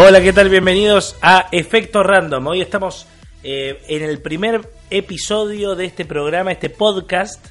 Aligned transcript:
Hola, 0.00 0.20
¿qué 0.20 0.32
tal? 0.32 0.48
Bienvenidos 0.48 1.16
a 1.22 1.48
Efecto 1.50 2.04
Random. 2.04 2.46
Hoy 2.46 2.60
estamos 2.60 3.08
eh, 3.42 3.82
en 3.88 4.04
el 4.04 4.22
primer 4.22 4.60
episodio 4.90 5.74
de 5.74 5.86
este 5.86 6.04
programa, 6.04 6.52
este 6.52 6.70
podcast. 6.70 7.44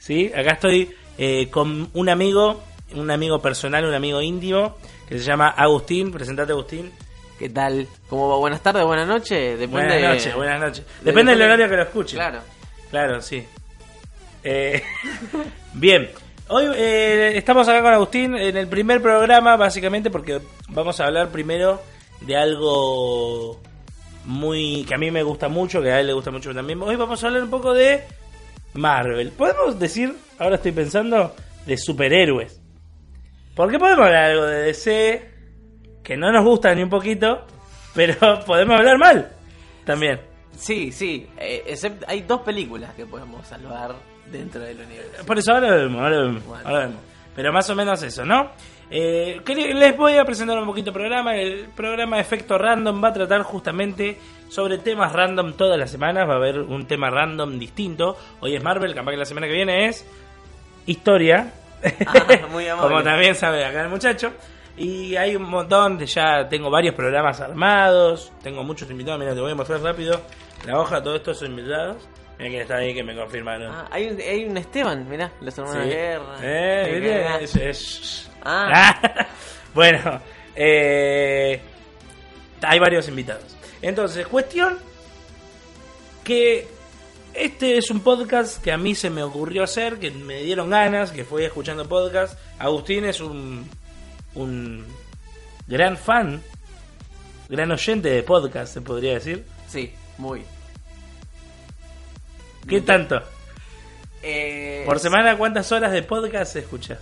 ¿sí? 0.00 0.30
Acá 0.36 0.52
estoy 0.52 0.94
eh, 1.16 1.48
con 1.48 1.88
un 1.94 2.08
amigo, 2.10 2.62
un 2.94 3.10
amigo 3.10 3.40
personal, 3.40 3.86
un 3.86 3.94
amigo 3.94 4.20
íntimo, 4.20 4.76
que 5.08 5.18
se 5.18 5.24
llama 5.24 5.48
Agustín. 5.48 6.12
Presentate, 6.12 6.52
Agustín. 6.52 6.92
¿Qué 7.38 7.48
tal? 7.48 7.88
¿Cómo 8.10 8.28
va? 8.28 8.36
Buenas 8.36 8.62
tardes, 8.62 8.84
buenas 8.84 9.08
noches. 9.08 9.58
Depende 9.58 9.86
Buenas 9.86 10.02
noches, 10.02 10.34
buenas 10.34 10.60
noches. 10.60 10.84
Depende 11.00 11.32
del 11.32 11.40
horario 11.40 11.70
que 11.70 11.76
lo 11.76 11.82
escuches. 11.84 12.16
Claro. 12.16 12.40
Claro, 12.90 13.22
sí. 13.22 13.42
Eh, 14.42 14.82
bien, 15.72 16.10
hoy 16.48 16.66
eh, 16.76 17.32
estamos 17.36 17.66
acá 17.66 17.80
con 17.80 17.94
Agustín 17.94 18.36
en 18.36 18.58
el 18.58 18.68
primer 18.68 19.00
programa, 19.00 19.56
básicamente 19.56 20.10
porque 20.10 20.42
vamos 20.68 21.00
a 21.00 21.06
hablar 21.06 21.30
primero 21.30 21.80
de 22.20 22.36
algo 22.36 23.60
muy 24.24 24.84
que 24.88 24.94
a 24.94 24.98
mí 24.98 25.10
me 25.10 25.22
gusta 25.22 25.48
mucho, 25.48 25.82
que 25.82 25.90
a 25.92 26.00
él 26.00 26.06
le 26.06 26.12
gusta 26.12 26.30
mucho 26.30 26.52
también. 26.54 26.80
Hoy 26.82 26.96
vamos 26.96 27.22
a 27.22 27.26
hablar 27.26 27.42
un 27.42 27.50
poco 27.50 27.72
de 27.74 28.02
Marvel. 28.74 29.30
Podemos 29.32 29.78
decir, 29.78 30.14
ahora 30.38 30.56
estoy 30.56 30.72
pensando, 30.72 31.34
de 31.66 31.76
superhéroes. 31.76 32.60
Porque 33.54 33.78
podemos 33.78 34.06
hablar 34.06 34.24
algo 34.30 34.44
de 34.46 34.62
DC, 34.62 35.30
que 36.02 36.16
no 36.16 36.32
nos 36.32 36.44
gusta 36.44 36.74
ni 36.74 36.82
un 36.82 36.90
poquito, 36.90 37.46
pero 37.94 38.14
podemos 38.46 38.78
hablar 38.78 38.98
mal 38.98 39.30
también. 39.84 40.20
Sí, 40.56 40.90
sí. 40.92 41.26
eh, 41.38 41.64
except- 41.68 42.04
hay 42.06 42.22
dos 42.22 42.40
películas 42.42 42.94
que 42.94 43.06
podemos 43.06 43.46
salvar 43.46 43.94
dentro 44.30 44.60
del 44.62 44.80
universo. 44.80 45.24
Por 45.26 45.38
eso 45.38 45.52
ahora 45.52 45.68
lo 45.70 45.76
vemos, 45.82 46.00
ahora 46.02 46.16
lo 46.16 46.26
vemos, 46.28 46.44
Bueno. 46.46 46.68
ahora 46.68 46.86
vemos. 46.86 47.00
Pero 47.36 47.52
más 47.52 47.68
o 47.70 47.74
menos 47.74 48.02
eso, 48.02 48.24
¿no? 48.24 48.50
Eh, 48.90 49.40
les 49.74 49.96
voy 49.96 50.16
a 50.16 50.24
presentar 50.24 50.58
un 50.58 50.66
poquito 50.66 50.90
el 50.90 50.94
programa. 50.94 51.36
El 51.36 51.66
programa 51.74 52.20
Efecto 52.20 52.58
Random 52.58 53.02
va 53.02 53.08
a 53.08 53.12
tratar 53.12 53.42
justamente 53.42 54.18
sobre 54.48 54.78
temas 54.78 55.12
random 55.12 55.54
todas 55.54 55.78
las 55.78 55.90
semanas. 55.90 56.28
Va 56.28 56.34
a 56.34 56.36
haber 56.36 56.60
un 56.60 56.86
tema 56.86 57.10
random 57.10 57.58
distinto. 57.58 58.16
Hoy 58.40 58.54
es 58.54 58.62
Marvel, 58.62 58.94
capaz 58.94 59.10
que 59.12 59.16
la 59.16 59.24
semana 59.24 59.46
que 59.46 59.52
viene 59.54 59.86
es 59.86 60.06
historia. 60.86 61.52
Ah, 62.06 62.24
muy. 62.50 62.66
Como 62.80 63.02
también 63.02 63.34
sabe 63.34 63.64
acá 63.64 63.82
el 63.82 63.88
muchacho. 63.88 64.32
Y 64.76 65.14
hay 65.14 65.36
un 65.36 65.44
montón 65.44 65.98
de 65.98 66.06
ya 66.06 66.48
tengo 66.48 66.68
varios 66.70 66.94
programas 66.94 67.40
armados. 67.40 68.32
Tengo 68.42 68.64
muchos 68.64 68.90
invitados. 68.90 69.20
Mira, 69.20 69.34
te 69.34 69.40
voy 69.40 69.52
a 69.52 69.54
mostrar 69.54 69.80
rápido 69.80 70.20
la 70.66 70.78
hoja. 70.78 71.02
Todos 71.02 71.16
estos 71.18 71.38
son 71.38 71.50
invitados. 71.50 71.96
Mira 72.38 72.50
quién 72.50 72.62
está 72.62 72.76
ahí 72.78 72.92
que 72.92 73.04
me 73.04 73.14
confirmaron. 73.14 73.70
Ah, 73.72 73.86
hay, 73.92 74.08
un, 74.08 74.20
hay 74.20 74.44
un 74.44 74.56
Esteban, 74.56 75.08
mirá, 75.08 75.30
los 75.40 75.56
hermanos 75.56 75.84
Sí. 75.84 75.88
Guerra. 75.90 76.36
Eh. 76.42 77.38
Es- 77.42 77.54
es- 77.56 78.30
Ah. 78.44 79.26
bueno, 79.74 80.20
eh, 80.54 81.60
hay 82.62 82.78
varios 82.78 83.08
invitados. 83.08 83.56
Entonces, 83.82 84.26
cuestión 84.26 84.78
que 86.22 86.66
este 87.34 87.76
es 87.78 87.90
un 87.90 88.00
podcast 88.00 88.62
que 88.62 88.72
a 88.72 88.76
mí 88.76 88.94
se 88.94 89.10
me 89.10 89.22
ocurrió 89.22 89.64
hacer, 89.64 89.98
que 89.98 90.10
me 90.10 90.42
dieron 90.42 90.70
ganas, 90.70 91.10
que 91.10 91.24
fui 91.24 91.44
escuchando 91.44 91.88
podcast. 91.88 92.38
Agustín 92.58 93.04
es 93.04 93.20
un, 93.20 93.68
un 94.34 94.86
gran 95.66 95.96
fan, 95.96 96.42
gran 97.48 97.70
oyente 97.72 98.08
de 98.08 98.22
podcast, 98.22 98.72
se 98.74 98.80
podría 98.80 99.14
decir. 99.14 99.44
Sí, 99.68 99.92
muy. 100.18 100.42
¿Qué 102.68 102.80
tanto? 102.80 103.20
Eh, 104.22 104.84
Por 104.86 105.00
semana, 105.00 105.36
¿cuántas 105.36 105.70
horas 105.72 105.92
de 105.92 106.02
podcast 106.02 106.56
escuchas? 106.56 106.98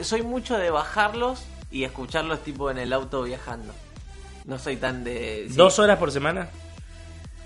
Soy 0.00 0.22
mucho 0.22 0.56
de 0.58 0.70
bajarlos 0.70 1.42
y 1.70 1.84
escucharlos 1.84 2.42
tipo 2.42 2.70
en 2.70 2.78
el 2.78 2.92
auto 2.92 3.22
viajando. 3.22 3.72
No 4.44 4.58
soy 4.58 4.76
tan 4.76 5.04
de... 5.04 5.46
sí. 5.48 5.54
¿Dos 5.56 5.78
horas 5.78 5.98
por 5.98 6.10
semana? 6.10 6.48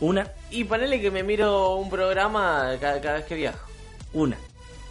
¿Una? 0.00 0.30
Y 0.50 0.64
ponele 0.64 1.00
que 1.00 1.10
me 1.10 1.22
miro 1.22 1.76
un 1.76 1.88
programa 1.90 2.72
cada, 2.80 3.00
cada 3.00 3.14
vez 3.16 3.24
que 3.26 3.34
viajo. 3.34 3.68
Una. 4.12 4.36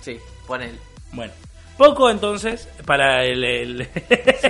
Sí, 0.02 0.19
ponele. 0.47 0.78
Bueno, 1.12 1.34
poco 1.78 2.09
entonces 2.09 2.68
para 2.85 3.23
el, 3.25 3.44
el, 3.44 3.88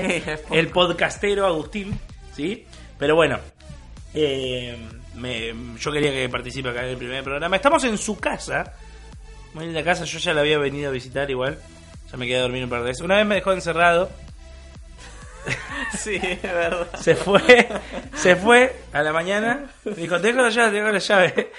poco. 0.44 0.54
el 0.56 0.68
podcastero 0.70 1.46
Agustín, 1.46 1.98
¿sí? 2.36 2.66
Pero 2.98 3.16
bueno, 3.16 3.40
eh, 4.14 4.78
me- 5.16 5.54
yo 5.80 5.92
quería 5.92 6.12
que 6.12 6.30
participe 6.30 6.70
acá 6.70 6.84
en 6.84 6.90
el 6.92 6.98
primer 6.98 7.24
programa. 7.24 7.56
Estamos 7.56 7.84
en 7.84 7.98
su 7.98 8.18
casa, 8.20 8.74
muy 9.54 9.66
linda 9.66 9.84
casa, 9.84 10.06
yo 10.06 10.20
ya 10.20 10.34
la 10.34 10.42
había 10.42 10.58
venido 10.58 10.90
a 10.90 10.94
visitar 10.94 11.30
igual, 11.30 11.60
ya 12.14 12.18
me 12.18 12.26
quedé 12.28 12.38
a 12.38 12.42
dormir 12.44 12.64
un 12.64 12.70
par 12.70 12.80
de 12.80 12.86
veces. 12.86 13.02
Una 13.02 13.18
vez 13.18 13.26
me 13.26 13.36
dejó 13.36 13.52
encerrado, 13.52 14.10
Sí, 15.98 16.16
es 16.22 16.42
verdad. 16.42 16.88
se 17.00 17.16
fue, 17.16 17.68
se 18.16 18.36
fue 18.38 18.74
a 18.94 19.02
la 19.04 19.12
mañana, 19.12 19.70
me 19.84 19.92
dijo, 19.94 20.18
dejo 20.20 20.42
la 20.42 20.50
llave, 20.50 20.72
dejo 20.80 20.92
la 20.92 21.00
llave. 21.00 21.52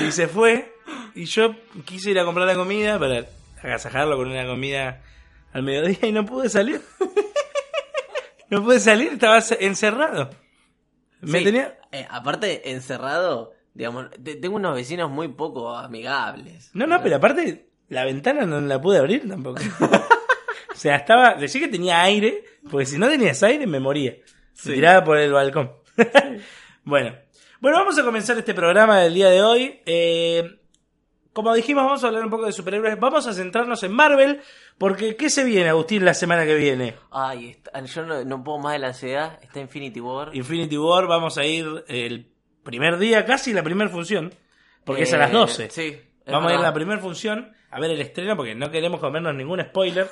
Y 0.00 0.10
se 0.12 0.26
fue, 0.26 0.74
y 1.14 1.24
yo 1.26 1.54
quise 1.84 2.10
ir 2.10 2.18
a 2.18 2.24
comprar 2.24 2.46
la 2.46 2.54
comida 2.54 2.98
para 2.98 3.26
agasajarlo 3.62 4.16
con 4.16 4.28
una 4.30 4.46
comida 4.46 5.02
al 5.52 5.62
mediodía 5.62 5.98
y 6.02 6.12
no 6.12 6.24
pude 6.24 6.48
salir. 6.48 6.80
No 8.48 8.62
pude 8.64 8.80
salir, 8.80 9.12
estaba 9.12 9.38
encerrado. 9.60 10.30
Me 11.20 11.38
Sí, 11.38 11.44
tenía... 11.44 11.78
eh, 11.92 12.06
aparte, 12.10 12.72
encerrado, 12.72 13.52
digamos, 13.74 14.10
te- 14.22 14.34
tengo 14.36 14.56
unos 14.56 14.74
vecinos 14.74 15.10
muy 15.10 15.28
poco 15.28 15.76
amigables. 15.76 16.70
No, 16.74 16.86
no, 16.86 17.02
pero 17.02 17.16
aparte, 17.16 17.68
la 17.92 18.04
ventana 18.04 18.44
no 18.46 18.60
la 18.60 18.80
pude 18.80 18.98
abrir 18.98 19.28
tampoco. 19.28 19.60
O 20.74 20.74
sea, 20.82 20.96
estaba. 20.96 21.34
Decía 21.34 21.60
que 21.60 21.68
tenía 21.68 22.02
aire, 22.02 22.42
porque 22.68 22.86
si 22.86 22.98
no 22.98 23.06
tenías 23.08 23.40
aire 23.44 23.66
me 23.68 23.78
moría. 23.78 24.14
Sí. 24.54 24.72
tiraba 24.72 25.04
por 25.04 25.18
el 25.18 25.30
balcón. 25.32 25.70
bueno. 26.84 27.14
Bueno, 27.60 27.78
vamos 27.78 27.96
a 27.98 28.02
comenzar 28.04 28.36
este 28.38 28.54
programa 28.54 28.98
del 29.00 29.14
día 29.14 29.28
de 29.28 29.42
hoy. 29.42 29.80
Eh, 29.86 30.58
como 31.32 31.54
dijimos, 31.54 31.84
vamos 31.84 32.02
a 32.02 32.08
hablar 32.08 32.24
un 32.24 32.30
poco 32.30 32.46
de 32.46 32.52
superhéroes. 32.52 32.98
Vamos 32.98 33.26
a 33.28 33.32
centrarnos 33.32 33.82
en 33.84 33.92
Marvel, 33.92 34.40
porque 34.78 35.14
¿qué 35.14 35.30
se 35.30 35.44
viene, 35.44 35.68
Agustín, 35.68 36.04
la 36.04 36.14
semana 36.14 36.44
que 36.44 36.56
viene? 36.56 36.94
Ay, 37.12 37.50
está- 37.50 37.80
yo 37.84 38.04
no, 38.04 38.24
no 38.24 38.42
puedo 38.42 38.58
más 38.58 38.72
de 38.72 38.78
la 38.80 38.88
ansiedad. 38.88 39.38
Está 39.42 39.60
Infinity 39.60 40.00
War. 40.00 40.34
Infinity 40.34 40.76
War, 40.76 41.06
vamos 41.06 41.38
a 41.38 41.44
ir 41.44 41.84
el 41.86 42.26
primer 42.64 42.98
día, 42.98 43.24
casi 43.24 43.52
la 43.52 43.62
primera 43.62 43.88
función, 43.90 44.34
porque 44.84 45.02
es 45.04 45.12
a 45.12 45.16
Eh, 45.16 45.20
las 45.20 45.32
12. 45.32 45.70
Sí. 45.70 45.82
es 46.26 46.32
Vamos 46.32 46.50
a 46.50 46.54
ir 46.54 46.60
a 46.60 46.62
la 46.64 46.74
primera 46.74 47.00
función 47.00 47.52
a 47.72 47.80
ver 47.80 47.90
el 47.90 48.00
estreno 48.00 48.36
porque 48.36 48.54
no 48.54 48.70
queremos 48.70 49.00
comernos 49.00 49.34
ningún 49.34 49.60
spoiler. 49.62 50.08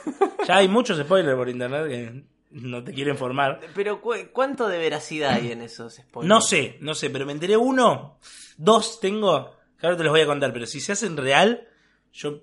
ya 0.48 0.56
hay 0.56 0.66
muchos 0.68 0.98
spoilers 0.98 1.36
por 1.36 1.48
internet 1.48 1.86
que 1.88 2.24
no 2.52 2.82
te 2.82 2.92
quiero 2.92 3.10
informar. 3.10 3.60
Pero 3.74 4.00
cu- 4.00 4.14
¿cuánto 4.32 4.66
de 4.66 4.78
veracidad 4.78 5.34
hay 5.34 5.52
en 5.52 5.62
esos 5.62 5.94
spoilers? 5.94 6.28
No 6.28 6.40
sé, 6.40 6.78
no 6.80 6.94
sé, 6.94 7.10
pero 7.10 7.26
me 7.26 7.32
enteré 7.32 7.56
uno, 7.56 8.18
dos 8.56 8.98
tengo, 8.98 9.54
que 9.78 9.86
ahora 9.86 9.96
te 9.96 10.02
los 10.04 10.10
voy 10.12 10.22
a 10.22 10.26
contar, 10.26 10.52
pero 10.52 10.66
si 10.66 10.80
se 10.80 10.92
hacen 10.92 11.16
real, 11.16 11.68
yo 12.12 12.40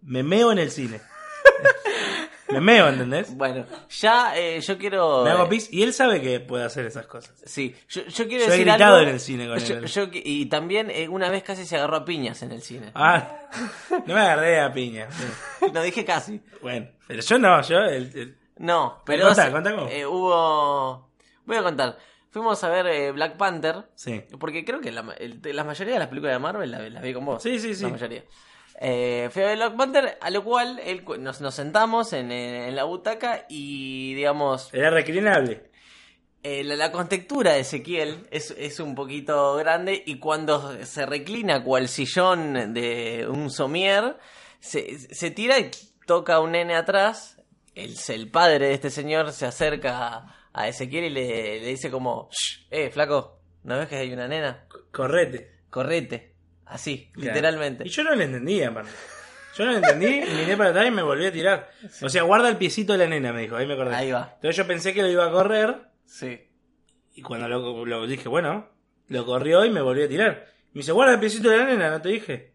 me 0.00 0.22
meo 0.22 0.50
en 0.50 0.58
el 0.58 0.70
cine. 0.70 1.00
Me 2.52 2.60
meo, 2.60 2.88
¿entendés? 2.88 3.36
Bueno, 3.36 3.64
ya 3.90 4.36
eh, 4.36 4.60
yo 4.60 4.78
quiero. 4.78 5.24
Me 5.24 5.30
hago 5.30 5.44
eh, 5.44 5.48
pis 5.48 5.68
y 5.72 5.82
él 5.82 5.92
sabe 5.92 6.20
que 6.20 6.40
puede 6.40 6.64
hacer 6.64 6.86
esas 6.86 7.06
cosas. 7.06 7.34
Sí, 7.44 7.74
yo, 7.88 8.02
yo 8.06 8.28
quiero 8.28 8.46
Yo 8.46 8.52
he 8.52 8.58
gritado 8.58 8.96
algo- 8.96 9.08
en 9.08 9.14
el 9.14 9.20
cine 9.20 9.48
con 9.48 9.58
yo- 9.58 9.74
él. 9.76 9.86
yo 9.86 10.06
y 10.12 10.46
también 10.46 10.90
eh, 10.90 11.08
una 11.08 11.28
vez 11.30 11.42
casi 11.42 11.64
se 11.66 11.76
agarró 11.76 11.96
a 11.96 12.04
piñas 12.04 12.42
en 12.42 12.52
el 12.52 12.62
cine. 12.62 12.90
Ah, 12.94 13.48
no 14.06 14.14
me 14.14 14.20
agarré 14.20 14.60
a 14.60 14.72
piña. 14.72 15.08
No 15.72 15.82
dije 15.82 16.04
casi. 16.04 16.40
Bueno, 16.60 16.88
pero 17.06 17.22
yo 17.22 17.38
no, 17.38 17.60
yo... 17.62 17.78
el- 17.80 18.16
el- 18.16 18.36
No, 18.58 19.02
pero 19.04 19.26
Contá, 19.28 19.50
cómo. 19.74 19.88
eh, 19.88 20.06
hubo. 20.06 21.10
Voy 21.44 21.56
a 21.56 21.62
contar. 21.62 21.98
Fuimos 22.30 22.62
a 22.64 22.68
ver 22.70 23.12
Black 23.12 23.36
Panther. 23.36 23.84
sí. 23.94 24.22
Porque 24.40 24.64
creo 24.64 24.80
que 24.80 24.90
la, 24.90 25.02
ma- 25.02 25.12
el- 25.14 25.40
la 25.42 25.64
mayoría 25.64 25.94
de 25.94 25.98
las 25.98 26.08
películas 26.08 26.34
de 26.34 26.38
Marvel 26.38 26.70
las 26.70 26.90
la 26.90 27.00
vi 27.02 27.12
con 27.12 27.26
vos. 27.26 27.42
Sí, 27.42 27.58
sí, 27.58 27.74
sí. 27.74 27.82
La 27.82 27.90
mayoría. 27.90 28.24
Eh, 28.80 29.28
fui 29.30 29.42
a 29.42 29.46
ver 29.46 29.56
Black 29.58 29.76
Panther, 29.76 30.18
a 30.20 30.30
lo 30.30 30.42
cual 30.42 30.80
él 30.84 31.04
nos, 31.20 31.40
nos 31.40 31.54
sentamos 31.54 32.12
en, 32.12 32.32
en 32.32 32.74
la 32.74 32.84
butaca 32.84 33.46
y, 33.48 34.14
digamos, 34.14 34.72
Era 34.74 34.90
reclinable. 34.90 35.70
eh, 36.42 36.64
la, 36.64 36.74
la 36.76 36.90
contextura 36.90 37.52
de 37.52 37.60
Ezequiel 37.60 38.26
es, 38.30 38.50
es 38.58 38.80
un 38.80 38.94
poquito 38.94 39.54
grande 39.56 40.02
y 40.04 40.18
cuando 40.18 40.84
se 40.84 41.06
reclina 41.06 41.62
cual 41.62 41.88
sillón 41.88 42.74
de 42.74 43.26
un 43.28 43.50
somier, 43.50 44.16
se, 44.58 44.98
se 45.14 45.30
tira 45.30 45.58
y 45.60 45.70
toca 46.06 46.34
a 46.36 46.40
un 46.40 46.52
nene 46.52 46.74
atrás. 46.74 47.36
El, 47.74 47.94
el 48.08 48.30
padre 48.30 48.66
de 48.68 48.74
este 48.74 48.90
señor 48.90 49.32
se 49.32 49.46
acerca 49.46 50.08
a, 50.08 50.36
a 50.52 50.68
Ezequiel 50.68 51.04
y 51.04 51.10
le, 51.10 51.60
le 51.60 51.66
dice 51.68 51.90
como, 51.90 52.28
"Shh, 52.30 52.66
eh, 52.70 52.90
flaco, 52.90 53.38
¿no 53.62 53.78
ves 53.78 53.88
que 53.88 53.96
hay 53.96 54.12
una 54.12 54.26
nena? 54.28 54.66
Correte. 54.90 55.60
Correte. 55.70 56.31
Así, 56.72 57.10
Claro. 57.12 57.28
literalmente. 57.30 57.84
Y 57.86 57.90
yo 57.90 58.02
no 58.04 58.14
le 58.14 58.24
entendía, 58.24 58.70
man. 58.70 58.86
Yo 59.56 59.64
no 59.66 59.72
le 59.72 59.76
entendí, 59.78 60.06
miré 60.36 60.56
para 60.56 60.70
atrás 60.70 60.86
y 60.86 60.90
me 60.90 61.02
volví 61.02 61.26
a 61.26 61.32
tirar. 61.32 61.70
O 62.00 62.08
sea, 62.08 62.22
guarda 62.22 62.48
el 62.48 62.56
piecito 62.56 62.92
de 62.94 62.98
la 63.00 63.06
nena, 63.06 63.32
me 63.32 63.42
dijo, 63.42 63.56
ahí 63.56 63.66
me 63.66 63.74
acordé. 63.74 63.94
Ahí 63.94 64.10
va. 64.10 64.32
Entonces 64.36 64.56
yo 64.56 64.66
pensé 64.66 64.94
que 64.94 65.02
lo 65.02 65.08
iba 65.10 65.26
a 65.26 65.30
correr 65.30 65.76
Sí. 66.06 66.40
y 67.14 67.22
cuando 67.22 67.48
lo, 67.48 67.84
lo 67.84 68.06
dije, 68.06 68.28
bueno, 68.28 68.68
lo 69.08 69.26
corrió 69.26 69.64
y 69.64 69.70
me 69.70 69.80
volví 69.82 70.02
a 70.02 70.08
tirar. 70.08 70.46
Me 70.72 70.78
dice, 70.80 70.92
guarda 70.92 71.14
el 71.14 71.20
piecito 71.20 71.50
de 71.50 71.58
la 71.58 71.64
nena, 71.66 71.90
¿no 71.90 72.00
te 72.00 72.08
dije? 72.08 72.52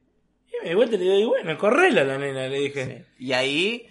Y 0.52 0.64
me 0.64 0.70
di 0.70 0.76
vuelta 0.76 0.96
y 0.96 0.98
le 1.00 1.14
digo, 1.18 1.30
bueno, 1.30 1.56
correla 1.58 2.04
la 2.04 2.18
nena, 2.18 2.48
le 2.48 2.58
dije. 2.60 3.06
Y 3.20 3.34
ahí, 3.34 3.88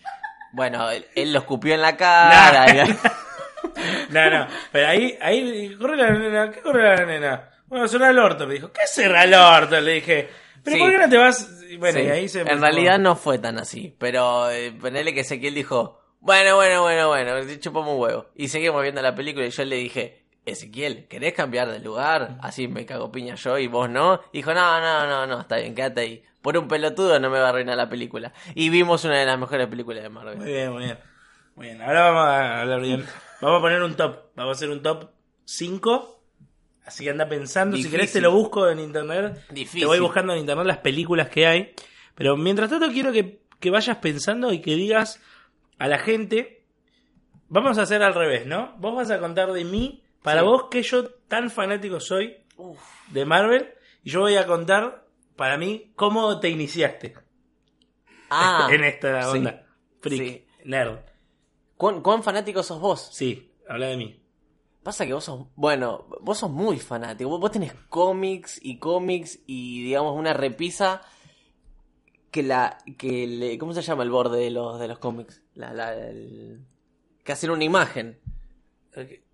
bueno, 0.53 0.91
él, 0.91 1.07
él 1.15 1.33
lo 1.33 1.39
escupió 1.39 1.75
en 1.75 1.83
la 1.83 1.97
cara. 1.97 2.67
y- 2.75 2.97
No, 4.11 4.31
no, 4.31 4.47
pero 4.73 4.89
ahí, 4.89 5.17
ahí, 5.21 5.77
corre 5.79 5.97
la 5.97 6.11
nena, 6.11 6.51
¿qué 6.51 6.61
corre 6.61 6.83
la 6.97 7.05
nena? 7.05 7.51
Bueno, 7.69 7.89
cerrar 7.89 8.11
el 8.11 8.19
orto, 8.19 8.47
me 8.47 8.55
dijo, 8.55 8.71
¿qué 8.73 8.87
cerrar 8.87 9.27
el 9.27 9.35
orto? 9.35 9.81
Le 9.81 9.93
dije, 9.95 10.29
pero 10.63 10.77
Sí. 10.77 10.83
¿por 10.83 10.91
qué 10.91 10.99
no 10.99 11.09
te 11.09 11.17
vas? 11.19 11.63
Y 11.69 11.77
Bueno, 11.77 11.99
Sí. 11.99 12.05
y 12.07 12.11
ahí 12.11 12.29
se 12.29 12.41
En 12.43 12.61
realidad 12.61 12.99
no 12.99 13.17
fue 13.17 13.39
tan 13.39 13.59
así, 13.59 13.95
pero 13.99 14.51
eh, 14.51 14.73
ponele 14.81 15.13
que 15.15 15.21
Ezequiel 15.21 15.55
dijo, 15.55 16.01
bueno, 16.21 16.57
bueno, 16.57 16.83
bueno, 16.83 17.09
bueno, 17.09 17.33
chupamos 17.59 17.95
un 17.95 18.01
huevo. 18.01 18.27
Y 18.35 18.49
seguimos 18.49 18.83
viendo 18.83 19.03
la 19.03 19.15
película 19.15 19.47
y 19.47 19.51
yo 19.51 19.65
le 19.65 19.77
dije, 19.77 20.25
Ezequiel, 20.45 21.07
¿querés 21.09 21.35
cambiar 21.35 21.71
de 21.73 21.81
lugar? 21.81 22.39
Así 22.41 22.69
me 22.69 22.87
cago 22.87 23.11
piña 23.11 23.35
yo 23.35 23.59
y 23.59 23.67
vos 23.67 23.91
no. 23.91 24.21
Dijo, 24.33 24.55
no, 24.55 24.81
no, 24.81 25.07
no, 25.07 25.27
no, 25.27 25.41
está 25.41 25.57
bien, 25.57 25.75
quédate 25.75 26.01
ahí. 26.03 26.25
Por 26.41 26.57
un 26.57 26.69
pelotudo 26.69 27.19
no 27.19 27.31
me 27.31 27.41
va 27.41 27.47
a 27.47 27.49
arruinar 27.49 27.77
la 27.77 27.89
película. 27.89 28.33
Y 28.55 28.69
vimos 28.71 29.05
una 29.05 29.19
de 29.19 29.27
las 29.27 29.37
mejores 29.39 29.67
películas 29.67 30.05
de 30.05 30.09
Marvel. 30.09 30.37
Muy 30.39 30.47
bien, 30.47 30.73
muy 30.73 30.85
bien. 30.85 30.99
Muy 31.57 31.67
bien, 31.67 31.83
ahora 31.83 32.11
vamos 32.11 32.25
a 32.27 32.61
hablar 32.61 32.81
bien. 32.81 33.05
Vamos 33.41 33.59
a 33.59 33.61
poner 33.63 33.83
un 33.83 33.97
top. 33.97 34.17
Vamos 34.37 34.53
a 34.53 34.57
hacer 34.57 34.71
un 34.71 34.83
top 34.83 35.11
5. 35.45 36.16
Así 36.87 37.05
que 37.05 37.11
anda 37.11 37.29
pensando. 37.29 37.77
Si 37.77 37.91
querés 37.91 38.13
te 38.13 38.21
lo 38.21 38.31
busco 38.33 38.69
en 38.69 38.79
internet. 38.79 39.45
Difícil. 39.51 39.81
Te 39.81 39.87
voy 39.87 39.99
buscando 39.99 40.33
en 40.33 40.39
internet 40.41 40.67
las 40.67 40.79
películas 40.79 41.29
que 41.29 41.47
hay. 41.47 41.75
Pero 42.15 42.37
mientras 42.37 42.71
tanto 42.71 42.89
quiero 42.91 43.13
que, 43.13 43.43
que 43.61 43.71
vayas 43.71 43.97
pensando 43.99 44.53
y 44.53 44.61
que 44.61 44.75
digas 44.77 45.21
a 45.79 45.89
la 45.89 45.99
gente. 45.99 46.65
Vamos 47.49 47.79
a 47.79 47.83
hacer 47.83 48.03
al 48.03 48.15
revés, 48.15 48.47
¿no? 48.47 48.75
Vos 48.79 48.95
vas 48.95 49.11
a 49.11 49.19
contar 49.19 49.53
de 49.53 49.65
mí. 49.65 50.03
Para 50.23 50.41
Sí. 50.41 50.47
vos 50.47 50.65
que 50.71 50.83
yo 50.83 51.05
tan 51.29 51.51
fanático 51.51 52.01
soy 52.01 52.37
Uf. 52.57 52.81
de 53.11 53.25
Marvel. 53.25 53.69
Y 54.03 54.11
yo 54.11 54.21
voy 54.21 54.37
a 54.37 54.47
contar 54.47 55.05
para 55.37 55.59
mí 55.59 55.93
cómo 55.97 56.39
te 56.41 56.49
iniciaste 56.49 57.15
Ah, 58.31 58.69
en 58.73 58.85
esta 58.85 59.23
sí. 59.31 59.39
onda. 59.39 59.67
Freak, 60.01 60.23
Sí. 60.23 60.47
nerd. 60.65 60.99
¿Cuán, 61.77 62.01
cuán 62.01 62.23
fanático 62.23 62.63
sos 62.63 62.81
vos? 62.81 63.11
Sí, 63.13 63.53
habla 63.69 63.87
de 63.89 63.97
mí. 63.97 64.21
Pasa 64.87 65.05
que 65.05 65.13
vos 65.15 65.25
sos, 65.25 65.47
bueno, 65.57 66.07
vos 66.21 66.39
sos 66.39 66.49
muy 66.51 66.79
fanático. 66.79 67.29
Vos, 67.29 67.41
vos 67.41 67.51
tenés 67.51 67.73
cómics 67.89 68.61
y 68.63 68.79
cómics 68.79 69.41
y 69.45 69.83
digamos 69.83 70.17
una 70.17 70.33
repisa 70.33 71.03
que 72.31 72.45
la, 72.45 72.79
que 72.97 73.27
le, 73.27 73.59
¿cómo 73.59 73.73
se 73.73 73.83
llama 73.83 74.05
el 74.05 74.11
borde 74.11 74.39
de 74.39 74.51
los, 74.53 74.79
de 74.79 74.87
los 74.87 75.01
cómics? 75.01 75.43
La, 75.55 75.73
la, 75.73 75.93
el- 75.93 76.61
que 77.25 77.33
hacen 77.33 77.51
una 77.51 77.65
imagen. 77.65 78.21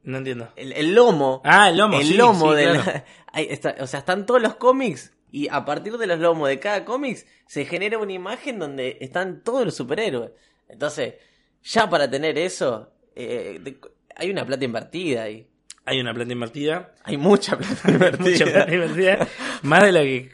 No 0.05 0.19
entiendo. 0.19 0.49
El, 0.57 0.73
el 0.73 0.95
lomo. 0.95 1.43
Ah, 1.45 1.69
el 1.69 1.77
lomo, 1.77 2.01
El 2.01 2.07
sí, 2.07 2.15
lomo 2.15 2.51
sí, 2.53 2.57
de 2.57 2.63
claro. 2.65 2.83
la- 2.87 3.05
ahí 3.33 3.47
está, 3.51 3.77
o 3.81 3.87
sea, 3.87 4.01
están 4.01 4.25
todos 4.25 4.41
los 4.41 4.55
cómics 4.55 5.13
y 5.31 5.49
a 5.49 5.65
partir 5.67 5.99
de 5.99 6.07
los 6.07 6.19
lomos 6.19 6.49
de 6.49 6.59
cada 6.61 6.85
cómics 6.87 7.27
se 7.47 7.67
genera 7.67 7.99
una 7.99 8.13
imagen 8.15 8.59
donde 8.59 8.97
están 9.03 9.43
todos 9.45 9.65
los 9.67 9.75
superhéroes. 9.75 10.31
Entonces, 10.69 11.15
ya 11.63 11.91
para 11.91 12.09
tener 12.11 12.39
eso, 12.39 12.91
eh, 13.15 13.59
de- 13.63 13.79
hay 14.17 14.31
una 14.31 14.45
plata 14.47 14.65
invertida 14.65 15.23
ahí. 15.25 15.47
Hay 15.85 16.01
una 16.01 16.15
planta 16.15 16.33
invertida. 16.33 16.95
Hay 17.05 17.17
mucha 17.17 17.57
plata 17.59 17.81
invertida. 17.91 18.31
Mucha 18.31 18.45
planta 18.47 18.73
invertida. 18.75 19.29
Más 19.63 19.83
de 19.83 19.93
la 19.93 20.01
que 20.03 20.31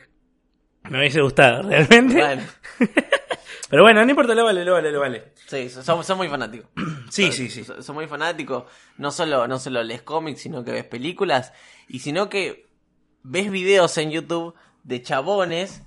me 0.90 0.98
hubiese 0.98 1.20
gustado, 1.22 1.62
realmente. 1.68 2.14
Bueno, 2.16 2.42
Pero 3.70 3.82
bueno, 3.82 4.02
no 4.02 4.10
importa, 4.10 4.34
lo 4.34 4.44
vale, 4.44 4.64
lo 4.64 4.72
vale, 4.72 4.90
lo 4.90 5.00
vale. 5.00 5.32
sí, 5.46 5.68
somos, 5.68 6.06
somos 6.06 6.18
muy 6.18 6.28
fanáticos. 6.28 6.68
Sí, 7.10 7.32
sí, 7.32 7.48
sí. 7.48 7.64
Somos 7.64 7.94
muy 7.94 8.06
fanáticos. 8.06 8.64
No 8.98 9.10
solo, 9.10 9.48
no 9.48 9.58
solo 9.58 9.82
lees 9.82 10.02
cómics, 10.02 10.42
sino 10.42 10.62
que 10.62 10.72
ves 10.72 10.84
películas. 10.84 11.52
Y 11.88 12.00
sino 12.00 12.28
que 12.28 12.66
ves 13.22 13.50
videos 13.50 13.96
en 13.96 14.10
YouTube 14.10 14.54
de 14.84 15.00
chabones 15.02 15.82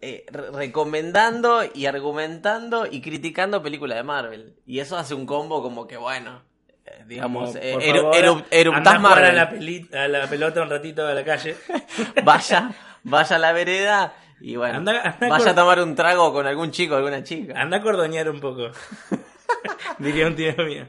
eh, 0.00 0.26
re- 0.32 0.50
recomendando 0.50 1.62
y 1.72 1.86
argumentando 1.86 2.86
y 2.90 3.00
criticando 3.00 3.62
películas 3.62 3.98
de 3.98 4.02
Marvel. 4.02 4.56
Y 4.66 4.80
eso 4.80 4.96
hace 4.96 5.14
un 5.14 5.26
combo 5.26 5.62
como 5.62 5.86
que, 5.86 5.96
bueno, 5.96 6.42
digamos, 7.06 7.54
eh, 7.56 7.76
eru- 7.80 8.10
eru- 8.14 8.44
eruptás 8.50 8.94
a 9.04 9.32
la, 9.32 9.50
peli- 9.50 9.88
a 9.94 10.08
la 10.08 10.26
pelota 10.28 10.62
un 10.62 10.70
ratito 10.70 11.06
a 11.06 11.14
la 11.14 11.24
calle. 11.24 11.56
Vaya, 12.24 12.70
vaya 13.02 13.36
a 13.36 13.38
la 13.38 13.52
vereda 13.52 14.14
y 14.40 14.56
bueno, 14.56 14.78
Anda- 14.78 15.02
anda 15.02 15.28
vaya 15.28 15.50
a 15.50 15.54
tomar 15.54 15.80
un 15.80 15.94
trago 15.94 16.32
con 16.32 16.46
algún 16.46 16.70
chico, 16.70 16.96
alguna 16.96 17.22
chica. 17.22 17.54
Anda 17.60 17.78
a 17.78 17.82
cordoñar 17.82 18.28
un 18.28 18.40
poco. 18.40 18.70
Diría 19.98 20.26
un 20.26 20.34
tío 20.34 20.52
mío. 20.64 20.86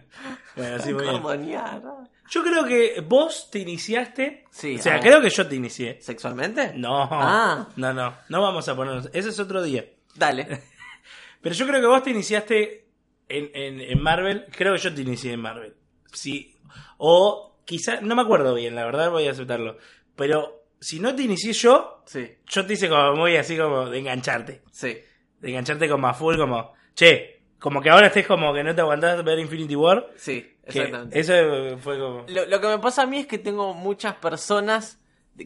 Bueno, 0.56 0.80
sí, 0.80 0.94
muy 0.94 1.04
bien. 1.38 1.62
¿no? 1.84 2.04
Yo 2.30 2.44
creo 2.44 2.66
que 2.66 3.02
vos 3.06 3.50
te 3.52 3.60
iniciaste. 3.60 4.46
Sí, 4.50 4.78
O 4.78 4.82
sea, 4.82 5.00
creo 5.00 5.22
que 5.22 5.30
yo 5.30 5.48
te 5.48 5.56
inicié. 5.56 6.02
¿Sexualmente? 6.02 6.72
No, 6.76 7.08
Ah. 7.12 7.68
no, 7.76 7.94
no. 7.94 8.16
No 8.30 8.42
vamos 8.42 8.68
a 8.68 8.76
ponernos. 8.76 9.10
Ese 9.14 9.30
es 9.30 9.40
otro 9.40 9.62
día. 9.62 9.86
Dale. 10.16 10.64
Pero 11.42 11.54
yo 11.54 11.68
creo 11.68 11.80
que 11.82 11.88
vos 11.88 12.02
te 12.04 12.10
iniciaste 12.10 12.88
en, 13.30 13.52
en, 13.54 13.82
en 13.82 14.02
Marvel. 14.02 14.46
Creo 14.56 14.74
que 14.74 14.80
yo 14.80 14.94
te 14.96 15.02
inicié 15.02 15.34
en 15.34 15.42
Marvel. 15.42 15.76
Sí. 16.16 16.56
O 16.98 17.58
quizá, 17.66 18.02
no 18.02 18.16
me 18.16 18.22
acuerdo 18.24 18.54
bien, 18.56 18.76
la 18.76 18.86
verdad 18.86 19.12
voy 19.12 19.28
a 19.28 19.32
aceptarlo. 19.32 19.78
Pero 20.16 20.64
si 20.80 21.00
no 21.00 21.16
te 21.16 21.24
inicié 21.24 21.54
yo, 21.54 22.02
Sí, 22.06 22.38
yo 22.48 22.66
te 22.66 22.74
hice 22.74 22.88
como 22.90 23.14
muy 23.16 23.36
así 23.38 23.58
como 23.58 23.90
de 23.90 24.00
engancharte. 24.00 24.62
sí. 24.72 24.98
De 25.40 25.50
engancharte 25.50 25.88
como 25.90 26.08
a 26.08 26.14
full, 26.14 26.38
como, 26.38 26.74
che, 26.96 27.42
como 27.60 27.82
que 27.82 27.90
ahora 27.90 28.08
estés 28.08 28.26
como 28.26 28.54
que 28.54 28.64
no 28.64 28.74
te 28.74 28.82
aguantás 28.82 29.24
ver 29.24 29.38
Infinity 29.38 29.76
War. 29.76 30.10
Sí, 30.16 30.56
exactamente. 30.64 31.20
eso 31.20 31.78
fue 31.80 32.00
como. 32.00 32.26
Lo, 32.30 32.46
lo 32.46 32.62
que 32.62 32.68
me 32.68 32.80
pasa 32.80 33.04
a 33.04 33.06
mí 33.06 33.20
es 33.20 33.28
que 33.28 33.38
tengo 33.38 33.74
muchas 33.74 34.16
personas 34.16 35.00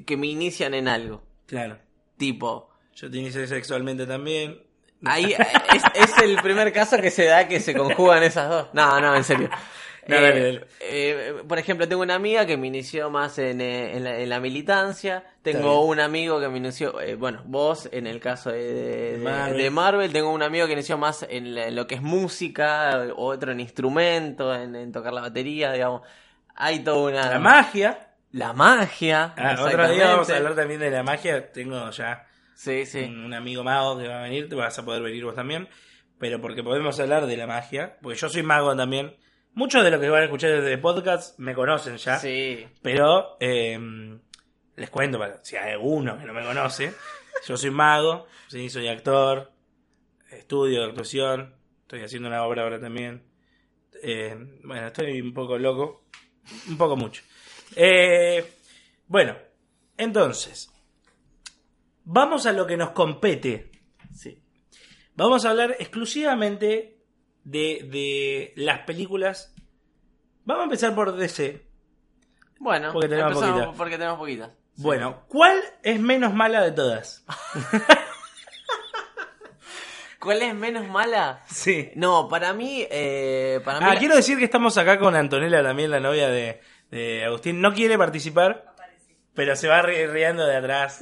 que 0.06 0.16
me 0.16 0.28
inician 0.28 0.74
en 0.74 0.88
algo. 0.88 1.24
Claro. 1.48 1.80
Tipo, 2.18 2.70
Yo 2.96 3.10
te 3.10 3.18
inicié 3.18 3.48
sexualmente 3.48 4.06
también. 4.06 4.62
ahí 5.06 5.34
es, 5.74 5.84
es 5.96 6.18
el 6.22 6.38
primer 6.42 6.72
caso 6.72 6.98
que 7.02 7.10
se 7.12 7.26
da 7.26 7.48
que 7.48 7.60
se 7.60 7.74
conjugan 7.74 8.22
esas 8.24 8.50
dos. 8.50 8.68
No, 8.74 9.02
no, 9.02 9.16
en 9.16 9.24
serio. 9.24 9.50
No, 10.10 10.16
Eh, 10.18 10.66
eh, 10.82 11.34
por 11.48 11.60
ejemplo, 11.60 11.88
tengo 11.88 12.02
una 12.02 12.16
amiga 12.16 12.46
que 12.46 12.58
me 12.58 12.68
inició 12.68 13.10
más 13.10 13.38
en, 13.40 13.62
eh, 13.62 13.96
en 13.98 14.04
la, 14.04 14.20
en 14.20 14.30
la 14.30 14.40
militancia. 14.40 15.24
Tengo 15.42 15.86
un 15.86 16.00
amigo 16.00 16.40
que 16.40 16.50
me 16.50 16.58
inició, 16.58 17.00
eh, 17.02 17.16
bueno, 17.16 17.42
vos 17.46 17.88
en 17.92 18.08
el 18.08 18.20
caso 18.20 18.52
de, 18.52 19.20
Marvel. 19.24 19.58
de 19.58 19.70
Marvel. 19.70 20.12
Tengo 20.14 20.32
un 20.32 20.44
amigo 20.44 20.68
que 20.68 20.74
inició 20.74 20.98
más 20.98 21.26
en, 21.30 21.56
la- 21.56 21.68
en 21.68 21.76
lo 21.76 21.88
que 21.88 21.96
es 21.96 22.02
música, 22.02 23.08
otro 23.16 23.52
en 23.52 23.60
instrumento, 23.60 24.54
en, 24.54 24.92
tocar 24.92 25.14
la 25.14 25.22
batería, 25.22 25.72
digamos. 25.72 26.02
Hay 26.56 26.80
toda 26.80 27.10
una... 27.10 27.30
La 27.32 27.40
magia. 27.40 28.08
La 28.32 28.54
magia. 28.54 29.34
Ah, 29.38 29.56
otro 29.60 29.90
día 29.90 30.08
vamos 30.10 30.30
a 30.30 30.38
hablar 30.38 30.56
también 30.56 30.80
de 30.80 30.92
la 30.92 31.04
magia. 31.04 31.52
Tengo 31.52 31.90
ya 31.92 32.26
Sí, 32.56 32.86
sí. 32.86 33.00
un, 33.06 33.26
un 33.26 33.34
amigo 33.34 33.64
mago 33.64 33.98
que 33.98 34.08
va 34.08 34.20
a 34.20 34.24
venir. 34.24 34.50
Te 34.50 34.56
vas 34.56 34.78
a 34.78 34.84
poder 34.86 35.02
venir 35.02 35.24
vos 35.26 35.34
también. 35.36 35.68
Pero 36.20 36.42
porque 36.42 36.62
podemos 36.62 37.00
hablar 37.00 37.26
de 37.28 37.38
la 37.38 37.48
magia. 37.48 37.98
Porque 38.02 38.20
yo 38.20 38.28
soy 38.30 38.44
mago 38.44 38.76
también. 38.76 39.16
Muchos 39.54 39.84
de 39.84 39.92
los 39.92 40.00
que 40.00 40.10
van 40.10 40.22
a 40.22 40.26
escuchar 40.26 40.52
desde 40.52 40.78
podcast 40.78 41.38
me 41.40 41.54
conocen 41.54 41.98
ya. 41.98 42.18
Sí. 42.18 42.66
Pero 42.82 43.38
eh, 43.40 43.78
les 44.76 44.90
cuento, 44.90 45.20
para, 45.20 45.44
si 45.44 45.58
hay 45.58 45.74
alguno 45.74 46.18
que 46.18 46.26
no 46.26 46.34
me 46.34 46.44
conoce, 46.44 46.94
yo 47.46 47.58
soy 47.58 47.70
mago, 47.70 48.28
sí, 48.48 48.70
soy 48.70 48.88
actor, 48.88 49.52
estudio 50.32 50.84
actuación, 50.84 51.56
estoy 51.82 52.04
haciendo 52.04 52.30
una 52.30 52.44
obra 52.46 52.64
ahora 52.64 52.80
también. 52.80 53.24
Eh, 54.02 54.36
bueno, 54.64 54.88
estoy 54.88 55.20
un 55.20 55.34
poco 55.34 55.58
loco, 55.58 56.06
un 56.70 56.78
poco 56.78 56.96
mucho. 56.96 57.24
Eh, 57.76 58.54
bueno, 59.08 59.36
entonces, 59.98 60.72
vamos 62.06 62.46
a 62.46 62.54
lo 62.54 62.66
que 62.66 62.78
nos 62.78 62.92
compete. 62.92 63.72
Sí. 64.16 64.42
Vamos 65.16 65.44
a 65.44 65.50
hablar 65.50 65.76
exclusivamente 65.80 66.99
de, 67.44 67.88
de 67.92 68.54
las 68.56 68.80
películas. 68.82 69.54
Vamos 70.46 70.62
a 70.62 70.66
empezar 70.66 70.96
por 70.96 71.16
DC. 71.16 71.66
Bueno, 72.60 72.92
Porque 72.92 73.08
tenemos 73.10 73.34
poquitas. 73.34 73.68
porque 73.78 73.98
tenemos 73.98 74.20
poquitas. 74.20 74.50
Bueno, 74.78 75.24
¿cuál 75.28 75.62
es 75.84 76.00
menos 76.00 76.34
mala 76.34 76.62
de 76.64 76.72
todas? 76.72 77.24
¿Cuál 80.20 80.42
es 80.42 80.54
menos 80.54 80.86
mala? 80.88 81.42
Sí. 81.48 81.92
No, 81.96 82.28
para 82.28 82.52
mí, 82.54 82.86
eh, 82.92 83.62
para 83.64 83.80
mí. 83.80 83.86
Ah, 83.88 83.94
la- 83.94 84.00
quiero 84.00 84.16
decir 84.16 84.38
que 84.38 84.44
estamos 84.44 84.78
acá 84.78 85.00
con 85.00 85.16
Antonella 85.16 85.64
también, 85.64 85.92
la 85.92 86.02
novia 86.02 86.28
de, 86.30 86.62
de 86.92 87.24
Agustín. 87.24 87.62
No 87.62 87.74
quiere 87.74 87.98
participar, 87.98 88.66
pero 89.34 89.56
se 89.56 89.70
va 89.70 89.82
ri- 89.82 90.10
riendo 90.12 90.46
de 90.46 90.58
atrás. 90.58 91.02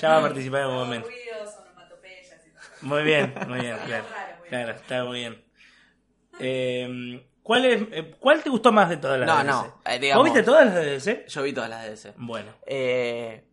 Ya 0.00 0.10
va 0.10 0.18
a 0.18 0.22
participar 0.22 0.62
en 0.62 0.66
un 0.68 0.74
momento. 0.74 1.08
ruidos, 1.08 1.54
onomatopeyas 1.62 2.46
y 2.46 2.50
todo. 2.50 2.60
Muy 2.82 3.02
bien, 3.04 3.34
muy 3.48 3.60
bien, 3.60 3.76
claro. 3.86 4.04
Claro, 4.50 4.70
está 4.72 5.04
muy 5.04 5.18
bien. 5.20 5.47
Eh, 6.40 7.26
¿cuál, 7.42 7.64
es, 7.64 7.82
eh, 7.92 8.14
¿Cuál 8.18 8.42
te 8.42 8.50
gustó 8.50 8.72
más 8.72 8.88
de 8.88 8.96
todas 8.98 9.18
las 9.20 9.26
No, 9.28 9.36
de 9.38 9.44
DC? 9.44 9.52
no, 9.52 9.80
eh, 9.92 9.98
digamos- 9.98 10.24
¿Vos 10.26 10.34
viste 10.34 10.42
todas 10.44 10.66
las 10.66 10.74
de 10.74 10.84
DC? 10.86 11.24
Yo 11.28 11.42
vi 11.42 11.52
todas 11.52 11.70
las 11.70 11.82
de 11.84 11.90
DC. 11.90 12.12
Bueno, 12.16 12.52
Eh, 12.66 13.44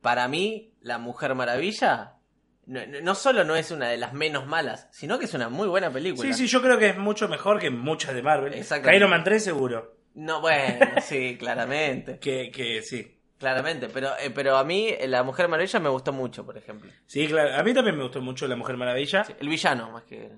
para 0.00 0.28
mí, 0.28 0.74
La 0.80 0.98
Mujer 0.98 1.34
Maravilla. 1.34 2.14
No, 2.66 3.14
solo 3.14 3.44
no 3.44 3.56
es 3.56 3.70
una 3.70 3.88
de 3.88 3.96
las 3.96 4.12
menos 4.12 4.46
malas, 4.46 4.88
sino 4.92 5.18
que 5.18 5.24
es 5.24 5.32
una 5.32 5.48
muy 5.48 5.68
buena 5.68 5.90
película. 5.90 6.22
sí, 6.28 6.34
sí, 6.34 6.46
yo 6.46 6.60
creo 6.60 6.78
que 6.78 6.90
es 6.90 6.98
mucho 6.98 7.26
mejor 7.26 7.58
que 7.58 7.70
muchas 7.70 8.14
de 8.14 8.22
Marvel. 8.22 8.52
Exactamente. 8.52 8.96
Iron 8.98 9.08
Man 9.10 9.24
3 9.24 9.42
seguro. 9.42 9.96
No, 10.14 10.42
bueno, 10.42 10.86
sí, 11.02 11.36
claramente. 11.38 12.18
Que, 12.18 12.50
que 12.50 12.82
sí. 12.82 13.14
Claramente, 13.38 13.88
pero, 13.88 14.10
eh, 14.20 14.30
pero 14.30 14.56
a 14.58 14.64
mí 14.64 14.92
La 15.06 15.22
Mujer 15.22 15.48
Maravilla 15.48 15.78
me 15.80 15.88
gustó 15.88 16.12
mucho, 16.12 16.44
por 16.44 16.58
ejemplo. 16.58 16.90
Sí, 17.06 17.26
claro. 17.28 17.54
A 17.56 17.62
mí 17.62 17.72
también 17.72 17.96
me 17.96 18.02
gustó 18.02 18.20
mucho 18.20 18.46
La 18.46 18.56
Mujer 18.56 18.76
Maravilla. 18.76 19.24
Sí, 19.24 19.32
el 19.40 19.48
villano, 19.48 19.90
más 19.90 20.02
que. 20.02 20.28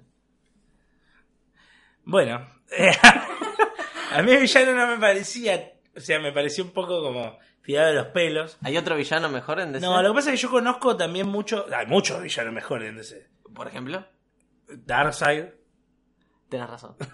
Bueno. 2.04 2.46
A 4.12 4.22
mí 4.22 4.32
el 4.32 4.40
villano 4.40 4.72
no 4.72 4.86
me 4.88 4.98
parecía, 4.98 5.72
o 5.96 6.00
sea, 6.00 6.18
me 6.18 6.32
pareció 6.32 6.64
un 6.64 6.70
poco 6.70 7.00
como 7.00 7.38
tirado 7.62 7.88
de 7.88 7.94
los 7.94 8.06
pelos. 8.06 8.58
¿Hay 8.62 8.76
otro 8.76 8.96
villano 8.96 9.28
mejor 9.28 9.60
en 9.60 9.72
DC? 9.72 9.86
No, 9.86 10.02
lo 10.02 10.10
que 10.10 10.14
pasa 10.16 10.32
es 10.32 10.40
que 10.40 10.42
yo 10.42 10.50
conozco 10.50 10.96
también 10.96 11.28
mucho, 11.28 11.66
hay 11.72 11.86
muchos 11.86 12.20
villanos 12.20 12.52
mejores 12.52 12.88
en 12.88 12.96
DC. 12.96 13.28
Por 13.54 13.68
ejemplo, 13.68 14.04
Darkseid. 14.68 15.44
tenés 16.48 16.68
razón. 16.68 16.96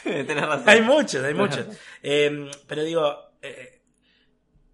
tenés 0.02 0.46
razón. 0.46 0.68
Hay 0.68 0.82
muchos, 0.82 1.24
hay 1.24 1.34
muchos. 1.34 1.66
Eh, 2.02 2.50
pero 2.66 2.84
digo, 2.84 3.16
eh, 3.42 3.82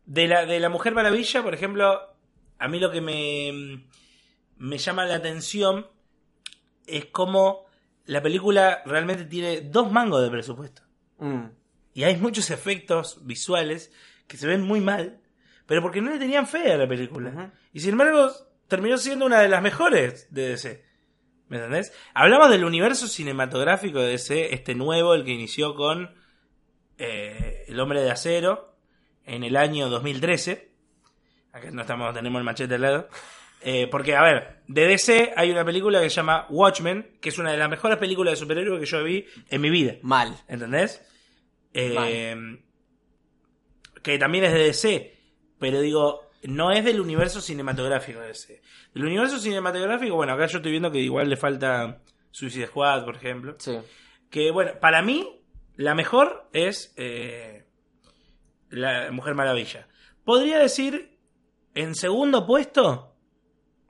de, 0.04 0.28
la, 0.28 0.44
de 0.44 0.60
la 0.60 0.68
Mujer 0.68 0.94
Maravilla, 0.94 1.42
por 1.42 1.54
ejemplo, 1.54 2.16
a 2.58 2.68
mí 2.68 2.78
lo 2.78 2.90
que 2.90 3.00
me, 3.00 3.86
me 4.58 4.78
llama 4.78 5.04
la 5.04 5.16
atención 5.16 5.86
es 6.86 7.06
cómo 7.06 7.65
la 8.06 8.22
película 8.22 8.82
realmente 8.86 9.24
tiene 9.24 9.60
dos 9.62 9.90
mangos 9.90 10.22
de 10.22 10.30
presupuesto. 10.30 10.82
Mm, 11.18 11.44
Y 11.94 12.04
hay 12.04 12.16
muchos 12.16 12.50
efectos 12.50 13.24
visuales 13.26 13.92
que 14.26 14.36
se 14.36 14.46
ven 14.46 14.62
muy 14.62 14.80
mal, 14.80 15.20
pero 15.66 15.82
porque 15.82 16.00
no 16.00 16.10
le 16.10 16.18
tenían 16.18 16.46
fe 16.46 16.72
a 16.72 16.76
la 16.76 16.88
película. 16.88 17.52
Y 17.72 17.80
sin 17.80 17.92
embargo, 17.92 18.30
terminó 18.68 18.98
siendo 18.98 19.26
una 19.26 19.40
de 19.40 19.48
las 19.48 19.62
mejores 19.62 20.26
de 20.32 20.48
DC. 20.50 20.84
¿Me 21.48 21.56
entendés? 21.58 21.92
Hablamos 22.12 22.50
del 22.50 22.64
universo 22.64 23.06
cinematográfico 23.06 24.00
de 24.00 24.08
DC, 24.08 24.52
este 24.54 24.74
nuevo, 24.74 25.14
el 25.14 25.24
que 25.24 25.30
inició 25.30 25.74
con 25.74 26.14
eh, 26.98 27.64
El 27.68 27.78
Hombre 27.80 28.02
de 28.02 28.10
Acero 28.10 28.74
en 29.24 29.44
el 29.44 29.56
año 29.56 29.88
2013. 29.88 30.72
Acá 31.52 31.70
no 31.70 31.82
estamos, 31.82 32.12
tenemos 32.14 32.38
el 32.40 32.44
machete 32.44 32.74
al 32.74 32.82
lado. 32.82 33.08
Eh, 33.68 33.88
porque, 33.88 34.14
a 34.14 34.22
ver, 34.22 34.62
de 34.68 34.86
DC 34.86 35.32
hay 35.36 35.50
una 35.50 35.64
película 35.64 36.00
que 36.00 36.08
se 36.08 36.14
llama 36.14 36.46
Watchmen, 36.50 37.18
que 37.20 37.30
es 37.30 37.38
una 37.40 37.50
de 37.50 37.56
las 37.56 37.68
mejores 37.68 37.98
películas 37.98 38.34
de 38.34 38.36
superhéroes 38.36 38.78
que 38.78 38.86
yo 38.86 39.02
vi 39.02 39.26
en 39.48 39.60
mi 39.60 39.70
vida. 39.70 39.96
Mal. 40.02 40.36
¿Entendés? 40.46 41.04
Eh, 41.74 42.60
que 44.04 44.18
también 44.20 44.44
es 44.44 44.52
de 44.52 44.60
DC, 44.60 45.18
pero 45.58 45.80
digo, 45.80 46.30
no 46.44 46.70
es 46.70 46.84
del 46.84 47.00
universo 47.00 47.40
cinematográfico 47.40 48.20
de 48.20 48.28
DC. 48.28 48.62
Del 48.94 49.04
universo 49.04 49.40
cinematográfico, 49.40 50.14
bueno, 50.14 50.34
acá 50.34 50.46
yo 50.46 50.58
estoy 50.58 50.70
viendo 50.70 50.92
que 50.92 51.00
igual 51.00 51.28
le 51.28 51.36
falta 51.36 52.02
Suicide 52.30 52.68
Squad, 52.68 53.04
por 53.04 53.16
ejemplo. 53.16 53.56
Sí. 53.58 53.76
Que 54.30 54.52
bueno, 54.52 54.78
para 54.80 55.02
mí, 55.02 55.42
la 55.74 55.96
mejor 55.96 56.48
es 56.52 56.94
eh, 56.96 57.66
La 58.70 59.10
Mujer 59.10 59.34
Maravilla. 59.34 59.88
Podría 60.24 60.60
decir, 60.60 61.18
en 61.74 61.96
segundo 61.96 62.46
puesto, 62.46 63.15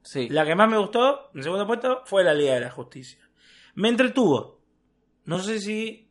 Sí. 0.06 0.28
la 0.28 0.46
que 0.46 0.54
más 0.54 0.68
me 0.68 0.78
gustó, 0.78 1.30
en 1.34 1.42
segundo 1.42 1.66
puesto, 1.66 2.02
fue 2.04 2.22
la 2.22 2.32
Liga 2.32 2.54
de 2.54 2.60
la 2.60 2.70
Justicia. 2.70 3.18
Me 3.74 3.88
entretuvo. 3.88 4.60
No 5.24 5.40
sé 5.40 5.58
si. 5.58 6.08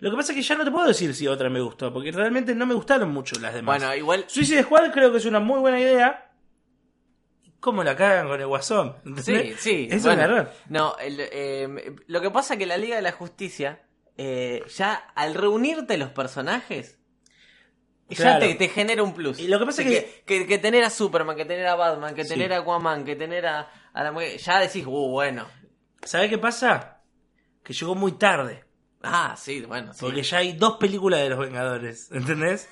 Lo 0.00 0.10
que 0.10 0.16
pasa 0.18 0.32
es 0.32 0.36
que 0.36 0.42
ya 0.42 0.54
no 0.54 0.64
te 0.64 0.70
puedo 0.70 0.86
decir 0.86 1.14
si 1.14 1.26
otra 1.26 1.48
me 1.48 1.60
gustó, 1.60 1.90
porque 1.90 2.12
realmente 2.12 2.54
no 2.54 2.66
me 2.66 2.74
gustaron 2.74 3.10
mucho 3.10 3.40
las 3.40 3.54
demás. 3.54 3.78
Bueno, 3.80 3.94
igual. 3.96 4.24
Suicide 4.28 4.64
Squad 4.64 4.92
creo 4.92 5.10
que 5.10 5.16
es 5.16 5.24
una 5.24 5.40
muy 5.40 5.60
buena 5.60 5.80
idea. 5.80 6.30
¿Cómo 7.58 7.82
la 7.82 7.96
cagan 7.96 8.28
con 8.28 8.38
el 8.38 8.46
guasón? 8.46 8.96
Sí, 9.22 9.54
sí. 9.56 9.88
Es 9.90 10.02
bueno. 10.04 10.24
un 10.24 10.30
error. 10.30 10.52
No, 10.68 10.96
el, 10.98 11.16
eh, 11.18 11.96
lo 12.06 12.20
que 12.20 12.30
pasa 12.30 12.54
es 12.54 12.58
que 12.58 12.66
la 12.66 12.76
Liga 12.76 12.96
de 12.96 13.02
la 13.02 13.12
Justicia, 13.12 13.82
eh, 14.18 14.62
ya 14.76 14.94
al 14.94 15.34
reunirte 15.34 15.96
los 15.96 16.10
personajes, 16.10 16.97
ya 18.14 18.38
te, 18.38 18.54
te 18.54 18.68
genera 18.68 19.02
un 19.02 19.12
plus. 19.14 19.38
Y 19.38 19.48
lo 19.48 19.58
que 19.58 19.66
pasa 19.66 19.82
es 19.82 19.88
que, 19.88 20.22
que, 20.24 20.46
que 20.46 20.58
tener 20.58 20.84
a 20.84 20.90
Superman, 20.90 21.36
que 21.36 21.44
tener 21.44 21.66
a 21.66 21.74
Batman, 21.74 22.14
que 22.14 22.24
Sí. 22.24 22.30
tener 22.30 22.52
a 22.52 22.58
Aquaman, 22.58 23.04
que 23.04 23.16
tener 23.16 23.46
a, 23.46 23.70
a 23.92 24.04
la 24.04 24.12
mujer, 24.12 24.38
ya 24.38 24.60
decís, 24.60 24.84
uh, 24.86 25.08
bueno. 25.10 25.46
¿Sabes 26.02 26.30
qué 26.30 26.38
pasa? 26.38 27.02
Que 27.62 27.72
llegó 27.72 27.94
muy 27.94 28.12
tarde. 28.12 28.64
Ah, 29.02 29.34
sí, 29.38 29.60
bueno, 29.62 29.92
sí. 29.92 30.00
Porque 30.00 30.22
ya 30.22 30.38
hay 30.38 30.54
dos 30.54 30.76
películas 30.78 31.20
de 31.20 31.28
los 31.28 31.38
Vengadores, 31.38 32.10
¿entendés? 32.12 32.68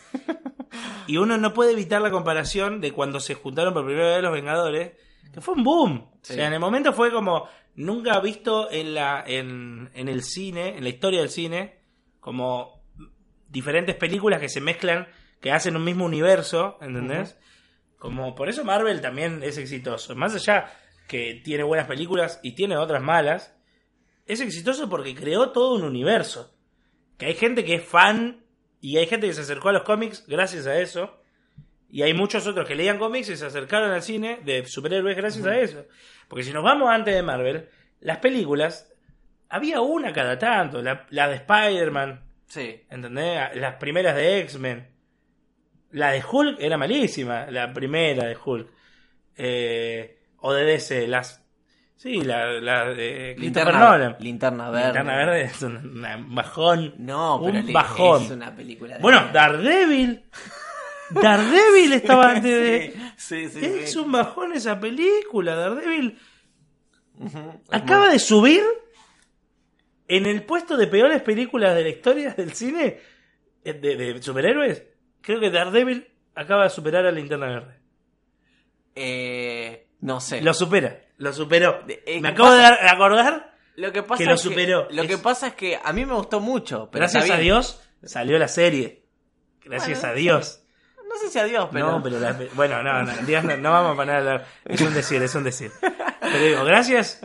y 1.06 1.18
uno 1.18 1.36
no 1.38 1.52
puede 1.52 1.72
evitar 1.72 2.00
la 2.02 2.10
comparación 2.10 2.80
de 2.80 2.92
cuando 2.92 3.20
se 3.20 3.34
juntaron 3.34 3.74
por 3.74 3.84
primera 3.84 4.14
vez 4.14 4.22
los 4.22 4.32
Vengadores, 4.32 4.92
que 5.32 5.40
fue 5.40 5.54
un 5.54 5.62
boom. 5.64 6.10
Sí. 6.22 6.32
O 6.32 6.36
sea, 6.36 6.46
en 6.48 6.54
el 6.54 6.60
momento 6.60 6.92
fue 6.92 7.12
como 7.12 7.48
nunca 7.76 8.18
visto 8.20 8.70
en 8.70 8.94
la 8.94 9.22
en, 9.26 9.90
en 9.94 10.08
el 10.08 10.22
cine, 10.24 10.76
en 10.78 10.82
la 10.82 10.88
historia 10.88 11.20
del 11.20 11.28
cine, 11.30 11.78
como 12.20 12.82
diferentes 13.48 13.94
películas 13.94 14.40
que 14.40 14.48
se 14.48 14.60
mezclan, 14.60 15.06
que 15.46 15.52
hacen 15.52 15.76
un 15.76 15.84
mismo 15.84 16.04
universo, 16.04 16.76
¿entendés? 16.80 17.38
Como 18.00 18.34
por 18.34 18.48
eso 18.48 18.64
Marvel 18.64 19.00
también 19.00 19.44
es 19.44 19.58
exitoso. 19.58 20.16
Más 20.16 20.34
allá 20.34 20.72
que 21.06 21.40
tiene 21.44 21.62
buenas 21.62 21.86
películas 21.86 22.40
y 22.42 22.56
tiene 22.56 22.76
otras 22.76 23.00
malas, 23.00 23.56
es 24.26 24.40
exitoso 24.40 24.88
porque 24.88 25.14
creó 25.14 25.52
todo 25.52 25.76
un 25.76 25.84
universo. 25.84 26.52
Que 27.16 27.26
hay 27.26 27.34
gente 27.34 27.64
que 27.64 27.76
es 27.76 27.84
fan 27.84 28.44
y 28.80 28.96
hay 28.96 29.06
gente 29.06 29.28
que 29.28 29.34
se 29.34 29.42
acercó 29.42 29.68
a 29.68 29.72
los 29.72 29.84
cómics 29.84 30.24
gracias 30.26 30.66
a 30.66 30.80
eso. 30.80 31.16
Y 31.88 32.02
hay 32.02 32.12
muchos 32.12 32.44
otros 32.48 32.66
que 32.66 32.74
leían 32.74 32.98
cómics 32.98 33.28
y 33.28 33.36
se 33.36 33.46
acercaron 33.46 33.92
al 33.92 34.02
cine 34.02 34.40
de 34.44 34.66
superhéroes 34.66 35.16
gracias 35.16 35.46
a 35.46 35.56
eso. 35.60 35.86
Porque 36.26 36.42
si 36.42 36.52
nos 36.52 36.64
vamos 36.64 36.90
antes 36.90 37.14
de 37.14 37.22
Marvel, 37.22 37.68
las 38.00 38.18
películas, 38.18 38.92
había 39.48 39.80
una 39.80 40.12
cada 40.12 40.40
tanto. 40.40 40.82
La, 40.82 41.06
la 41.10 41.28
de 41.28 41.36
Spider-Man, 41.36 42.24
Sí. 42.48 42.82
¿entendés? 42.90 43.54
Las 43.54 43.76
primeras 43.76 44.16
de 44.16 44.40
X-Men. 44.40 44.95
La 45.96 46.10
de 46.10 46.22
Hulk 46.30 46.58
era 46.60 46.76
malísima, 46.76 47.50
la 47.50 47.72
primera 47.72 48.26
de 48.26 48.36
Hulk. 48.36 48.68
Eh, 49.34 50.18
o 50.40 50.52
de 50.52 50.64
DC, 50.64 51.08
las... 51.08 51.42
Sí, 51.96 52.20
la, 52.20 52.60
la 52.60 52.90
de 52.90 53.34
Christopher 53.34 53.40
Linterna, 53.40 53.78
Nolan. 53.78 54.16
linterna 54.20 54.70
verde. 54.70 54.84
Linterna 54.84 55.16
Verde 55.16 55.42
es 55.44 55.62
un, 55.62 56.34
bajón. 56.34 56.94
No, 56.98 57.40
pero 57.42 57.60
un 57.60 57.72
bajón. 57.72 58.22
es 58.24 58.30
una 58.30 58.54
película 58.54 58.96
de 58.96 59.00
Bueno, 59.00 59.22
mierda. 59.22 59.32
Daredevil. 59.48 60.24
Daredevil 61.08 61.92
estaba 61.94 62.30
antes 62.32 62.42
de. 62.44 62.94
Sí, 63.16 63.48
sí, 63.48 63.60
sí. 63.60 63.64
Es 63.64 63.96
un 63.96 64.12
bajón 64.12 64.52
esa 64.52 64.78
película. 64.78 65.54
Daredevil 65.54 66.18
acaba 67.70 68.10
de 68.10 68.18
subir 68.18 68.62
en 70.08 70.26
el 70.26 70.42
puesto 70.42 70.76
de 70.76 70.88
peores 70.88 71.22
películas 71.22 71.74
de 71.74 71.82
la 71.84 71.88
historia 71.88 72.34
del 72.34 72.52
cine 72.52 73.00
eh, 73.64 73.72
de, 73.72 73.96
de 73.96 74.22
superhéroes. 74.22 74.82
Creo 75.26 75.40
que 75.40 75.50
Daredevil 75.50 76.06
acaba 76.36 76.62
de 76.64 76.70
superar 76.70 77.04
a 77.04 77.10
Linterna 77.10 77.46
Verde. 77.48 77.74
Eh, 78.94 79.86
no 80.00 80.20
sé. 80.20 80.40
Lo 80.40 80.54
supera, 80.54 81.00
lo 81.18 81.32
superó. 81.32 81.80
Eh, 81.88 82.20
Me 82.20 82.28
¿qué 82.28 82.28
acabo 82.28 82.52
de 82.52 82.62
pasa? 82.62 82.92
acordar. 82.92 83.56
Lo 83.76 83.92
que 83.92 84.02
pasa 84.02 84.18
que 84.18 84.24
lo 84.26 84.34
es 84.36 84.40
superó. 84.40 84.88
lo 84.90 85.06
que 85.06 85.18
pasa 85.18 85.48
es 85.48 85.54
que 85.54 85.78
a 85.82 85.92
mí 85.92 86.06
me 86.06 86.14
gustó 86.14 86.40
mucho. 86.40 86.88
Pero 86.90 87.02
Gracias 87.02 87.28
a. 87.30 87.36
Dios 87.38 87.82
salió 88.04 88.38
la 88.38 88.48
serie. 88.48 89.02
Gracias 89.64 89.98
Bueno, 90.00 90.12
a 90.12 90.16
Dios. 90.16 90.62
No 91.08 91.16
sé 91.18 91.28
si 91.28 91.38
a 91.38 91.44
Dios, 91.44 91.68
pero. 91.72 91.90
No, 91.92 92.02
pero 92.02 92.18
la- 92.20 92.38
bueno, 92.54 92.82
no, 92.82 93.02
no, 93.02 93.12
Dios 93.26 93.44
no, 93.44 93.56
no 93.56 93.70
vamos 93.72 93.92
a 93.92 93.96
poner 93.96 94.14
a 94.14 94.18
hablar. 94.18 94.46
Es 94.64 94.80
un 94.80 94.94
decir, 94.94 95.22
es 95.22 95.34
un 95.34 95.44
decir. 95.44 95.70
Pero 96.20 96.38
digo, 96.38 96.64
gracias 96.64 97.20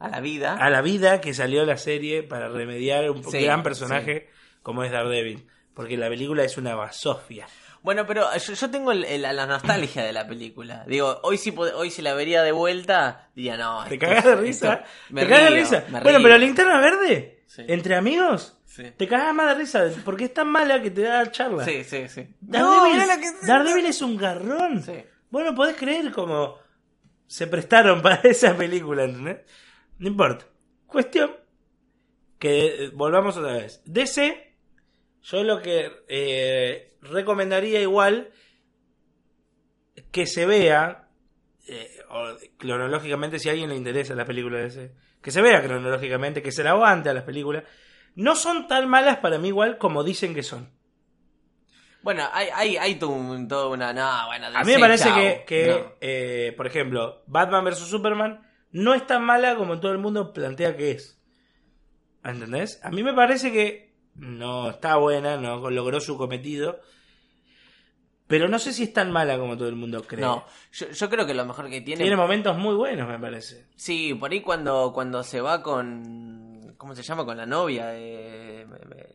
A 0.00 0.08
la 0.08 0.20
vida. 0.20 0.54
a 0.56 0.70
la 0.70 0.80
vida 0.82 1.20
que 1.20 1.34
salió 1.34 1.64
la 1.64 1.76
serie 1.76 2.22
para 2.22 2.48
remediar 2.48 3.08
un 3.10 3.22
Sí, 3.24 3.42
gran 3.42 3.62
personaje 3.62 4.28
como 4.62 4.82
es 4.84 4.90
Daredevil. 4.90 5.46
Porque 5.74 5.96
la 5.96 6.08
película 6.08 6.44
es 6.44 6.56
una 6.58 6.74
basofia. 6.74 7.46
Bueno, 7.82 8.06
pero 8.06 8.26
yo, 8.36 8.52
yo 8.52 8.70
tengo 8.70 8.92
el- 8.92 9.04
el- 9.04 9.22
la 9.22 9.46
nostalgia 9.46 10.04
de 10.04 10.12
la 10.12 10.26
película. 10.26 10.84
Digo, 10.86 11.18
hoy 11.24 11.36
si, 11.38 11.50
hoy 11.50 11.90
si 11.90 12.00
la 12.02 12.14
vería 12.14 12.42
de 12.42 12.52
vuelta, 12.52 13.30
diría, 13.34 13.56
no. 13.56 13.84
¿Te 13.88 13.98
cagas 13.98 14.24
de 14.24 14.36
risa? 14.36 14.84
me 15.10 15.22
¿Te 15.22 15.28
cagas 15.28 15.44
de 15.44 15.50
río, 15.50 15.58
risa? 15.64 15.84
me 15.88 16.00
Bueno, 16.00 16.18
río. 16.18 16.22
pero 16.28 16.38
Linterna 16.38 16.78
Verde, 16.78 17.42
Sí. 17.46 17.64
entre 17.66 17.96
amigos, 17.96 18.56
Sí. 18.66 18.84
te 18.96 19.08
cagas 19.08 19.34
más 19.34 19.48
de 19.48 19.54
risa 19.62 19.84
porque 20.04 20.24
es 20.26 20.34
tan 20.34 20.48
mala 20.48 20.80
que 20.80 20.90
te 20.92 21.02
da 21.02 21.28
charla. 21.32 21.64
Sí, 21.64 21.82
sí, 21.84 22.08
sí. 22.08 22.28
Daredevil, 22.40 22.98
No, 22.98 23.20
que- 23.40 23.46
Daredevil 23.46 23.86
es 23.86 24.00
un 24.02 24.16
garrón. 24.16 24.82
Sí. 24.82 25.02
Bueno, 25.30 25.54
podés 25.54 25.76
creer 25.76 26.12
cómo 26.12 26.58
se 27.26 27.46
prestaron 27.48 28.00
para 28.02 28.20
esa 28.22 28.56
película, 28.56 29.04
¿entendés? 29.04 29.38
No 29.98 30.06
importa. 30.08 30.44
Cuestión 30.86 31.32
que 32.38 32.84
eh, 32.84 32.90
volvamos 32.94 33.36
otra 33.36 33.54
vez. 33.54 33.80
DC, 33.84 34.51
yo 35.22 35.42
lo 35.44 35.60
que 35.62 35.90
eh, 36.08 36.96
recomendaría 37.02 37.80
igual 37.80 38.30
que 40.10 40.26
se 40.26 40.46
vea 40.46 41.08
eh, 41.68 41.88
o 42.10 42.36
cronológicamente 42.58 43.38
si 43.38 43.48
a 43.48 43.52
alguien 43.52 43.70
le 43.70 43.76
interesa 43.76 44.14
la 44.14 44.24
película 44.24 44.58
de 44.58 44.64
DC, 44.64 44.92
que 45.22 45.30
se 45.30 45.42
vea 45.42 45.62
cronológicamente, 45.62 46.42
que 46.42 46.52
se 46.52 46.64
la 46.64 46.70
aguante 46.70 47.08
a 47.08 47.14
las 47.14 47.24
películas. 47.24 47.64
No 48.14 48.34
son 48.34 48.66
tan 48.66 48.88
malas 48.88 49.18
para 49.18 49.38
mí 49.38 49.48
igual 49.48 49.78
como 49.78 50.04
dicen 50.04 50.34
que 50.34 50.42
son. 50.42 50.70
Bueno, 52.02 52.28
hay, 52.32 52.48
hay, 52.52 52.76
hay 52.76 52.94
toda 52.96 53.68
una. 53.68 53.92
No, 53.92 54.26
bueno, 54.26 54.46
A 54.52 54.64
mí 54.64 54.72
me 54.72 54.80
parece 54.80 55.04
chao. 55.04 55.16
que, 55.16 55.44
que, 55.46 55.66
No. 55.68 55.92
eh, 56.00 56.52
por 56.56 56.66
ejemplo, 56.66 57.22
Batman 57.26 57.64
vs. 57.64 57.78
Superman 57.78 58.42
no 58.72 58.92
es 58.94 59.06
tan 59.06 59.24
mala 59.24 59.54
como 59.54 59.78
todo 59.78 59.92
el 59.92 59.98
mundo 59.98 60.32
plantea 60.32 60.76
que 60.76 60.90
es. 60.92 61.22
¿Entendés? 62.24 62.80
A 62.82 62.90
mí 62.90 63.02
me 63.04 63.14
parece 63.14 63.52
que 63.52 63.91
no 64.14 64.70
está 64.70 64.96
buena, 64.96 65.36
no 65.36 65.70
logró 65.70 66.00
su 66.00 66.16
cometido. 66.16 66.80
Pero 68.26 68.48
no 68.48 68.58
sé 68.58 68.72
si 68.72 68.84
es 68.84 68.92
tan 68.94 69.12
mala 69.12 69.38
como 69.38 69.58
todo 69.58 69.68
el 69.68 69.76
mundo 69.76 70.02
cree. 70.04 70.22
No, 70.22 70.46
yo, 70.72 70.88
yo 70.90 71.10
creo 71.10 71.26
que 71.26 71.34
lo 71.34 71.44
mejor 71.44 71.68
que 71.68 71.82
tiene. 71.82 72.00
Tiene 72.02 72.16
momentos 72.16 72.56
muy 72.56 72.74
buenos, 72.74 73.06
me 73.06 73.18
parece. 73.18 73.66
Sí, 73.76 74.14
por 74.14 74.32
ahí 74.32 74.40
cuando, 74.40 74.92
cuando 74.94 75.22
se 75.22 75.42
va 75.42 75.62
con, 75.62 76.41
¿Cómo 76.82 76.96
se 76.96 77.02
llama? 77.04 77.24
Con 77.24 77.36
la 77.36 77.46
novia 77.46 77.86
de 77.86 78.66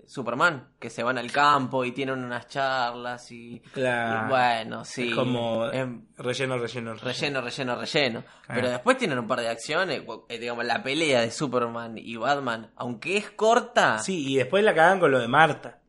Superman, 0.07 0.69
que 0.79 0.89
se 0.89 1.03
van 1.03 1.17
al 1.17 1.29
campo 1.33 1.83
y 1.83 1.91
tienen 1.91 2.23
unas 2.23 2.47
charlas 2.47 3.29
y, 3.29 3.59
Claro. 3.73 4.25
y 4.25 4.29
bueno, 4.29 4.85
sí. 4.85 5.09
Es 5.09 5.15
como 5.15 5.65
em, 5.69 6.05
relleno, 6.17 6.57
relleno, 6.57 6.93
relleno, 6.93 7.41
relleno, 7.41 7.75
relleno. 7.75 8.21
Claro. 8.21 8.61
Pero 8.61 8.69
después 8.69 8.97
tienen 8.97 9.19
un 9.19 9.27
par 9.27 9.41
de 9.41 9.49
acciones, 9.49 10.01
eh, 10.29 10.39
digamos, 10.39 10.63
la 10.63 10.81
pelea 10.81 11.19
de 11.19 11.29
Superman 11.29 11.97
y 11.97 12.15
Batman, 12.15 12.71
aunque 12.77 13.17
es 13.17 13.31
corta, 13.31 13.99
Sí, 13.99 14.29
y 14.31 14.37
después 14.37 14.63
la 14.63 14.73
cagan 14.73 15.01
con 15.01 15.11
lo 15.11 15.19
de 15.19 15.27
Marta. 15.27 15.79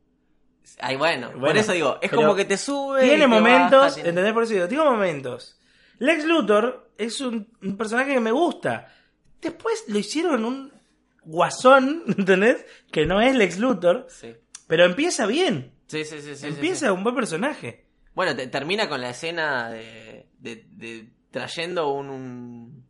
ay 0.81 0.97
bueno, 0.97 1.31
por 1.31 1.55
eso 1.55 1.71
digo, 1.71 1.97
es 2.01 2.11
como 2.11 2.35
que 2.35 2.43
te 2.43 2.57
sube. 2.57 3.03
Tiene 3.03 3.19
te 3.21 3.27
momentos, 3.27 3.79
baja, 3.83 3.93
tiene- 3.93 4.09
¿entendés? 4.09 4.33
Por 4.33 4.43
eso 4.43 4.53
digo, 4.53 4.67
tiene 4.67 4.83
momentos. 4.83 5.57
Lex 5.99 6.25
Luthor 6.25 6.91
es 6.97 7.21
un, 7.21 7.47
un 7.63 7.77
personaje 7.77 8.15
que 8.15 8.19
me 8.19 8.31
gusta. 8.33 8.93
Después 9.39 9.85
lo 9.87 9.97
hicieron 9.97 10.43
un 10.43 10.77
guasón, 11.29 12.03
¿entendés? 12.17 12.65
Que 12.91 13.05
no 13.05 13.21
es 13.21 13.35
Lex 13.35 13.59
Luthor, 13.59 14.07
Sí, 14.09 14.35
pero 14.67 14.85
empieza 14.85 15.25
bien. 15.27 15.73
sí, 15.87 16.03
sí, 16.05 16.21
sí, 16.21 16.45
empieza 16.47 16.87
sí. 16.87 16.91
un 16.91 17.03
buen 17.03 17.15
personaje. 17.15 17.85
Bueno, 18.15 18.35
te- 18.35 18.47
termina 18.47 18.89
con 18.89 18.99
la 19.01 19.11
escena 19.11 19.69
de, 19.69 20.27
de- 20.39 20.65
de 20.71 21.09
trayendo 21.31 21.89
un... 21.93 22.09
un- 22.09 22.85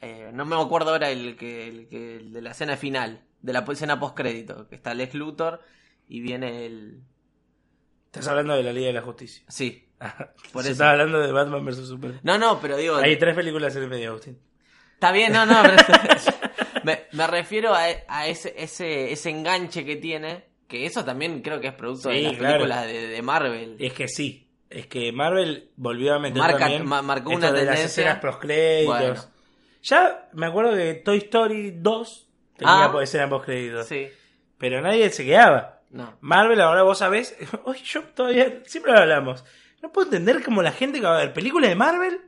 eh, 0.00 0.30
no 0.34 0.44
me 0.44 0.56
acuerdo 0.56 0.90
ahora 0.90 1.10
el 1.10 1.36
que, 1.36 1.68
el 1.68 1.88
que 1.88 2.16
el 2.16 2.32
de 2.32 2.42
la 2.42 2.50
escena 2.50 2.76
final, 2.76 3.22
de 3.40 3.52
la 3.52 3.60
escena 3.70 3.98
post-crédito, 4.00 4.68
que 4.68 4.74
está 4.74 4.92
Lex 4.94 5.14
Luthor 5.14 5.60
y 6.08 6.20
viene 6.20 6.66
el... 6.66 7.00
Estás 8.06 8.28
hablando 8.28 8.54
de 8.54 8.62
la 8.62 8.72
Liga 8.72 8.88
de 8.88 8.92
la 8.92 9.02
Justicia. 9.02 9.44
Sí. 9.48 9.88
Por 10.52 10.62
Se 10.64 10.72
eso. 10.72 10.84
hablando 10.84 11.20
de 11.20 11.32
Batman 11.32 11.64
vs 11.64 11.88
Superman. 11.88 12.20
No, 12.22 12.36
no, 12.38 12.60
pero 12.60 12.76
digo... 12.76 12.96
Hay 12.96 13.16
tres 13.18 13.34
películas 13.34 13.74
en 13.76 13.82
el 13.84 13.88
medio, 13.88 14.10
Agustín. 14.10 14.38
Está 14.94 15.10
bien, 15.12 15.32
no, 15.32 15.44
no, 15.46 15.62
pero 15.62 15.76
me, 16.84 17.00
me 17.12 17.26
refiero 17.26 17.74
a, 17.74 17.84
a 18.08 18.26
ese, 18.28 18.54
ese, 18.56 19.12
ese 19.12 19.30
enganche 19.30 19.84
que 19.84 19.96
tiene, 19.96 20.44
que 20.68 20.86
eso 20.86 21.04
también 21.04 21.40
creo 21.42 21.60
que 21.60 21.68
es 21.68 21.74
producto 21.74 22.08
de 22.10 22.22
las 22.22 22.36
claro. 22.36 22.54
películas 22.54 22.86
de, 22.86 23.08
de 23.08 23.22
Marvel. 23.22 23.76
Es 23.78 23.92
que 23.92 24.08
sí. 24.08 24.48
Es 24.70 24.86
que 24.88 25.12
Marvel 25.12 25.70
volvió 25.76 26.14
a 26.14 26.18
meter 26.18 26.38
Marca- 26.38 26.58
también 26.58 26.86
ma- 26.86 27.02
marcó 27.02 27.30
esto 27.32 27.38
una 27.48 27.52
de 27.52 27.64
las 27.64 27.80
escenas 27.80 28.18
postcréditos. 28.18 28.98
Bueno. 28.98 29.14
Ya 29.82 30.28
me 30.32 30.46
acuerdo 30.46 30.74
que 30.74 30.94
Toy 30.94 31.18
Story 31.18 31.72
2 31.76 32.28
tenía 32.56 32.84
Ah. 32.84 32.88
pues, 32.92 33.08
escena 33.08 33.28
postcréditos. 33.28 33.86
Sí, 33.86 34.08
Pero 34.58 34.80
nadie 34.80 35.10
se 35.10 35.24
quedaba. 35.24 35.80
no. 35.90 36.16
Marvel 36.20 36.60
ahora 36.60 36.82
vos 36.82 36.98
sabés, 36.98 37.36
hoy 37.64 37.78
yo 37.84 38.02
todavía, 38.14 38.62
siempre 38.64 38.92
lo 38.92 38.98
hablamos. 38.98 39.44
No 39.82 39.92
puedo 39.92 40.06
entender 40.06 40.42
cómo 40.42 40.62
la 40.62 40.72
gente 40.72 40.98
que 40.98 41.06
va 41.06 41.16
a 41.18 41.20
ver 41.20 41.32
películas 41.34 41.68
de 41.68 41.76
Marvel 41.76 42.20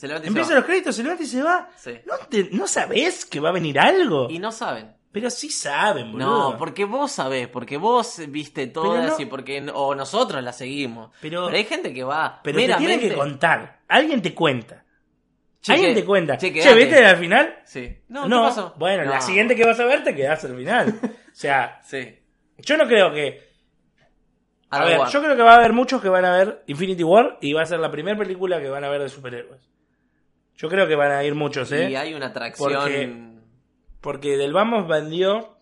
Se 0.00 0.06
levanta 0.06 0.24
y 0.26 0.28
se 0.28 0.28
empieza 0.30 0.50
va. 0.50 0.56
los 0.56 0.64
créditos, 0.64 0.96
se 0.96 1.02
levanta 1.02 1.22
y 1.22 1.26
se 1.26 1.42
va. 1.42 1.68
Sí. 1.76 1.92
¿No, 2.06 2.14
te- 2.28 2.48
no 2.52 2.66
sabés 2.66 3.26
que 3.26 3.38
va 3.38 3.50
a 3.50 3.52
venir 3.52 3.78
algo? 3.78 4.30
Y 4.30 4.38
no 4.38 4.50
saben. 4.50 4.96
Pero 5.12 5.28
sí 5.28 5.50
saben, 5.50 6.12
boludo. 6.12 6.52
No, 6.52 6.56
porque 6.56 6.86
vos 6.86 7.12
sabés, 7.12 7.48
porque 7.48 7.76
vos 7.76 8.18
viste 8.28 8.68
todas 8.68 9.18
no- 9.18 9.22
y 9.22 9.26
porque 9.26 9.62
o 9.74 9.94
nosotros 9.94 10.42
las 10.42 10.56
seguimos. 10.56 11.10
Pero- 11.20 11.44
Pero, 11.46 11.56
hay 11.58 11.64
gente 11.64 11.92
que 11.92 12.02
va 12.02 12.40
Pero 12.42 12.58
te 12.58 12.74
tienen 12.76 12.98
que 13.00 13.12
contar. 13.12 13.80
Alguien 13.88 14.22
te 14.22 14.34
cuenta. 14.34 14.84
Che, 15.60 15.74
Alguien 15.74 15.94
te 15.94 16.04
cuenta. 16.06 16.38
che, 16.38 16.46
Che, 16.46 16.52
quedate. 16.54 16.74
¿viste 16.76 17.02
la 17.02 17.16
final? 17.16 17.58
Sí. 17.66 17.98
No, 18.08 18.26
No, 18.26 18.40
¿qué 18.44 18.48
pasó? 18.48 18.74
bueno, 18.78 19.04
la 19.04 19.20
siguiente 19.20 19.54
que 19.54 19.66
vas 19.66 19.78
a 19.78 19.84
ver 19.84 20.02
te 20.02 20.14
quedás 20.14 20.42
al 20.44 20.56
final. 20.56 20.98
o 21.02 21.34
sea, 21.34 21.78
Sí. 21.84 22.18
yo 22.56 22.78
no 22.78 22.86
creo 22.88 23.12
que... 23.12 23.50
A 24.70 24.84
ver, 24.84 25.00
yo 25.10 25.20
creo 25.20 25.36
que 25.36 25.42
va 25.42 25.54
a 25.54 25.56
haber 25.56 25.72
muchos 25.72 26.00
que 26.00 26.08
van 26.08 26.24
a 26.24 26.30
ver 26.36 26.62
Infinity 26.68 27.02
War 27.02 27.36
y 27.42 27.52
va 27.52 27.62
a 27.62 27.66
ser 27.66 27.80
la 27.80 27.90
primera 27.90 28.16
película 28.16 28.60
que 28.60 28.68
van 28.70 28.84
a 28.84 28.88
ver 28.88 29.02
de 29.02 29.08
superhéroes. 29.08 29.68
Yo 30.60 30.68
creo 30.68 30.86
que 30.86 30.94
van 30.94 31.10
a 31.12 31.24
ir 31.24 31.34
muchos, 31.34 31.72
¿eh? 31.72 31.88
Y 31.90 31.94
hay 31.96 32.12
una 32.12 32.26
atracción... 32.26 32.70
Porque- 32.70 33.30
Porque 34.02 34.36
Del 34.36 34.52
Vamos 34.52 34.86
vendió, 34.86 35.56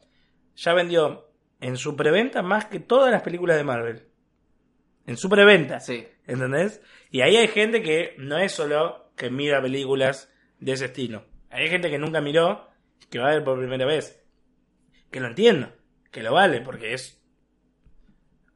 ya 0.57 0.73
vendió 0.75 1.31
en 1.61 1.77
su 1.77 1.95
preventa 1.95 2.43
más 2.43 2.65
que 2.67 2.81
todas 2.81 3.13
las 3.13 3.23
películas 3.23 3.57
de 3.57 3.63
Marvel. 3.63 4.09
En 5.07 5.17
su 5.17 5.29
preventa. 5.29 5.79
Sí. 5.79 6.05
¿Entendés? 6.27 6.83
Y 7.13 7.21
ahí 7.21 7.37
hay 7.37 7.47
gente 7.47 7.81
que 7.81 8.17
no 8.19 8.39
es 8.39 8.51
solo 8.53 9.13
que 9.15 9.31
mira 9.31 9.63
películas 9.63 10.33
de 10.59 10.73
ese 10.73 10.87
estilo. 10.87 11.27
Hay 11.51 11.69
gente 11.69 11.91
que 11.91 11.99
nunca 11.99 12.21
miró, 12.21 12.69
que 13.09 13.21
va 13.21 13.29
a 13.29 13.35
ver 13.35 13.45
por 13.45 13.57
primera 13.59 13.87
vez. 13.87 14.21
Que 15.13 15.21
lo 15.21 15.29
entiendo, 15.29 15.73
que 16.11 16.25
lo 16.25 16.33
vale, 16.33 16.61
porque 16.61 16.93
es 16.95 17.23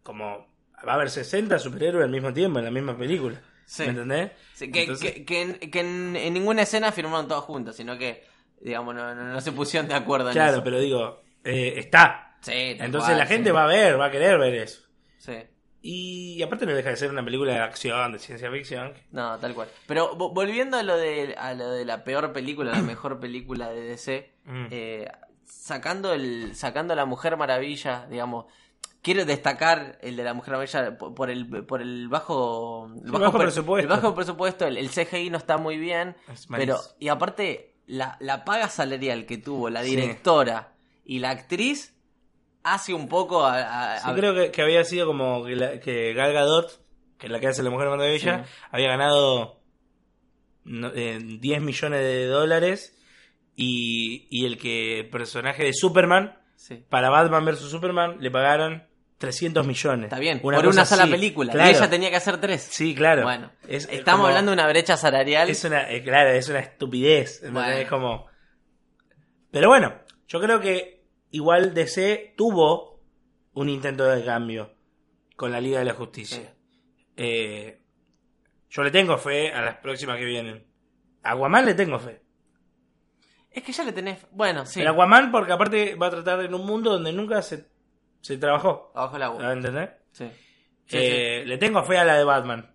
como 0.02 0.48
va 0.86 0.92
a 0.92 0.96
haber 0.96 1.10
60 1.10 1.58
superhéroes 1.60 2.04
al 2.04 2.10
mismo 2.10 2.32
tiempo 2.32 2.58
en 2.58 2.64
la 2.64 2.70
misma 2.72 2.96
película. 2.98 3.40
Sí. 3.66 3.82
¿Me 3.84 3.88
entendés? 3.90 4.30
Sí, 4.54 4.70
que, 4.70 4.80
Entonces- 4.82 5.12
que, 5.12 5.24
que 5.24 5.40
en, 5.42 5.54
que 5.70 5.80
en- 5.80 6.16
en 6.16 6.34
ninguna 6.34 6.62
escena 6.62 6.92
firmaron 6.92 7.28
todos 7.28 7.44
juntos, 7.44 7.76
sino 7.76 7.96
que, 7.98 8.24
digamos, 8.60 8.94
no, 8.94 9.14
no, 9.14 9.24
no 9.24 9.40
se 9.40 9.52
pusieron 9.52 9.88
de 9.88 9.94
acuerdo 9.94 10.28
en 10.28 10.34
claro, 10.34 10.52
eso. 10.54 10.64
pero 10.64 10.78
digo, 10.78 11.22
eh, 11.44 11.74
está. 11.76 12.36
Sí, 12.40 12.52
Entonces 12.54 13.08
cual, 13.10 13.18
la 13.18 13.26
gente 13.26 13.50
sí. 13.50 13.54
va 13.54 13.64
a 13.64 13.66
ver, 13.68 13.98
va 14.00 14.06
a 14.06 14.10
querer 14.10 14.38
ver 14.38 14.54
eso. 14.54 14.82
Sí. 15.18 15.34
Y 15.84 16.40
aparte 16.42 16.64
no 16.66 16.74
deja 16.74 16.90
de 16.90 16.96
ser 16.96 17.10
una 17.10 17.24
película 17.24 17.52
de 17.54 17.58
acción, 17.60 18.12
de 18.12 18.18
ciencia 18.20 18.50
ficción. 18.52 18.92
No, 19.10 19.36
tal 19.38 19.54
cual. 19.54 19.68
Pero 19.86 20.16
vo- 20.16 20.32
volviendo 20.32 20.76
a 20.76 20.82
lo 20.84 20.96
de 20.96 21.34
a 21.36 21.54
lo 21.54 21.70
de 21.70 21.84
la 21.84 22.04
peor 22.04 22.32
película, 22.32 22.70
la 22.72 22.82
mejor 22.82 23.18
película 23.18 23.68
de 23.70 23.80
DC, 23.82 24.32
Mm. 24.44 24.66
eh, 24.70 25.08
sacando 25.44 26.12
el 26.12 26.54
sacando 26.54 26.94
la 26.94 27.04
Mujer 27.04 27.36
Maravilla, 27.36 28.06
digamos, 28.08 28.46
quiero 29.02 29.24
destacar 29.24 29.98
el 30.00 30.16
de 30.16 30.24
la 30.24 30.32
Mujer 30.34 30.52
Maravilla 30.54 30.96
por, 30.96 31.14
por 31.14 31.28
el 31.30 31.46
por 31.66 31.82
el 31.82 32.08
bajo 32.08 32.88
el 33.04 33.10
bajo 33.10 33.32
pre- 33.32 33.42
presupuesto. 33.46 33.82
el 33.92 34.00
bajo 34.00 34.14
presupuesto, 34.14 34.66
el, 34.66 34.76
el 34.78 34.88
CGI 34.90 35.30
no 35.30 35.38
está 35.38 35.58
muy 35.58 35.76
bien, 35.76 36.16
Es 36.32 36.46
pero 36.48 36.78
y 36.98 37.08
aparte 37.08 37.74
la, 37.86 38.16
la 38.20 38.44
paga 38.44 38.68
salarial 38.68 39.26
que 39.26 39.38
tuvo 39.38 39.68
la 39.70 39.82
Sí. 39.82 39.90
directora 39.96 40.72
y 41.04 41.18
la 41.18 41.30
actriz 41.30 41.94
hace 42.62 42.94
un 42.94 43.08
poco 43.08 43.44
a, 43.44 43.94
a- 43.94 43.98
Sí, 43.98 44.10
creo 44.14 44.34
que, 44.34 44.50
que 44.52 44.62
había 44.62 44.84
sido 44.84 45.06
como 45.06 45.44
que, 45.44 45.56
la- 45.56 45.80
que 45.80 46.14
Gal 46.14 46.32
Gadot, 46.32 46.80
que 47.18 47.26
es 47.26 47.32
la 47.32 47.40
que 47.40 47.48
hace 47.48 47.62
la 47.64 47.70
Mujer 47.70 47.88
Maravilla, 47.88 48.44
Sí. 48.44 48.50
había 48.70 48.88
ganado 48.88 49.60
eh, 50.94 51.18
10 51.40 51.60
millones 51.60 52.00
de 52.00 52.26
dólares 52.26 52.96
y, 53.56 54.28
y 54.30 54.46
el 54.46 54.58
que 54.58 55.08
personaje 55.10 55.64
de 55.64 55.72
Superman, 55.74 56.38
sí. 56.56 56.84
para 56.88 57.10
Batman 57.10 57.44
vs. 57.44 57.58
Superman, 57.68 58.18
le 58.20 58.30
pagaron 58.30 58.86
300 59.22 59.66
millones. 59.66 60.04
Está 60.04 60.18
bien, 60.18 60.40
Una 60.42 60.58
por 60.58 60.66
una 60.66 60.84
sola 60.84 61.04
así. 61.04 61.12
película. 61.12 61.52
Claro. 61.52 61.70
Y 61.70 61.74
ella 61.74 61.88
tenía 61.88 62.10
que 62.10 62.16
hacer 62.16 62.38
tres. 62.40 62.62
Sí, 62.70 62.94
claro. 62.94 63.22
Bueno, 63.22 63.52
Es- 63.66 63.84
es 63.84 64.00
estamos 64.00 64.18
como- 64.18 64.26
hablando 64.28 64.50
de 64.50 64.54
una 64.54 64.68
brecha 64.68 64.96
salarial. 64.96 65.48
Es 65.48 65.64
una, 65.64 65.90
eh, 65.90 66.02
claro, 66.02 66.30
es 66.30 66.48
una 66.48 66.58
estupidez. 66.58 67.42
Es 67.42 67.88
como... 67.88 68.26
Pero 69.50 69.68
bueno, 69.68 69.94
yo 70.28 70.40
creo 70.40 70.60
que 70.60 71.04
igual 71.30 71.72
DC 71.74 72.34
tuvo 72.36 73.00
un 73.54 73.68
intento 73.68 74.04
de 74.04 74.24
cambio 74.24 74.74
con 75.36 75.52
la 75.52 75.60
Liga 75.60 75.78
de 75.78 75.84
la 75.84 75.94
Justicia. 75.94 76.54
Eh, 77.16 77.80
yo 78.70 78.82
le 78.82 78.90
tengo 78.90 79.16
fe 79.18 79.52
a 79.52 79.62
las 79.62 79.76
próximas 79.76 80.18
que 80.18 80.24
vienen. 80.24 80.66
A 81.22 81.32
Aquaman 81.32 81.64
le 81.66 81.74
tengo 81.74 81.98
fe. 81.98 82.22
Es 83.50 83.62
que 83.62 83.72
ya 83.72 83.84
le 83.84 83.92
tenés. 83.92 84.26
Bueno, 84.32 84.64
sí. 84.66 84.80
El 84.80 84.88
Aquaman 84.88 85.30
porque 85.30 85.52
aparte 85.52 85.94
va 85.94 86.06
a 86.06 86.10
tratar 86.10 86.40
en 86.42 86.54
un 86.54 86.64
mundo 86.66 86.90
donde 86.92 87.12
nunca 87.12 87.42
se, 87.42 87.66
se 88.22 88.38
trabajó. 88.38 88.90
Abajo 88.94 89.16
el 89.16 89.22
agua. 89.22 89.52
¿Entendés? 89.52 89.90
Sí. 90.12 90.30
Sí, 90.86 90.96
Eh, 90.98 91.44
Le 91.46 91.58
tengo 91.58 91.82
fe 91.84 91.98
a 91.98 92.04
la 92.04 92.16
de 92.16 92.24
Batman, 92.24 92.74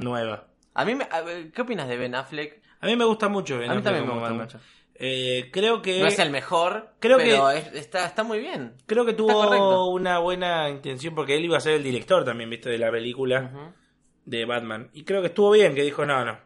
nueva. 0.00 0.48
A 0.74 0.84
mí, 0.84 0.94
me- 0.94 1.08
a 1.10 1.20
ver, 1.22 1.50
¿qué 1.52 1.62
opinas 1.62 1.88
de 1.88 1.96
Ben 1.96 2.14
Affleck? 2.14 2.60
A 2.80 2.86
mí 2.86 2.96
me 2.96 3.04
gusta 3.04 3.28
mucho. 3.28 3.58
Ben 3.58 3.70
a 3.70 3.74
mí 3.74 3.78
Affleck 3.78 3.84
también 3.84 4.06
me 4.06 4.12
gusta 4.12 4.28
Batman. 4.28 4.46
mucho. 4.46 4.60
Eh, 4.98 5.50
creo 5.52 5.82
que... 5.82 6.00
No 6.00 6.06
es 6.06 6.18
el 6.18 6.30
mejor, 6.30 6.94
creo 7.00 7.18
pero 7.18 7.50
es- 7.50 7.72
está, 7.74 8.06
está 8.06 8.22
muy 8.24 8.38
bien. 8.40 8.74
Creo 8.86 9.04
que 9.04 9.12
tuvo 9.12 9.90
una 9.90 10.18
buena 10.18 10.68
intención 10.70 11.14
porque 11.14 11.36
él 11.36 11.44
iba 11.44 11.56
a 11.58 11.60
ser 11.60 11.74
el 11.74 11.82
director 11.82 12.24
también, 12.24 12.48
viste, 12.50 12.70
de 12.70 12.78
la 12.78 12.90
película 12.90 13.74
de 14.24 14.44
Batman. 14.44 14.90
Y 14.94 15.04
creo 15.04 15.20
que 15.20 15.28
estuvo 15.28 15.50
bien, 15.50 15.74
que 15.74 15.82
dijo, 15.82 16.06
no, 16.06 16.24
no. 16.24 16.38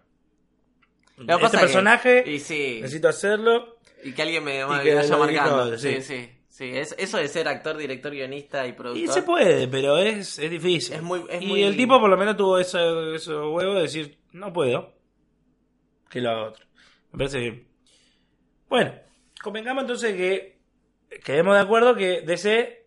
Lo 1.19 1.39
que 1.39 1.45
Este 1.45 1.57
que- 1.59 1.61
personaje 1.63 2.25
Y 2.31 2.39
sí. 2.41 2.79
necesito 2.81 3.09
hacerlo. 3.09 3.79
Y 4.03 4.13
que 4.13 4.23
alguien 4.23 4.43
me, 4.43 4.61
Y 4.61 4.65
me 4.65 4.83
que 4.83 4.95
dijo, 5.01 5.77
sí, 5.77 5.93
sí. 5.97 6.03
sí. 6.03 6.31
Sí. 6.61 6.77
Es, 6.77 6.95
eso 6.99 7.17
de 7.19 7.27
ser 7.29 7.49
actor, 7.49 7.77
director, 7.77 8.13
guionista 8.13 8.67
y 8.67 8.73
productor. 8.73 9.03
Y 9.03 9.09
se 9.09 9.23
puede, 9.23 9.67
pero 9.69 9.97
es, 9.99 10.39
es 10.39 10.51
difícil. 10.51 10.95
Es 10.97 11.03
muy- 11.03 11.25
es 11.31 11.43
y 11.43 11.47
muy- 11.47 11.63
el 11.63 11.77
tipo 11.77 11.99
por 11.99 12.11
lo 12.11 12.17
menos 12.17 12.37
tuvo 12.37 12.59
ese, 12.59 13.15
ese 13.15 13.33
huevo 13.35 13.75
de 13.75 13.83
decir, 13.83 14.19
no 14.33 14.53
puedo. 14.53 14.93
Que 16.11 16.21
lo 16.21 16.31
haga 16.31 16.45
otro. 16.49 16.67
Me 17.13 17.19
parece 17.19 17.39
bien. 17.39 17.67
Bueno, 18.69 18.93
convengamos 19.43 19.83
entonces 19.83 20.15
que 20.15 20.61
quedemos 21.25 21.55
de 21.55 21.61
acuerdo 21.61 21.95
que 21.95 22.21
DC 22.23 22.87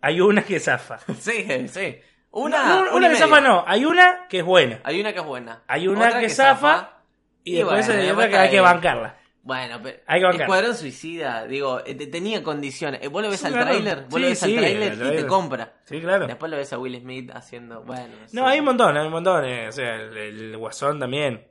hay 0.00 0.20
una 0.20 0.42
que 0.44 0.60
zafa. 0.60 0.98
Sí, 1.20 1.44
sí. 1.68 1.96
Una, 2.30 2.68
No, 2.68 2.84
no, 2.84 2.96
una 2.96 3.08
que 3.10 3.16
zafa 3.16 3.40
no, 3.40 3.64
hay 3.66 3.84
una 3.86 4.26
que 4.28 4.38
es 4.40 4.44
buena. 4.44 4.80
Hay 4.84 5.00
una 5.00 5.12
que 5.12 5.20
es 5.20 5.24
buena. 5.24 5.62
Hay 5.66 5.88
una 5.88 6.08
Otra 6.08 6.20
que 6.20 6.28
zafa 6.28 7.02
Y, 7.42 7.52
Y 7.52 7.56
después 7.58 7.86
bueno, 7.86 8.02
hay 8.02 8.10
otra 8.10 8.28
que 8.28 8.36
hay 8.36 8.50
que 8.50 8.60
bancarla. 8.60 9.18
Bueno, 9.46 9.78
pero 9.80 10.00
Hay 10.08 10.20
que. 10.20 10.42
Escuadrón 10.42 10.74
Suicida, 10.74 11.46
digo, 11.46 11.80
eh, 11.86 11.94
te- 11.94 12.08
tenía 12.08 12.42
condiciones. 12.42 13.00
Eh, 13.02 13.06
Vos 13.08 13.22
lo 13.22 13.30
ves 13.30 13.38
Sí, 13.38 13.46
al 13.46 13.52
claro. 13.52 13.66
tráiler, 13.70 14.00
vos 14.06 14.14
Sí, 14.14 14.20
lo 14.20 14.26
ves 14.28 14.42
al 14.42 14.54
tráiler 14.56 14.92
y 14.94 15.16
te 15.18 15.26
compra. 15.26 15.74
Sí, 15.84 16.00
claro. 16.00 16.26
Después 16.26 16.50
lo 16.50 16.56
ves 16.56 16.72
a 16.72 16.78
Will 16.78 16.98
Smith 17.00 17.30
haciendo, 17.32 17.82
bueno. 17.84 18.12
No, 18.32 18.46
hay 18.48 18.58
un 18.58 18.64
montón, 18.64 18.96
hay 18.96 19.06
un 19.06 19.12
montón. 19.12 19.44
eh, 19.44 19.68
O 19.68 19.72
sea, 19.72 19.94
el, 19.94 20.16
el 20.16 20.56
Guasón 20.56 20.98
también. 20.98 21.46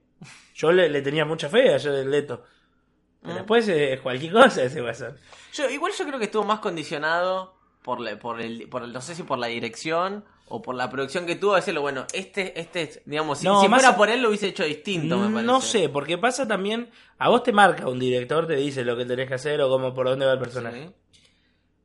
Yo 0.56 0.72
le, 0.74 0.90
le 0.90 1.02
tenía 1.02 1.24
mucha 1.24 1.48
fe 1.48 1.74
a 1.74 1.80
Jared 1.80 2.06
Leto. 2.06 2.44
Pero 3.22 3.34
Mm. 3.34 3.38
después 3.38 3.68
es 3.70 4.02
cualquier 4.02 4.34
cosa 4.34 4.62
ese 4.64 4.82
guasón. 4.82 5.18
Yo, 5.54 5.70
igual 5.70 5.94
yo 5.98 6.06
creo 6.06 6.20
que 6.20 6.26
estuvo 6.26 6.44
más 6.44 6.60
condicionado 6.60 7.56
por, 7.82 8.02
la- 8.02 8.20
por, 8.20 8.42
el, 8.42 8.68
por 8.70 8.84
el, 8.84 8.92
no 8.92 9.00
sé 9.02 9.16
si 9.16 9.24
por 9.24 9.38
la 9.40 9.48
dirección 9.48 10.26
o 10.48 10.62
por 10.62 10.76
la 10.76 10.90
producción 10.90 11.26
que 11.26 11.36
tuvo, 11.36 11.56
decirlo, 11.56 11.82
bueno, 11.82 12.06
este, 12.14 12.60
este, 12.60 13.02
digamos, 13.06 13.40
si, 13.40 13.46
No, 13.46 13.62
si 13.62 13.68
más- 13.68 13.82
fuera 13.82 13.98
por 13.98 14.10
él 14.10 14.22
lo 14.22 14.30
hubiese 14.30 14.48
hecho 14.48 14.64
distinto, 14.64 15.18
me 15.18 15.28
parece. 15.30 15.44
No 15.46 15.60
sé, 15.62 15.90
porque 15.90 16.18
pasa 16.18 16.48
también, 16.48 16.90
a 17.18 17.30
vos 17.30 17.42
te 17.44 17.52
marca 17.52 17.88
un 17.90 17.98
director, 18.00 18.46
te 18.46 18.56
dice 18.56 18.84
lo 18.86 18.96
que 18.96 19.06
tenés 19.06 19.28
que 19.28 19.34
hacer 19.36 19.60
o 19.62 19.70
cómo 19.70 19.94
por 19.94 20.08
dónde 20.08 20.26
va 20.26 20.34
el 20.34 20.40
personaje. 20.40 20.88
Sí. 20.88 20.94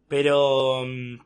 Pero 0.09 0.85
mm, 0.87 1.21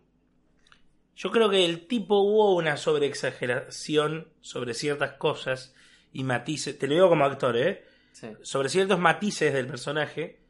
yo 1.16 1.30
creo 1.30 1.48
que 1.50 1.64
el 1.64 1.86
tipo 1.88 2.18
hubo 2.20 2.54
una 2.54 2.76
sobreexageración 2.76 4.28
sobre 4.40 4.74
ciertas 4.74 5.12
cosas 5.14 5.74
y 6.12 6.22
matices, 6.24 6.78
te 6.78 6.86
lo 6.86 6.94
digo 6.94 7.08
como 7.08 7.24
actor, 7.24 7.56
¿eh? 7.56 7.84
Sí. 8.12 8.28
Sobre 8.42 8.68
ciertos 8.68 8.98
matices 9.00 9.52
del 9.52 9.66
personaje, 9.66 10.40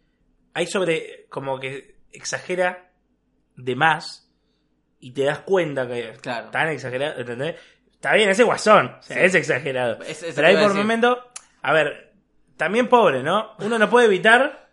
hay 0.53 0.67
sobre 0.67 1.27
como 1.31 1.59
que 1.59 1.97
exagera 2.13 2.93
de 3.57 3.75
más 3.77 4.24
y 5.05 5.11
te 5.13 5.25
das 5.25 5.41
cuenta 5.41 5.87
que 5.87 6.13
Claro. 6.21 6.49
tan 6.51 6.69
exagerado, 6.71 7.19
¿entendés? 7.21 7.57
Está 7.93 8.15
bien, 8.15 8.31
ese 8.31 8.43
guasón, 8.45 8.97
Sí. 9.03 9.15
es 9.17 9.35
exagerado. 9.35 10.03
Es- 10.03 10.21
Pero 10.21 10.35
te 10.35 10.47
hay 10.47 10.53
iba 10.53 10.61
a 10.61 10.65
por 10.65 10.73
decir. 10.73 10.83
momento, 10.85 11.25
a 11.63 11.73
ver, 11.73 12.13
también 12.57 12.89
pobre, 12.89 13.23
¿no? 13.23 13.55
Uno 13.59 13.79
no 13.79 13.91
puede 13.91 14.07
evitar 14.07 14.69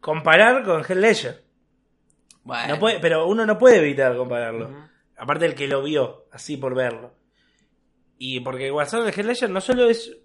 comparar 0.00 0.64
con 0.64 0.80
Heath 0.84 0.98
Ledger. 0.98 1.42
Bueno. 2.42 2.74
No 2.74 2.80
puede, 2.80 3.00
pero 3.00 3.26
uno 3.26 3.44
no 3.46 3.58
puede 3.58 3.78
evitar 3.78 4.16
compararlo. 4.16 4.88
Aparte 5.16 5.46
el 5.46 5.54
que 5.54 5.66
lo 5.68 5.82
vio, 5.82 6.26
así 6.32 6.56
por 6.56 6.74
verlo. 6.74 7.14
Y 8.18 8.40
porque 8.40 8.66
el 8.66 8.72
Guasón 8.72 9.04
de 9.04 9.12
Heath 9.12 9.26
Ledger 9.26 9.50
no 9.50 9.60
solo 9.60 9.88
es 9.88 10.16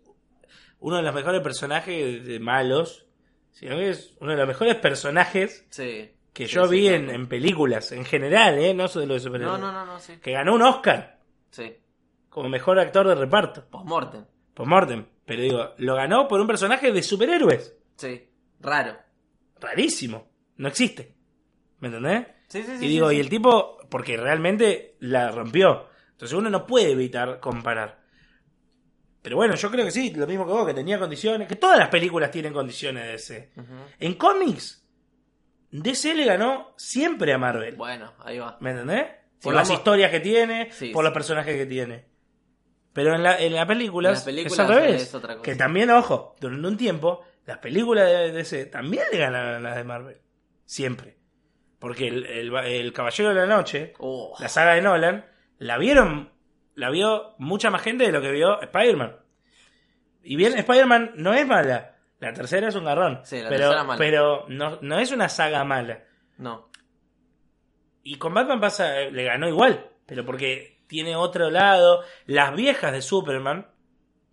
uno 0.79 0.97
de 0.97 1.03
los 1.03 1.13
mejores 1.13 1.41
personajes 1.41 2.25
de 2.25 2.39
malos, 2.39 3.05
sino 3.51 3.75
que 3.77 3.89
es 3.89 4.15
uno 4.19 4.31
de 4.31 4.37
los 4.37 4.47
mejores 4.47 4.75
personajes 4.75 5.65
Sí. 5.69 6.11
Que 6.33 6.45
yo 6.47 6.67
vi 6.67 6.87
en, 6.87 7.09
en 7.09 7.27
películas, 7.27 7.91
en 7.91 8.05
general, 8.05 8.57
¿eh? 8.59 8.73
No 8.73 8.87
solo 8.87 9.13
de 9.13 9.19
superhéroes. 9.19 9.59
No, 9.59 9.71
no, 9.71 9.85
no, 9.85 9.85
no, 9.85 9.99
sí. 9.99 10.13
Que 10.21 10.31
ganó 10.31 10.55
un 10.55 10.61
Oscar 10.61 11.19
Sí. 11.49 11.75
como 12.29 12.47
mejor 12.49 12.79
actor 12.79 13.07
de 13.07 13.15
reparto, 13.15 13.65
Postmortem. 13.69 14.25
por 14.53 14.65
Morten. 14.67 15.07
Pero 15.25 15.41
digo, 15.41 15.73
lo 15.77 15.95
ganó 15.95 16.27
por 16.27 16.39
un 16.41 16.47
personaje 16.47 16.91
de 16.91 17.03
superhéroes. 17.03 17.75
Sí. 17.97 18.29
Raro. 18.59 18.97
Rarísimo. 19.59 20.29
No 20.57 20.67
existe. 20.67 21.13
¿Me 21.79 21.87
entendés? 21.89 22.27
Sí, 22.47 22.63
sí, 22.63 22.77
sí. 22.79 22.85
Y 22.85 22.89
digo, 22.89 23.09
sí, 23.09 23.17
y 23.17 23.19
el 23.19 23.29
tipo, 23.29 23.77
porque 23.89 24.17
realmente 24.17 24.95
la 24.99 25.31
rompió. 25.31 25.87
Entonces 26.11 26.37
uno 26.37 26.49
no 26.49 26.65
puede 26.67 26.91
evitar 26.91 27.39
comparar. 27.39 28.01
Pero 29.21 29.35
bueno, 29.35 29.55
yo 29.55 29.69
creo 29.69 29.85
que 29.85 29.91
sí, 29.91 30.11
lo 30.15 30.25
mismo 30.27 30.45
que 30.45 30.51
vos, 30.51 30.65
que 30.67 30.73
tenía 30.73 30.97
condiciones, 30.99 31.47
que 31.47 31.55
todas 31.55 31.77
las 31.77 31.89
películas 31.89 32.31
tienen 32.31 32.53
condiciones 32.53 33.27
de. 33.27 33.51
Ujú. 33.55 33.73
En 33.99 34.13
cómics, 34.15 34.80
DC 35.71 36.13
le 36.15 36.25
ganó 36.25 36.73
siempre 36.77 37.33
a 37.33 37.37
Marvel. 37.37 37.75
Bueno, 37.75 38.13
ahí 38.19 38.39
va. 38.39 38.57
¿Me 38.59 38.71
entendés? 38.71 39.05
Si 39.39 39.43
Por 39.45 39.53
vamos- 39.55 39.69
las 39.69 39.77
historias 39.77 40.11
que 40.11 40.19
tiene, 40.19 40.71
Sí, 40.71 40.89
por 40.91 41.01
sí. 41.01 41.05
los 41.05 41.13
personajes 41.13 41.55
que 41.55 41.65
tiene. 41.65 42.05
Pero 42.93 43.15
en 43.15 43.23
la, 43.23 43.39
en 43.39 43.53
las 43.55 43.65
películas, 43.65 44.09
En 44.09 44.13
las 44.15 44.23
películas 44.25 44.53
es 44.53 44.59
al 44.59 44.67
revés. 44.67 45.01
es 45.03 45.15
otra 45.15 45.35
cosa. 45.35 45.43
Que 45.43 45.55
también, 45.55 45.89
ojo, 45.91 46.35
durante 46.41 46.67
un 46.67 46.77
tiempo, 46.77 47.23
las 47.45 47.57
películas 47.59 48.05
de 48.05 48.31
DC 48.33 48.65
también 48.65 49.03
le 49.11 49.17
ganan 49.17 49.47
a 49.55 49.59
las 49.59 49.75
de 49.77 49.83
Marvel. 49.85 50.17
Siempre. 50.65 51.17
Porque 51.79 52.07
el, 52.09 52.25
el- 52.25 52.53
el 52.55 52.93
Caballero 52.93 53.29
de 53.29 53.35
la 53.35 53.45
Noche, 53.47 53.93
Oh. 53.97 54.35
la 54.39 54.49
saga 54.49 54.73
de 54.75 54.81
Nolan, 54.81 55.25
la 55.57 55.77
vieron, 55.77 56.31
la 56.75 56.89
vio 56.89 57.33
mucha 57.39 57.69
más 57.71 57.81
gente 57.81 58.05
de 58.05 58.11
lo 58.11 58.21
que 58.21 58.31
vio 58.31 58.61
Spider-Man. 58.61 59.15
Y 60.23 60.35
bien, 60.35 60.53
Spider-Man 60.57 61.13
no 61.15 61.33
es 61.33 61.47
mala. 61.47 61.90
La 62.21 62.31
tercera 62.33 62.69
es 62.69 62.75
un 62.75 62.85
garrón. 62.85 63.19
Sí, 63.23 63.41
la 63.41 63.49
pero, 63.49 63.63
tercera 63.65 63.83
mala. 63.83 63.97
Pero 63.97 64.45
no, 64.47 64.77
no 64.81 64.99
es 64.99 65.11
una 65.11 65.27
saga 65.27 65.63
mala. 65.65 66.03
No. 66.37 66.69
Y 68.03 68.15
con 68.17 68.33
Batman 68.33 68.59
pasa, 68.61 68.93
le 69.11 69.23
ganó 69.25 69.47
igual, 69.47 69.89
pero 70.05 70.25
porque 70.25 70.83
tiene 70.87 71.15
otro 71.15 71.49
lado. 71.49 72.03
Las 72.25 72.55
viejas 72.55 72.91
de 72.93 73.01
Superman, 73.01 73.67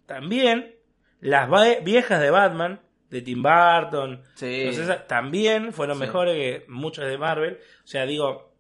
también. 0.07 0.77
Las 1.21 1.49
viejas 1.83 2.21
de 2.21 2.31
Batman, 2.31 2.81
de 3.11 3.23
Tim 3.23 3.43
Burton, 3.43 4.23
Sí. 4.35 4.71
también 5.09 5.73
fueron 5.73 5.97
Sí. 5.97 6.01
mejores 6.03 6.35
que 6.35 6.65
muchas 6.69 7.07
de 7.07 7.19
Marvel. 7.19 7.59
O 7.83 7.87
sea, 7.87 8.05
digo, 8.07 8.53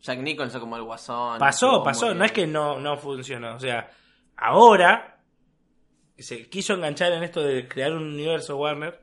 Jack 0.00 0.18
Nicholson 0.20 0.60
como 0.60 0.76
el 0.76 0.82
guasón. 0.84 1.38
pasó, 1.38 1.82
pasó, 1.82 2.14
no 2.14 2.24
es 2.24 2.32
que 2.32 2.46
no, 2.46 2.78
no 2.78 2.96
funcionó. 2.98 3.54
O 3.56 3.58
sea, 3.58 3.90
ahora 4.36 5.13
se 6.18 6.48
quiso 6.48 6.74
enganchar 6.74 7.12
en 7.12 7.22
esto 7.22 7.42
de 7.42 7.68
crear 7.68 7.92
un 7.92 8.04
universo 8.04 8.56
Warner. 8.56 9.00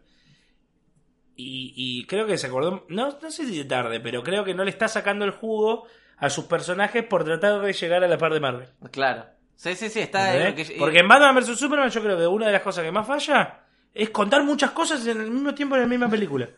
Y, 1.35 1.73
y 1.75 2.05
creo 2.05 2.27
que 2.27 2.37
se 2.37 2.47
acordó, 2.47 2.85
no, 2.89 3.17
no 3.21 3.31
sé 3.31 3.45
si 3.45 3.57
de 3.57 3.65
tarde, 3.65 3.99
pero 3.99 4.21
creo 4.21 4.43
que 4.43 4.53
no 4.53 4.63
le 4.63 4.69
está 4.69 4.87
sacando 4.87 5.25
el 5.25 5.31
jugo 5.31 5.87
a 6.17 6.29
sus 6.29 6.45
personajes 6.45 7.03
por 7.03 7.23
tratar 7.23 7.61
de 7.61 7.73
llegar 7.73 8.03
a 8.03 8.07
la 8.07 8.17
par 8.17 8.33
de 8.33 8.39
Marvel. 8.39 8.69
Claro. 8.91 9.25
Sí, 9.55 9.75
sí, 9.75 9.89
sí, 9.89 9.99
está 9.99 10.35
¿Entendés? 10.35 10.69
que... 10.69 10.75
Porque 10.77 10.99
en 10.99 11.07
Batman 11.07 11.35
vs 11.35 11.57
Superman 11.57 11.89
yo 11.89 12.01
creo 12.01 12.17
que 12.17 12.27
una 12.27 12.47
de 12.47 12.51
las 12.51 12.61
cosas 12.61 12.83
que 12.83 12.91
más 12.91 13.07
falla 13.07 13.65
es 13.93 14.09
contar 14.09 14.43
muchas 14.43 14.71
cosas 14.71 15.05
en 15.07 15.21
el 15.21 15.31
mismo 15.31 15.53
tiempo 15.53 15.75
en 15.75 15.81
la 15.81 15.87
misma 15.87 16.09
película. 16.09 16.49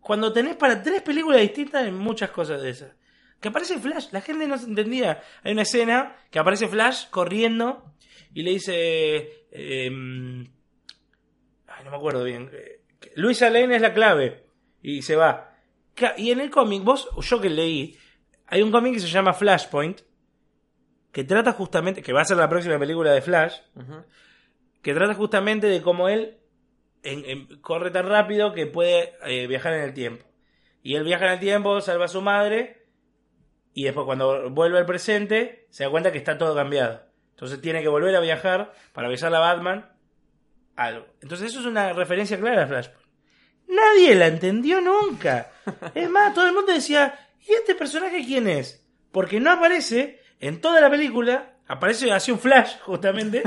Cuando 0.00 0.32
tenés 0.32 0.56
para 0.56 0.82
tres 0.82 1.00
películas 1.02 1.40
distintas 1.40 1.86
en 1.86 1.96
muchas 1.96 2.30
cosas 2.30 2.60
de 2.60 2.70
esas. 2.70 2.92
Que 3.40 3.48
aparece 3.48 3.78
Flash, 3.78 4.08
la 4.12 4.20
gente 4.20 4.46
no 4.46 4.58
se 4.58 4.66
entendía. 4.66 5.22
Hay 5.42 5.52
una 5.52 5.62
escena 5.62 6.16
que 6.30 6.38
aparece 6.38 6.68
Flash 6.68 7.08
corriendo 7.10 7.93
y 8.34 8.42
le 8.42 8.50
dice... 8.50 9.46
em, 9.52 10.42
ay, 11.68 11.84
no 11.84 11.90
me 11.90 11.96
acuerdo 11.96 12.24
bien. 12.24 12.50
eh, 12.52 12.80
Luisa 13.16 13.48
Lane 13.50 13.76
es 13.76 13.82
la 13.82 13.94
clave. 13.94 14.44
Y 14.82 15.02
se 15.02 15.16
va. 15.16 15.56
Y 16.18 16.30
en 16.32 16.40
el 16.40 16.50
cómic, 16.50 16.82
vos, 16.82 17.08
yo 17.22 17.40
que 17.40 17.48
leí, 17.48 17.96
hay 18.46 18.60
un 18.62 18.70
cómic 18.72 18.94
que 18.94 19.00
se 19.00 19.06
llama 19.08 19.32
Flashpoint, 19.32 20.00
que 21.12 21.24
trata 21.24 21.52
justamente, 21.52 22.02
que 22.02 22.12
va 22.12 22.22
a 22.22 22.24
ser 22.24 22.36
la 22.36 22.48
próxima 22.48 22.78
película 22.78 23.12
de 23.12 23.22
Flash, 23.22 23.58
que 24.82 24.92
trata 24.92 25.14
justamente 25.14 25.68
de 25.68 25.80
cómo 25.80 26.08
él 26.08 26.38
en- 27.04 27.24
en- 27.24 27.60
corre 27.60 27.90
tan 27.92 28.08
rápido 28.08 28.52
que 28.52 28.66
puede 28.66 29.12
eh, 29.24 29.46
viajar 29.46 29.72
en 29.74 29.82
el 29.82 29.94
tiempo. 29.94 30.24
Y 30.82 30.96
él 30.96 31.04
viaja 31.04 31.26
en 31.26 31.32
el 31.34 31.38
tiempo, 31.40 31.80
salva 31.80 32.06
a 32.06 32.08
su 32.08 32.20
madre, 32.20 32.82
y 33.72 33.84
después 33.84 34.04
cuando 34.04 34.50
vuelve 34.50 34.78
al 34.78 34.86
presente, 34.86 35.66
se 35.70 35.84
da 35.84 35.90
cuenta 35.90 36.10
que 36.12 36.18
está 36.18 36.36
todo 36.36 36.54
cambiado. 36.54 37.02
Entonces 37.34 37.60
tiene 37.60 37.82
que 37.82 37.88
volver 37.88 38.14
a 38.14 38.20
viajar 38.20 38.72
para 38.92 39.08
avisarle 39.08 39.38
a 39.38 39.40
Batman 39.40 39.90
algo. 40.76 41.06
Entonces 41.20 41.50
eso 41.50 41.60
es 41.60 41.66
una 41.66 41.92
referencia 41.92 42.38
clara 42.38 42.64
a 42.64 42.66
Flashpoint. 42.68 43.04
Nadie 43.66 44.14
la 44.14 44.28
entendió 44.28 44.80
nunca. 44.80 45.50
Es 45.94 46.08
más, 46.10 46.34
todo 46.34 46.46
el 46.46 46.54
mundo 46.54 46.72
decía, 46.72 47.18
¿y 47.46 47.52
este 47.52 47.74
personaje 47.74 48.24
quién 48.24 48.46
es? 48.46 48.86
Porque 49.10 49.40
no 49.40 49.50
aparece 49.50 50.20
en 50.38 50.60
toda 50.60 50.80
la 50.80 50.90
película, 50.90 51.56
aparece 51.66 52.12
así 52.12 52.30
un 52.30 52.38
flash, 52.38 52.78
justamente, 52.80 53.42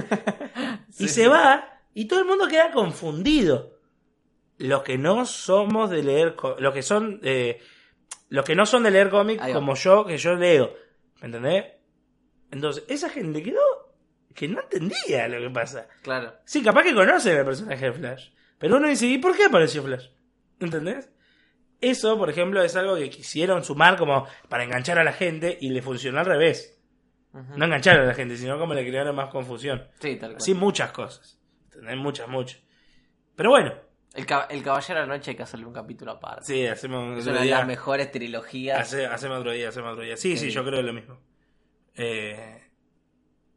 y 1.00 1.08
se 1.08 1.24
sí. 1.24 1.28
va, 1.28 1.82
y 1.94 2.06
todo 2.06 2.20
el 2.20 2.26
mundo 2.26 2.48
queda 2.48 2.72
confundido. 2.72 3.78
Los 4.58 4.82
que 4.82 4.98
no 4.98 5.26
somos 5.26 5.92
de 5.92 6.02
leer, 6.02 6.36
los 6.58 6.74
que 6.74 6.82
son, 6.82 7.20
eh, 7.24 7.62
los 8.30 8.44
que 8.44 8.56
no 8.56 8.66
son 8.66 8.84
de 8.84 8.92
leer 8.92 9.12
cómics 9.12 9.46
como 9.54 9.76
yo, 9.76 10.06
que 10.06 10.18
yo 10.18 10.36
leo, 10.36 10.74
¿me 11.22 11.28
entendés? 11.28 11.66
Entonces, 12.50 12.84
esa 12.88 13.10
gente 13.10 13.44
quedó 13.44 13.62
que 14.34 14.48
no 14.48 14.62
entendía 14.62 15.28
lo 15.28 15.40
que 15.40 15.50
pasa. 15.54 15.88
Claro. 16.02 16.34
Sí, 16.46 16.64
capaz 16.64 16.84
que 16.84 16.94
conocen 16.94 17.38
el 17.38 17.46
personaje 17.46 17.86
de 17.86 17.94
Flash. 17.94 18.30
Pero 18.60 18.78
uno 18.78 18.88
dice, 18.88 19.06
¿y 19.08 19.18
por 19.18 19.36
qué 19.36 19.46
apareció 19.46 19.84
Flash? 19.84 20.08
¿Entendés? 20.60 21.10
Eso, 21.80 22.18
por 22.18 22.30
ejemplo, 22.30 22.62
es 22.64 22.76
algo 22.76 22.96
que 22.96 23.10
quisieron 23.10 23.64
sumar 23.64 23.98
como 23.98 24.28
para 24.50 24.64
enganchar 24.64 24.98
a 24.98 25.04
la 25.04 25.14
gente 25.14 25.58
y 25.62 25.70
le 25.70 25.82
funcionó 25.82 26.20
al 26.20 26.26
revés. 26.26 26.74
No 27.56 27.66
engancharon 27.66 28.02
a 28.04 28.08
la 28.08 28.14
gente, 28.16 28.36
sino 28.36 28.58
como 28.58 28.74
le 28.74 28.84
crearon 28.88 29.16
más 29.16 29.30
confusión. 29.30 29.88
Sí, 30.00 30.16
tal 30.16 30.30
cual. 30.32 30.38
Así 30.38 30.56
muchas 30.56 30.92
cosas. 30.92 31.40
¿Entendés? 31.66 31.98
Muchas, 31.98 32.28
muchas. 32.28 32.60
Pero 33.36 33.52
bueno, 33.52 33.74
El, 34.16 34.26
el 34.50 34.64
Caballero 34.64 35.02
de 35.02 35.06
la 35.08 35.14
Noche 35.16 35.32
hay 35.32 35.38
que 35.38 35.44
hacerle 35.44 35.68
un 35.68 35.74
capítulo 35.74 36.14
aparte. 36.14 36.46
sí, 36.46 36.66
hacemos 36.66 37.16
es 37.20 37.26
otro 37.28 37.34
una 37.34 37.42
de 37.42 37.52
las 37.52 37.68
mejores 37.68 38.12
trilogías. 38.12 38.80
Hace- 38.80 39.06
hacemos 39.06 39.38
otro 39.40 39.52
día, 39.52 39.70
hacemos 39.70 39.92
otro 39.92 40.04
día. 40.04 40.18
Sí, 40.18 40.36
sí, 40.36 40.46
Sí. 40.48 40.52
yo 40.52 40.66
creo 40.66 40.82
lo 40.82 40.94
mismo. 40.94 41.20
Eh, 41.94 42.67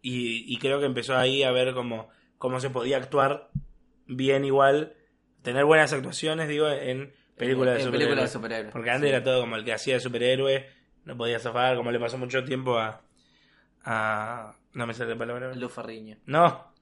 y, 0.03 0.53
y 0.53 0.59
creo 0.59 0.81
que 0.81 0.87
empezó 0.87 1.17
ahí 1.17 1.43
a 1.43 1.51
ver 1.51 1.75
cómo, 1.75 2.09
cómo 2.39 2.61
se 2.61 2.71
podía 2.71 2.97
actuar 2.97 3.51
bien 4.07 4.45
igual, 4.45 4.95
tener 5.43 5.65
buenas 5.65 5.93
actuaciones, 5.93 6.49
digo, 6.49 6.69
en 6.69 7.13
películas 7.37 7.75
de 7.75 7.81
En 7.81 7.87
superhéroes. 7.87 7.91
películas 8.09 8.25
de 8.25 8.33
superhéroes. 8.33 8.73
Porque 8.73 8.91
antes 8.91 9.09
Sí. 9.11 9.15
era 9.15 9.25
todo 9.25 9.41
como 9.41 9.57
el 9.57 9.65
que 9.65 9.73
hacía 9.73 9.95
de 9.95 10.01
superhéroe, 10.01 10.67
no 11.05 11.17
podía 11.17 11.39
zafar, 11.39 11.77
como 11.77 11.91
le 11.93 11.99
pasó 12.01 12.19
mucho 12.19 12.45
tiempo 12.45 12.79
a... 12.79 13.03
a 13.85 14.55
no 14.73 14.87
me 14.87 14.95
sale 14.95 15.11
la 15.11 15.19
palabra. 15.19 15.55
Luz. 15.55 15.73
No. 16.27 16.73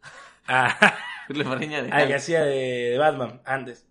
A, 0.47 0.97
Luz 1.29 1.47
Ferriño 1.47 1.83
de 1.85 1.91
al 1.91 2.07
que 2.09 2.15
hacía 2.15 2.43
de, 2.45 2.91
de 2.91 2.99
Batman 2.99 3.41
antes. 3.45 3.87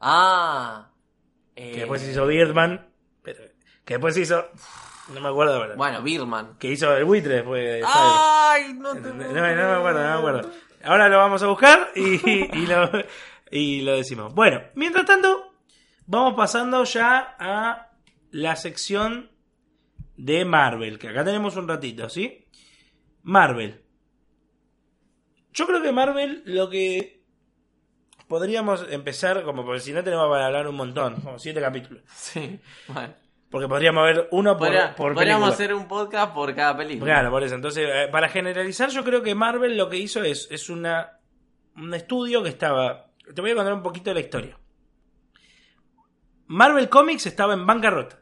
Ah. 0.00 0.90
eh, 1.56 1.72
Que 1.72 1.78
después 1.80 2.06
hizo 2.08 2.26
Birdman. 2.26 2.88
Pero, 3.22 3.44
que 3.84 3.94
después 3.94 4.16
hizo... 4.16 4.48
No 5.12 5.20
me 5.20 5.28
acuerdo 5.28 5.54
ahora. 5.56 5.74
Bueno, 5.76 6.02
Birman. 6.02 6.56
Que 6.58 6.70
hizo 6.70 6.94
el 6.96 7.04
buitre 7.04 7.34
después 7.36 7.62
de. 7.64 7.84
¡Ay! 7.86 8.74
No, 8.74 8.92
te... 8.94 9.00
No, 9.00 9.12
no 9.14 9.32
me 9.32 9.38
acuerdo, 9.50 10.00
no 10.02 10.08
me 10.08 10.18
acuerdo. 10.18 10.50
Ahora 10.84 11.08
lo 11.08 11.18
vamos 11.18 11.42
a 11.42 11.46
buscar 11.48 11.90
y, 11.94 12.20
y 12.58 12.66
lo- 12.66 12.90
y 13.50 13.82
lo 13.82 13.92
decimos. 13.96 14.34
Bueno, 14.34 14.60
mientras 14.74 15.04
tanto, 15.06 15.52
vamos 16.06 16.34
pasando 16.34 16.84
ya 16.84 17.36
a 17.38 17.90
la 18.30 18.56
sección 18.56 19.30
de 20.16 20.44
Marvel, 20.44 20.98
que 20.98 21.08
acá 21.08 21.24
tenemos 21.24 21.56
un 21.56 21.68
ratito, 21.68 22.08
¿sí? 22.08 22.46
Marvel. 23.22 23.82
Yo 25.52 25.66
creo 25.66 25.82
que 25.82 25.92
Marvel 25.92 26.42
lo 26.46 26.70
que 26.70 27.22
podríamos 28.28 28.86
empezar, 28.90 29.42
como 29.42 29.64
porque 29.64 29.80
si 29.80 29.92
no 29.92 30.02
tenemos 30.02 30.28
para 30.30 30.46
hablar 30.46 30.66
un 30.66 30.76
montón, 30.76 31.20
como 31.20 31.38
siete 31.38 31.60
capítulos. 31.60 32.02
Sí, 32.14 32.58
bueno. 32.88 33.14
Porque 33.52 33.68
podríamos 33.68 34.04
ver 34.04 34.28
uno 34.32 34.56
por, 34.56 34.66
Podría- 34.68 34.94
por 34.96 35.14
podríamos 35.14 35.50
película. 35.50 35.54
hacer 35.54 35.74
un 35.74 35.86
podcast 35.86 36.34
por 36.34 36.54
cada 36.54 36.76
película. 36.76 37.12
Claro, 37.12 37.30
por 37.30 37.44
eso. 37.44 37.54
Entonces, 37.54 37.86
eh, 37.88 38.08
para 38.10 38.28
generalizar, 38.28 38.88
yo 38.90 39.04
creo 39.04 39.22
que 39.22 39.34
Marvel 39.34 39.76
lo 39.76 39.88
que 39.90 39.98
hizo 39.98 40.22
es, 40.24 40.48
es 40.50 40.70
una, 40.70 41.20
un 41.76 41.92
estudio 41.94 42.42
que 42.42 42.48
estaba... 42.48 43.10
Te 43.34 43.40
voy 43.40 43.50
a 43.52 43.54
contar 43.54 43.74
un 43.74 43.82
poquito 43.82 44.10
de 44.10 44.14
la 44.14 44.20
historia. 44.20 44.58
Marvel 46.46 46.88
Comics 46.88 47.26
estaba 47.26 47.52
en 47.54 47.66
bancarrota. 47.66 48.18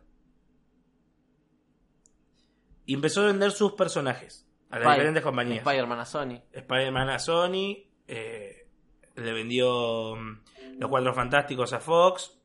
Y 2.87 2.95
empezó 2.95 3.23
a 3.23 3.27
vender 3.27 3.53
sus 3.53 3.73
personajes 3.73 4.49
a 4.69 4.79
las 4.79 4.87
Spy- 4.89 4.93
diferentes 4.95 5.23
compañías. 5.23 5.59
Spider-Man 5.59 6.01
a 6.01 6.07
Sony. 6.07 6.43
Spider-Man 6.53 7.09
a 7.09 7.19
Sony, 7.19 7.77
eh, 8.09 8.67
le 9.15 9.33
vendió 9.33 10.17
mm, 10.17 10.41
Los 10.79 10.91
Cuatro 10.91 11.15
Fantásticos 11.15 11.73
a 11.73 11.81
Fox, 11.81 12.37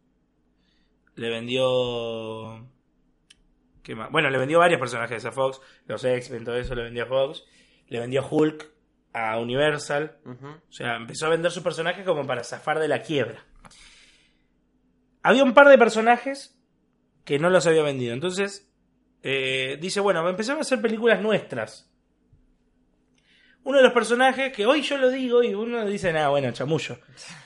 le 1.15 1.29
vendió... 1.29 2.67
¿qué 3.85 3.95
más? 3.95 4.11
Bueno, 4.11 4.29
le 4.29 4.37
vendió 4.39 4.59
varios 4.59 4.79
personajes 4.79 5.23
a 5.25 5.31
Fox, 5.31 5.61
los 5.85 6.03
X-Men, 6.03 6.43
todo 6.43 6.57
eso 6.57 6.73
le 6.73 6.83
vendió 6.83 7.03
a 7.03 7.05
Fox, 7.05 7.45
le 7.87 7.99
vendió 7.99 8.27
Hulk 8.27 8.67
a 9.13 9.39
Universal, 9.39 10.17
o 10.25 10.71
sea, 10.71 10.97
empezó 10.97 11.27
a 11.27 11.29
vender 11.29 11.51
sus 11.51 11.63
personajes 11.63 12.03
como 12.03 12.25
para 12.25 12.43
zafar 12.43 12.79
de 12.79 12.87
la 12.87 13.01
quiebra. 13.01 13.45
Había 15.21 15.43
un 15.43 15.53
par 15.53 15.69
de 15.69 15.77
personajes 15.77 16.59
que 17.23 17.39
no 17.39 17.49
los 17.49 17.65
había 17.67 17.83
vendido, 17.83 18.13
entonces 18.13 18.69
eh, 19.21 19.77
dice, 19.79 19.99
bueno, 19.99 20.27
empezamos 20.27 20.59
a 20.59 20.67
hacer 20.67 20.81
películas 20.81 21.21
nuestras. 21.21 21.91
Uno 23.63 23.77
de 23.77 23.83
los 23.83 23.93
personajes 23.93 24.51
que 24.51 24.65
hoy 24.65 24.81
yo 24.81 24.97
lo 24.97 25.09
digo 25.09 25.43
y 25.43 25.53
uno 25.53 25.85
dice, 25.85 26.11
nada, 26.11 26.29
bueno, 26.29 26.51
chamullo. 26.51 26.99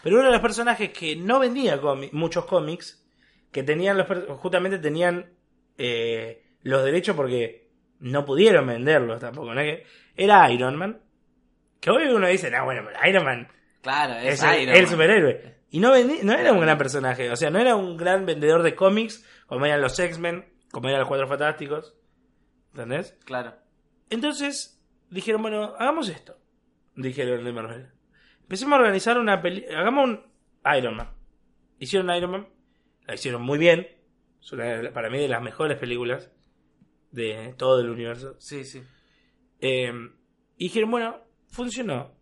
Pero 0.04 0.18
uno 0.18 0.26
de 0.26 0.34
los 0.34 0.42
personajes 0.42 0.92
que 0.92 1.16
no 1.16 1.40
vendía 1.40 1.80
muchos 2.12 2.46
cómics, 2.46 3.06
que 3.52 3.64
tenían 3.64 3.98
los 3.98 4.08
justamente 4.40 4.80
tenían 4.80 5.39
eh, 5.80 6.44
los 6.62 6.84
derechos 6.84 7.16
porque 7.16 7.70
no 8.00 8.26
pudieron 8.26 8.68
venderlos 8.68 9.20
tampoco, 9.20 9.54
¿no? 9.54 9.62
Era 10.16 10.52
Iron 10.52 10.76
Man. 10.76 11.02
Que 11.80 11.90
hoy 11.90 12.04
uno 12.08 12.28
dice, 12.28 12.52
no, 12.52 12.66
bueno, 12.66 12.84
Iron 13.08 13.24
Man 13.24 13.48
Claro, 13.82 14.16
es, 14.16 14.44
Iron 14.44 14.76
el 14.76 14.84
Man. 14.84 14.88
superhéroe. 14.88 15.56
Y 15.72 15.80
no, 15.80 15.92
no 16.24 16.34
era 16.34 16.52
un 16.52 16.60
gran 16.60 16.78
personaje, 16.78 17.30
o 17.32 17.36
sea, 17.36 17.50
no 17.50 17.60
era 17.60 17.76
un 17.76 17.96
gran 17.96 18.26
vendedor 18.26 18.64
de 18.64 18.76
cómics 18.76 19.26
como 19.48 19.66
eran 19.66 19.82
los 19.82 19.98
X-Men, 19.98 20.46
como 20.72 20.90
eran 20.90 21.00
los 21.00 21.08
Cuatro 21.08 21.28
Fantásticos. 21.28 21.96
¿Entendés? 22.74 23.18
Claro. 23.26 23.54
Entonces 24.10 24.84
dijeron, 25.10 25.42
bueno, 25.42 25.76
hagamos 25.78 26.10
esto. 26.10 26.38
Dijeron 26.96 27.44
de 27.44 27.54
Marvel. 27.54 27.90
Empecemos 28.42 28.74
a 28.74 28.82
organizar 28.82 29.18
una 29.18 29.42
peli... 29.42 29.66
Hagamos 29.66 30.10
un 30.10 30.24
Iron 30.78 30.98
Man. 30.98 31.10
Hicieron 31.80 32.16
Iron 32.16 32.32
Man. 32.32 32.48
La 33.06 33.14
hicieron 33.16 33.42
muy 33.42 33.58
bien. 33.58 33.88
Es 34.42 34.52
una, 34.54 34.92
para 34.94 35.10
mí 35.10 35.20
de 35.20 35.28
las 35.28 35.42
mejores 35.42 35.78
películas 35.78 36.32
de 37.12 37.54
todo 37.58 37.82
el 37.82 37.90
universo. 37.90 38.36
Sí, 38.40 38.64
sí. 38.64 38.82
Eh, 39.62 39.92
y 40.58 40.66
dijeron, 40.66 40.92
bueno, 40.92 41.18
funcionó. 41.50 42.16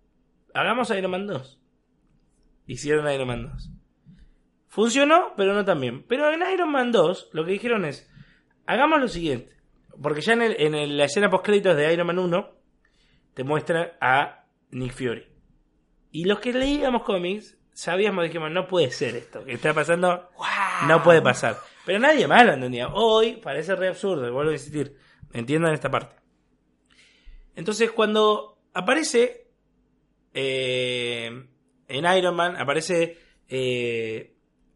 Hagamos 0.54 0.90
Iron 0.92 1.12
Man 1.12 1.28
2. 1.28 1.60
Hicieron 2.66 3.10
Iron 3.12 3.28
Man 3.28 3.52
2. 3.52 3.70
Funcionó, 4.68 5.34
pero 5.38 5.54
no 5.54 5.64
tan 5.66 5.80
bien. 5.80 6.04
Pero 6.08 6.32
en 6.32 6.42
Iron 6.54 6.72
Man 6.72 6.92
2 6.92 7.30
lo 7.34 7.46
que 7.46 7.52
dijeron 7.52 7.86
es, 7.86 8.10
hagamos 8.66 9.00
lo 9.00 9.08
siguiente. 9.08 9.56
Porque 10.02 10.22
ya 10.22 10.34
en, 10.34 10.42
el- 10.44 10.56
en 10.62 10.76
el- 10.76 10.98
la 10.98 11.06
escena 11.06 11.30
post 11.30 11.46
créditos 11.46 11.76
de 11.76 11.92
Iron 11.94 12.08
Man 12.08 12.20
1 12.20 12.54
te 13.34 13.44
muestra 13.44 13.98
a 14.02 14.46
Nick 14.72 14.94
Fury. 14.94 15.26
Y 16.12 16.26
los 16.26 16.40
que 16.40 16.54
leíamos 16.54 17.04
cómics 17.04 17.58
sabíamos, 17.74 18.24
dijimos, 18.24 18.52
no 18.52 18.68
puede 18.68 18.92
ser 18.92 19.16
esto. 19.16 19.44
Que 19.46 19.54
está 19.54 19.74
pasando, 19.74 20.30
no 20.88 21.04
puede 21.04 21.22
pasar. 21.22 21.58
Pero 21.88 22.00
nadie 22.00 22.28
más 22.28 22.46
lo 22.46 22.52
entendía. 22.52 22.90
Hoy 22.90 23.38
parece 23.38 23.74
re 23.74 23.88
absurdo, 23.88 24.30
vuelvo 24.34 24.50
a 24.50 24.54
insistir. 24.54 24.94
Entiendan 25.32 25.74
esta 25.74 25.90
parte. 25.90 26.18
Entonces, 27.56 27.92
cuando 27.92 28.60
aparece 28.74 29.48
eh, 30.34 31.46
en 31.88 32.18
Iron 32.18 32.36
Man, 32.36 32.58
aparece 32.58 33.18
eh, 33.48 34.36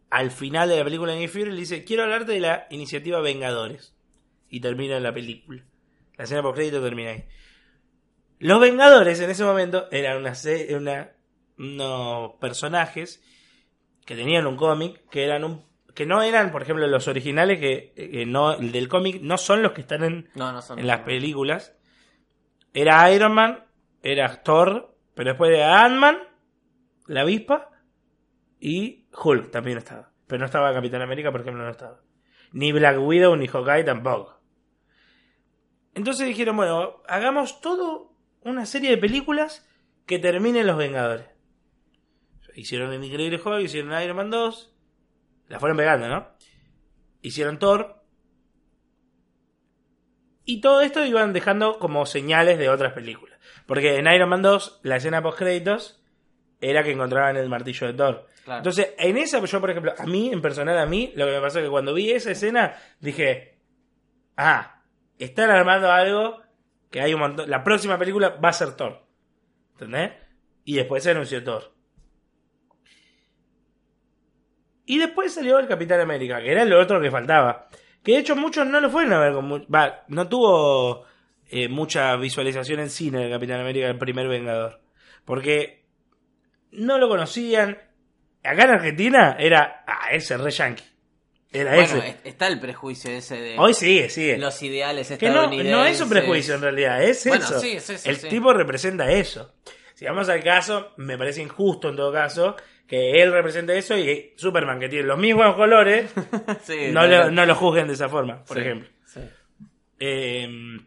al 0.09 0.31
final 0.31 0.69
de 0.69 0.77
la 0.77 0.85
película 0.85 1.11
de 1.11 1.27
Fury, 1.27 1.51
le 1.51 1.57
dice: 1.57 1.83
Quiero 1.83 2.03
hablarte 2.03 2.31
de 2.31 2.39
la 2.39 2.67
iniciativa 2.69 3.19
Vengadores. 3.19 3.93
Y 4.47 4.61
termina 4.61 4.97
la 5.01 5.13
película. 5.13 5.65
La 6.15 6.23
escena 6.23 6.41
por 6.41 6.55
crédito 6.55 6.81
termina 6.81 7.11
ahí. 7.11 7.25
Los 8.39 8.61
Vengadores 8.61 9.19
en 9.19 9.29
ese 9.29 9.43
momento 9.43 9.89
eran 9.91 10.17
una, 10.17 10.33
una- 10.77 11.11
unos 11.57 12.31
personajes 12.39 13.21
que 14.05 14.15
tenían 14.15 14.47
un 14.47 14.55
cómic, 14.55 15.09
que 15.09 15.25
eran 15.25 15.43
un 15.43 15.70
que 15.93 16.05
no 16.05 16.21
eran, 16.21 16.51
por 16.51 16.61
ejemplo, 16.61 16.87
los 16.87 17.07
originales 17.07 17.59
que, 17.59 17.93
que 17.95 18.25
no 18.25 18.53
el 18.53 18.71
del 18.71 18.87
cómic 18.87 19.21
no 19.21 19.37
son 19.37 19.61
los 19.61 19.71
que 19.73 19.81
están 19.81 20.03
en, 20.03 20.29
No, 20.35 20.51
no 20.51 20.61
son. 20.61 20.79
en 20.79 20.87
las 20.87 21.01
películas. 21.01 21.75
Era 22.73 23.11
Iron 23.11 23.33
Man, 23.33 23.65
era 24.01 24.41
Thor, 24.43 24.95
pero 25.13 25.31
después 25.31 25.51
de 25.51 25.63
Ant-Man, 25.63 26.17
la 27.07 27.21
avispa 27.21 27.69
y 28.59 29.05
Hulk 29.21 29.51
también 29.51 29.77
estaba. 29.77 30.11
Pero 30.27 30.39
no 30.39 30.45
estaba 30.45 30.73
Capitán 30.73 31.01
América, 31.01 31.31
por 31.31 31.41
ejemplo, 31.41 31.63
no 31.63 31.69
estaba. 31.69 31.99
Ni 32.53 32.71
Black 32.71 32.97
Widow 32.99 33.35
ni 33.35 33.47
Hawkeye 33.47 33.83
tampoco. 33.83 34.39
Entonces 35.93 36.25
dijeron, 36.27 36.55
bueno, 36.55 37.01
hagamos 37.07 37.59
todo 37.61 38.13
una 38.41 38.65
serie 38.65 38.91
de 38.91 38.97
películas 38.97 39.67
que 40.05 40.19
terminen 40.19 40.67
los 40.67 40.77
Vengadores. 40.77 41.25
Hicieron 42.55 42.91
el 42.93 43.03
Increíble 43.03 43.41
Hulk, 43.43 43.61
hicieron 43.65 44.01
Iron 44.01 44.15
Man 44.17 44.29
2. 44.29 44.70
La 45.51 45.59
fueron 45.59 45.77
pegando, 45.77 46.07
¿no? 46.07 46.27
Hicieron 47.21 47.59
Thor, 47.59 48.01
y 50.45 50.61
todo 50.61 50.81
esto 50.81 51.05
iban 51.05 51.33
dejando 51.33 51.79
como 51.79 52.05
señales 52.05 52.57
de 52.57 52.69
otras 52.69 52.93
películas. 52.93 53.39
Porque 53.65 53.97
en 53.97 54.11
Iron 54.11 54.29
Man 54.29 54.41
2, 54.41 54.81
la 54.83 54.97
escena 54.97 55.21
post 55.21 55.37
créditos 55.37 56.03
era 56.59 56.83
que 56.83 56.91
encontraban 56.91 57.37
el 57.37 57.47
martillo 57.49 57.87
de 57.87 57.93
Thor. 57.93 58.27
Claro. 58.43 58.57
Entonces, 58.57 58.93
en 58.97 59.17
esa, 59.17 59.43
yo 59.43 59.61
por 59.61 59.69
ejemplo, 59.69 59.93
a 59.97 60.05
mí, 60.05 60.31
en 60.31 60.41
personal, 60.41 60.77
a 60.77 60.85
mí, 60.85 61.11
lo 61.15 61.25
que 61.25 61.31
me 61.31 61.41
pasó 61.41 61.59
es 61.59 61.65
que 61.65 61.71
cuando 61.71 61.93
vi 61.93 62.11
esa 62.11 62.31
escena, 62.31 62.75
dije, 62.99 63.59
ah, 64.35 64.83
están 65.19 65.51
armando 65.51 65.91
algo 65.91 66.41
que 66.89 67.01
hay 67.01 67.13
un 67.13 67.19
montón. 67.19 67.49
La 67.49 67.63
próxima 67.63 67.97
película 67.97 68.29
va 68.29 68.49
a 68.49 68.53
ser 68.53 68.75
Thor. 68.75 69.05
¿Entendés? 69.73 70.11
Y 70.65 70.75
después 70.75 71.03
se 71.03 71.11
anunció 71.11 71.43
Thor. 71.43 71.71
Y 74.85 74.97
después 74.99 75.33
salió 75.33 75.59
el 75.59 75.67
Capitán 75.67 75.99
América, 76.01 76.41
que 76.41 76.51
era 76.51 76.65
lo 76.65 76.79
otro 76.79 76.99
que 77.01 77.11
faltaba. 77.11 77.67
Que 78.03 78.13
de 78.13 78.17
hecho 78.19 78.35
muchos 78.35 78.65
no 78.65 78.81
lo 78.81 78.89
fueron 78.89 79.13
a 79.13 79.19
ver 79.19 79.33
con 79.33 79.51
va, 79.73 80.03
no 80.07 80.27
tuvo 80.27 81.05
eh, 81.49 81.67
mucha 81.69 82.15
visualización 82.15 82.79
en 82.79 82.89
cine 82.89 83.25
el 83.25 83.31
Capitán 83.31 83.59
América, 83.61 83.87
el 83.87 83.97
primer 83.97 84.27
Vengador. 84.27 84.81
Porque 85.25 85.83
no 86.71 86.97
lo 86.97 87.07
conocían. 87.09 87.77
Acá 88.43 88.63
en 88.63 88.69
Argentina 88.71 89.35
era, 89.39 89.83
ah, 89.85 90.07
ese 90.11 90.35
re 90.37 90.49
yankee. 90.49 90.83
Era 91.53 91.75
Bueno, 91.75 91.83
ese. 91.97 92.07
es- 92.07 92.15
está 92.23 92.47
el 92.47 92.59
prejuicio 92.59 93.11
ese 93.11 93.35
de 93.39 93.55
Hoy 93.59 93.73
sigue, 93.73 94.09
sigue. 94.09 94.37
los 94.37 94.61
ideales 94.63 95.07
Que 95.09 95.27
no, 95.27 95.33
estadounidenses. 95.43 95.71
no 95.73 95.85
es 95.85 96.01
un 96.01 96.09
prejuicio 96.09 96.55
en 96.55 96.61
realidad, 96.61 97.03
es 97.03 97.27
Bueno, 97.27 97.43
eso. 97.45 97.59
sí, 97.59 97.73
es 97.73 97.89
eso, 97.89 98.09
el 98.09 98.15
sí. 98.17 98.29
tipo 98.29 98.51
representa 98.53 99.11
eso. 99.11 99.53
Si 99.93 100.05
vamos 100.05 100.27
al 100.29 100.41
caso, 100.43 100.93
me 100.97 101.17
parece 101.17 101.41
injusto 101.43 101.89
en 101.89 101.97
todo 101.97 102.11
caso 102.11 102.55
que 102.91 103.21
él 103.23 103.31
represente 103.31 103.77
eso 103.77 103.97
y 103.97 104.33
Superman, 104.35 104.77
que 104.77 104.89
tiene 104.89 105.07
los 105.07 105.17
mismos 105.17 105.55
colores, 105.55 106.11
Sí, 106.63 106.89
no, 106.91 107.07
lo, 107.07 107.31
no 107.31 107.45
lo 107.45 107.55
juzguen 107.55 107.87
de 107.87 107.93
esa 107.93 108.09
forma, 108.09 108.43
por 108.43 108.57
sí, 108.57 108.61
ejemplo. 108.63 108.89
sí. 109.05 109.21
Eh, 109.97 110.77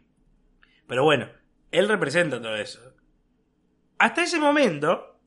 pero 0.85 1.03
bueno, 1.03 1.27
él 1.71 1.87
representa 1.87 2.39
todo 2.39 2.55
eso. 2.57 2.79
Hasta 3.97 4.21
ese 4.21 4.39
momento, 4.39 5.17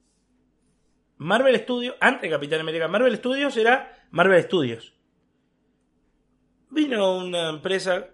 Marvel 1.16 1.56
Studios, 1.58 1.96
antes 2.00 2.22
de 2.22 2.30
Capitán 2.30 2.60
América, 2.60 2.86
Marvel 2.86 3.16
Studios 3.16 3.56
era 3.56 3.92
Marvel 4.12 4.40
Studios. 4.44 4.94
Vino 6.70 7.16
una 7.18 7.48
empresa 7.50 8.06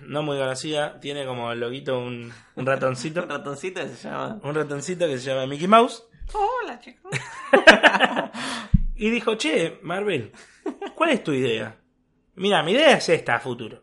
no 0.00 0.22
muy 0.22 0.38
conocida, 0.38 0.98
tiene 1.00 1.26
como 1.26 1.54
loguito 1.54 1.98
un, 1.98 2.32
un 2.54 2.64
ratoncito, 2.66 3.22
Un 3.24 3.28
ratoncito 3.28 3.82
que 3.82 3.88
se 3.88 4.08
llama. 4.08 4.40
un 4.42 4.54
ratoncito 4.54 5.06
que 5.06 5.18
se 5.18 5.28
llama 5.28 5.46
Mickey 5.46 5.66
Mouse, 5.68 6.08
Hola, 6.32 6.78
chicos. 6.78 7.12
y 8.96 9.10
dijo, 9.10 9.36
che, 9.36 9.78
Marvel, 9.82 10.32
¿cuál 10.94 11.10
es 11.10 11.24
tu 11.24 11.32
idea? 11.32 11.76
Mira, 12.36 12.62
mi 12.62 12.72
idea 12.72 12.96
es 12.96 13.08
esta 13.08 13.36
a 13.36 13.40
futuro. 13.40 13.82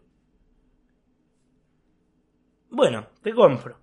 Bueno, 2.69 3.07
te 3.21 3.33
compro. 3.33 3.79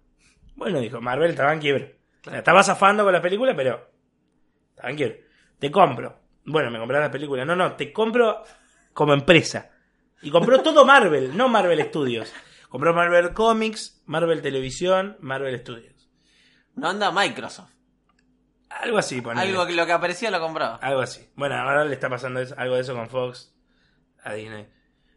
Bueno, 0.55 0.81
dijo, 0.81 1.01
Marvel 1.01 1.31
estaba 1.31 1.53
en 1.53 1.61
quiebra. 1.61 1.89
La 2.25 2.39
estaba 2.39 2.63
zafando 2.63 3.05
con 3.05 3.13
la 3.13 3.21
película, 3.23 3.55
pero 3.57 3.93
Tranquilo. 4.75 5.15
Te 5.59 5.71
compro. 5.71 6.19
Bueno, 6.45 6.71
me 6.71 6.79
compras 6.79 7.03
la 7.03 7.11
película. 7.11 7.45
No, 7.45 7.55
no, 7.55 7.77
te 7.77 7.93
compro 7.93 8.43
como 8.93 9.13
empresa. 9.13 9.71
Y 10.23 10.31
compró 10.31 10.61
todo 10.61 10.85
Marvel, 10.85 11.37
no 11.37 11.49
Marvel 11.49 11.83
Studios. 11.85 12.33
Compró 12.69 12.95
Marvel 12.95 13.33
Comics, 13.33 14.03
Marvel 14.07 14.43
Televisión, 14.43 15.17
Marvel 15.21 15.59
Studios. 15.61 16.09
No 16.75 16.89
anda 16.89 17.13
Microsoft. 17.13 17.72
Algo 18.81 18.99
así, 18.99 19.21
ponele. 19.21 19.49
Algo 19.49 19.67
que 19.67 19.75
lo 19.75 19.87
que 19.87 19.93
aparecía 19.93 20.31
lo 20.31 20.41
compraba. 20.41 20.77
Algo 20.77 21.01
así. 21.01 21.29
Bueno, 21.37 21.57
ahora 21.57 21.85
le 21.85 21.95
está 21.95 22.09
pasando 22.09 22.41
eso- 22.41 22.55
algo 22.59 22.75
de 22.75 22.81
eso 22.81 22.95
con 22.95 23.09
Fox 23.09 23.55
a 24.25 24.35
Disney. 24.35 24.67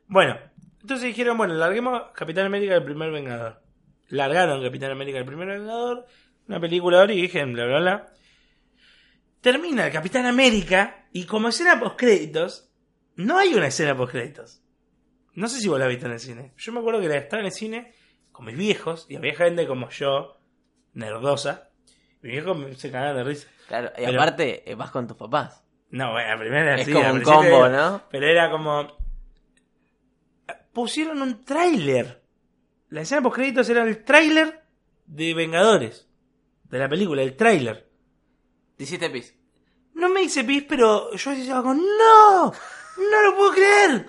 Bueno, 0.08 0.38
entonces 0.82 1.08
dijeron, 1.08 1.38
bueno, 1.38 1.54
larguemos 1.56 2.04
Capitán 2.14 2.46
América 2.46 2.76
el 2.76 2.84
primer 2.84 3.12
Vengador. 3.12 3.62
Largaron 4.10 4.62
Capitán 4.64 4.92
América 4.92 5.18
el 5.18 5.26
primer 5.26 5.48
Vengador, 5.48 6.06
una 6.48 6.60
película 6.60 6.98
de 6.98 7.04
origen, 7.04 7.54
bla, 7.54 7.66
bla, 7.66 7.80
bla. 7.80 8.08
Termina 9.42 9.86
el 9.88 9.94
Capitán 9.94 10.26
América 10.26 11.08
y 11.12 11.26
como 11.26 11.50
escena 11.50 11.80
post 11.80 11.98
créditos, 11.98 12.70
no 13.16 13.38
hay 13.38 13.54
una 13.54 13.68
escena 13.68 13.96
post 13.96 14.12
créditos. 14.12 14.62
No 15.34 15.48
sé 15.48 15.60
si 15.60 15.68
vos 15.68 15.80
la 15.80 15.88
viste 15.88 16.06
en 16.06 16.14
el 16.14 16.20
cine. 16.20 16.54
Yo 16.58 16.72
me 16.72 16.80
acuerdo 16.80 17.02
que 17.02 17.08
la 17.10 17.18
estaba 17.18 17.42
en 17.42 17.48
el 17.48 17.52
cine 17.52 17.94
con 18.32 18.46
mis 18.46 18.58
viejos 18.58 19.06
y 19.10 19.16
había 19.16 19.36
gente 19.36 19.68
como 19.68 19.90
yo, 19.90 20.40
nerdosa. 20.94 21.70
Mis 22.26 22.34
viejos 22.34 22.58
me- 22.58 22.74
se 22.74 22.90
cagaban 22.92 23.18
de 23.18 23.24
risa. 23.24 23.48
Claro, 23.68 23.92
y 23.98 24.06
Pero- 24.06 24.20
aparte 24.20 24.70
eh, 24.72 24.74
vas 24.74 24.90
con 24.90 25.06
tus 25.08 25.16
papás. 25.16 25.64
No, 25.92 26.12
bueno, 26.12 26.28
la 26.30 26.40
primera 26.40 26.76
Es 26.76 26.86
sí, 26.88 26.92
como 26.92 27.14
un 27.14 27.22
combo, 27.22 27.68
era- 27.68 27.90
¿no? 27.90 28.02
Pero 28.10 28.26
era 28.28 28.50
como. 28.50 28.88
Pusieron 30.74 31.22
un 31.22 31.46
tráiler. 31.46 32.24
La 32.90 33.02
escena 33.02 33.22
post 33.22 33.36
créditos 33.36 33.70
era 33.70 33.84
el 33.84 34.04
tráiler 34.04 34.64
de 35.06 35.34
Vengadores. 35.34 36.08
De 36.64 36.80
la 36.80 36.90
película, 36.90 37.22
el 37.22 37.36
tráiler. 37.36 37.88
Te 38.76 38.84
hiciste 38.84 39.10
pis. 39.10 39.36
No 39.94 40.10
me 40.10 40.24
hice 40.24 40.44
pis, 40.44 40.64
pero 40.68 41.14
yo 41.16 41.30
decía 41.32 41.62
como, 41.62 41.76
¡No! 41.76 42.46
¡No 42.52 43.22
lo 43.24 43.36
puedo 43.38 43.52
creer! 43.54 44.08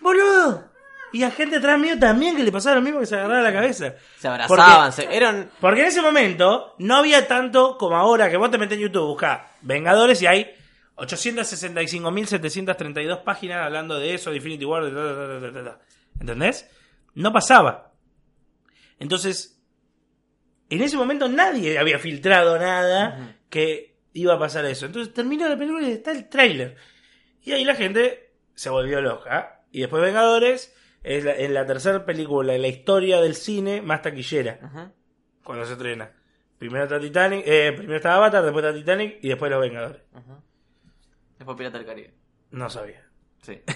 ¡Boludo! 0.00 0.71
Y 1.12 1.22
a 1.24 1.30
gente 1.30 1.56
atrás 1.56 1.78
mío 1.78 1.98
también 1.98 2.34
que 2.36 2.42
le 2.42 2.50
pasaba 2.50 2.76
lo 2.76 2.82
mismo 2.82 3.00
que 3.00 3.06
se 3.06 3.16
agarraba 3.16 3.42
la 3.42 3.52
cabeza. 3.52 3.94
Se 4.18 4.28
abrazaban, 4.28 4.90
Porque- 4.90 5.02
se... 5.10 5.14
eran... 5.16 5.50
Porque 5.60 5.82
en 5.82 5.88
ese 5.88 6.00
momento 6.00 6.74
no 6.78 6.96
había 6.96 7.28
tanto 7.28 7.76
como 7.76 7.96
ahora 7.96 8.30
que 8.30 8.38
vos 8.38 8.50
te 8.50 8.56
metés 8.58 8.78
en 8.78 8.84
YouTube, 8.84 9.08
buscá 9.08 9.50
Vengadores 9.60 10.22
y 10.22 10.26
hay 10.26 10.50
865.732 10.96 13.22
páginas 13.24 13.64
hablando 13.64 13.98
de 13.98 14.14
eso, 14.14 14.30
de 14.30 14.36
Infinity 14.36 14.64
War, 14.64 14.84
ta, 14.84 15.64
ta. 15.64 15.78
¿entendés? 16.20 16.68
No 17.14 17.32
pasaba. 17.32 17.92
Entonces, 18.98 19.60
en 20.70 20.82
ese 20.82 20.96
momento 20.96 21.28
nadie 21.28 21.78
había 21.78 21.98
filtrado 21.98 22.58
nada 22.58 23.36
que 23.50 23.96
iba 24.14 24.34
a 24.34 24.38
pasar 24.38 24.64
eso. 24.66 24.86
Entonces 24.86 25.12
terminó 25.12 25.48
la 25.48 25.56
película 25.56 25.86
y 25.88 25.92
está 25.92 26.12
el 26.12 26.28
tráiler. 26.28 26.76
Y 27.42 27.52
ahí 27.52 27.64
la 27.64 27.74
gente 27.74 28.34
se 28.54 28.70
volvió 28.70 29.00
loca. 29.00 29.64
Y 29.72 29.80
después 29.80 30.02
Vengadores 30.02 30.74
es 31.02 31.24
la, 31.24 31.32
es 31.32 31.50
la 31.50 31.66
tercera 31.66 32.04
película 32.04 32.54
en 32.54 32.62
la 32.62 32.68
historia 32.68 33.20
del 33.20 33.34
cine 33.34 33.82
más 33.82 34.02
taquillera 34.02 34.92
cuando 35.44 35.66
se 35.66 35.72
estrena. 35.72 36.12
Primero 36.58 36.84
está 36.84 37.00
Titanic, 37.00 37.42
eh, 37.44 37.72
primero 37.72 37.96
está 37.96 38.14
Avatar, 38.14 38.44
después 38.44 38.64
está 38.64 38.78
Titanic 38.78 39.18
y 39.20 39.28
después 39.28 39.50
Los 39.50 39.60
Vengadores. 39.60 40.02
Después 41.36 41.58
Pirata 41.58 41.78
del 41.78 41.86
Caribe. 41.86 42.14
No 42.50 42.70
sabía. 42.70 43.04
Sí. 43.42 43.60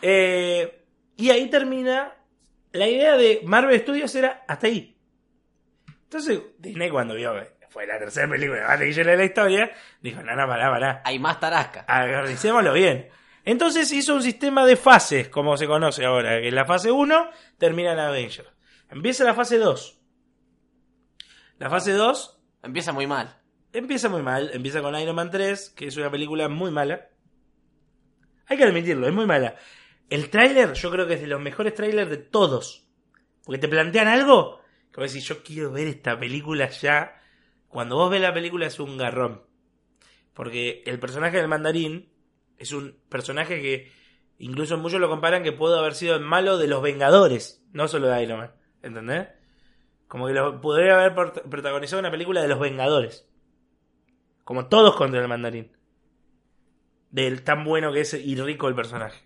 Eh, 0.00 0.84
y 1.16 1.30
ahí 1.30 1.50
termina. 1.50 2.14
La 2.70 2.86
idea 2.86 3.16
de 3.16 3.40
Marvel 3.42 3.80
Studios 3.80 4.14
era 4.14 4.44
hasta 4.46 4.68
ahí. 4.68 4.96
Entonces, 6.04 6.40
Disney 6.56 6.88
cuando 6.88 7.16
vio 7.16 7.34
que 7.34 7.66
fue 7.68 7.84
la 7.84 7.98
tercera 7.98 8.28
película 8.28 8.60
más 8.68 8.78
taquillera 8.78 9.10
de 9.10 9.16
la 9.16 9.24
historia, 9.24 9.72
dijo, 10.00 10.22
no, 10.22 10.36
no, 10.36 10.46
pará, 10.46 10.70
pará. 10.70 11.02
Hay 11.04 11.18
más 11.18 11.40
tarasca. 11.40 11.80
Agarricémoslo 11.88 12.72
bien. 12.72 13.08
Entonces 13.50 13.90
hizo 13.92 14.14
un 14.14 14.22
sistema 14.22 14.66
de 14.66 14.76
fases, 14.76 15.30
como 15.30 15.56
se 15.56 15.66
conoce 15.66 16.04
ahora, 16.04 16.38
que 16.38 16.48
en 16.48 16.54
la 16.54 16.66
fase 16.66 16.92
1 16.92 17.30
termina 17.56 17.94
en 17.94 17.98
Avengers. 17.98 18.50
Empieza 18.90 19.24
la 19.24 19.32
fase 19.32 19.56
2. 19.56 20.02
La 21.56 21.70
fase 21.70 21.92
2 21.92 22.42
Empieza 22.62 22.92
muy 22.92 23.06
mal. 23.06 23.40
Empieza 23.72 24.10
muy 24.10 24.20
mal, 24.20 24.50
empieza 24.52 24.82
con 24.82 24.94
Iron 24.96 25.16
Man 25.16 25.30
3, 25.30 25.70
que 25.70 25.86
es 25.86 25.96
una 25.96 26.10
película 26.10 26.50
muy 26.50 26.70
mala. 26.70 27.08
Hay 28.48 28.58
que 28.58 28.64
admitirlo, 28.64 29.08
es 29.08 29.14
muy 29.14 29.24
mala. 29.24 29.56
El 30.10 30.28
tráiler 30.28 30.74
yo 30.74 30.90
creo 30.90 31.06
que 31.06 31.14
es 31.14 31.22
de 31.22 31.26
los 31.26 31.40
mejores 31.40 31.72
trailers 31.72 32.10
de 32.10 32.18
todos. 32.18 32.86
Porque 33.46 33.58
te 33.58 33.68
plantean 33.68 34.08
algo 34.08 34.60
que 34.92 35.00
vos 35.00 35.10
decís, 35.10 35.26
yo 35.26 35.42
quiero 35.42 35.72
ver 35.72 35.86
esta 35.86 36.20
película 36.20 36.68
ya. 36.68 37.18
Cuando 37.68 37.96
vos 37.96 38.10
ves 38.10 38.20
la 38.20 38.34
película 38.34 38.66
es 38.66 38.78
un 38.78 38.98
garrón. 38.98 39.42
Porque 40.34 40.82
el 40.84 40.98
personaje 40.98 41.38
del 41.38 41.48
mandarín 41.48 42.12
es 42.58 42.72
un 42.72 42.98
personaje 43.08 43.60
que 43.62 43.92
incluso 44.38 44.76
muchos 44.78 45.00
lo 45.00 45.08
comparan 45.08 45.42
que 45.42 45.52
pudo 45.52 45.78
haber 45.78 45.94
sido 45.94 46.14
el 46.16 46.20
malo 46.22 46.58
de 46.58 46.66
los 46.68 46.82
Vengadores, 46.82 47.64
no 47.72 47.88
solo 47.88 48.08
de 48.08 48.22
Iron 48.22 48.38
Man. 48.40 48.52
¿Entendés? 48.82 49.28
Como 50.06 50.26
que 50.26 50.32
lo, 50.32 50.60
podría 50.60 50.94
haber 50.94 51.14
prot- 51.14 51.42
protagonizado 51.48 52.00
una 52.00 52.10
película 52.10 52.40
de 52.42 52.48
los 52.48 52.58
Vengadores. 52.60 53.28
Como 54.44 54.66
todos 54.66 54.96
contra 54.96 55.20
el 55.20 55.28
mandarín. 55.28 55.76
Del 57.10 57.42
tan 57.42 57.64
bueno 57.64 57.92
que 57.92 58.00
es 58.00 58.14
y 58.14 58.36
rico 58.36 58.68
el 58.68 58.74
personaje. 58.74 59.22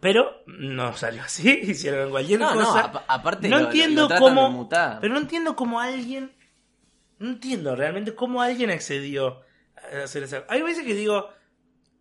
Pero 0.00 0.42
no 0.46 0.94
salió 0.96 1.22
así, 1.22 1.50
hicieron 1.62 2.10
cualquier 2.10 2.40
No, 2.40 2.54
no, 2.54 2.60
cosa. 2.64 2.80
apa- 2.86 3.04
aparte 3.06 3.48
no 3.48 3.58
lo- 3.58 3.66
entiendo 3.66 4.08
lo 4.08 4.18
cómo. 4.18 4.68
Pero 5.00 5.12
no 5.12 5.20
entiendo 5.20 5.56
cómo 5.56 5.80
alguien. 5.80 6.32
No 7.18 7.28
entiendo 7.28 7.76
realmente 7.76 8.14
cómo 8.14 8.40
alguien 8.40 8.70
accedió 8.70 9.42
a 9.76 10.04
hacer 10.04 10.22
esa. 10.22 10.44
Hay 10.48 10.62
veces 10.62 10.84
que 10.86 10.94
digo. 10.94 11.28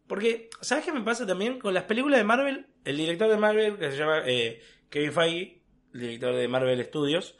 Porque, 0.10 0.50
¿sabes 0.60 0.84
qué 0.84 0.92
me 0.92 1.02
pasa 1.02 1.28
también? 1.28 1.60
Con 1.60 1.72
las 1.72 1.84
películas 1.84 2.18
de 2.18 2.24
Marvel, 2.24 2.66
el 2.84 2.98
director 2.98 3.30
de 3.30 3.38
Marvel, 3.38 3.78
que 3.78 3.92
se 3.92 3.98
llama 3.98 4.24
eh, 4.26 4.60
Kevin 4.90 5.14
Feige, 5.14 5.62
el 5.94 6.00
director 6.00 6.36
de 6.36 6.48
Marvel 6.48 6.84
Studios, 6.84 7.38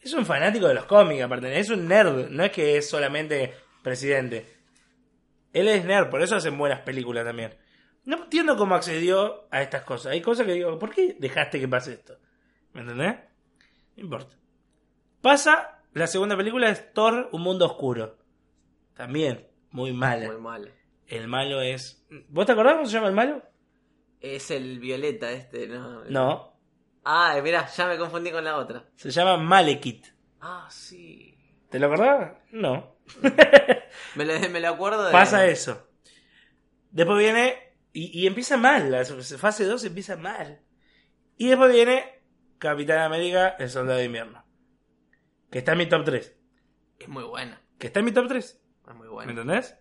es 0.00 0.14
un 0.14 0.24
fanático 0.24 0.66
de 0.66 0.72
los 0.72 0.86
cómics, 0.86 1.22
aparte, 1.22 1.58
es 1.58 1.68
un 1.68 1.86
nerd, 1.86 2.30
no 2.30 2.42
es 2.42 2.52
que 2.52 2.78
es 2.78 2.88
solamente 2.88 3.52
presidente. 3.82 4.46
Él 5.52 5.68
es 5.68 5.84
nerd, 5.84 6.08
por 6.08 6.22
eso 6.22 6.36
hacen 6.36 6.56
buenas 6.56 6.80
películas 6.80 7.22
también. 7.22 7.54
No 8.06 8.16
entiendo 8.16 8.56
cómo 8.56 8.76
accedió 8.76 9.46
a 9.50 9.60
estas 9.60 9.82
cosas. 9.82 10.12
Hay 10.12 10.22
cosas 10.22 10.46
que 10.46 10.54
digo, 10.54 10.78
¿por 10.78 10.94
qué 10.94 11.18
dejaste 11.20 11.60
que 11.60 11.68
pase 11.68 11.92
esto? 11.92 12.16
¿Me 12.72 12.80
entendés? 12.80 13.14
No 13.94 14.02
importa. 14.04 14.34
Pasa, 15.20 15.82
la 15.92 16.06
segunda 16.06 16.34
película 16.34 16.70
es 16.70 16.94
Thor, 16.94 17.28
Un 17.32 17.42
Mundo 17.42 17.66
Oscuro. 17.66 18.16
También, 18.94 19.46
muy 19.70 19.92
mala. 19.92 20.28
Muy 20.28 20.40
mal. 20.40 20.72
El 21.06 21.28
malo 21.28 21.60
es... 21.60 22.04
¿Vos 22.28 22.46
te 22.46 22.52
acordás 22.52 22.74
cómo 22.74 22.86
se 22.86 22.92
llama 22.94 23.08
el 23.08 23.14
malo? 23.14 23.42
Es 24.20 24.50
el 24.50 24.78
violeta 24.80 25.30
este, 25.32 25.66
¿no? 25.68 26.04
No, 26.06 26.56
Ah, 27.04 27.38
mirá, 27.42 27.66
ya 27.68 27.86
me 27.86 27.96
confundí 27.98 28.32
con 28.32 28.42
la 28.42 28.56
otra. 28.56 28.84
se 28.96 29.10
llama 29.12 29.36
Malekith. 29.36 30.06
Ah, 30.40 30.66
sí. 30.70 31.38
¿Te 31.70 31.78
lo 31.78 31.86
acordás? 31.86 32.32
No. 32.50 32.96
Me 34.16 34.24
lo, 34.24 34.38
me 34.50 34.60
lo 34.60 34.68
acuerdo 34.68 35.04
de... 35.04 35.12
Pasa 35.12 35.46
eso. 35.46 35.88
Después 36.90 37.18
viene. 37.18 37.74
Y, 37.92 38.20
y 38.22 38.26
empieza 38.26 38.56
mal. 38.56 38.90
La 38.90 39.04
fase 39.04 39.64
2 39.64 39.84
empieza 39.84 40.16
mal. 40.16 40.60
Y 41.36 41.48
después 41.48 41.72
viene 41.72 42.22
Capitán 42.58 42.98
América, 43.00 43.56
el 43.58 43.70
Soldado 43.70 43.98
de 43.98 44.04
Invierno. 44.06 44.44
Que 45.50 45.58
está 45.58 45.72
en 45.72 45.78
mi 45.78 45.86
top 45.86 46.04
3. 46.04 46.36
Es 46.98 47.08
muy 47.08 47.24
buena. 47.24 47.62
Que 47.78 47.86
está 47.86 48.00
en 48.00 48.06
mi 48.06 48.12
top 48.12 48.26
3. 48.28 48.44
Es 48.88 48.94
muy 48.94 49.06
¿Me 49.06 49.12
buena. 49.12 49.30
entendés? 49.32 49.78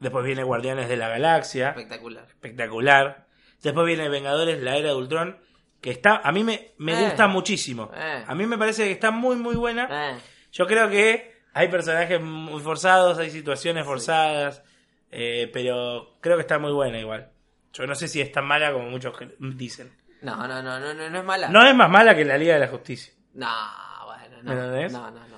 Después 0.00 0.24
viene 0.24 0.42
Guardianes 0.42 0.88
de 0.88 0.96
la 0.96 1.08
Galaxia. 1.08 1.70
Espectacular. 1.70 2.26
Espectacular. 2.28 3.26
Después 3.62 3.86
viene 3.86 4.08
Vengadores, 4.08 4.62
la 4.62 4.76
era 4.76 4.88
de 4.88 4.94
Ultron. 4.94 5.38
Que 5.80 5.90
está. 5.90 6.16
A 6.16 6.32
mí 6.32 6.44
me, 6.44 6.72
me 6.78 6.92
Eh. 7.00 7.04
gusta 7.04 7.26
muchísimo. 7.28 7.90
Eh. 7.94 8.24
A 8.26 8.34
mí 8.34 8.46
me 8.46 8.58
parece 8.58 8.84
que 8.84 8.92
está 8.92 9.10
muy, 9.10 9.36
muy 9.36 9.54
buena. 9.56 9.88
Eh, 9.90 10.18
Yo 10.52 10.66
creo 10.66 10.88
que 10.88 11.34
hay 11.52 11.68
personajes 11.68 12.20
muy 12.20 12.60
forzados, 12.62 13.18
hay 13.18 13.30
situaciones 13.30 13.84
forzadas, 13.84 14.62
pero 15.10 16.16
creo 16.20 16.36
que 16.36 16.42
está 16.42 16.58
muy 16.58 16.72
buena 16.72 16.98
igual. 16.98 17.30
Yo 17.72 17.86
no 17.86 17.94
sé 17.94 18.08
si 18.08 18.20
es 18.20 18.32
tan 18.32 18.46
mala 18.46 18.72
como 18.72 18.88
muchos 18.88 19.14
dicen. 19.38 19.92
No, 20.22 20.36
no, 20.48 20.62
no, 20.62 20.80
no, 20.80 20.94
no, 20.94 21.10
no 21.10 21.18
es 21.18 21.24
mala. 21.24 21.48
No 21.48 21.64
es 21.66 21.74
más 21.74 21.90
mala 21.90 22.14
que 22.16 22.24
la 22.24 22.38
Liga 22.38 22.54
de 22.54 22.60
la 22.60 22.68
Justicia. 22.68 23.12
No, 23.34 23.48
bueno, 24.06 24.42
no. 24.42 24.54
¿Me? 24.72 24.88
No, 24.88 25.10
no, 25.10 25.28
no. 25.28 25.36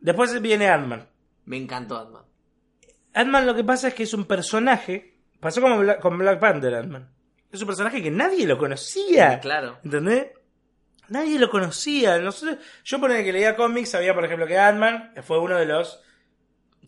Después 0.00 0.40
viene 0.40 0.68
Ant-Man. 0.68 1.08
Me 1.46 1.56
encantó 1.56 1.98
Ant-Man. 1.98 2.22
Ant-Man 3.14 3.46
lo 3.46 3.54
que 3.54 3.64
pasa 3.64 3.88
es 3.88 3.94
que 3.94 4.02
es 4.02 4.12
un 4.14 4.24
personaje, 4.26 5.16
pasó 5.40 5.60
como 5.60 5.78
Bla- 5.78 5.98
con 6.00 6.18
Black 6.18 6.40
Panther 6.40 6.74
Ant-Man. 6.74 7.10
Es 7.50 7.60
un 7.60 7.66
personaje 7.68 8.02
que 8.02 8.10
nadie 8.10 8.46
lo 8.46 8.58
conocía. 8.58 9.38
Claro. 9.40 9.78
¿Entendés? 9.84 10.26
Nadie 11.08 11.38
lo 11.38 11.48
conocía. 11.50 12.18
Nosotros, 12.18 12.58
yo 12.82 12.98
por 13.00 13.12
el 13.12 13.24
que 13.24 13.32
leía 13.32 13.54
cómics 13.56 13.90
sabía, 13.90 14.14
por 14.14 14.24
ejemplo, 14.24 14.46
que 14.46 14.58
Ant-Man 14.58 15.12
fue 15.22 15.38
uno 15.38 15.56
de 15.56 15.66
los 15.66 16.02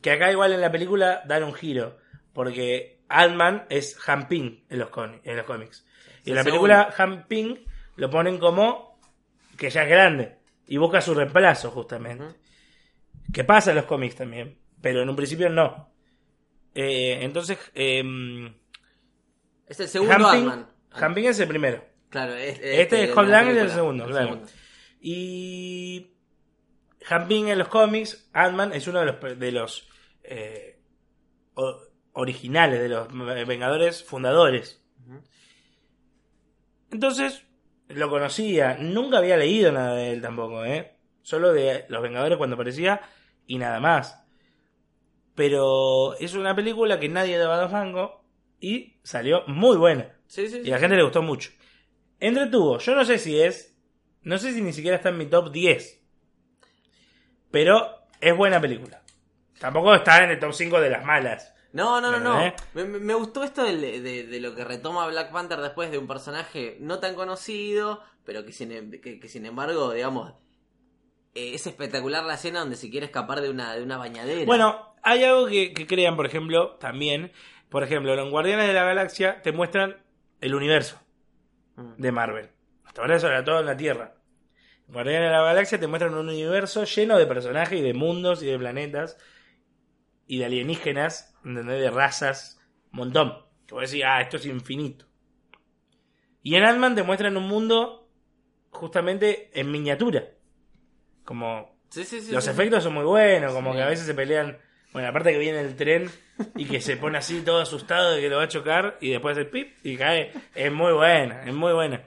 que 0.03 0.11
acá 0.11 0.31
igual 0.33 0.53
en 0.53 0.61
la 0.61 0.73
película 0.73 1.23
dan 1.27 1.45
un 1.45 1.55
giro. 1.55 1.99
Porque 2.33 3.01
Ant-Man 3.09 3.67
es 3.71 3.97
Han 4.09 4.27
Ping 4.29 4.65
en 4.69 4.79
los, 4.79 4.91
en 5.25 5.37
los 5.37 5.47
cómics. 5.47 5.87
Y 6.25 6.31
en 6.31 6.37
la 6.37 6.43
película 6.45 6.93
Han 6.99 7.27
Ping 7.29 7.57
lo 7.97 8.11
ponen 8.11 8.39
como 8.39 8.99
que 9.57 9.71
ya 9.71 9.85
es 9.85 9.89
grande. 9.89 10.39
Y 10.67 10.79
busca 10.79 11.01
su 11.01 11.15
reemplazo, 11.15 11.71
justamente. 11.71 12.25
Que 13.33 13.45
pasa 13.45 13.71
en 13.71 13.77
los 13.77 13.85
cómics 13.87 14.17
también, 14.17 14.59
pero 14.81 15.01
en 15.03 15.09
un 15.09 15.15
principio 15.17 15.49
no. 15.49 15.93
Eh, 16.79 17.25
entonces, 17.25 17.59
eh, 17.75 18.03
Es 19.67 19.81
el 19.81 19.89
segundo 19.89 20.13
Ant-Man. 20.29 20.69
Es 21.17 21.41
el 21.41 21.49
primero. 21.49 21.83
Claro, 22.11 22.35
es- 22.35 22.61
Este 22.63 23.05
es 23.05 23.11
Scott 23.11 23.25
la 23.25 23.31
Lang, 23.31 23.47
el 23.49 23.55
película, 23.55 23.75
segundo, 23.75 24.05
el 24.05 24.11
claro. 24.11 24.27
segundo. 24.29 24.49
Y 25.01 26.11
Hamping 27.09 27.49
en 27.49 27.59
los 27.59 27.69
cómics, 27.69 28.29
Ant-Man 28.35 28.73
es 28.75 28.87
uno 28.89 29.01
de 29.01 29.07
los, 29.07 29.39
de 29.39 29.53
los 29.53 29.89
eh, 30.23 30.79
originales, 32.13 32.81
de 32.81 32.89
los 32.91 33.09
Vengadores 33.47 34.05
fundadores. 34.05 34.83
Entonces, 36.91 37.45
lo 37.89 38.11
conocía, 38.11 38.77
nunca 38.79 39.19
había 39.19 39.37
leído 39.37 39.73
nada 39.73 39.95
de 39.95 40.13
él 40.13 40.21
tampoco, 40.21 40.65
¿eh? 40.65 40.97
Solo 41.23 41.53
de 41.53 41.87
los 41.89 42.03
Vengadores 42.03 42.37
cuando 42.39 42.55
aparecía 42.55 43.01
y 43.47 43.59
nada 43.59 43.81
más. 43.81 44.26
Pero 45.37 46.15
es 46.19 46.35
una 46.35 46.57
película 46.57 46.99
que 46.99 47.09
nadie 47.09 47.39
daba 47.39 47.61
dos 47.61 47.71
mangos 47.71 48.11
y 48.59 48.97
salió 49.05 49.45
muy 49.47 49.77
buena. 49.77 50.17
Sí, 50.27 50.49
sí, 50.49 50.63
Y 50.65 50.71
a 50.71 50.75
la 50.75 50.79
gente 50.81 50.97
le 50.97 51.05
gustó 51.05 51.23
mucho. 51.23 51.51
Entretuvo, 52.19 52.79
yo 52.79 52.95
no 52.97 53.05
sé 53.05 53.19
si 53.19 53.41
es, 53.41 53.77
no 54.23 54.39
sé 54.39 54.53
si 54.53 54.63
ni 54.63 54.73
siquiera 54.73 54.97
está 54.97 55.11
en 55.11 55.19
mi 55.19 55.27
top 55.27 55.53
10. 55.53 56.03
Pero 57.51 57.87
es 58.21 58.37
buena 58.37 58.61
película. 58.61 59.03
Tampoco 59.61 59.95
está 59.95 60.25
en 60.25 60.31
el 60.31 60.41
top 60.41 60.53
5 60.53 60.81
de 60.81 60.91
las 60.91 61.05
malas. 61.05 61.55
No, 61.73 62.01
no, 62.01 62.11
no, 62.11 62.19
no. 62.19 62.35
¿Verdad, 62.39 62.55
eh? 62.75 62.85
Me, 62.99 63.15
gustó 63.15 63.45
esto 63.45 63.63
de, 63.63 64.01
de 64.01 64.41
lo 64.41 64.55
que 64.55 64.65
retoma 64.65 65.07
Black 65.07 65.31
Panther 65.31 65.61
después 65.61 65.91
de 65.91 65.99
un 65.99 66.07
personaje 66.07 66.79
no 66.81 66.99
tan 66.99 67.15
conocido, 67.15 68.03
pero 68.25 68.45
que 68.47 68.53
sin, 68.53 68.91
que, 69.03 69.21
que 69.21 69.29
sin 69.29 69.45
embargo, 69.45 69.93
digamos, 69.93 70.33
eh, 71.37 71.55
es 71.55 71.67
espectacular 71.67 72.25
la 72.25 72.35
escena 72.35 72.61
donde 72.61 72.77
se 72.77 72.89
quiere 72.89 73.07
escapar 73.07 73.43
de 73.43 73.51
una, 73.51 73.75
de 73.75 73.83
una 73.83 73.99
bañadera. 73.99 74.47
Bueno, 74.47 74.96
hay 75.07 75.25
algo 75.25 75.47
que, 75.47 75.73
que 75.73 75.87
crean, 75.87 76.17
por 76.17 76.27
ejemplo, 76.27 76.77
también. 76.81 77.33
Por 77.69 77.83
ejemplo, 77.83 78.13
en 78.15 78.31
Guardianes 78.31 78.67
de 78.67 78.73
la 78.75 78.85
Galaxia 78.85 79.41
te 79.43 79.53
muestran 79.53 79.97
el 80.41 80.55
universo 80.55 81.01
Mm. 81.77 81.95
de 82.01 82.13
Marvel. 82.13 82.51
Hasta 82.85 83.03
ahora 83.03 83.17
eso 83.17 83.27
era 83.29 83.45
todo 83.45 83.61
en 83.61 83.67
la 83.67 83.77
Tierra. 83.77 84.15
En 84.89 84.95
Guardianes 84.95 85.29
de 85.29 85.33
la 85.37 85.43
Galaxia 85.43 85.79
te 85.79 85.87
muestran 85.87 86.15
un 86.15 86.29
universo 86.29 86.85
lleno 86.85 87.19
de 87.19 87.27
personajes 87.27 87.79
y 87.79 87.83
de 87.83 87.93
mundos 87.93 88.43
y 88.43 88.47
de 88.47 88.59
planetas 88.59 89.19
y 90.27 90.39
de 90.39 90.47
alienígenas, 90.47 91.35
¿entendés? 91.45 91.81
De 91.81 91.91
razas, 91.91 92.59
un 92.93 92.99
montón. 93.01 93.35
Que 93.67 93.75
vos 93.75 93.91
decís, 93.91 94.05
ah, 94.07 94.21
esto 94.23 94.37
es 94.39 94.47
infinito. 94.47 95.05
Y 96.43 96.55
en 96.55 96.65
Ant-Man 96.65 96.95
te 96.95 97.03
muestran 97.03 97.37
un 97.37 97.47
mundo 97.47 98.09
justamente 98.71 99.51
en 99.59 99.71
miniatura. 99.71 100.25
Como 101.25 101.77
Sí, 101.91 102.05
sí, 102.05 102.21
sí, 102.21 102.33
los 102.33 102.47
efectos 102.49 102.83
son 102.85 102.95
muy 102.95 103.05
buenos, 103.05 103.53
como 103.53 103.73
que 103.73 103.83
a 103.83 103.87
veces 103.87 104.07
se 104.07 104.15
pelean. 104.15 104.59
Bueno, 104.97 105.11
aparte 105.11 105.31
que 105.31 105.39
viene 105.39 105.61
el 105.61 105.77
tren 105.77 106.11
y 106.55 106.65
que 106.65 106.81
se 106.81 106.97
pone 106.97 107.19
así 107.19 107.43
todo 107.43 107.61
asustado 107.61 108.13
de 108.13 108.23
que 108.23 108.31
lo 108.31 108.39
va 108.39 108.45
a 108.45 108.49
chocar 108.49 108.97
y 108.99 109.11
después 109.11 109.37
el 109.37 109.51
pip 109.51 109.77
y 109.85 109.95
cae. 109.95 110.33
Es 110.55 110.73
muy 110.73 110.95
buena, 110.95 111.45
es 111.45 111.53
muy 111.53 111.75
buena. 111.75 112.03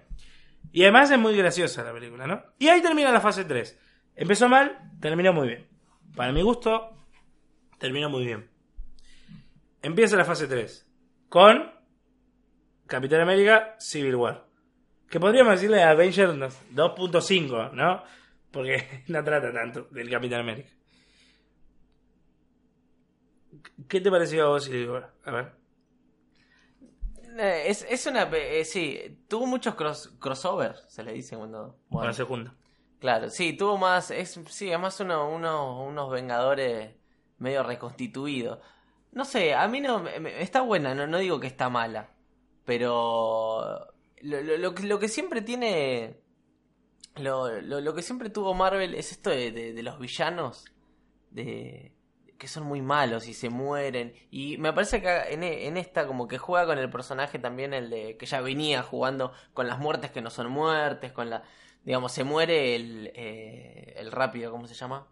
Y 0.71 0.81
además 0.81 1.11
es 1.11 1.19
muy 1.19 1.37
graciosa 1.37 1.83
la 1.83 1.93
película, 1.93 2.25
¿no? 2.25 2.41
Y 2.57 2.67
ahí 2.67 2.81
termina 2.81 3.11
la 3.11 3.21
fase 3.21 3.45
3. 3.45 3.79
Empezó 4.15 4.49
mal, 4.49 4.75
terminó 4.99 5.31
muy 5.33 5.49
bien. 5.49 5.67
Para 6.15 6.31
mi 6.31 6.41
gusto, 6.41 6.97
terminó 7.77 8.09
muy 8.09 8.25
bien. 8.25 8.49
Empieza 9.83 10.17
la 10.17 10.25
fase 10.25 10.47
3 10.47 10.89
con 11.29 11.71
Capitán 12.87 13.21
América 13.21 13.75
Civil 13.77 14.15
War. 14.15 14.47
Que 15.07 15.19
podríamos 15.19 15.53
decirle 15.53 15.83
Avengers 15.83 16.33
2.5, 16.73 17.71
¿no? 17.71 18.03
Porque 18.49 19.03
no 19.09 19.23
trata 19.23 19.53
tanto 19.53 19.83
del 19.91 20.09
Capitán 20.09 20.39
América. 20.39 20.78
¿Qué 23.87 24.01
te 24.01 24.09
pareció 24.11 24.45
a 24.45 24.49
vos 24.49 24.69
War? 24.69 25.13
A 25.25 25.31
ver. 25.31 25.51
Eh, 27.37 27.63
Es, 27.67 27.85
es 27.89 28.05
una. 28.07 28.23
eh, 28.33 28.65
sí, 28.65 29.19
tuvo 29.27 29.45
muchos 29.45 29.75
cross, 29.75 30.13
crossover, 30.19 30.75
se 30.87 31.03
le 31.03 31.13
dice 31.13 31.37
cuando. 31.37 31.77
Bueno, 31.89 32.13
Bueno, 32.27 32.55
claro, 32.99 33.29
sí, 33.29 33.53
tuvo 33.53 33.77
más. 33.77 34.11
Es, 34.11 34.39
sí, 34.49 34.69
además 34.69 34.99
uno, 34.99 35.29
uno- 35.29 35.83
unos 35.83 36.11
Vengadores 36.11 36.95
medio 37.37 37.63
reconstituidos. 37.63 38.59
No 39.11 39.25
sé, 39.25 39.53
a 39.53 39.67
mí 39.67 39.81
no. 39.81 39.99
me- 39.99 40.19
me- 40.19 40.41
está 40.41 40.61
buena, 40.61 40.93
no, 40.93 41.07
no 41.07 41.17
digo 41.19 41.39
que 41.39 41.47
está 41.47 41.69
mala. 41.69 42.09
Pero. 42.65 43.87
Lo, 44.21 44.41
lo- 44.41 44.57
lo 44.57 44.75
que- 44.75 44.83
lo 44.83 44.99
que 44.99 45.07
siempre 45.07 45.41
tiene. 45.41 46.19
Lo, 47.15 47.61
lo- 47.61 47.81
lo 47.81 47.93
que 47.95 48.01
siempre 48.01 48.29
tuvo 48.29 48.53
Marvel 48.53 48.95
es 48.95 49.11
esto 49.11 49.29
de, 49.29 49.51
de- 49.51 49.73
de 49.73 49.83
los 49.83 49.99
villanos. 49.99 50.65
De, 51.31 51.93
que 52.39 52.47
son 52.47 52.63
muy 52.63 52.81
malos 52.81 53.27
y 53.27 53.33
se 53.35 53.49
mueren. 53.49 54.13
Y 54.31 54.57
me 54.57 54.73
parece 54.73 55.01
que 55.01 55.09
en, 55.33 55.43
e- 55.43 55.67
en 55.67 55.77
esta 55.77 56.07
como 56.07 56.27
que 56.27 56.37
juega 56.39 56.65
con 56.65 56.79
el 56.79 56.89
personaje 56.89 57.37
también 57.37 57.73
el 57.75 57.89
de 57.91 58.17
que 58.17 58.25
ya 58.25 58.41
venía 58.41 58.81
jugando 58.81 59.31
con 59.53 59.67
las 59.67 59.77
muertes 59.77 60.09
que 60.09 60.21
no 60.21 60.29
son 60.31 60.49
muertes, 60.49 61.11
con 61.11 61.29
la... 61.29 61.43
Digamos, 61.83 62.11
se 62.11 62.23
muere 62.23 62.75
el, 62.75 63.11
eh, 63.13 63.93
el 63.97 64.11
rápido, 64.11 64.51
¿cómo 64.51 64.67
se 64.67 64.73
llama? 64.73 65.07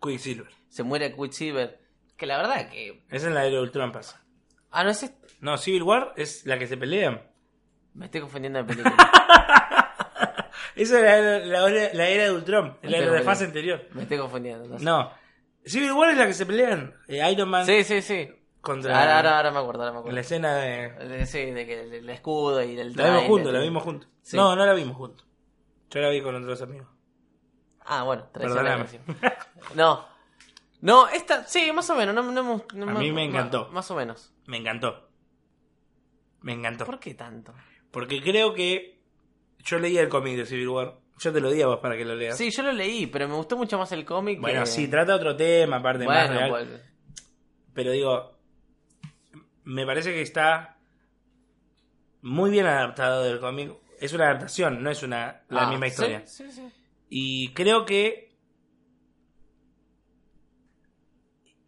Quicksilver. 0.00 0.48
Se 0.68 0.82
muere 0.82 1.14
Quicksilver. 1.14 1.80
Que 2.16 2.26
la 2.26 2.36
verdad 2.38 2.70
que... 2.70 3.02
Esa 3.10 3.28
es 3.28 3.34
la 3.34 3.44
era 3.44 3.56
de 3.56 3.60
Ultron 3.62 3.92
pasa. 3.92 4.24
Ah, 4.70 4.84
no 4.84 4.90
es... 4.90 5.02
este- 5.02 5.26
No, 5.40 5.56
Civil 5.58 5.82
War 5.82 6.12
es 6.16 6.46
la 6.46 6.58
que 6.58 6.66
se 6.66 6.76
pelean. 6.76 7.22
Me 7.94 8.06
estoy 8.06 8.20
confundiendo 8.20 8.58
de 8.60 8.64
película. 8.64 8.94
Esa 10.74 10.96
es 10.98 11.02
la, 11.02 11.16
era- 11.18 11.38
la 11.46 11.68
era- 11.68 11.94
la 11.94 12.08
era 12.08 12.24
de 12.24 12.32
Ultron. 12.32 12.78
La 12.82 12.96
era 12.98 13.10
de 13.12 13.22
fase 13.22 13.44
anterior. 13.44 13.86
Me 13.92 14.02
estoy 14.02 14.18
confundiendo. 14.18 14.66
no 14.68 14.78
sé. 14.78 14.84
No. 14.84 15.10
Civil 15.64 15.92
War 15.92 16.10
es 16.10 16.16
la 16.18 16.26
que 16.26 16.34
se 16.34 16.46
pelean. 16.46 16.94
eh, 17.08 17.30
Iron 17.32 17.48
Man 17.48 17.64
Sí, 17.66 17.84
sí, 17.84 18.02
sí. 18.02 18.28
contra 18.60 18.98
Ahora, 18.98 19.16
ahora, 19.16 19.36
ahora 19.36 19.50
me 19.52 19.58
acuerdo, 19.58 19.80
ahora 19.82 19.92
me 19.92 19.96
en 19.96 20.00
acuerdo. 20.00 20.14
la 20.14 20.20
escena 20.20 20.54
de... 20.56 20.90
De- 21.08 21.26
Sí, 21.26 21.50
de 21.50 21.66
que 21.66 21.80
el, 21.82 21.92
el 21.94 22.10
escudo 22.10 22.62
y 22.62 22.78
el 22.78 22.94
La 22.94 23.06
vimos 23.10 23.24
juntos, 23.24 23.52
la 23.52 23.60
vimos 23.60 23.82
juntos. 23.82 24.08
Sí. 24.22 24.36
No, 24.36 24.54
no 24.56 24.64
la 24.66 24.72
vimos 24.74 24.96
juntos. 24.96 25.26
Yo 25.90 26.00
la 26.00 26.08
vi 26.08 26.20
con 26.22 26.34
otros 26.34 26.62
amigos. 26.62 26.88
Ah, 27.84 28.02
bueno, 28.04 28.28
Perdóname. 28.32 28.84
traicionero, 28.84 29.14
sí. 29.20 29.74
No. 29.74 30.04
No, 30.80 31.08
esta, 31.08 31.44
sí, 31.44 31.70
más 31.72 31.88
o 31.90 31.96
menos. 31.96 32.14
No, 32.14 32.22
no 32.22 32.42
me- 32.42 32.64
no 32.84 32.90
A 32.90 32.94
mí 33.00 33.12
me 33.12 33.24
encantó. 33.24 33.68
Más, 33.72 33.90
o 33.90 33.94
menos. 33.96 34.32
Me 34.46 34.56
encantó. 34.56 35.08
Me 36.40 36.52
encantó. 36.54 36.84
¿Por 36.86 36.98
qué 36.98 37.14
tanto? 37.14 37.54
Porque 37.90 38.20
creo 38.22 38.52
que 38.54 39.00
yo 39.58 39.78
leía 39.78 40.00
el 40.02 40.08
cómic 40.08 40.36
de 40.36 40.46
Civil 40.46 40.68
War. 40.68 40.98
Yo 41.18 41.32
te 41.32 41.40
lo 41.40 41.50
di 41.50 41.62
a 41.62 41.66
vos 41.66 41.78
para 41.78 41.96
que 41.96 42.04
lo 42.04 42.14
leas. 42.14 42.36
Sí, 42.36 42.50
yo 42.50 42.62
lo 42.62 42.72
leí, 42.72 43.06
pero 43.06 43.28
me 43.28 43.34
gustó 43.34 43.56
mucho 43.56 43.78
más 43.78 43.92
el 43.92 44.04
cómic. 44.04 44.40
Bueno, 44.40 44.60
que- 44.60 44.66
sí, 44.66 44.88
trata 44.88 45.14
otro 45.14 45.36
tema, 45.36 45.76
aparte 45.76 46.04
más 46.06 46.28
real. 46.28 46.50
pues, 46.50 46.68
Pero 47.74 47.92
digo, 47.92 48.38
me 49.64 49.86
parece 49.86 50.12
que 50.12 50.22
está 50.22 50.78
muy 52.22 52.50
bien 52.50 52.66
adaptado 52.66 53.22
del 53.22 53.38
cómic. 53.40 53.72
Es 54.00 54.12
una 54.12 54.24
adaptación, 54.26 54.82
no 54.82 54.90
es 54.90 55.02
una 55.02 55.44
la 55.48 55.68
ah, 55.68 55.70
misma 55.70 55.86
sí, 55.86 55.90
historia. 55.92 56.26
Sí, 56.26 56.50
sí. 56.50 56.62
Y 57.08 57.48
creo 57.52 57.84
que 57.84 58.32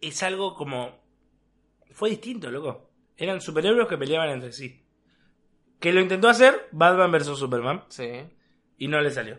es 0.00 0.22
algo 0.22 0.54
como... 0.54 1.02
Fue 1.92 2.10
distinto, 2.10 2.50
loco. 2.50 2.90
Eran 3.16 3.40
superhéroes 3.40 3.88
que 3.88 3.96
peleaban 3.96 4.30
entre 4.30 4.52
sí. 4.52 4.84
Que 5.78 5.92
lo 5.92 6.00
intentó 6.00 6.28
hacer 6.28 6.68
Batman 6.72 7.12
vs. 7.12 7.38
Superman 7.38 7.84
Sí. 7.88 8.08
Y 8.78 8.88
no 8.88 9.00
le 9.00 9.10
salió. 9.10 9.38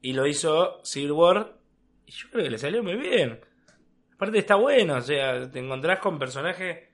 Y 0.00 0.12
lo 0.14 0.26
hizo 0.26 0.80
Civil 0.84 1.12
War 1.12 1.58
y 2.06 2.12
yo 2.12 2.28
creo 2.30 2.44
que 2.44 2.50
le 2.50 2.58
salió 2.58 2.82
muy 2.82 2.96
bien. 2.96 3.40
Aparte 4.14 4.38
está 4.38 4.56
bueno, 4.56 4.96
o 4.96 5.00
sea, 5.02 5.50
te 5.50 5.58
encontrás 5.60 5.98
con 6.00 6.18
personajes... 6.18 6.88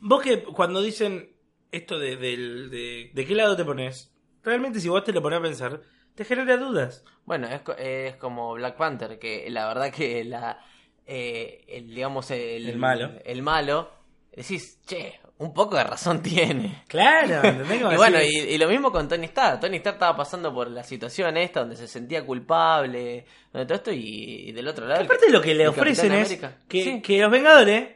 Vos 0.00 0.22
que 0.22 0.42
cuando 0.42 0.82
dicen 0.82 1.34
esto 1.72 1.98
de, 1.98 2.16
del- 2.16 2.70
de, 2.70 3.10
de 3.14 3.26
qué 3.26 3.34
lado 3.34 3.56
te 3.56 3.64
pones, 3.64 4.12
realmente 4.42 4.80
si 4.80 4.88
vos 4.88 5.02
te 5.04 5.12
lo 5.12 5.22
pones 5.22 5.38
a 5.38 5.42
pensar, 5.42 5.82
te 6.14 6.24
genera 6.24 6.56
dudas. 6.56 7.04
Bueno, 7.24 7.48
es, 7.48 7.62
es 7.78 8.16
como 8.16 8.52
Black 8.54 8.76
Panther, 8.76 9.18
que 9.18 9.48
la 9.50 9.66
verdad 9.68 9.92
que 9.92 10.24
la. 10.24 10.62
eh, 11.06 11.64
el, 11.68 11.88
digamos, 11.94 12.30
el, 12.30 12.68
El 12.68 12.76
malo. 12.78 13.10
El 13.24 13.42
malo. 13.42 13.90
Decís, 14.32 14.80
che, 14.86 15.20
un 15.38 15.52
poco 15.52 15.76
de 15.76 15.84
razón 15.84 16.22
tiene. 16.22 16.84
Claro, 16.88 17.48
Y 17.92 17.96
bueno, 17.96 18.22
y, 18.22 18.36
y 18.38 18.58
lo 18.58 18.68
mismo 18.68 18.92
con 18.92 19.08
Tony 19.08 19.24
Stark. 19.26 19.60
Tony 19.60 19.76
Stark 19.78 19.96
estaba 19.96 20.16
pasando 20.16 20.52
por 20.54 20.70
la 20.70 20.82
situación 20.84 21.36
esta 21.36 21.60
donde 21.60 21.76
se 21.76 21.88
sentía 21.88 22.24
culpable, 22.24 23.26
donde 23.52 23.66
todo 23.66 23.74
esto, 23.76 23.92
y, 23.92 24.48
y 24.48 24.52
del 24.52 24.68
otro 24.68 24.86
lado. 24.86 25.02
Aparte 25.04 25.30
lo 25.30 25.40
que 25.42 25.54
le 25.54 25.66
ofrecen 25.68 26.12
es 26.12 26.40
que, 26.68 26.82
Sí. 26.84 27.02
que 27.02 27.20
los 27.20 27.30
Vengadores 27.30 27.88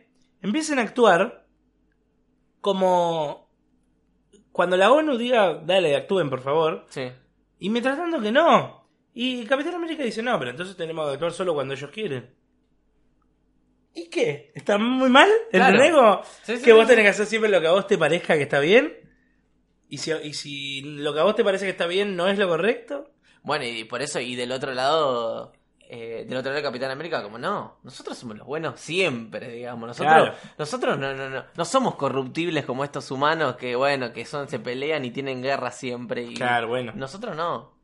empiecen 0.43 0.79
a 0.79 0.83
actuar 0.83 1.47
como 2.61 3.49
cuando 4.53 4.77
la 4.77 4.91
ONU 4.91 5.17
diga, 5.17 5.55
dale, 5.65 5.95
actúen 5.97 6.29
por 6.31 6.41
favor, 6.41 6.87
Sí. 6.89 7.09
y 7.61 7.71
mientras 7.71 7.97
tanto 7.97 8.21
que 8.21 8.33
no. 8.33 8.89
Y 9.15 9.45
Capitán 9.47 9.75
América 9.75 10.03
dice, 10.03 10.23
no, 10.23 10.39
pero 10.39 10.51
entonces 10.51 10.77
tenemos 10.77 11.07
que 11.07 11.13
actuar 11.15 11.33
solo 11.33 11.55
cuando 11.55 11.75
ellos 11.75 11.91
quieren. 11.91 12.35
¿Y 13.99 14.09
qué? 14.11 14.53
¿Está 14.55 14.79
muy 14.79 15.11
mal? 15.11 15.29
Claro. 15.51 15.75
¿Entendés? 15.77 16.27
Sí, 16.45 16.57
sí, 16.59 16.63
que 16.63 16.73
vos 16.73 16.87
tenés 16.87 17.05
que 17.05 17.09
hacer 17.11 17.27
siempre 17.27 17.51
lo 17.51 17.61
que 17.61 17.67
a 17.67 17.73
vos 17.73 17.87
te 17.87 17.99
parezca 17.99 18.37
que 18.37 18.43
está 18.43 18.61
bien. 18.61 18.95
Y 19.89 19.99
si, 19.99 20.13
y 20.13 20.35
si 20.35 20.83
lo 20.83 21.13
que 21.15 21.21
a 21.21 21.25
vos 21.25 21.35
te 21.35 21.43
parece 21.43 21.65
que 21.65 21.71
está 21.73 21.87
bien 21.87 22.15
no 22.17 22.29
es 22.29 22.39
lo 22.39 22.47
correcto. 22.49 23.11
Bueno, 23.43 23.65
y 23.65 23.85
por 23.85 24.01
eso, 24.03 24.21
y 24.21 24.37
del 24.37 24.53
otro 24.53 24.73
lado, 24.75 25.53
eh, 25.81 26.25
del 26.29 26.37
otro 26.39 26.51
lado 26.51 26.63
de 26.63 26.69
Capitán 26.69 26.91
América, 26.91 27.23
como 27.23 27.39
no, 27.39 27.79
nosotros 27.83 28.17
somos 28.19 28.37
los 28.37 28.47
buenos 28.47 28.79
siempre, 28.79 29.49
digamos. 29.51 29.89
Nosotros, 29.89 30.13
Claro. 30.15 30.35
nosotros 30.59 30.99
no, 30.99 31.15
no, 31.15 31.29
no, 31.31 31.45
no 31.57 31.65
somos 31.65 31.95
corruptibles 31.97 32.65
como 32.67 32.85
estos 32.85 33.11
humanos 33.11 33.57
que, 33.57 33.75
bueno, 33.75 34.13
que 34.13 34.25
son, 34.27 34.49
se 34.49 34.59
pelean 34.61 35.05
y 35.05 35.11
tienen 35.11 35.43
guerra 35.43 35.71
siempre. 35.73 36.23
Y 36.23 36.35
Claro, 36.35 36.69
bueno. 36.69 36.93
Nosotros 36.95 37.35
no. 37.35 37.78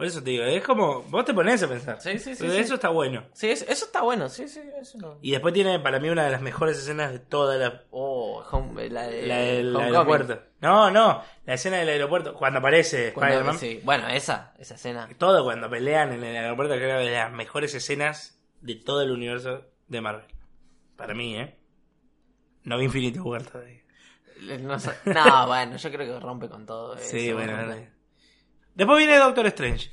Por 0.00 0.06
eso 0.06 0.22
te 0.22 0.30
digo, 0.30 0.44
es 0.44 0.64
como, 0.64 1.02
vos 1.02 1.26
te 1.26 1.34
pones 1.34 1.62
a 1.62 1.68
pensar. 1.68 2.00
Sí, 2.00 2.18
sí, 2.18 2.34
sí, 2.34 2.36
Pero 2.40 2.54
sí. 2.54 2.60
Eso 2.60 2.76
está 2.76 2.88
bueno. 2.88 3.24
Sí, 3.34 3.50
eso, 3.50 3.66
eso 3.68 3.84
está 3.84 4.00
bueno, 4.00 4.30
sí, 4.30 4.48
sí, 4.48 4.62
eso 4.80 4.96
no. 4.96 5.18
Y 5.20 5.32
después 5.32 5.52
tiene 5.52 5.78
para 5.78 6.00
mí 6.00 6.08
una 6.08 6.24
de 6.24 6.30
las 6.30 6.40
mejores 6.40 6.78
escenas 6.78 7.12
de 7.12 7.18
toda 7.18 7.58
la, 7.58 7.82
Oh, 7.90 8.42
home- 8.50 8.88
la, 8.88 9.02
de 9.08 9.26
la 9.26 9.36
del 9.40 9.76
aeropuerto. 9.76 10.40
No, 10.62 10.90
no, 10.90 11.22
la 11.44 11.52
escena 11.52 11.76
del 11.76 11.90
aeropuerto, 11.90 12.32
cuando 12.32 12.60
aparece 12.60 13.08
Spider-Man. 13.08 13.58
sí. 13.58 13.82
Bueno, 13.84 14.08
esa, 14.08 14.54
esa 14.58 14.76
escena. 14.76 15.06
Todo 15.18 15.44
cuando 15.44 15.68
pelean 15.68 16.14
en 16.14 16.24
el 16.24 16.34
aeropuerto, 16.34 16.76
creo 16.76 16.96
que 16.96 17.04
es 17.04 17.10
de 17.10 17.16
las 17.18 17.32
mejores 17.32 17.74
escenas 17.74 18.40
de 18.62 18.76
todo 18.76 19.02
el 19.02 19.10
universo 19.10 19.66
de 19.86 20.00
Marvel. 20.00 20.24
Para 20.96 21.12
mí, 21.12 21.36
¿eh? 21.36 21.58
No 22.64 22.78
vi 22.78 22.86
Infinity 22.86 23.18
War 23.18 23.42
todavía. 23.44 23.82
No, 24.60 24.78
no, 25.04 25.46
bueno, 25.46 25.76
yo 25.76 25.90
creo 25.92 26.14
que 26.14 26.20
rompe 26.24 26.48
con 26.48 26.64
todo. 26.64 26.96
Sí, 26.96 27.30
bueno, 27.34 27.52
verdad. 27.54 27.84
Después 28.74 28.98
viene 28.98 29.16
Doctor 29.18 29.46
Strange. 29.46 29.90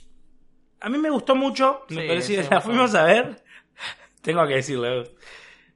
A 0.80 0.89
mí 0.89 0.97
me 0.97 1.09
gustó 1.09 1.36
mucho, 1.36 1.84
me 1.89 2.01
Sí, 2.03 2.07
pareció, 2.07 2.41
la 2.49 2.61
fuimos 2.61 2.93
a 2.95 3.03
ver. 3.03 3.43
Tengo 4.21 4.45
que 4.47 4.55
decirlo. 4.55 5.03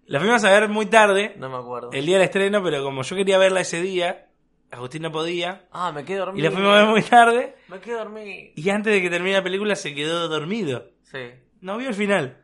La 0.05 0.19
fuimos 0.19 0.43
a 0.43 0.51
ver 0.51 0.67
muy 0.69 0.85
tarde, 0.87 1.33
No 1.37 1.49
me 1.49 1.57
acuerdo. 1.57 1.89
el 1.93 2.05
día 2.05 2.17
del 2.17 2.25
estreno, 2.25 2.61
pero 2.63 2.83
como 2.83 3.01
yo 3.03 3.15
quería 3.15 3.37
verla 3.37 3.61
ese 3.61 3.81
día, 3.81 4.27
Agustín 4.69 5.01
no 5.01 5.11
podía. 5.11 5.67
Ah, 5.71 5.91
me 5.91 6.03
quedé 6.05 6.17
Y 6.17 6.19
dormido. 6.19 6.49
la 6.49 6.55
fuimos 6.55 6.73
a 6.75 6.79
ver 6.81 6.87
muy 6.87 7.01
tarde. 7.01 7.55
Me 7.67 7.79
quedé 7.79 7.95
dormido. 7.95 8.51
Y 8.55 8.69
antes 8.69 8.93
de 8.93 9.01
que 9.01 9.09
termine 9.09 9.37
la 9.37 9.43
película 9.43 9.75
se 9.75 9.93
quedó 9.95 10.27
dormido. 10.27 10.91
Sí. 11.03 11.31
No 11.61 11.77
vio 11.77 11.89
el 11.89 11.95
final. 11.95 12.37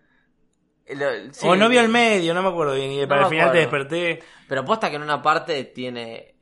Sí. 1.31 1.45
o 1.45 1.55
no 1.57 1.67
vio 1.67 1.81
el 1.81 1.89
medio, 1.89 2.33
no 2.33 2.41
me 2.41 2.47
acuerdo 2.49 2.73
bien. 2.75 2.91
Y 2.91 3.05
para 3.05 3.23
el 3.23 3.27
final 3.27 3.51
te 3.51 3.57
desperté. 3.57 4.19
Pero 4.47 4.63
posta 4.63 4.89
que 4.89 4.95
en 4.95 5.01
una 5.03 5.21
parte 5.21 5.63
tiene. 5.65 6.35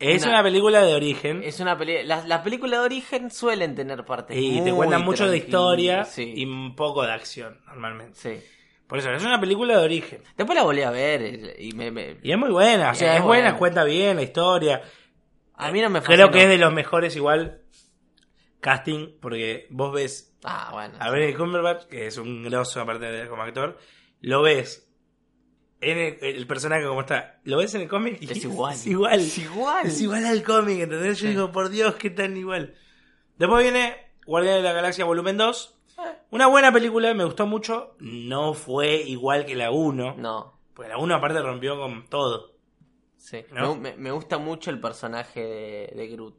Es 0.00 0.22
Una- 0.22 0.32
una, 0.32 0.42
película 0.42 0.84
de 0.84 0.94
origen. 0.94 1.42
Es 1.44 1.60
una 1.60 1.76
peli... 1.76 2.02
Las, 2.04 2.26
las 2.26 2.40
películas 2.40 2.80
de 2.80 2.86
origen 2.86 3.30
suelen 3.30 3.74
tener 3.74 4.04
partes. 4.04 4.36
y 4.36 4.60
te 4.62 4.72
cuentan 4.72 5.04
mucho 5.04 5.28
de 5.28 5.36
historia 5.36 6.04
Sí. 6.04 6.32
y 6.36 6.44
un 6.46 6.74
poco 6.74 7.02
de 7.04 7.12
acción, 7.12 7.60
normalmente. 7.66 8.18
sí. 8.18 8.40
Por 8.86 8.98
eso, 8.98 9.12
es 9.12 9.22
una 9.24 9.40
película 9.40 9.78
de 9.78 9.84
origen. 9.84 10.22
Después 10.36 10.56
la 10.56 10.64
volví 10.64 10.82
a 10.82 10.90
ver 10.90 11.22
eh, 11.22 11.56
y 11.60 11.72
me. 11.74 11.92
me- 11.92 12.16
Y 12.24 12.32
es 12.32 12.38
muy 12.38 12.50
buena, 12.50 12.90
o 12.90 12.94
sea, 12.96 13.12
Es 13.12 13.18
es 13.20 13.24
buena, 13.24 13.44
buena. 13.50 13.58
cuenta 13.58 13.84
bien 13.84 14.16
la 14.16 14.22
historia. 14.22 14.82
A 15.54 15.70
mí 15.70 15.80
no 15.80 15.90
me 15.90 16.00
Creo 16.02 16.26
fascinó. 16.26 16.30
que 16.32 16.42
es 16.42 16.48
de 16.48 16.58
los 16.58 16.72
mejores 16.72 17.14
igual 17.14 17.60
casting, 18.60 19.18
porque 19.20 19.66
vos 19.70 19.92
ves 19.92 20.34
Ah, 20.42 20.70
bueno. 20.72 20.94
a 20.98 21.10
Benedict 21.10 21.38
Cumberbatch, 21.38 21.84
que 21.86 22.06
es 22.06 22.16
un 22.18 22.42
grosso 22.42 22.80
aparte 22.80 23.04
de 23.06 23.28
como 23.28 23.42
actor, 23.42 23.78
lo 24.22 24.42
ves 24.42 24.89
en 25.80 25.98
el, 25.98 26.18
el 26.20 26.46
personaje 26.46 26.84
como 26.86 27.00
está, 27.00 27.40
lo 27.44 27.56
ves 27.58 27.74
en 27.74 27.82
el 27.82 27.88
cómic 27.88 28.18
y 28.20 28.30
Es 28.30 28.44
igual. 28.44 28.74
Es 28.74 28.86
igual. 28.86 29.20
Es 29.20 29.38
igual. 29.38 29.86
Es 29.86 30.00
igual 30.00 30.24
al 30.26 30.42
cómic, 30.42 30.80
¿entendés? 30.80 31.18
Yo 31.18 31.26
Sí. 31.26 31.28
digo, 31.28 31.52
por 31.52 31.70
Dios, 31.70 31.94
qué 31.96 32.10
tan 32.10 32.36
igual. 32.36 32.74
Después 33.38 33.62
viene 33.62 33.96
Guardián 34.26 34.56
de 34.56 34.62
la 34.62 34.72
Galaxia 34.72 35.04
Volumen 35.04 35.36
2. 35.36 35.76
Eh. 35.98 36.02
Una 36.30 36.46
buena 36.46 36.72
película, 36.72 37.12
me 37.14 37.24
gustó 37.24 37.46
mucho. 37.46 37.96
No 37.98 38.54
fue 38.54 38.96
igual 39.02 39.46
que 39.46 39.54
la 39.56 39.70
1. 39.70 40.16
No. 40.18 40.58
Porque 40.74 40.88
la 40.90 40.98
1 40.98 41.14
aparte 41.14 41.40
rompió 41.40 41.78
con 41.78 42.06
todo. 42.08 42.54
Sí. 43.16 43.44
¿No? 43.52 43.76
Me, 43.76 44.10
gusta 44.12 44.38
mucho 44.38 44.70
el 44.70 44.80
personaje 44.80 45.40
de, 45.40 45.92
de 45.94 46.08
Groot. 46.08 46.34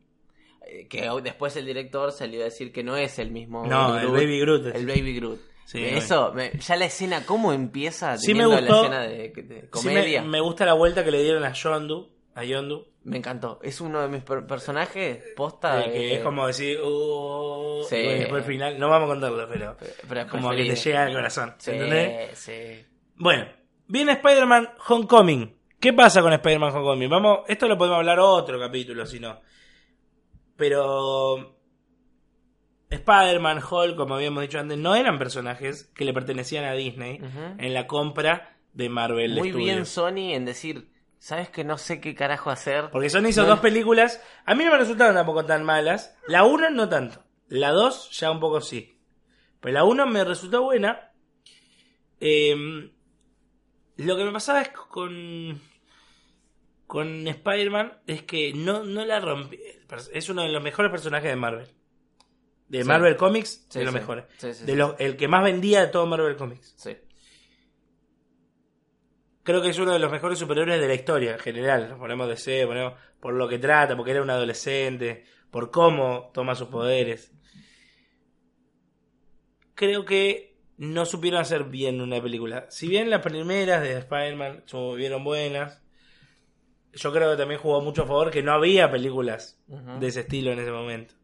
Eh, 0.67 0.87
Que 0.87 1.09
después 1.23 1.55
el 1.57 1.65
director 1.65 2.11
salió 2.11 2.41
a 2.41 2.45
decir 2.45 2.71
que 2.71 2.83
no 2.83 2.95
es 2.97 3.19
el 3.19 3.31
mismo. 3.31 3.65
No, 3.65 3.97
el 3.99 4.07
Baby 4.07 4.39
Groot. 4.39 4.67
El 4.75 4.85
Baby 4.87 5.15
Groot. 5.15 5.39
Sí, 5.65 5.79
Me-. 5.79 5.97
Eso, 5.97 6.33
me- 6.33 6.51
ya 6.59 6.75
la 6.75 6.85
escena, 6.85 7.25
cómo 7.25 7.53
empieza 7.53 8.17
Sí 8.17 8.33
me 8.33 8.45
gustó. 8.45 8.89
la 8.89 9.05
escena 9.05 9.43
de, 9.43 9.69
comedia. 9.69 10.21
me, 10.21 10.27
me, 10.27 10.31
me 10.33 10.41
gusta 10.41 10.65
la 10.65 10.73
vuelta 10.73 11.03
que 11.03 11.11
le 11.11 11.23
dieron 11.23 11.43
a 11.43 11.53
Yondu. 11.53 12.11
A 12.35 12.43
Yondu. 12.43 12.87
encantó. 13.11 13.59
Es 13.63 13.81
uno 13.81 14.01
de 14.01 14.07
mis 14.07 14.23
per- 14.23 14.45
personajes 14.47 15.23
posta. 15.35 15.77
de 15.77 15.83
que 15.91 16.11
eh, 16.11 16.15
es 16.17 16.23
como 16.23 16.45
decir, 16.47 16.79
uh, 16.81 17.83
Sí. 17.89 17.95
después 17.97 18.43
al 18.43 18.47
final, 18.47 18.79
no 18.79 18.89
vamos 18.89 19.07
a 19.07 19.11
contarlo, 19.13 19.47
pero 19.49 19.75
pero 20.07 20.21
es 20.21 20.27
como 20.27 20.49
que 20.51 20.65
te 20.65 20.75
llega 20.75 21.03
al 21.03 21.13
corazón. 21.13 21.55
Sí, 21.57 21.71
¿Entendés? 21.71 22.37
sí. 22.37 22.85
Bueno, 23.15 23.47
viene 23.87 24.13
Spider-Man 24.13 24.69
Homecoming. 24.87 25.57
¿Qué 25.79 25.93
pasa 25.93 26.21
con 26.21 26.31
Spider-Man 26.33 26.75
Homecoming? 26.75 27.09
Vamos, 27.09 27.39
esto 27.47 27.67
lo 27.67 27.77
podemos 27.77 27.97
hablar 27.97 28.19
otro 28.19 28.59
capítulo, 28.59 29.05
si 29.05 29.19
no. 29.19 29.41
Pero 30.55 31.57
Spider-Man, 32.91 33.61
Hulk, 33.69 33.95
como 33.95 34.15
habíamos 34.15 34.41
dicho 34.43 34.59
antes, 34.59 34.77
no 34.77 34.95
eran 34.95 35.17
personajes 35.17 35.85
que 35.95 36.05
le 36.05 36.13
pertenecían 36.13 36.65
a 36.65 36.73
Disney 36.73 37.19
en 37.57 37.73
la 37.73 37.87
compra 37.87 38.57
de 38.73 38.89
Marvel 38.89 39.35
Muy 39.37 39.49
Studios. 39.49 39.65
bien 39.65 39.85
Sony 39.85 40.33
en 40.35 40.45
decir, 40.45 40.91
¿sabes 41.17 41.49
que 41.49 41.63
no 41.63 41.77
sé 41.77 41.99
qué 42.01 42.13
carajo 42.15 42.49
hacer? 42.51 42.89
Porque 42.91 43.09
Sony 43.09 43.27
hizo 43.29 43.43
No. 43.43 43.47
dos 43.49 43.59
películas. 43.61 44.21
A 44.45 44.55
mí 44.55 44.63
no 44.65 44.71
me 44.71 44.77
resultaron 44.77 45.15
tampoco 45.15 45.45
tan 45.45 45.63
malas. 45.63 46.15
La 46.27 46.43
1 46.43 46.69
no 46.69 46.87
tanto. 46.89 47.23
La 47.47 47.71
2 47.71 48.11
ya 48.11 48.29
un 48.31 48.39
poco 48.39 48.61
sí. 48.61 48.97
Pero 49.59 49.73
la 49.73 49.83
1 49.83 50.05
me 50.07 50.23
resultó 50.23 50.63
buena. 50.63 51.11
Eh, 52.19 52.89
lo 53.97 54.17
que 54.17 54.23
me 54.23 54.31
pasaba 54.31 54.61
es 54.61 54.69
con. 54.69 55.59
Con 56.87 57.25
Spider-Man 57.27 57.99
es 58.05 58.23
que 58.23 58.51
no, 58.53 58.83
no 58.83 59.05
la 59.05 59.19
rompí. 59.21 59.57
Es 60.13 60.29
uno 60.29 60.41
de 60.43 60.49
los 60.49 60.61
mejores 60.61 60.91
personajes 60.91 61.29
de 61.29 61.35
Marvel. 61.37 61.67
De. 62.71 62.83
Marvel 62.85 63.15
Comics, 63.17 63.67
de 63.69 63.83
los 63.85 63.93
mejores. 63.99 64.25
Sí, 64.37 64.65
de 64.65 64.75
los- 64.75 64.95
el 64.99 65.17
que 65.17 65.27
más 65.27 65.43
vendía 65.43 65.81
de 65.81 65.87
todo 65.87 66.05
Marvel 66.05 66.35
Comics. 66.37 66.73
Sí. 66.77 66.95
Creo 69.43 69.61
que 69.61 69.69
es 69.69 69.79
uno 69.79 69.91
de 69.91 69.99
los 69.99 70.11
mejores 70.11 70.37
superhéroes 70.39 70.79
de 70.79 70.87
la 70.87 70.93
historia 70.93 71.33
en 71.33 71.39
general. 71.39 71.95
Ponemos 71.97 72.27
DC, 72.27 72.65
ponemos 72.67 72.93
por 73.19 73.33
lo 73.33 73.47
que 73.49 73.57
trata, 73.59 73.95
porque 73.97 74.11
era 74.11 74.21
un 74.21 74.29
adolescente, 74.29 75.25
por 75.49 75.71
cómo 75.71 76.31
toma 76.33 76.55
sus 76.55 76.67
poderes. 76.69 77.31
Creo 79.75 80.05
que 80.05 80.57
no 80.77 81.05
supieron 81.05 81.41
hacer 81.41 81.65
bien 81.65 82.01
una 82.01 82.21
película. 82.21 82.67
Si 82.69 82.87
bien 82.87 83.09
las 83.09 83.21
primeras 83.21 83.81
de 83.81 83.97
Spider-Man 83.97 84.57
estuvieron 84.65 85.23
buenas, 85.23 85.81
yo 86.93 87.11
creo 87.11 87.31
que 87.31 87.37
también 87.37 87.59
jugó 87.59 87.81
mucho 87.81 88.03
a 88.03 88.07
favor 88.07 88.31
que 88.31 88.43
no 88.43 88.51
había 88.53 88.91
películas 88.91 89.59
de 89.99 90.07
ese 90.07 90.21
estilo 90.21 90.51
en 90.51 90.59
ese 90.59 90.71
momento. 90.71 91.15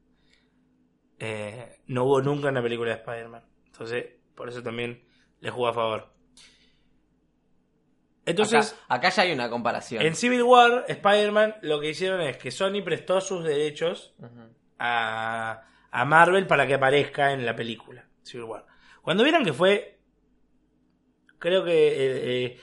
Eh, 1.19 1.79
no 1.87 2.03
hubo 2.05 2.21
nunca 2.21 2.49
una 2.49 2.61
película 2.61 2.91
de 2.91 2.97
Spider-Man. 2.97 3.43
Entonces, 3.65 4.05
por 4.35 4.49
eso 4.49 4.61
también 4.61 5.03
le 5.39 5.49
jugó 5.49 5.67
a 5.67 5.73
favor. 5.73 6.13
Entonces, 8.25 8.73
acá, 8.87 8.95
acá 8.95 9.09
ya 9.09 9.23
hay 9.23 9.31
una 9.31 9.49
comparación. 9.49 10.05
en 10.05 10.15
Civil 10.15 10.43
War, 10.43 10.85
Spider-Man 10.87 11.55
lo 11.61 11.79
que 11.79 11.89
hicieron 11.89 12.19
es 12.21 12.37
que 12.37 12.51
Sony 12.51 12.81
prestó 12.83 13.21
sus 13.21 13.43
derechos 13.45 14.13
a, 14.77 15.63
a 15.91 16.05
Marvel 16.05 16.45
para 16.45 16.67
que 16.67 16.73
aparezca 16.73 17.31
en 17.31 17.45
la 17.45 17.55
película 17.55 18.05
Civil 18.23 18.43
War. 18.43 18.65
Cuando 19.01 19.23
vieron 19.23 19.45
que 19.45 19.53
fue, 19.53 19.99
creo 21.39 21.63
que 21.63 21.87
eh, 21.87 22.45
eh, 22.45 22.59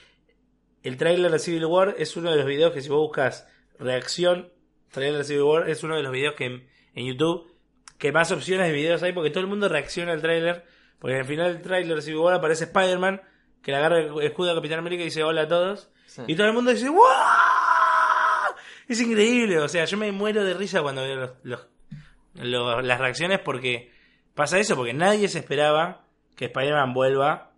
el 0.83 0.97
tráiler 0.97 1.31
de 1.31 1.39
Civil 1.39 1.65
War 1.65 1.95
es 1.97 2.15
uno 2.15 2.29
de 2.29 2.37
los 2.37 2.45
videos 2.45 2.71
que 2.71 2.81
si 2.81 2.89
vos 2.89 2.99
buscas 2.99 3.47
reacción, 3.79 4.53
tráiler 4.91 5.17
de 5.17 5.23
Civil 5.23 5.41
War 5.41 5.69
es 5.69 5.83
uno 5.83 5.97
de 5.97 6.03
los 6.03 6.11
videos 6.11 6.35
que 6.35 6.45
en, 6.45 6.67
en 6.93 7.05
YouTube 7.07 7.54
que 7.97 8.11
más 8.11 8.31
opciones 8.31 8.67
de 8.67 8.73
videos 8.73 9.01
hay 9.03 9.13
porque 9.13 9.29
todo 9.29 9.41
el 9.41 9.47
mundo 9.47 9.69
reacciona 9.69 10.11
al 10.13 10.21
tráiler, 10.21 10.65
porque 10.99 11.17
al 11.17 11.25
final 11.25 11.53
del 11.53 11.61
tráiler 11.61 12.01
Civil 12.01 12.19
War 12.19 12.33
aparece 12.35 12.65
Spider-Man 12.65 13.21
que 13.61 13.71
le 13.71 13.77
agarra 13.77 13.99
el 13.99 14.21
escudo 14.21 14.51
a 14.51 14.55
Capitán 14.55 14.79
América 14.79 15.01
y 15.01 15.05
dice 15.05 15.23
hola 15.23 15.41
a 15.43 15.47
todos. 15.47 15.89
Sí. 16.05 16.21
Y 16.27 16.35
todo 16.35 16.47
el 16.47 16.53
mundo 16.53 16.71
dice 16.71 16.89
¡Wow! 16.89 16.99
Es 18.87 19.01
increíble, 19.01 19.57
o 19.59 19.67
sea, 19.67 19.85
yo 19.85 19.97
me 19.97 20.11
muero 20.11 20.43
de 20.43 20.53
risa 20.53 20.81
cuando 20.81 21.01
veo 21.01 21.15
los- 21.15 21.31
los- 21.43 21.67
los- 22.35 22.85
las 22.85 22.99
reacciones 22.99 23.39
porque 23.39 23.91
pasa 24.35 24.59
eso, 24.59 24.75
porque 24.75 24.93
nadie 24.93 25.27
se 25.27 25.39
esperaba 25.39 26.03
que 26.35 26.45
Spider-Man 26.45 26.93
vuelva 26.93 27.51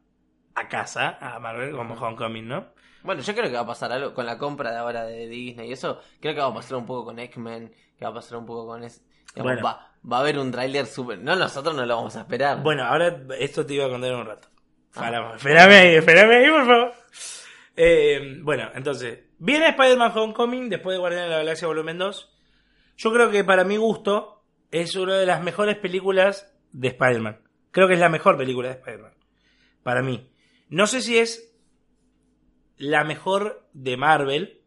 a 0.56 0.68
casa, 0.70 1.18
a 1.20 1.40
Marvel, 1.40 1.76
como 1.76 1.96
Homecoming, 1.96 2.48
¿no? 2.48 2.68
Bueno, 3.04 3.22
yo 3.22 3.34
creo 3.34 3.46
que 3.50 3.56
va 3.56 3.62
a 3.62 3.66
pasar 3.68 3.92
algo 3.92 4.14
con 4.14 4.26
la 4.26 4.38
compra 4.38 4.72
de 4.72 4.78
ahora 4.78 5.06
de 5.06 5.28
Disney 5.28 5.70
y 5.70 5.74
eso. 5.74 6.00
Creo 6.20 6.34
que 6.34 6.42
va 6.42 6.48
a 6.48 6.54
pasar 6.54 6.78
un 6.78 6.86
poco 6.86 7.06
con 7.06 7.20
X-Men, 7.20 7.74
que 7.98 8.06
va 8.06 8.12
a 8.12 8.14
pasar 8.14 8.38
un 8.38 8.46
poco 8.46 8.66
con... 8.68 8.84
Es, 8.84 9.04
digamos, 9.36 9.54
Bueno. 9.54 9.66
va, 9.66 9.92
va 10.12 10.18
a 10.18 10.20
haber 10.22 10.40
un 10.40 10.52
tráiler 10.52 10.86
súper... 10.86 11.20
No, 11.20 11.36
nosotros 11.36 11.76
no 11.76 11.86
lo 11.86 11.96
vamos 11.96 12.16
a 12.16 12.22
esperar. 12.22 12.62
Bueno, 12.62 12.84
ahora 12.84 13.22
esto 13.40 13.66
te 13.66 13.74
iba 13.74 13.86
a 13.86 13.90
contar 13.90 14.12
en 14.12 14.18
un 14.18 14.26
rato. 14.26 14.48
Ah. 14.96 15.34
Espérame 15.36 15.72
ahí, 15.72 15.96
espérame 15.96 16.32
ahí, 16.32 16.50
por 16.50 16.66
favor. 16.66 16.94
Eh, 17.76 18.40
bueno, 18.42 18.70
entonces, 18.74 19.20
viene 19.38 19.70
Spider-Man 19.70 20.12
Homecoming 20.16 20.70
después 20.70 20.96
de 20.96 21.00
Guardianes 21.00 21.30
de 21.30 21.36
la 21.36 21.38
Galaxia 21.40 21.68
Volumen 21.68 21.98
2. 21.98 22.34
Yo 22.98 23.14
creo 23.14 23.30
que 23.30 23.44
para 23.44 23.64
mi 23.64 23.78
gusto 23.78 24.44
es 24.72 24.96
una 24.96 25.16
de 25.16 25.26
las 25.26 25.44
mejores 25.44 25.78
películas 25.78 26.52
de 26.72 26.88
Spider-Man. 26.88 27.42
Creo 27.72 27.88
que 27.88 27.94
es 27.94 28.00
la 28.00 28.10
mejor 28.10 28.38
película 28.38 28.70
de 28.70 28.76
Spider-Man. 28.76 29.14
Para 29.84 30.02
mí. 30.02 30.32
No 30.70 30.88
sé 30.88 31.02
si 31.02 31.18
es 31.20 31.54
la 32.78 33.04
mejor 33.04 33.68
de 33.74 33.98
Marvel 33.98 34.58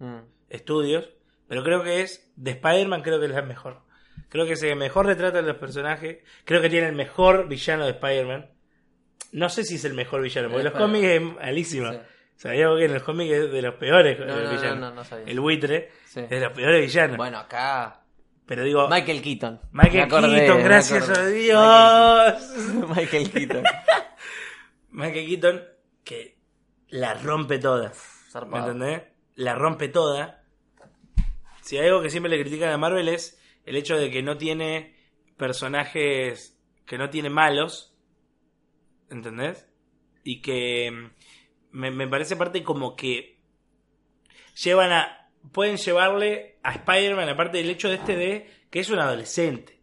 Mm. 0.00 0.20
Studios, 0.52 1.10
pero 1.46 1.62
creo 1.62 1.84
que 1.84 2.00
es 2.00 2.32
de 2.34 2.52
Spider-Man, 2.52 3.02
creo 3.02 3.20
que 3.20 3.26
es 3.26 3.32
la 3.32 3.42
mejor. 3.42 3.82
Creo 4.30 4.46
que 4.46 4.52
es 4.54 4.62
el 4.62 4.76
mejor 4.76 5.06
retrata 5.06 5.40
a 5.40 5.42
los 5.42 5.56
personajes. 5.56 6.18
Creo 6.44 6.62
que 6.62 6.70
tiene 6.70 6.88
el 6.88 6.94
mejor 6.94 7.46
villano 7.48 7.84
de 7.84 7.90
Spider-Man. 7.90 8.50
No 9.32 9.48
sé 9.50 9.64
si 9.64 9.74
es 9.74 9.84
el 9.84 9.92
mejor 9.94 10.22
villano, 10.22 10.48
porque 10.48 10.66
El 10.66 10.72
los 10.72 10.80
cómics 10.80 11.06
es 11.06 11.20
malísimo. 11.22 11.92
Sí. 11.92 11.98
Sabía 12.36 12.66
que 12.78 12.84
en 12.86 12.94
los 12.94 13.02
cómics 13.02 13.32
es 13.32 13.50
de 13.52 13.60
los 13.62 13.74
peores 13.74 14.18
No, 14.18 14.24
eh, 14.24 14.28
no, 14.28 14.42
no, 14.44 14.50
villanos. 14.50 14.78
no, 14.80 14.90
no 14.94 15.04
sabía. 15.04 15.26
El 15.26 15.40
buitre 15.40 15.90
Sí. 16.06 16.20
es 16.20 16.30
de 16.30 16.40
los 16.40 16.52
peores 16.52 16.80
villanos. 16.80 17.16
Bueno, 17.18 17.38
acá. 17.38 18.02
Pero 18.46 18.64
digo, 18.64 18.88
Michael 18.88 19.20
Keaton. 19.22 19.60
Michael 19.72 20.00
acordé, 20.04 20.40
Keaton, 20.40 20.64
gracias 20.64 21.08
a 21.10 21.26
Dios. 21.26 22.54
Michael 22.96 23.30
Keaton. 23.30 23.62
Michael 24.90 25.26
Keaton, 25.26 25.64
que 26.04 26.38
la 26.88 27.14
rompe 27.14 27.58
toda. 27.58 27.92
¿Me 28.48 28.58
entendés? 28.58 29.02
La 29.36 29.54
rompe 29.54 29.88
toda. 29.88 30.42
Si 31.62 31.76
hay 31.78 31.86
algo 31.86 32.02
que 32.02 32.10
siempre 32.10 32.30
le 32.30 32.40
critican 32.40 32.70
a 32.70 32.78
Marvel 32.78 33.08
es 33.08 33.39
el 33.64 33.76
hecho 33.76 33.96
de 33.96 34.10
que 34.10 34.22
no 34.22 34.36
tiene 34.36 34.94
personajes, 35.36 36.58
que 36.86 36.98
no 36.98 37.10
tiene 37.10 37.30
malos. 37.30 37.96
¿Entendés? 39.10 39.66
Y 40.22 40.40
que 40.40 40.90
mm, 40.90 41.10
me, 41.72 42.08
parece 42.08 42.36
parte 42.36 42.62
como 42.62 42.96
que 42.96 43.38
llevan 44.62 44.92
a... 44.92 45.30
Pueden 45.52 45.78
llevarle 45.78 46.58
a 46.62 46.74
Spider-Man, 46.74 47.30
aparte 47.30 47.58
del 47.58 47.70
hecho 47.70 47.88
de 47.88 47.94
este 47.94 48.16
de 48.16 48.50
que 48.70 48.80
es 48.80 48.90
un 48.90 48.98
adolescente. 48.98 49.80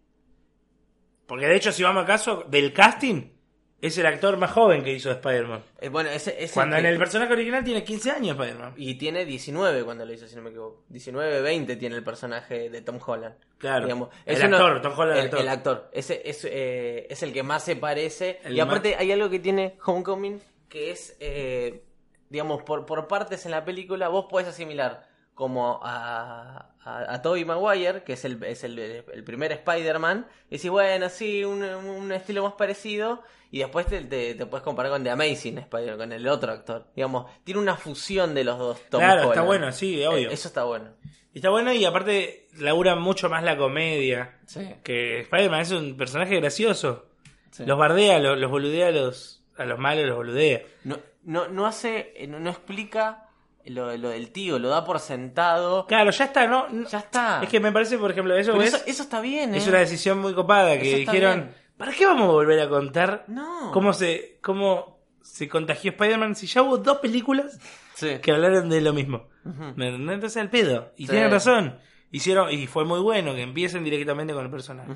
Porque 1.25 1.47
de 1.47 1.55
hecho, 1.55 1.71
si 1.71 1.83
vamos 1.83 2.03
a 2.03 2.07
caso 2.07 2.45
del 2.47 2.73
casting, 2.73 3.36
es 3.81 3.97
el 3.97 4.05
actor 4.07 4.37
más 4.37 4.51
joven 4.51 4.83
que 4.83 4.91
hizo 4.93 5.09
de 5.09 5.15
Spider-Man. 5.15 5.63
Eh, 5.79 5.89
bueno, 5.89 6.09
ese, 6.09 6.35
ese 6.43 6.53
Cuando 6.53 6.77
en 6.77 6.85
el 6.85 6.97
personaje 6.97 7.31
original 7.33 7.63
tiene 7.63 7.83
15 7.83 8.11
años 8.11 8.37
Spider-Man. 8.37 8.73
Y 8.75 8.95
tiene 8.95 9.23
19 9.25 9.83
cuando 9.83 10.05
lo 10.05 10.13
hizo, 10.13 10.27
si 10.27 10.35
no 10.35 10.41
me 10.41 10.49
equivoco. 10.49 10.83
19, 10.89 11.41
20 11.41 11.75
tiene 11.75 11.95
el 11.95 12.03
personaje 12.03 12.69
de 12.69 12.81
Tom 12.81 12.99
Holland. 13.05 13.35
Claro. 13.59 13.85
Digamos, 13.85 14.09
el 14.25 14.43
uno- 14.45 14.57
actor, 14.57 14.81
Tom 14.81 14.93
Holland, 14.99 15.19
el 15.19 15.19
el, 15.19 15.25
actor. 15.25 15.39
el 15.41 15.49
actor. 15.49 15.89
Ese 15.93 16.21
es, 16.25 16.45
eh, 16.49 17.07
es 17.09 17.21
el 17.23 17.31
que 17.33 17.43
más 17.43 17.63
se 17.63 17.75
parece. 17.75 18.39
El 18.43 18.55
y 18.55 18.59
aparte 18.59 18.91
más- 18.91 18.99
hay 19.01 19.11
algo 19.11 19.29
que 19.29 19.39
tiene 19.39 19.77
Homecoming 19.85 20.41
que 20.69 20.91
es, 20.91 21.15
eh, 21.19 21.83
digamos, 22.29 22.63
por, 22.63 22.85
por 22.85 23.07
partes 23.07 23.45
en 23.45 23.51
la 23.51 23.63
película 23.63 24.09
vos 24.09 24.25
podés 24.29 24.47
asimilar 24.49 25.07
como 25.33 25.79
a, 25.83 26.73
a, 26.83 27.13
a 27.13 27.21
Tobey 27.21 27.45
Maguire, 27.45 28.03
que 28.03 28.13
es 28.13 28.25
el, 28.25 28.43
es 28.43 28.63
el, 28.63 28.79
el 28.79 29.23
primer 29.23 29.51
Spider-Man, 29.51 30.25
y 30.49 30.55
decís, 30.57 30.71
bueno, 30.71 31.09
sí, 31.09 31.45
un, 31.45 31.63
un 31.63 32.11
estilo 32.11 32.41
más 32.43 32.53
parecido, 32.53 33.21
y 33.51 33.59
después 33.59 33.85
te, 33.87 34.01
te, 34.01 34.35
te 34.35 34.45
puedes 34.45 34.63
comparar 34.63 34.91
con 34.91 35.03
The 35.03 35.09
Amazing 35.11 35.57
Spider-Man, 35.59 35.97
con 35.97 36.11
el 36.13 36.27
otro 36.27 36.51
actor. 36.51 36.87
Digamos, 36.95 37.25
tiene 37.43 37.59
una 37.61 37.75
fusión 37.75 38.33
de 38.33 38.43
los 38.43 38.57
dos. 38.59 38.79
Tom 38.89 38.99
Claro, 39.01 39.29
está 39.29 39.41
bueno, 39.41 39.71
sí, 39.71 40.03
obvio. 40.05 40.29
Eh, 40.29 40.33
Eso 40.33 40.47
está 40.49 40.63
bueno. 40.63 40.89
Y 41.33 41.39
está 41.39 41.49
bueno 41.49 41.71
y 41.71 41.85
aparte 41.85 42.47
labura 42.57 42.95
mucho 42.95 43.29
más 43.29 43.43
la 43.43 43.57
comedia. 43.57 44.37
Sí. 44.45 44.67
Que 44.83 45.21
Spider-Man 45.21 45.61
es 45.61 45.71
un 45.71 45.95
personaje 45.97 46.35
gracioso. 46.39 47.05
sí. 47.51 47.65
Los 47.65 47.77
bardea, 47.77 48.19
los, 48.19 48.37
los 48.37 48.49
boludea 48.49 48.87
a 48.87 48.91
los, 48.91 49.43
a 49.57 49.65
los 49.65 49.77
malos, 49.79 50.05
los 50.05 50.17
boludea. 50.17 50.61
No, 50.83 50.97
no, 51.23 51.47
no 51.47 51.65
hace, 51.67 52.13
eh, 52.15 52.27
no, 52.27 52.39
no 52.39 52.49
explica 52.49 53.23
lo, 53.65 53.95
lo 53.97 54.09
del 54.09 54.31
tío, 54.31 54.57
lo 54.59 54.69
da 54.69 54.83
por 54.85 54.99
sentado. 54.99 55.85
Claro, 55.87 56.09
ya 56.11 56.25
está, 56.25 56.47
¿no? 56.47 56.67
Ya 56.89 56.99
está. 56.99 57.41
Es 57.43 57.49
que 57.49 57.59
me 57.59 57.71
parece, 57.71 57.97
por 57.97 58.11
ejemplo, 58.11 58.35
eso, 58.35 58.59
está 58.61 59.19
bien, 59.21 59.53
¿eh? 59.53 59.57
es 59.57 59.67
una 59.67 59.79
decisión 59.79 60.19
muy 60.19 60.33
copada 60.33 60.79
que 60.79 60.95
dijeron, 60.97 61.35
bien. 61.41 61.55
¿Para 61.77 61.91
qué 61.93 62.05
vamos 62.05 62.23
a 62.29 62.31
volver 62.31 62.59
a 62.59 62.69
contar 62.69 63.25
No. 63.27 63.71
cómo 63.71 63.93
se 63.93 64.39
cómo 64.41 64.99
se 65.21 65.47
contagió 65.49 65.91
Spider-Man 65.91 66.35
si 66.35 66.47
ya 66.47 66.61
hubo 66.63 66.77
dos 66.77 66.97
películas 66.99 67.59
Sí. 67.95 68.19
que 68.21 68.31
hablaron 68.31 68.69
de 68.69 68.81
lo 68.81 68.93
mismo? 68.93 69.27
¿Me 69.75 69.87
entendés? 69.89 70.15
Entonces 70.15 70.37
al 70.41 70.49
pedo. 70.49 70.93
Y 70.97 71.05
Sí. 71.05 71.11
tienen 71.11 71.31
razón. 71.31 71.79
Hicieron, 72.11 72.51
y 72.51 72.67
fue 72.67 72.85
muy 72.85 72.99
bueno 73.01 73.33
que 73.35 73.41
empiecen 73.41 73.83
directamente 73.83 74.33
con 74.33 74.45
el 74.45 74.51
personaje. 74.51 74.93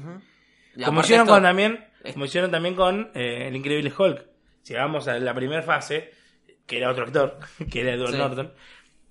Y 0.76 0.84
Como 0.84 1.02
hicieron, 1.02 1.26
esto- 1.26 1.34
con, 1.36 1.44
también, 1.44 1.86
es- 2.04 2.14
como 2.14 2.26
hicieron 2.26 2.52
también 2.52 2.76
con 2.76 3.12
eh, 3.14 3.48
El 3.48 3.56
Increíble 3.56 3.92
Hulk. 3.98 4.26
Si 4.62 4.74
vamos 4.74 5.08
a 5.10 5.20
la 5.20 5.34
primera 5.34 5.62
fase, 5.64 6.12
que 6.66 6.78
era 6.78 6.90
otro 6.90 7.04
actor, 7.06 7.40
que 7.72 7.82
era 7.82 7.94
Edward 7.94 8.12
Sí. 8.12 8.18
Norton, 8.18 8.54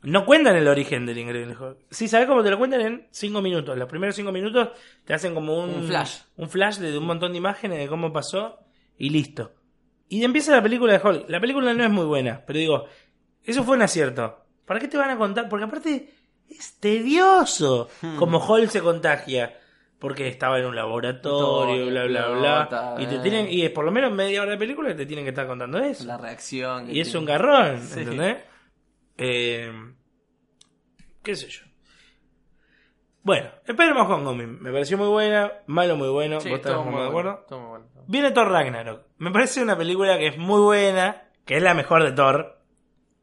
no 0.03 0.25
cuentan 0.25 0.57
el 0.57 0.67
origen 0.69 1.05
del 1.07 1.19
Hulk. 1.61 1.79
Sí, 1.91 2.09
¿sabes 2.09 2.27
cómo 2.27 2.43
te 2.43 2.51
lo 2.51 2.59
cuentan? 2.59 2.81
En 2.81 3.07
cinco 3.11 3.43
minutos. 3.43 3.77
Los 3.77 3.89
primeros 3.89 4.15
cinco 4.17 4.33
minutos 4.33 4.69
te 5.05 5.13
hacen 5.15 5.35
como 5.35 5.59
un, 5.63 5.71
Un 5.71 5.85
flash. 5.85 6.19
Un 6.37 6.49
flash 6.49 6.79
de 6.79 6.97
un 6.97 7.05
montón 7.07 7.33
de 7.33 7.39
imágenes 7.39 7.79
de 7.79 7.89
cómo 7.89 8.13
pasó 8.13 8.59
y 8.99 9.11
listo. 9.11 9.53
Y 10.09 10.25
empieza 10.25 10.53
la 10.53 10.63
película 10.63 10.93
de 10.99 11.07
Hulk. 11.07 11.29
La 11.29 11.41
película 11.41 11.73
no 11.75 11.85
es 11.85 11.91
muy 11.91 12.05
buena, 12.07 12.43
pero 12.47 12.59
digo, 12.59 12.85
eso 13.45 13.63
fue 13.63 13.77
un 13.77 13.83
acierto. 13.83 14.39
¿Para 14.65 14.81
qué 14.81 14.89
te 14.89 14.97
van 14.97 15.11
a 15.11 15.17
contar? 15.19 15.49
Porque 15.49 15.65
aparte 15.67 16.11
es 16.49 16.79
tedioso 16.81 17.89
Hmm. 18.01 18.17
como 18.17 18.39
Hulk 18.45 18.69
se 18.71 18.81
contagia. 18.81 19.57
Porque 19.99 20.29
estaba 20.29 20.59
en 20.59 20.65
un 20.65 20.75
laboratorio, 20.75 21.87
bla, 21.89 22.07
bla, 22.07 22.29
bla. 22.29 22.97
Y 23.01 23.07
te 23.07 23.19
tienen, 23.19 23.53
y 23.53 23.63
es 23.67 23.71
por 23.71 23.85
lo 23.85 23.93
menos 23.93 24.11
media 24.11 24.41
hora 24.41 24.53
de 24.53 24.57
película 24.57 24.89
que 24.89 24.95
te 24.95 25.05
tienen 25.05 25.27
que 25.27 25.29
estar 25.29 25.47
contando 25.47 25.79
eso. 25.79 26.05
La 26.07 26.17
reacción. 26.17 26.87
que 26.87 26.93
Y 26.95 27.01
es 27.01 27.15
un 27.15 27.27
garrón, 27.27 27.79
Sí. 27.83 28.05
Eh, 29.23 29.71
¿Qué 31.23 31.37
sé 31.37 31.49
yo? 31.49 31.63
Bueno, 33.23 33.51
Spider-Man 33.67 34.11
Homecoming 34.11 34.63
me 34.63 34.73
pareció 34.73 34.97
muy 34.97 35.09
buena, 35.09 35.53
malo 35.67 35.95
muy 35.97 36.09
bueno, 36.09 36.41
Sí, 36.41 36.49
¿vos 36.49 36.59
estás 36.59 36.83
muy 36.85 37.01
de 37.03 37.07
acuerdo? 37.09 37.45
todo 37.47 37.61
muy 37.61 37.69
bueno, 37.69 37.87
todo. 37.93 38.05
Viene 38.07 38.31
Thor 38.31 38.49
Ragnarok. 38.51 39.03
Me 39.19 39.31
parece 39.31 39.63
una 39.63 39.77
película 39.77 40.17
que 40.19 40.29
es 40.29 40.39
muy 40.39 40.61
buena, 40.63 41.29
que 41.45 41.59
es 41.59 41.63
la 41.63 41.75
mejor 41.75 42.03
de 42.03 42.13
Thor. 42.13 42.59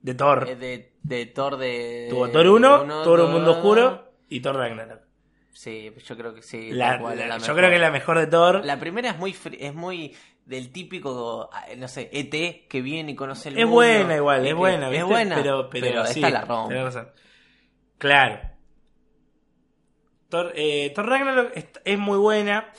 De 0.02 0.14
Thor. 0.14 0.48
Eh, 0.48 0.56
de, 0.56 0.93
de 1.02 1.26
Thor 1.26 1.58
de... 1.58 2.08
Tuvo 2.12 2.30
Thor 2.30 2.45
1, 2.48 2.84
uno, 2.84 3.04
Thor 3.04 3.22
Un 3.22 3.32
Mundo 3.32 3.52
Oscuro 3.54 4.12
y 4.30 4.39
Thor 4.41 4.56
Ragnarok. 4.56 5.02
Sí, 5.52 5.91
yo 6.06 6.16
creo 6.16 6.36
que 6.36 6.43
sí. 6.43 6.70
La- 6.72 6.98
la- 7.00 7.16
la 7.16 7.38
yo 7.39 7.56
creo 7.56 7.70
que 7.70 7.76
es 7.78 7.82
la 7.82 7.89
mejor 7.89 8.20
de 8.20 8.28
Thor. 8.28 8.64
La 8.64 8.80
primera 8.80 9.10
es 9.10 9.18
muy 9.18 9.34
fri- 9.34 9.58
es 9.60 9.74
muy 9.74 10.16
del 10.48 10.72
típico, 10.72 11.50
ah, 11.52 11.66
no 11.78 11.88
sé, 11.88 12.10
ET 12.14 12.68
que 12.68 12.82
viene 12.82 13.12
y 13.12 13.16
conoce 13.16 13.50
el 13.50 13.56
Es 13.58 13.66
mundo. 13.66 13.76
buena 13.76 14.16
igual, 14.16 14.48
es 14.48 14.56
buena, 14.56 14.86
Es 14.88 14.91
¿viste? 14.91 15.04
buena, 15.06 15.36
pero, 15.36 15.70
pero, 15.70 16.06
sí, 16.06 16.20
esta 16.22 16.30
la 16.30 16.45
rompe. 16.45 16.82
razón. 16.84 17.10
Claro. 17.98 18.39
Thor, 20.30 20.52
eh, 20.56 20.91
Thor 20.95 21.06
Ragnarok 21.08 21.52
es, 21.56 21.66
es 21.86 21.98
muy 22.00 22.18
buena. 22.18 22.72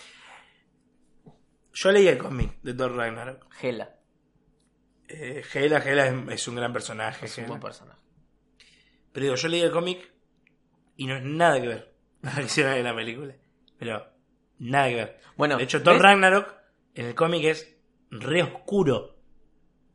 Yo 1.72 1.92
leí 1.92 2.08
el 2.08 2.18
cómic 2.18 2.58
de 2.62 2.74
Thor 2.74 2.94
Ragnarok. 2.96 3.46
Hela, 3.62 3.94
Eh, 5.08 5.42
Hela, 5.54 5.78
Hela 5.78 6.06
es, 6.06 6.14
es 6.32 6.48
un 6.48 6.56
gran 6.56 6.72
personaje. 6.72 7.26
es 7.26 7.36
un 7.38 7.44
Hela. 7.44 7.48
buen 7.50 7.60
personaje. 7.60 7.98
Pero 9.12 9.24
digo, 9.24 9.36
yo 9.36 9.48
leí 9.48 9.60
el 9.62 9.70
cómic 9.70 10.12
y 10.96 11.06
no 11.06 11.16
es 11.16 11.22
nada 11.22 11.60
que 11.60 11.68
ver 11.68 11.94
a 12.22 12.30
lo 12.30 12.36
que 12.36 12.42
hicieron 12.44 12.74
en 12.74 12.84
la 12.84 12.94
película. 12.94 13.34
Pero 13.78 14.06
nada 14.58 14.88
que 14.88 14.94
ver. 14.96 15.20
Bueno, 15.36 15.56
de 15.56 15.64
hecho, 15.64 15.82
Thor 15.82 15.94
¿ves? 15.94 16.02
Ragnarok 16.02 16.54
en 16.94 17.06
el 17.06 17.14
cómic 17.14 17.44
es 17.44 17.76
re 18.10 18.42
oscuro 18.42 19.16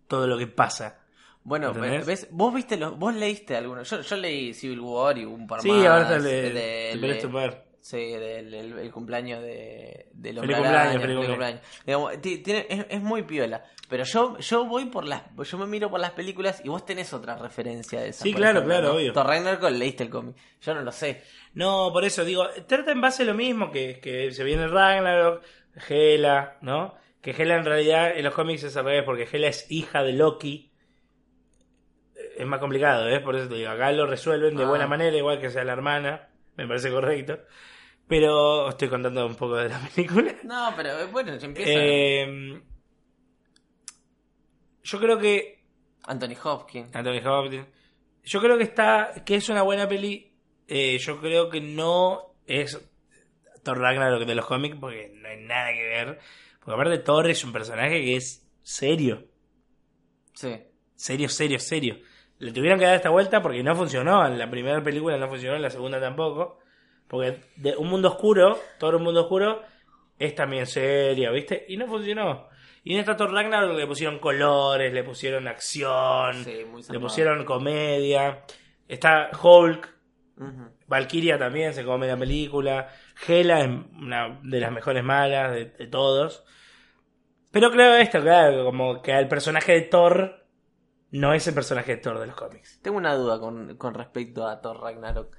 todo 0.08 0.28
lo 0.28 0.38
que 0.38 0.48
pasa. 0.48 1.00
Bueno, 1.44 1.68
¿Entendés? 1.70 2.06
¿ves? 2.06 2.28
vos 2.32 2.54
viste 2.54 2.78
los, 2.78 2.98
vos 2.98 3.14
leíste 3.14 3.58
algunos. 3.58 3.89
Yo, 3.89 4.02
yo 4.02 4.16
leí 4.16 4.54
Civil 4.54 4.80
War 4.80 5.18
y 5.18 5.26
un 5.26 5.46
par 5.48 5.62
Sí, 5.62 5.70
más. 5.70 5.86
ahora 5.88 6.16
el 6.16 6.24
de, 6.24 6.50
de. 6.52 7.64
Sí, 7.82 7.98
del 7.98 8.54
el, 8.54 8.80
el 8.80 8.91
cumpleaños 8.94 9.41
de, 9.41 10.08
del 10.14 10.39
Feliz 10.39 10.39
Hombre 10.39 10.56
cumpleaños, 10.56 11.02
feliz 11.02 11.16
feliz 11.18 11.28
cumpleaños. 11.28 11.62
Digamos, 11.86 12.22
tiene- 12.22 12.68
es, 12.70 12.86
es 12.88 13.02
muy 13.02 13.24
piola. 13.24 13.66
Pero 13.89 14.06
yo, 14.06 14.38
yo 14.39 14.64
voy 14.64 14.86
por 14.86 15.04
las, 15.04 15.24
yo 15.44 15.58
me 15.58 15.66
miro 15.66 15.89
por 15.89 16.00
las 16.00 16.12
películas 16.12 16.62
y 16.64 16.70
vos 16.70 16.86
tenés 16.86 17.12
otra 17.12 17.36
referencia 17.36 18.00
de 18.00 18.10
esa. 18.10 18.24
Sí, 18.24 18.34
claro, 18.34 18.64
claro, 18.64 18.96
obvio. 18.96 19.12
Thor 19.12 19.28
Ragnarok 19.28 19.70
leíste 19.72 20.04
el 20.04 20.10
cómic. 20.10 20.38
Yo 20.62 20.74
no 20.74 20.82
lo 20.82 20.94
sé. 20.94 21.24
No, 21.56 21.89
por 21.91 22.06
eso 22.06 22.24
digo, 22.24 22.48
trata 22.68 22.94
en 22.94 23.02
base 23.02 23.24
a 23.24 23.26
lo 23.26 23.34
mismo, 23.34 23.70
que, 23.70 24.00
que 24.00 24.32
se 24.32 24.46
viene 24.46 24.66
Ragnarok, 24.70 25.44
Hela, 25.90 26.58
¿no? 26.62 26.96
Que 27.22 27.32
Hela 27.32 27.56
en 27.58 27.66
realidad 27.66 28.16
en 28.18 28.24
los 28.24 28.34
cómics 28.34 28.64
es 28.64 28.76
al 28.78 28.86
revés, 28.86 29.04
porque 29.06 29.28
Hela 29.32 29.48
es 29.48 29.70
hija 29.72 30.04
de 30.04 30.14
Loki. 30.14 30.72
Es 32.38 32.46
más 32.46 32.60
complicado, 32.60 33.08
¿eh? 33.10 33.20
Por 33.20 33.36
eso 33.36 33.48
te 33.50 33.56
digo, 33.56 33.70
acá 33.70 33.92
lo 33.92 34.06
resuelven 34.08 34.56
de 34.56 34.64
Ah. 34.64 34.68
buena 34.68 34.88
manera, 34.88 35.16
igual 35.18 35.40
que 35.40 35.50
sea 35.50 35.64
la 35.64 35.74
hermana, 35.74 36.30
me 36.56 36.68
parece 36.68 36.92
correcto. 36.92 37.40
Pero 38.08 38.70
estoy 38.70 38.90
contando 38.90 39.26
un 39.26 39.36
poco 39.36 39.56
de 39.56 39.70
la 39.70 39.80
película. 39.96 40.34
No, 40.44 40.74
pero 40.76 41.00
eh, 41.00 41.06
bueno, 41.12 41.40
se 41.40 41.46
empieza. 41.46 41.72
Eh, 41.74 42.62
yo 44.84 45.00
creo 45.00 45.18
que 45.18 45.64
Anthony 46.06 46.36
Hopkins. 46.44 46.94
Anthony 46.96 47.26
Hopkins. 47.26 47.68
Yo 48.24 48.42
creo 48.42 48.58
que 48.58 48.64
está, 48.64 49.24
que 49.26 49.36
es 49.36 49.50
una 49.50 49.62
buena 49.62 49.88
peli. 49.88 50.34
Eh, 50.68 50.98
yo 51.00 51.20
creo 51.20 51.50
que 51.50 51.62
no 51.62 52.36
es 52.46 52.78
Thor 53.64 53.80
Ragnarok 53.80 54.26
de 54.26 54.36
los 54.36 54.45
cómics 54.45 54.78
porque 54.80 55.11
no 55.16 55.28
hay 55.30 55.38
nada 55.43 55.72
que 55.74 55.84
ver. 55.88 56.20
Porque 56.59 56.74
aparte 56.74 56.97
Thor 56.99 57.30
es 57.30 57.43
un 57.43 57.51
personaje 57.53 58.01
que 58.03 58.16
es 58.18 58.45
serio, 58.61 59.26
Sí. 60.34 60.61
serio, 60.95 61.30
serio, 61.30 61.59
serio. 61.59 61.97
Le 62.39 62.51
tuvieron 62.51 62.80
que 62.80 62.86
dar 62.86 62.95
esta 62.95 63.09
vuelta 63.09 63.41
porque 63.41 63.64
no 63.64 63.76
funcionó. 63.76 64.26
En 64.26 64.38
la 64.38 64.49
primera 64.49 64.82
película 64.84 65.18
no 65.18 65.28
funcionó, 65.30 65.55
en 65.55 65.61
la 65.61 65.70
segunda 65.70 65.99
tampoco. 65.99 66.59
Porque 67.07 67.41
de 67.57 67.76
Un 67.78 67.89
Mundo 67.89 68.09
Oscuro, 68.09 68.59
Thor 68.80 68.95
Un 68.95 69.03
Mundo 69.03 69.22
Oscuro, 69.22 69.61
es 70.18 70.34
también 70.36 70.66
serio, 70.66 71.32
¿viste? 71.34 71.66
Y 71.68 71.78
no 71.78 71.88
funcionó. 71.88 72.47
Y 72.84 72.93
en 72.95 72.99
esta 72.99 73.16
Thor 73.16 73.32
Ragnarok 73.32 73.78
le 73.78 73.88
pusieron 73.88 74.20
colores, 74.20 74.91
le 74.93 75.03
pusieron 75.03 75.47
acción, 75.47 76.43
Sí, 76.43 76.66
le 76.89 76.99
pusieron 76.99 77.45
comedia. 77.45 78.43
Está 78.88 79.30
Hulk, 79.41 79.89
Ujú. 80.38 80.70
Valkyria 80.88 81.38
también 81.38 81.74
se 81.74 81.84
come 81.84 82.08
la 82.08 82.18
película. 82.18 82.90
Hela 83.28 83.62
es 83.62 83.68
una 83.68 84.40
de 84.44 84.60
las 84.60 84.72
mejores 84.72 85.04
malas 85.04 85.54
de, 85.54 85.66
de 85.66 85.88
todos. 85.88 86.44
Pero 87.52 87.72
claro, 87.72 87.96
esto, 87.96 88.20
claro, 88.20 88.66
como 88.66 89.02
que 89.02 89.12
el 89.12 89.28
personaje 89.28 89.74
de 89.74 89.82
Thor 89.82 90.44
no 91.12 91.34
es 91.34 91.48
el 91.48 91.54
personaje 91.54 91.96
de 91.96 92.02
Thor 92.02 92.20
de 92.20 92.26
los 92.26 92.36
cómics. 92.36 92.80
Tengo 92.82 92.98
una 92.98 93.14
duda 93.14 93.40
con, 93.40 93.78
con 93.78 93.94
respecto 93.94 94.48
a 94.48 94.60
Thor 94.62 94.82
Ragnarok. 94.82 95.38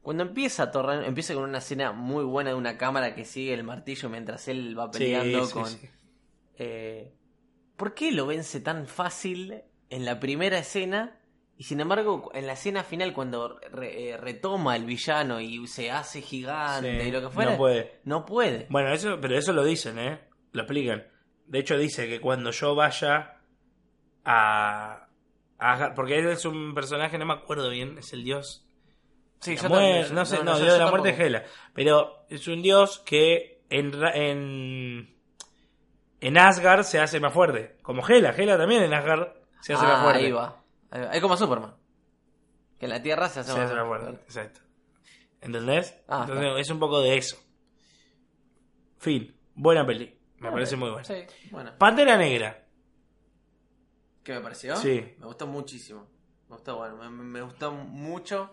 Cuando 0.00 0.22
empieza 0.22 0.70
Thor 0.70 0.86
Ragnarok, 0.86 1.08
empieza 1.08 1.34
con 1.34 1.42
una 1.42 1.58
escena 1.58 1.90
muy 1.90 2.24
buena 2.24 2.50
de 2.50 2.56
una 2.56 2.78
cámara 2.78 3.16
que 3.16 3.24
sigue 3.24 3.52
el 3.52 3.64
martillo 3.64 4.08
mientras 4.08 4.46
él 4.46 4.78
va 4.78 4.92
peleando 4.92 5.44
sí, 5.44 5.52
con... 5.52 5.66
sí. 5.66 5.90
Eh, 6.58 7.12
¿Por 7.76 7.94
qué 7.94 8.12
lo 8.12 8.26
vence 8.26 8.60
tan 8.60 8.86
fácil 8.86 9.62
en 9.90 10.04
la 10.04 10.20
primera 10.20 10.58
escena? 10.58 11.18
Y 11.60 11.64
sin 11.64 11.80
embargo, 11.80 12.30
en 12.34 12.46
la 12.46 12.52
escena 12.52 12.84
final, 12.84 13.12
cuando 13.12 13.58
re- 13.72 14.10
eh, 14.10 14.16
retoma 14.16 14.76
el 14.76 14.84
villano 14.84 15.40
y 15.40 15.66
se 15.66 15.90
hace 15.90 16.22
gigante 16.22 17.00
Sí, 17.02 17.08
y 17.08 17.10
lo 17.10 17.20
que 17.20 17.30
fuera, 17.30 17.50
no 17.50 17.56
puede. 17.58 18.00
No 18.04 18.24
puede. 18.24 18.66
Bueno, 18.70 18.92
eso, 18.92 19.18
pero 19.20 19.36
eso 19.36 19.52
lo 19.52 19.64
dicen, 19.64 19.98
¿eh? 19.98 20.20
Lo 20.52 20.62
explican. 20.62 21.06
De 21.46 21.58
hecho, 21.58 21.76
dice 21.76 22.08
que 22.08 22.20
cuando 22.20 22.52
yo 22.52 22.74
vaya 22.76 23.40
a. 24.24 25.08
a 25.58 25.94
porque 25.96 26.18
él 26.18 26.28
es 26.28 26.44
un 26.44 26.74
personaje, 26.74 27.18
no 27.18 27.26
me 27.26 27.34
acuerdo 27.34 27.70
bien, 27.70 27.98
es 27.98 28.12
el 28.12 28.22
dios. 28.22 28.64
Sí, 29.40 29.56
yo 29.56 29.68
muerte- 29.68 29.92
también- 29.94 30.14
no 30.14 30.24
sé, 30.24 30.44
no, 30.44 30.52
yo- 30.58 30.64
dios 30.64 30.72
de 30.74 30.78
la 30.78 30.90
muerte 30.90 31.10
es. 31.10 31.18
Hela. 31.20 31.44
Pero 31.74 32.24
es 32.28 32.46
un 32.48 32.62
dios 32.62 33.00
que 33.00 33.62
en, 33.68 33.92
en. 34.14 35.14
En 36.20 36.38
Asgard 36.38 36.82
se 36.82 36.98
hace 37.00 37.18
más 37.20 37.32
fuerte. 37.32 37.76
Como 37.82 38.06
Hela. 38.06 38.30
Hela 38.30 38.56
también 38.56 38.82
en 38.82 38.94
Asgard 38.94 39.28
se 39.60 39.74
hace 39.74 39.84
más 39.84 39.98
Ah, 39.98 40.02
fuerte. 40.04 40.24
ahí 40.24 40.32
va. 40.32 40.62
Es 40.92 41.20
como 41.20 41.36
Superman. 41.36 41.74
Que 42.78 42.86
en 42.86 42.90
la 42.90 43.02
Tierra 43.02 43.28
se 43.28 43.40
hace 43.40 43.52
Se 43.52 43.60
hace 43.60 43.74
fuerte, 43.84 44.10
exacto. 44.24 44.60
¿Entendés? 45.40 45.96
Ah, 46.08 46.20
Entonces 46.22 46.46
está. 46.46 46.60
es 46.60 46.70
un 46.70 46.78
poco 46.78 47.00
de 47.00 47.16
eso. 47.16 47.36
Fin. 48.98 49.34
Buena 49.54 49.86
peli. 49.86 50.18
Me 50.38 50.48
Ah, 50.48 50.52
parece 50.52 50.76
muy 50.76 50.90
buena. 50.90 51.04
Sí. 51.04 51.14
Pantera 51.78 52.16
Negra. 52.16 52.64
¿Qué 54.22 54.34
me 54.34 54.40
pareció? 54.40 54.76
Sí. 54.76 55.14
Me 55.18 55.26
gustó 55.26 55.46
muchísimo. 55.46 56.06
Me 56.48 56.54
gustó, 56.56 56.76
bueno, 56.76 56.96
me, 56.96 57.08
me 57.10 57.42
gustó 57.42 57.72
mucho. 57.72 58.52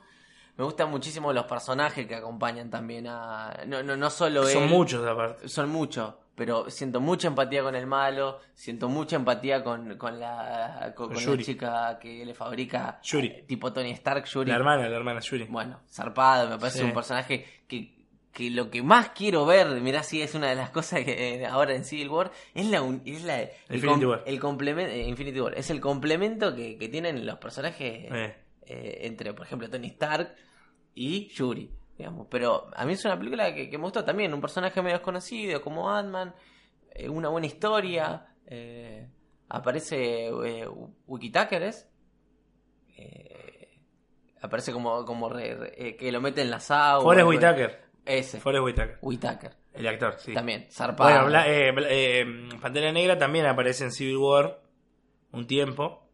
Me 0.58 0.64
gustan 0.64 0.90
muchísimo 0.90 1.34
los 1.34 1.46
personajes 1.46 2.08
que 2.08 2.16
acompañan 2.16 2.70
también 2.70 3.08
a. 3.08 3.64
No, 3.68 3.84
no, 3.84 3.96
no 3.98 4.10
solo 4.10 4.44
Son 4.48 4.64
él. 4.64 4.70
muchos 4.70 5.06
aparte. 5.06 5.48
Son 5.50 5.70
muchos. 5.70 6.14
Pero 6.36 6.70
siento 6.70 7.00
mucha 7.00 7.30
empatía 7.30 7.64
con 7.64 7.76
el 7.76 7.88
malo. 7.88 8.40
Siento 8.54 8.90
mucha 8.90 9.16
empatía 9.16 9.64
con, 9.64 9.98
con 9.98 10.20
la 10.20 10.92
con, 10.96 11.08
Con 11.08 11.16
con 11.16 11.24
Yuri. 11.24 11.38
la 11.38 11.44
chica 11.46 12.00
que 12.00 12.26
le 12.26 12.34
fabrica. 12.34 13.00
Yuri. 13.04 13.28
eh, 13.28 13.46
tipo 13.48 13.72
Tony 13.72 13.92
Stark, 13.92 14.26
Yuri. 14.26 14.50
La 14.52 14.58
hermana, 14.58 14.90
la 14.90 14.98
hermana 14.98 15.22
Yuri. 15.22 15.46
Bueno, 15.46 15.80
zarpado, 15.90 16.50
me 16.50 16.58
parece 16.58 16.80
Sí. 16.80 16.84
un 16.84 16.94
personaje 16.94 17.46
que, 17.70 17.96
que 18.34 18.50
lo 18.52 18.70
que 18.70 18.84
más 18.84 19.12
quiero 19.12 19.46
ver, 19.46 19.68
mirá 19.80 20.04
si 20.04 20.22
es 20.22 20.36
una 20.36 20.50
de 20.50 20.56
las 20.56 20.72
cosas 20.72 21.06
que 21.06 21.36
eh, 21.36 21.46
ahora 21.46 21.74
en 21.74 21.86
Civil 21.86 22.10
War, 22.10 22.32
es 22.54 22.66
la, 22.66 22.82
un- 22.82 23.02
es 23.06 23.24
la 23.24 23.42
el, 23.44 23.50
Infinity 23.70 24.06
War. 24.06 24.24
el 24.26 24.40
complemento, 24.42 24.94
Infinity 24.94 25.40
War, 25.40 25.58
es 25.58 25.70
el 25.70 25.80
complemento 25.80 26.54
que, 26.54 26.78
que 26.78 26.90
tienen 26.90 27.26
los 27.26 27.38
personajes 27.38 28.12
Eh. 28.12 28.36
eh, 28.66 28.98
entre, 29.04 29.34
por 29.34 29.46
ejemplo, 29.46 29.70
Tony 29.70 29.88
Stark 29.88 30.36
y 30.94 31.30
Yuri, 31.30 31.72
digamos. 31.98 32.28
Pero 32.30 32.68
a 32.76 32.86
mí 32.86 32.94
es 32.94 33.06
una 33.06 33.18
película 33.18 33.54
que, 33.54 33.70
que 33.70 33.78
me 33.78 33.84
gustó 33.84 34.04
también, 34.04 34.34
un 34.34 34.42
personaje 34.42 34.82
medio 34.82 34.98
desconocido 34.98 35.62
como 35.62 35.90
Ant-Man, 35.90 36.34
eh, 36.92 37.10
una 37.10 37.30
buena 37.30 37.48
historia, 37.48 38.28
eh, 38.48 39.08
aparece 39.50 40.28
eh, 40.28 40.68
Wikitaker, 41.08 41.64
¿es? 41.64 41.90
Eh, 42.98 43.80
aparece 44.42 44.72
como, 44.72 45.06
como 45.06 45.30
re- 45.30 45.56
re- 45.56 45.96
que 45.98 46.12
lo 46.12 46.22
mete 46.22 46.42
en 46.42 46.52
las 46.52 46.70
aguas. 46.72 47.04
Forrest 47.04 47.28
Whitaker. 47.28 47.86
Ese, 48.06 48.40
Forrest 48.40 48.64
Whitaker. 48.64 48.98
Whitaker. 49.02 49.56
El 49.74 49.88
actor, 49.88 50.16
sí. 50.20 50.34
También, 50.34 50.68
zarpado. 50.72 51.10
Bueno, 51.28 52.60
Pantera 52.62 52.92
Negra 52.94 53.18
también 53.18 53.46
aparece 53.46 53.84
en 53.86 53.92
Civil 53.92 54.18
War 54.18 54.62
un 55.32 55.48
tiempo. 55.48 56.05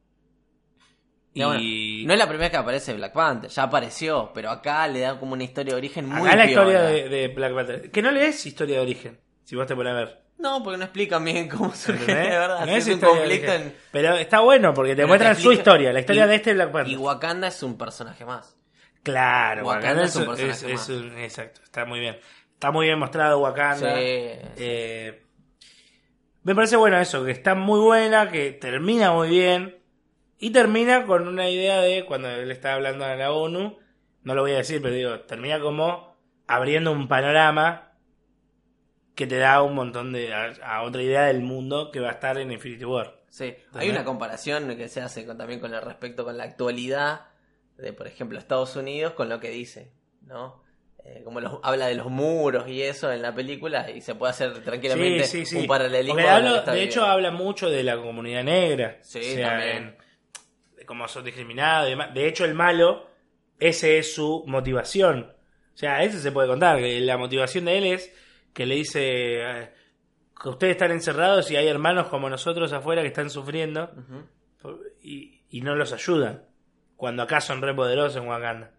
Bueno, 1.34 1.62
Y 1.62 2.04
no 2.06 2.14
es 2.14 2.20
la 2.20 2.26
primera 2.26 2.46
vez 2.46 2.52
que 2.52 2.58
aparece 2.58 2.94
Black 2.94 3.14
Panther, 3.14 3.50
ya 3.50 3.64
apareció, 3.64 4.32
pero 4.34 4.50
acá 4.50 4.86
le 4.88 5.00
dan 5.00 5.18
como 5.18 5.34
una 5.34 5.44
historia 5.44 5.74
de 5.74 5.78
origen 5.78 6.08
muy 6.10 6.28
acá 6.28 6.36
la 6.38 6.46
piola. 6.46 6.62
historia 6.68 6.82
de, 6.82 7.10
de 7.10 7.28
Black 7.30 7.54
Panther. 7.56 7.92
Que 7.92 8.02
no 8.02 8.12
le 8.12 8.28
es 8.28 8.46
historia 8.46 8.76
de 8.78 8.82
origen, 8.82 9.20
si 9.46 9.56
vos 9.56 9.66
te 9.66 9.76
pones 9.76 9.94
a 9.94 9.96
ver. 9.96 10.22
No, 10.40 10.62
porque 10.64 10.78
no 10.80 10.84
explican 10.86 11.24
bien 11.24 11.48
cómo 11.48 11.74
surge, 11.74 12.06
de 12.06 12.30
verdad. 12.30 12.66
No 12.66 12.72
es 12.76 12.88
es 12.88 12.94
un 12.96 13.00
conflicto 13.00 13.54
en... 13.54 13.76
Pero 13.92 14.16
está 14.16 14.40
bueno 14.40 14.74
porque 14.74 14.92
te 14.92 14.96
Pero 14.98 15.08
muestran 15.08 15.36
te 15.36 15.42
su 15.42 15.52
historia, 15.54 15.94
la 15.94 16.00
historia 16.00 16.26
y- 16.26 16.28
de 16.30 16.36
este 16.36 16.54
Black 16.54 16.72
Panther. 16.72 16.92
Y 16.94 16.98
Wakanda 16.98 17.48
es 17.48 17.62
un 17.64 17.78
personaje 17.78 18.26
más. 18.26 18.58
Claro, 19.04 19.66
Wakanda 19.68 19.88
Wakanda, 20.02 20.06
es 20.06 20.16
un 20.16 20.26
personaje 20.26 20.52
es- 20.52 20.74
más. 20.74 20.90
es 20.90 20.90
un- 20.90 21.18
exacto, 21.20 21.62
está 21.64 21.86
muy 21.86 22.00
bien. 22.00 22.18
Está 22.54 22.72
muy 22.72 22.88
bien 22.88 23.00
mostrado 23.00 23.40
Wakanda. 23.40 23.96
Sí. 23.96 24.02
Eh, 24.04 25.22
me 26.44 26.56
parece 26.56 26.76
bueno 26.76 27.00
eso, 27.00 27.24
que 27.24 27.32
está 27.32 27.54
muy 27.56 27.80
buena, 27.80 28.30
que 28.30 28.52
termina 28.52 29.12
muy 29.12 29.30
bien. 29.30 29.78
Y 30.42 30.50
termina 30.50 31.06
con 31.06 31.28
una 31.28 31.50
idea 31.50 31.80
de, 31.82 32.04
cuando 32.06 32.30
él 32.30 32.50
está 32.52 32.74
hablando 32.74 33.06
a 33.06 33.16
la 33.16 33.32
ONU, 33.32 33.78
no 34.24 34.36
lo 34.36 34.42
voy 34.42 34.52
a 34.54 34.58
decir, 34.58 34.82
pero 34.82 34.94
digo, 34.94 35.20
termina 35.22 35.60
como 35.62 36.18
abriendo 36.48 36.92
un 36.92 37.08
panorama 37.08 37.94
que 39.16 39.28
te 39.28 39.38
da 39.38 39.62
un 39.62 39.76
montón 39.76 40.12
de. 40.12 40.34
a, 40.34 40.54
a 40.64 40.82
otra 40.84 41.02
idea 41.04 41.24
del 41.26 41.42
mundo 41.42 41.92
que 41.92 42.00
va 42.00 42.10
a 42.10 42.14
estar 42.14 42.38
en 42.38 42.52
Infinity 42.52 42.86
War. 42.86 43.22
Sí, 43.30 43.56
hay 43.74 43.90
una 43.90 44.04
comparación 44.04 44.76
que 44.76 44.90
se 44.90 45.00
hace 45.02 45.26
con, 45.26 45.38
también 45.38 45.60
con 45.60 45.74
el 45.74 45.82
respecto 45.82 46.26
con 46.26 46.38
la 46.38 46.44
actualidad 46.44 47.28
de, 47.78 47.94
por 47.94 48.08
ejemplo, 48.08 48.38
Estados 48.38 48.76
Unidos 48.76 49.14
con 49.14 49.30
lo 49.30 49.40
que 49.40 49.50
dice, 49.52 49.92
¿no? 50.24 50.62
Eh, 51.06 51.22
como 51.24 51.40
los, 51.40 51.60
habla 51.64 51.88
de 51.88 51.96
los 51.96 52.08
muros 52.12 52.68
y 52.68 52.82
eso 52.84 53.12
en 53.12 53.22
la 53.22 53.34
película 53.34 53.90
y 53.90 54.02
se 54.02 54.14
puede 54.16 54.32
hacer 54.32 54.64
tranquilamente 54.64 55.24
Sí, 55.24 55.46
sí, 55.46 55.56
sí. 55.56 55.58
un 55.58 55.68
paralelismo. 55.68 56.20
Hablo- 56.20 56.62
de 56.64 56.84
hecho, 56.84 57.06
habla 57.06 57.32
mucho 57.32 57.70
de 57.70 57.84
la 57.84 57.96
comunidad 57.98 58.44
negra. 58.44 58.98
Sí, 59.02 59.20
o 59.20 59.24
sea, 59.36 59.50
también. 59.50 59.78
en- 59.78 60.01
de 60.82 60.86
cómo 60.88 61.08
son 61.08 61.24
discriminados 61.24 61.86
y 61.88 61.92
demás. 61.92 62.12
De 62.12 62.28
hecho, 62.28 62.44
el 62.44 62.56
malo, 62.56 63.08
ese 63.60 64.00
es 64.00 64.16
su 64.16 64.44
motivación. 64.48 65.32
O 65.76 65.78
sea, 65.78 66.02
eso 66.02 66.18
se 66.18 66.32
puede 66.32 66.48
contar. 66.48 66.82
La 66.82 67.18
motivación 67.20 67.66
de 67.66 67.78
él 67.78 67.84
es 67.86 68.12
que 68.52 68.66
le 68.66 68.76
dice 68.76 69.02
eh, 69.04 69.70
que 70.42 70.50
ustedes 70.50 70.72
están 70.72 70.90
encerrados 70.90 71.52
y 71.52 71.56
hay 71.56 71.68
hermanos 71.68 72.08
como 72.08 72.32
nosotros 72.32 72.74
afuera 72.74 73.04
que 73.04 73.10
están 73.10 73.30
sufriendo 73.30 73.92
y, 75.04 75.44
y 75.52 75.62
no 75.62 75.76
los 75.76 75.94
ayudan. 75.94 76.46
Cuando 76.96 77.22
acá 77.22 77.42
son 77.42 77.62
re 77.62 77.76
poderosos 77.76 78.18
en 78.20 78.28
Wakanda. 78.28 78.72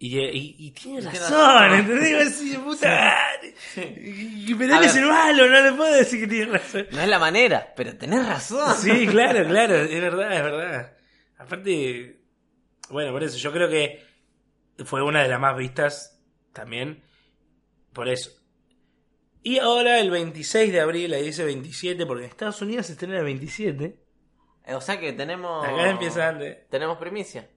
Y, 0.00 0.18
y, 0.18 0.56
y 0.58 0.70
tiene 0.70 1.00
razón. 1.00 1.74
¿entendés? 1.74 2.40
Digo 2.40 2.64
puta 2.64 2.88
madre. 2.88 3.54
Y, 4.00 4.52
el 4.52 5.06
malo, 5.06 5.48
no 5.48 5.60
le 5.60 5.72
puedo 5.72 5.92
decir 5.92 6.20
que 6.20 6.26
tiene 6.28 6.52
razón. 6.52 6.86
No 6.92 7.00
es 7.00 7.08
la 7.08 7.18
manera, 7.18 7.72
pero 7.76 7.96
tenés 7.96 8.26
razón. 8.26 8.76
Sí, 8.76 9.06
claro, 9.08 9.44
claro, 9.46 9.74
es 9.74 10.00
verdad, 10.00 10.32
es 10.32 10.42
verdad. 10.42 10.96
Aparte, 11.36 12.20
bueno, 12.90 13.12
por 13.12 13.24
eso, 13.24 13.38
yo 13.38 13.52
creo 13.52 13.68
que 13.68 14.04
fue 14.84 15.02
una 15.02 15.22
de 15.22 15.28
las 15.28 15.40
más 15.40 15.56
vistas 15.56 16.22
también 16.52 17.02
por 17.92 18.08
eso. 18.08 18.30
Y 19.42 19.58
ahora 19.58 19.98
el 19.98 20.10
26 20.10 20.72
de 20.72 20.80
abril, 20.80 21.12
ahí 21.14 21.24
dice 21.24 21.44
27, 21.44 22.06
porque 22.06 22.24
en 22.24 22.30
Estados 22.30 22.62
Unidos 22.62 22.86
se 22.86 22.92
estrena 22.92 23.18
el 23.18 23.24
27. 23.24 23.98
Eh, 24.66 24.74
O 24.74 24.80
sea 24.80 25.00
que 25.00 25.12
tenemos. 25.12 25.66
Acá 25.66 25.90
empieza 25.90 26.28
antes. 26.28 26.68
Tenemos 26.68 26.98
primicia. 26.98 27.50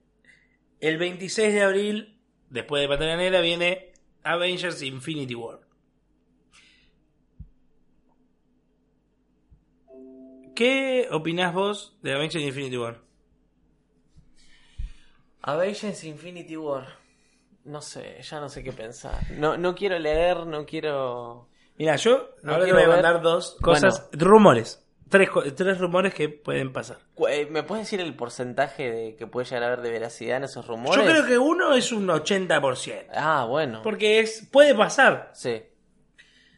El 0.80 0.98
26 0.98 1.54
de 1.54 1.62
abril, 1.62 2.11
después 2.52 2.82
de 2.82 2.88
Pantera 2.88 3.16
Negra, 3.16 3.40
viene 3.40 3.92
Avengers 4.22 4.82
Infinity 4.82 5.34
War. 5.34 5.60
¿Qué 10.54 11.08
opinás 11.10 11.54
vos 11.54 11.96
de 12.02 12.12
Avengers 12.14 12.44
Infinity 12.44 12.76
War? 12.76 13.00
Avengers 15.42 16.04
Infinity 16.04 16.56
War. 16.56 16.86
No 17.64 17.80
sé, 17.80 18.20
ya 18.22 18.40
no 18.40 18.48
sé 18.48 18.62
qué 18.62 18.72
pensar. 18.72 19.18
No, 19.32 19.56
no 19.56 19.74
quiero 19.74 19.98
leer, 19.98 20.46
no 20.46 20.66
quiero. 20.66 21.48
Mira, 21.78 21.96
yo 21.96 22.30
No 22.42 22.52
ahora 22.52 22.64
te 22.66 22.72
voy 22.72 22.82
a 22.82 22.86
ver- 22.86 22.94
mandar 22.96 23.22
dos 23.22 23.56
cosas, 23.60 24.08
rumores. 24.12 24.84
Tres, 25.12 25.28
tres 25.54 25.76
rumores 25.78 26.14
que 26.14 26.30
pueden 26.30 26.72
pasar. 26.72 26.96
Eh, 27.28 27.46
¿Me 27.50 27.62
puedes 27.62 27.84
decir 27.84 28.00
el 28.00 28.14
porcentaje 28.16 28.90
de 28.90 29.14
que 29.14 29.26
puede 29.26 29.44
llegar 29.44 29.62
a 29.64 29.66
haber 29.66 29.82
de 29.82 29.90
veracidad 29.90 30.38
en 30.38 30.44
esos 30.44 30.66
rumores? 30.66 31.04
Yo 31.04 31.10
creo 31.10 31.26
que 31.26 31.36
uno 31.36 31.74
es 31.74 31.92
un 31.92 32.08
80%. 32.08 33.08
Ah, 33.14 33.44
bueno. 33.46 33.82
Porque 33.82 34.20
es 34.20 34.48
puede 34.50 34.74
pasar. 34.74 35.30
Sí, 35.34 35.62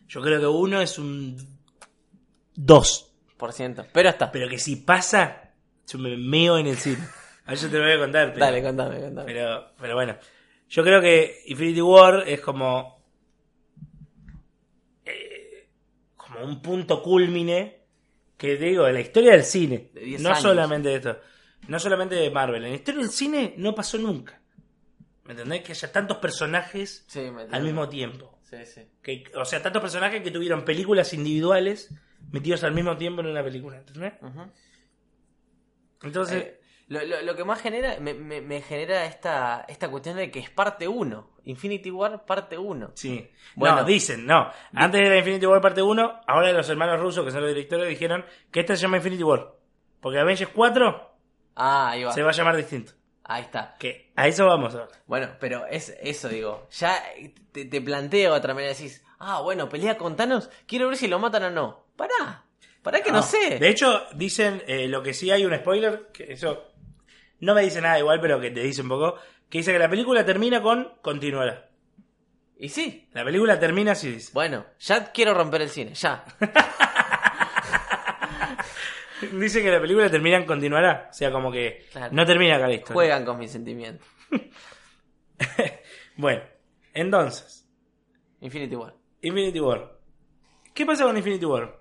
Yo 0.07 0.23
creo 0.23 0.39
que 0.39 0.47
uno 0.47 0.81
es 0.81 1.01
un 1.01 1.37
2. 2.55 3.13
por 3.37 3.53
ciento. 3.53 3.85
Pero 3.93 4.09
está. 4.11 4.31
Pero 4.31 4.49
que 4.49 4.59
si 4.61 4.77
pasa, 4.77 5.51
yo 5.89 5.99
me 5.99 6.17
meo 6.17 6.57
en 6.57 6.69
el 6.69 6.77
cine. 6.77 6.99
A 7.47 7.55
yo 7.55 7.69
te 7.69 7.77
lo 7.77 7.83
voy 7.85 7.93
a 7.93 7.99
contar. 7.99 8.33
Pero, 8.33 8.47
Dale, 8.47 8.63
contame, 8.63 9.01
contame. 9.01 9.27
pero, 9.27 9.67
pero 9.79 9.95
bueno. 9.97 10.17
Yo 10.69 10.83
creo 10.85 11.01
que 11.01 11.43
Infinity 11.47 11.83
War 11.83 12.23
es 12.27 12.41
como. 12.41 13.03
eh, 15.05 15.69
como 16.17 16.41
un 16.45 16.63
punto 16.63 17.03
culmine. 17.03 17.84
Que 18.37 18.57
digo, 18.57 18.87
en 18.89 18.95
la 18.95 19.01
historia 19.01 19.33
del 19.33 19.45
cine. 19.45 19.91
De 19.95 20.01
10 20.01 20.21
No 20.23 20.31
años. 20.31 20.43
solamente 20.43 20.89
de 20.89 20.97
esto. 20.97 21.19
No 21.69 21.79
solamente 21.79 22.15
de 22.17 22.31
Marvel. 22.31 22.65
En 22.65 22.71
la 22.71 22.77
historia 22.77 23.01
del 23.01 23.11
cine 23.11 23.55
no 23.57 23.75
pasó 23.75 23.97
nunca. 23.99 24.41
¿Me 25.25 25.33
entendés? 25.33 25.63
Que 25.63 25.73
haya 25.73 25.91
tantos 25.93 26.19
personajes 26.19 27.05
Sí, 27.09 27.31
al 27.51 27.63
mismo 27.63 27.89
tiempo. 27.89 28.39
Sí, 28.43 28.57
sí. 28.67 28.83
Que, 29.03 29.25
o 29.37 29.45
sea, 29.45 29.63
tantos 29.63 29.81
personajes 29.81 30.23
que 30.23 30.31
tuvieron 30.31 30.65
películas 30.65 31.13
individuales 31.15 31.91
metidos 32.31 32.63
al 32.65 32.73
mismo 32.75 32.97
tiempo 32.97 33.21
en 33.23 33.29
una 33.29 33.43
película, 33.43 33.79
¿entendés? 33.79 34.15
Entonces, 36.03 36.43
Eh, 36.43 36.61
lo, 36.89 37.03
lo- 37.05 37.23
lo 37.23 37.35
que 37.37 37.45
más 37.45 37.61
genera, 37.63 37.99
me, 38.01 38.13
me- 38.15 38.41
me 38.43 38.61
genera 38.61 39.07
esta, 39.07 39.65
esta 39.69 39.89
cuestión 39.91 40.17
de 40.17 40.31
que 40.31 40.41
es 40.41 40.51
parte 40.51 40.87
1. 40.89 41.34
Infinity 41.45 41.91
War 41.91 42.25
parte 42.25 42.57
1. 42.59 42.93
sí. 42.95 43.29
bueno. 43.55 43.77
no, 43.77 43.85
dicen, 43.85 44.27
no. 44.27 44.51
Antes 44.75 45.01
era 45.01 45.17
Infinity 45.19 45.47
War 45.47 45.61
parte 45.61 45.83
1, 45.83 46.21
ahora 46.27 46.53
los 46.53 46.69
hermanos 46.69 47.01
rusos, 47.01 47.25
que 47.25 47.31
son 47.31 47.41
los 47.43 47.51
directores, 47.51 47.89
dijeron 47.89 48.25
que 48.51 48.61
esta 48.61 48.77
se 48.77 48.83
llama 48.83 48.97
Infinity 48.99 49.23
War. 49.23 49.55
Porque 50.01 50.19
Avengers 50.19 50.51
4 50.55 51.11
Ah, 51.57 51.91
ahí 51.91 52.05
va. 52.05 52.13
se 52.13 52.23
va 52.23 52.31
a 52.31 52.33
llamar 52.35 52.57
distinto. 52.57 52.93
Ahí 53.25 53.43
está. 53.43 53.75
Que 53.79 54.13
a 54.17 54.29
eso 54.29 54.47
vamos 54.47 54.75
ahora. 54.75 54.89
Bueno, 55.07 55.29
pero 55.41 55.67
es 55.67 55.97
eso, 56.03 56.29
digo. 56.29 56.67
Ya 56.73 57.03
te, 57.53 57.65
te 57.65 57.81
planteo 57.81 58.33
de 58.33 58.39
otra 58.39 58.53
manera. 58.53 58.73
Decís, 58.75 59.03
ah, 59.19 59.41
bueno, 59.41 59.69
pelea 59.69 59.97
con 59.97 60.15
Thanos. 60.15 60.51
Quiero 60.67 60.89
ver 60.89 60.97
si 60.99 61.09
lo 61.09 61.19
matan 61.19 61.45
o 61.45 61.51
no. 61.51 61.87
Pará. 61.97 62.45
Pará 62.83 63.01
que 63.03 63.11
no, 63.11 63.23
sé. 63.23 63.59
De 63.59 63.69
hecho, 63.71 64.03
dicen 64.15 64.63
eh, 64.67 64.89
lo 64.89 65.03
que 65.03 65.15
sí 65.15 65.31
hay 65.31 65.47
un 65.47 65.55
spoiler, 65.57 66.11
que 66.13 66.35
eso 66.35 66.67
no 67.41 67.55
me 67.55 67.63
dice 67.63 67.81
nada 67.81 67.99
igual, 67.99 68.21
pero 68.21 68.39
que 68.39 68.51
te 68.51 68.61
dice 68.61 68.83
un 68.83 68.89
poco, 68.91 69.17
que 69.49 69.59
dice 69.59 69.73
que 69.73 69.79
la 69.79 69.89
película 69.89 70.25
termina 70.25 70.61
con 70.63 70.93
continuará. 71.03 71.69
Y 72.57 72.69
sí. 72.69 73.09
La 73.13 73.25
película 73.25 73.59
termina 73.59 73.93
así 73.93 74.11
dice. 74.13 74.31
Bueno, 74.33 74.65
ya 74.79 75.11
quiero 75.13 75.35
romper 75.35 75.63
el 75.63 75.69
cine. 75.71 75.95
Ya. 75.95 76.25
Dice 79.33 79.63
que 79.63 79.71
la 79.71 79.81
película 79.81 80.11
termina 80.11 80.37
en 80.37 80.45
continuará. 80.45 81.09
O 81.11 81.13
sea, 81.13 81.31
como 81.33 81.51
que 81.51 81.87
Claro. 81.93 82.13
no 82.15 82.27
termina 82.27 82.57
acá 82.57 82.67
la 82.67 82.75
historia. 82.75 82.95
Juegan 82.95 83.25
con 83.25 83.39
mis 83.39 83.51
sentimientos. 83.51 84.07
Bueno, 86.17 86.43
entonces, 86.93 87.69
Infinity 88.41 88.77
War. 88.77 88.95
Infinity 89.21 89.59
War. 89.59 89.99
¿Qué 90.73 90.87
pasa 90.87 91.03
con 91.05 91.17
Infinity 91.17 91.45
War? 91.45 91.77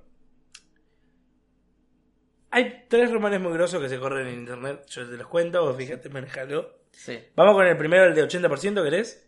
Hay 2.56 2.86
tres 2.88 3.12
rumores 3.12 3.42
muy 3.42 3.52
grosos 3.54 3.82
que 3.82 3.90
se 3.90 3.98
corren 4.00 4.28
en 4.28 4.36
internet. 4.36 4.86
Yo 4.88 5.10
te 5.10 5.18
los 5.18 5.28
cuento, 5.28 5.64
vos 5.66 5.76
fíjate, 5.76 6.08
manejalo. 6.10 6.84
Sí. 6.92 7.18
Vamos 7.36 7.56
con 7.56 7.66
el 7.66 7.76
primero, 7.76 8.06
el 8.06 8.14
de 8.14 8.24
80%, 8.24 8.84
¿querés? 8.84 9.28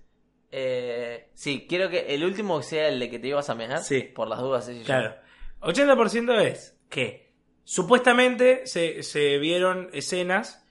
Eh, 0.52 1.32
sí, 1.34 1.66
quiero 1.68 1.90
que 1.90 2.14
el 2.14 2.24
último 2.24 2.62
sea 2.62 2.88
el 2.88 3.00
de 3.00 3.10
que 3.10 3.18
te 3.18 3.28
ibas 3.30 3.50
a 3.50 3.56
mejar. 3.56 3.80
Sí. 3.80 4.02
Por 4.04 4.28
las 4.28 4.40
dudas. 4.40 4.68
yo. 4.68 4.84
Claro. 4.84 5.16
80% 5.62 6.40
es 6.44 6.78
que 6.88 7.34
supuestamente 7.64 8.68
se, 8.68 9.02
se 9.02 9.40
vieron 9.40 9.90
escenas 9.92 10.64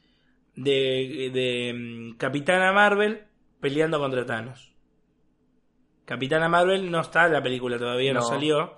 de, 0.55 1.31
de 1.35 1.73
mm, 1.75 2.17
Capitana 2.19 2.73
Marvel 2.73 3.25
peleando 3.61 3.99
contra 3.99 4.25
Thanos. 4.25 4.73
Capitana 6.05 6.49
Marvel 6.49 6.91
no 6.91 7.01
está 7.01 7.27
en 7.27 7.33
la 7.33 7.43
película 7.43 7.79
todavía, 7.79 8.13
no, 8.13 8.21
No. 8.21 8.27
salió. 8.27 8.77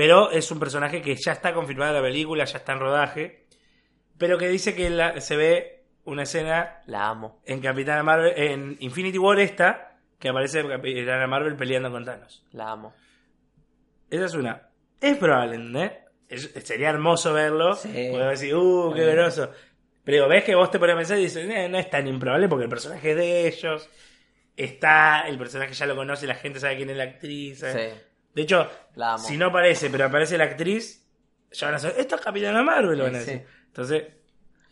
Pero 0.00 0.30
es 0.30 0.50
un 0.50 0.58
personaje 0.58 1.02
que 1.02 1.14
ya 1.14 1.32
está 1.32 1.52
confirmada 1.52 1.90
en 1.90 1.96
la 1.98 2.02
película, 2.08 2.46
ya 2.46 2.56
está 2.56 2.72
en 2.72 2.78
rodaje. 2.80 3.44
Pero 4.16 4.38
que 4.38 4.48
dice 4.48 4.74
que 4.74 4.88
la- 4.88 5.20
se 5.20 5.36
ve 5.36 5.84
una 6.04 6.22
escena 6.22 6.80
La 6.86 7.08
amo. 7.10 7.42
en 7.44 7.60
Capitana 7.60 8.02
Marvel, 8.02 8.32
en 8.34 8.76
Infinity 8.80 9.18
War 9.18 9.38
esta, 9.40 9.98
que 10.18 10.30
aparece 10.30 10.66
Capitana 10.66 11.26
Marvel 11.26 11.54
peleando 11.54 11.90
con 11.90 12.06
Thanos. 12.06 12.42
La 12.52 12.70
amo. 12.70 12.94
Esa 14.08 14.24
es 14.24 14.32
una. 14.34 14.70
Es 15.02 15.18
probable, 15.18 15.56
¿entendés? 15.56 15.92
Es- 16.30 16.50
sería 16.64 16.88
hermoso 16.88 17.34
verlo. 17.34 17.74
Sí. 17.74 18.08
Porque 18.10 18.24
decir, 18.24 18.54
uh, 18.54 18.94
qué 18.94 19.04
groso. 19.04 19.50
Pero 20.02 20.16
digo, 20.16 20.28
ves 20.28 20.44
que 20.44 20.54
vos 20.54 20.70
te 20.70 20.78
pones 20.78 20.94
a 20.94 20.96
pensar 20.98 21.18
y 21.18 21.24
dices, 21.24 21.46
"Eh, 21.46 21.68
no 21.68 21.76
es 21.76 21.90
tan 21.90 22.08
improbable 22.08 22.48
porque 22.48 22.64
el 22.64 22.70
personaje 22.70 23.10
es 23.10 23.16
de 23.18 23.46
ellos. 23.48 23.86
Está, 24.56 25.24
el 25.28 25.36
personaje 25.36 25.74
ya 25.74 25.84
lo 25.84 25.94
conoce, 25.94 26.26
la 26.26 26.36
gente 26.36 26.58
sabe 26.58 26.76
quién 26.78 26.88
es 26.88 26.96
la 26.96 27.04
actriz. 27.04 27.58
¿sabes? 27.58 27.92
Sí. 27.92 28.00
De 28.34 28.42
hecho, 28.42 28.68
La 28.94 29.14
amo. 29.14 29.24
si 29.24 29.36
no 29.36 29.46
aparece, 29.46 29.90
pero 29.90 30.04
aparece 30.06 30.38
la 30.38 30.44
actriz, 30.44 31.06
ya 31.52 31.66
van 31.66 31.74
a 31.76 31.78
saber, 31.78 31.98
esto 32.00 32.14
es 32.16 32.20
Capitana 32.20 32.62
Marvel, 32.62 32.98
lo 32.98 33.04
van 33.04 33.16
a 33.16 33.20
Sí. 33.20 33.26
decir. 33.32 33.46
Entonces, 33.66 34.04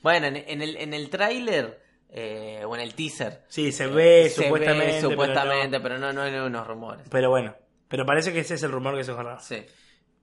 Bueno, 0.03 0.27
en, 0.29 0.37
en 0.37 0.63
el, 0.63 0.77
en 0.77 0.95
el 0.95 1.11
tráiler 1.11 1.83
eh, 2.11 2.63
o 2.65 2.75
en 2.77 2.81
el 2.83 2.95
teaser. 2.95 3.45
sí, 3.49 3.73
se 3.73 3.87
ve 3.89 4.29
se 4.31 4.45
supuestamente. 4.45 4.87
ve 4.87 4.93
pero 5.01 5.11
supuestamente, 5.11 5.77
no. 5.79 5.83
pero 5.83 5.99
no, 5.99 6.13
no 6.13 6.23
hay 6.23 6.35
unos 6.35 6.67
rumores. 6.67 7.07
Pero 7.11 7.31
bueno, 7.31 7.55
pero 7.89 8.07
parece 8.07 8.33
que 8.33 8.41
ese 8.41 8.55
es 8.55 8.63
el 8.63 8.71
rumor 8.71 8.97
que 8.97 9.05
se 9.05 9.13
corra. 9.13 9.39
Sí. 9.41 9.65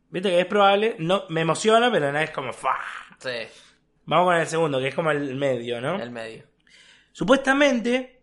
Viste 0.10 0.30
que 0.30 0.40
es 0.40 0.46
probable, 0.46 0.96
no 1.00 1.26
me 1.30 1.42
emociona, 1.42 1.92
pero 1.92 2.06
nada 2.12 2.24
es 2.24 2.32
como, 2.32 2.54
¡fa! 2.54 2.78
Sí. 3.20 3.30
Vamos 4.06 4.28
con 4.28 4.36
el 4.38 4.48
segundo, 4.48 4.80
que 4.80 4.88
es 4.90 4.96
como 4.96 5.12
el 5.12 5.36
medio, 5.36 5.82
¿no? 5.82 5.96
El 6.02 6.12
medio. 6.12 6.44
Supuestamente, 7.12 8.22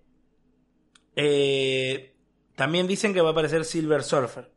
eh, 1.16 2.14
también 2.54 2.86
dicen 2.86 3.12
que 3.12 3.20
va 3.20 3.30
a 3.30 3.32
aparecer 3.32 3.64
Silver 3.64 4.02
Surfer. 4.02 4.50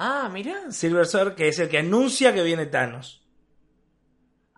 Ah, 0.00 0.28
mirá. 0.32 0.70
Silver 0.70 1.06
Surfer, 1.06 1.34
que 1.34 1.48
es 1.48 1.58
el 1.58 1.68
que 1.68 1.78
anuncia 1.78 2.32
que 2.32 2.42
viene 2.44 2.66
Thanos. 2.66 3.26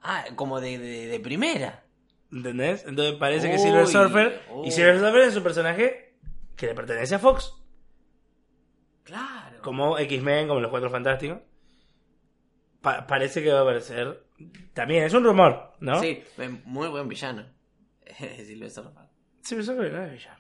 Ah, 0.03 0.25
como 0.37 0.61
de, 0.61 0.79
de, 0.79 1.07
de 1.07 1.21
primera. 1.21 1.85
¿Entendés? 2.31 2.85
Entonces 2.87 3.15
parece 3.19 3.51
que 3.51 3.59
Silver 3.59 3.87
Surfer. 3.87 4.43
Y 4.65 4.71
Silver 4.71 4.99
Surfer 4.99 5.23
es 5.23 5.37
un 5.37 5.43
personaje 5.43 6.19
que 6.57 6.67
le 6.67 6.75
pertenece 6.75 7.15
a 7.15 7.19
Fox. 7.19 7.55
Claro. 9.05 9.61
Como 9.63 9.99
X-Men, 9.99 10.49
como 10.49 10.61
los 10.61 10.71
Cuatro 10.71 10.91
Fantásticos. 10.91 11.39
Pa- 12.81 13.07
parece 13.07 13.43
que 13.43 13.51
va 13.53 13.61
a 13.61 13.63
aparecer. 13.63 14.25
También 14.75 15.05
es 15.05 15.13
un 15.15 15.25
rumor, 15.25 15.73
¿no? 15.81 16.01
Sí, 16.01 16.23
muy 16.65 16.89
buen 16.89 17.09
villano. 17.09 17.47
Silver 18.19 18.71
Surfer. 18.71 19.05
Silver 19.43 19.65
Surfer 19.65 19.93
no 19.93 20.05
es 20.05 20.13
villano. 20.13 20.40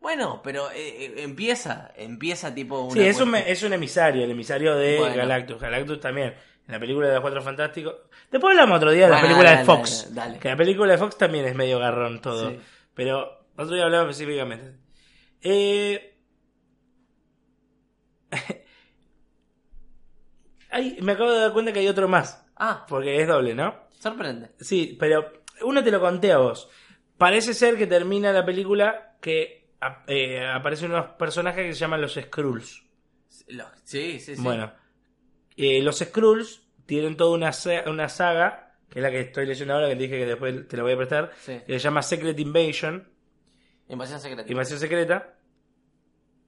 Bueno, 0.00 0.40
pero 0.42 0.70
eh, 0.70 1.04
eh, 1.06 1.14
empieza, 1.18 1.92
empieza 1.96 2.54
tipo 2.54 2.80
una 2.82 2.92
Sí, 2.94 3.06
es 3.06 3.20
un, 3.20 3.34
es 3.34 3.62
un 3.62 3.72
emisario, 3.72 4.24
el 4.24 4.30
emisario 4.30 4.76
de 4.76 4.98
Bueno. 4.98 5.16
Galactus. 5.16 5.60
Galactus 5.60 6.00
también, 6.00 6.34
en 6.66 6.72
la 6.72 6.78
película 6.78 7.08
de 7.08 7.14
los 7.14 7.22
Cuatro 7.22 7.42
Fantásticos. 7.42 7.94
Después 8.30 8.52
hablamos 8.52 8.76
otro 8.76 8.90
día 8.92 9.06
de 9.06 9.12
la 9.12 9.20
película 9.20 9.50
dale, 9.50 9.58
de 9.60 9.64
Fox. 9.64 10.14
dale, 10.14 10.28
dale. 10.28 10.38
Que 10.40 10.48
la 10.48 10.56
película 10.56 10.92
de 10.92 10.98
Fox 10.98 11.18
también 11.18 11.44
es 11.46 11.54
medio 11.54 11.78
garrón 11.78 12.20
todo. 12.20 12.50
Sí. 12.50 12.58
Pero 12.94 13.46
otro 13.56 13.74
día 13.74 13.84
hablamos 13.84 14.10
específicamente. 14.10 14.78
Eh... 15.42 16.14
Ay, 20.70 20.98
me 21.00 21.12
acabo 21.12 21.30
de 21.32 21.40
dar 21.40 21.52
cuenta 21.52 21.72
que 21.72 21.78
hay 21.80 21.88
otro 21.88 22.08
más. 22.08 22.44
Ah, 22.56 22.84
Porque 22.88 23.20
es 23.20 23.28
doble, 23.28 23.54
¿no? 23.54 23.86
sorprende. 23.98 24.50
Sí, 24.60 24.96
pero 25.00 25.32
uno 25.62 25.82
te 25.82 25.90
lo 25.90 26.00
conté 26.00 26.32
a 26.32 26.38
vos. 26.38 26.68
Parece 27.18 27.54
ser 27.54 27.76
que 27.76 27.86
termina 27.86 28.32
la 28.32 28.44
película 28.44 29.16
que 29.20 29.55
eh, 30.06 30.46
aparecen 30.46 30.90
unos 30.90 31.06
personajes 31.12 31.64
que 31.66 31.72
se 31.72 31.78
llaman 31.80 32.00
los 32.00 32.14
Skrulls. 32.14 32.84
Lo- 33.48 33.66
sí, 33.84 34.18
sí, 34.20 34.36
sí. 34.36 34.42
Bueno, 34.42 34.72
eh, 35.56 35.80
los 35.82 35.98
Skrulls 35.98 36.62
tienen 36.86 37.16
toda 37.16 37.32
una, 37.34 37.50
una 37.86 38.08
saga, 38.08 38.74
que 38.88 38.98
es 39.00 39.02
la 39.02 39.10
que 39.10 39.20
estoy 39.20 39.46
leyendo 39.46 39.74
ahora, 39.74 39.88
que 39.88 39.96
te 39.96 40.02
dije 40.02 40.18
que 40.18 40.26
después 40.26 40.68
te 40.68 40.76
la 40.76 40.82
voy 40.82 40.92
a 40.92 40.96
prestar, 40.96 41.30
Sí. 41.40 41.60
que 41.66 41.72
se 41.74 41.78
llama 41.78 42.02
Secret 42.02 42.38
Invasion, 42.38 43.08
Invasión 43.88 44.18
secreta. 44.20 44.50
Invasión 44.50 44.78
Secreta, 44.80 45.34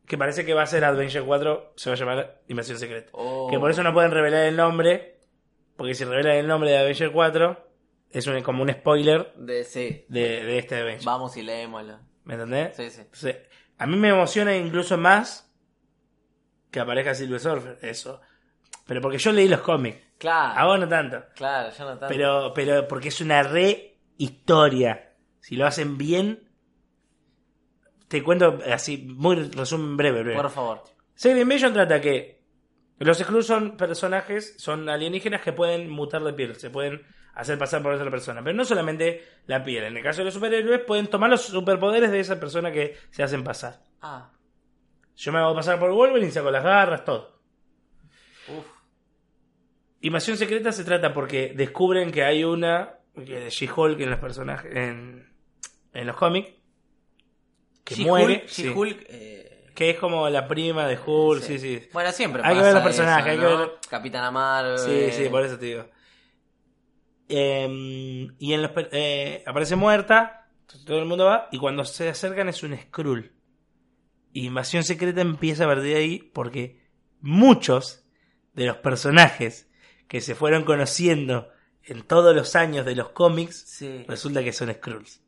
que 0.06 0.18
parece 0.18 0.44
que 0.44 0.54
va 0.54 0.62
a 0.62 0.66
ser 0.66 0.84
Adventure 0.84 1.24
4, 1.24 1.72
se 1.76 1.90
va 1.90 1.94
a 1.94 1.98
llamar 1.98 2.42
Invasión 2.48 2.78
Secreta. 2.78 3.10
Oh. 3.12 3.48
Que 3.50 3.58
por 3.58 3.70
eso 3.70 3.82
no 3.84 3.92
pueden 3.92 4.10
revelar 4.10 4.46
el 4.46 4.56
nombre, 4.56 5.20
porque 5.76 5.94
si 5.94 6.04
revelan 6.04 6.36
el 6.36 6.46
nombre 6.48 6.70
de 6.70 6.78
Adventure 6.78 7.12
4, 7.12 7.64
es 8.10 8.26
un- 8.26 8.42
como 8.42 8.62
un 8.62 8.72
spoiler 8.72 9.32
De, 9.36 9.62
sí. 9.64 10.04
de, 10.08 10.44
de 10.44 10.58
este 10.58 10.76
Adventure. 10.76 11.04
Vamos 11.04 11.36
y 11.36 11.42
leémoslo. 11.42 11.98
¿Me 12.28 12.34
entendés? 12.34 12.76
Sí, 12.76 12.90
sí. 12.90 13.00
Entonces, 13.00 13.36
a 13.78 13.86
mí 13.86 13.96
me 13.96 14.10
emociona 14.10 14.54
incluso 14.54 14.98
más 14.98 15.50
que 16.70 16.78
aparezca 16.78 17.14
Silver 17.14 17.40
Surfer, 17.40 17.78
eso. 17.80 18.20
Pero 18.86 19.00
porque 19.00 19.16
yo 19.16 19.32
leí 19.32 19.48
los 19.48 19.62
cómics. 19.62 19.98
Claro. 20.18 20.60
A 20.60 20.66
vos 20.66 20.78
no 20.78 20.86
tanto. 20.86 21.24
Claro, 21.34 21.70
yo 21.74 21.84
no 21.84 21.90
tanto. 21.92 22.08
Pero, 22.08 22.52
pero 22.54 22.86
porque 22.86 23.08
es 23.08 23.22
una 23.22 23.42
re 23.42 23.96
historia. 24.18 25.14
Si 25.40 25.56
lo 25.56 25.66
hacen 25.66 25.96
bien. 25.96 26.50
Te 28.08 28.22
cuento 28.22 28.58
así, 28.70 28.98
muy 29.08 29.36
resumen 29.36 29.96
breve, 29.96 30.22
breve. 30.22 30.36
Por 30.36 30.50
favor. 30.50 30.84
Secret 31.14 31.40
Invasion 31.40 31.72
trata 31.72 31.98
que 31.98 32.42
los 32.98 33.16
Skrulls 33.16 33.46
son 33.46 33.78
personajes, 33.78 34.54
son 34.58 34.86
alienígenas 34.90 35.40
que 35.40 35.54
pueden 35.54 35.88
mutar 35.88 36.22
de 36.22 36.34
piel, 36.34 36.56
se 36.56 36.68
pueden 36.68 37.06
hacer 37.38 37.56
pasar 37.58 37.82
por 37.82 37.92
otra 37.92 38.10
persona. 38.10 38.42
Pero 38.42 38.56
no 38.56 38.64
solamente 38.64 39.24
la 39.46 39.62
piel, 39.64 39.84
en 39.84 39.96
el 39.96 40.02
caso 40.02 40.18
de 40.20 40.26
los 40.26 40.34
superhéroes 40.34 40.80
pueden 40.80 41.06
tomar 41.06 41.30
los 41.30 41.42
superpoderes 41.42 42.10
de 42.10 42.20
esa 42.20 42.38
persona 42.40 42.70
que 42.72 42.96
se 43.10 43.22
hacen 43.22 43.44
pasar. 43.44 43.80
Ah. 44.02 44.30
Yo 45.16 45.32
me 45.32 45.38
hago 45.38 45.54
pasar 45.54 45.78
por 45.78 45.90
Wolverine, 45.92 46.30
saco 46.30 46.50
las 46.50 46.62
garras, 46.64 47.04
todo. 47.04 47.40
Uf. 48.48 48.64
Invasión 50.00 50.36
secreta 50.36 50.70
se 50.72 50.84
trata 50.84 51.12
porque 51.12 51.52
descubren 51.56 52.10
que 52.12 52.22
hay 52.24 52.44
una 52.44 52.94
de 53.14 53.50
She-Hulk 53.50 54.00
en 54.00 54.10
los 54.10 54.20
personajes 54.20 54.70
en, 54.76 55.28
en 55.92 56.06
los 56.06 56.14
cómics 56.16 56.50
que 57.84 57.94
She-Hulk- 57.96 58.06
muere, 58.06 58.44
sí. 58.46 58.62
She-Hulk, 58.64 59.06
eh, 59.08 59.66
que 59.74 59.90
es 59.90 59.98
como 59.98 60.28
la 60.28 60.46
prima 60.46 60.86
de 60.86 60.98
Hulk, 61.04 61.42
sí, 61.42 61.58
sí. 61.58 61.88
Bueno, 61.92 62.12
siempre 62.12 62.42
Hay 62.44 62.56
que 62.56 62.62
ver 62.62 62.74
los 62.74 62.82
personajes, 62.82 63.32
eso, 63.34 63.46
hay 63.46 63.50
que 63.50 63.56
ver- 63.56 63.70
Capitana 63.88 64.30
Marvel. 64.30 64.78
Sí, 64.78 65.10
sí, 65.12 65.28
por 65.28 65.44
eso 65.44 65.58
te 65.58 65.66
digo. 65.66 65.86
Eh, 67.28 68.28
y 68.38 68.52
en 68.52 68.62
los, 68.62 68.70
eh, 68.92 69.42
aparece 69.46 69.76
muerta, 69.76 70.48
todo 70.86 70.98
el 70.98 71.04
mundo 71.04 71.26
va, 71.26 71.48
y 71.52 71.58
cuando 71.58 71.84
se 71.84 72.08
acercan 72.08 72.48
es 72.48 72.62
un 72.62 72.76
Skrull. 72.76 73.32
Y 74.32 74.46
Invasión 74.46 74.84
Secreta 74.84 75.20
empieza 75.20 75.64
a 75.64 75.68
partir 75.68 75.84
de 75.84 75.96
ahí 75.96 76.18
porque 76.18 76.80
muchos 77.20 78.04
de 78.54 78.66
los 78.66 78.76
personajes 78.78 79.68
que 80.06 80.20
se 80.20 80.34
fueron 80.34 80.64
conociendo 80.64 81.48
en 81.84 82.02
todos 82.02 82.34
los 82.36 82.54
años 82.56 82.84
de 82.86 82.94
los 82.94 83.10
cómics, 83.10 83.64
Sí. 83.66 84.04
resulta 84.06 84.42
que 84.44 84.52
son 84.52 84.72
Skrulls. 84.72 85.22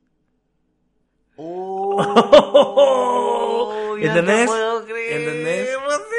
Oh, 1.36 1.96
no 3.96 3.96
¿Entendés? 3.96 4.46
puedo 4.46 4.84
creer. 4.84 5.20
¿Entendés? 5.20 5.70
No 5.80 5.88
te 5.98 6.16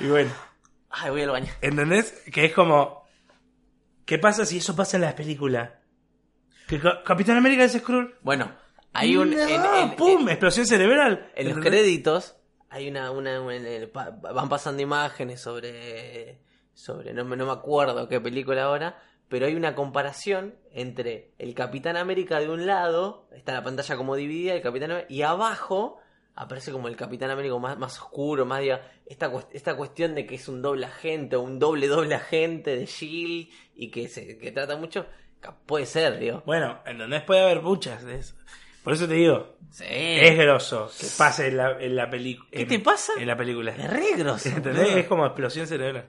Y 0.00 0.06
bueno, 0.06 0.30
Ay, 0.90 1.10
voy 1.10 1.22
al 1.22 1.30
baño. 1.30 1.52
¿entendés? 1.60 2.12
Que 2.32 2.46
es 2.46 2.52
como... 2.54 3.04
¿Qué 4.04 4.18
pasa 4.18 4.46
si 4.46 4.58
eso 4.58 4.74
pasa 4.74 4.96
en 4.96 5.02
la 5.02 5.14
película? 5.14 5.80
Que 6.66 6.80
Ca- 6.80 7.02
Capitán 7.04 7.36
América 7.36 7.64
es 7.64 7.72
Skrull. 7.74 8.14
Bueno, 8.22 8.50
hay 8.94 9.16
un. 9.16 9.30
No, 9.30 9.36
en, 9.42 9.64
en- 9.90 9.96
¡Pum! 9.96 10.22
en- 10.22 10.28
explosión 10.30 10.64
cerebral. 10.66 11.30
en 11.34 11.48
los 11.48 11.56
¿Entendés? 11.58 11.80
créditos 11.82 12.36
hay 12.70 12.88
una. 12.88 13.10
una, 13.10 13.38
pa- 13.92 14.10
van 14.10 14.48
pasando 14.48 14.80
imágenes 14.82 15.40
sobre. 15.42 16.40
sobre 16.72 17.12
no, 17.12 17.24
me- 17.26 17.36
no 17.36 17.44
me 17.46 17.52
acuerdo 17.52 18.08
qué 18.08 18.18
película 18.20 18.64
ahora. 18.64 18.98
Pero 19.28 19.44
hay 19.44 19.54
una 19.54 19.74
comparación 19.74 20.54
entre 20.72 21.34
el 21.38 21.52
Capitán 21.54 21.98
América 21.98 22.40
de 22.40 22.48
un 22.48 22.64
lado, 22.66 23.28
está 23.32 23.52
la 23.52 23.62
pantalla 23.62 23.94
como 23.98 24.16
dividida, 24.16 24.54
el 24.54 24.62
Capitán 24.62 24.90
América, 24.92 25.12
y 25.12 25.20
abajo 25.20 25.98
aparece 26.40 26.70
como 26.70 26.86
el 26.88 26.96
Capitán 26.96 27.30
América 27.30 27.56
más, 27.58 27.76
más 27.78 27.98
oscuro, 27.98 28.46
más 28.46 28.60
diga, 28.60 28.80
esta, 29.06 29.30
esta 29.52 29.76
cuestión 29.76 30.14
de 30.14 30.24
que 30.24 30.36
es 30.36 30.46
un 30.48 30.62
doble 30.62 30.86
agente 30.86 31.34
o 31.36 31.40
un 31.42 31.58
doble 31.58 31.88
doble 31.88 32.14
agente 32.14 32.76
de 32.76 32.86
Shield 32.86 33.48
y 33.74 33.90
que 33.90 34.08
se 34.08 34.38
que 34.38 34.52
trata 34.52 34.76
mucho, 34.76 35.06
puede 35.66 35.84
ser, 35.86 36.18
digo. 36.18 36.42
Bueno, 36.46 36.80
¿entendés? 36.86 37.22
Puede 37.24 37.40
haber 37.42 37.60
muchas 37.60 38.04
de 38.04 38.16
eso. 38.16 38.34
Por 38.84 38.92
eso 38.92 39.08
te 39.08 39.14
digo, 39.14 39.56
Sí. 39.70 39.84
es 39.88 40.38
grosso 40.38 40.90
que 40.98 41.06
pase 41.18 41.48
en 41.48 41.56
la, 41.56 41.72
en 41.80 41.96
la 41.96 42.08
película. 42.08 42.48
¿Qué 42.52 42.64
te 42.66 42.78
pasa? 42.78 43.12
En 43.18 43.26
la 43.26 43.36
película. 43.36 43.72
Es 43.72 43.90
re 43.90 44.16
grosso, 44.16 44.48
¿Entendés? 44.56 44.94
Es 44.96 45.06
como 45.08 45.26
explosión 45.26 45.66
cerebral. 45.66 46.08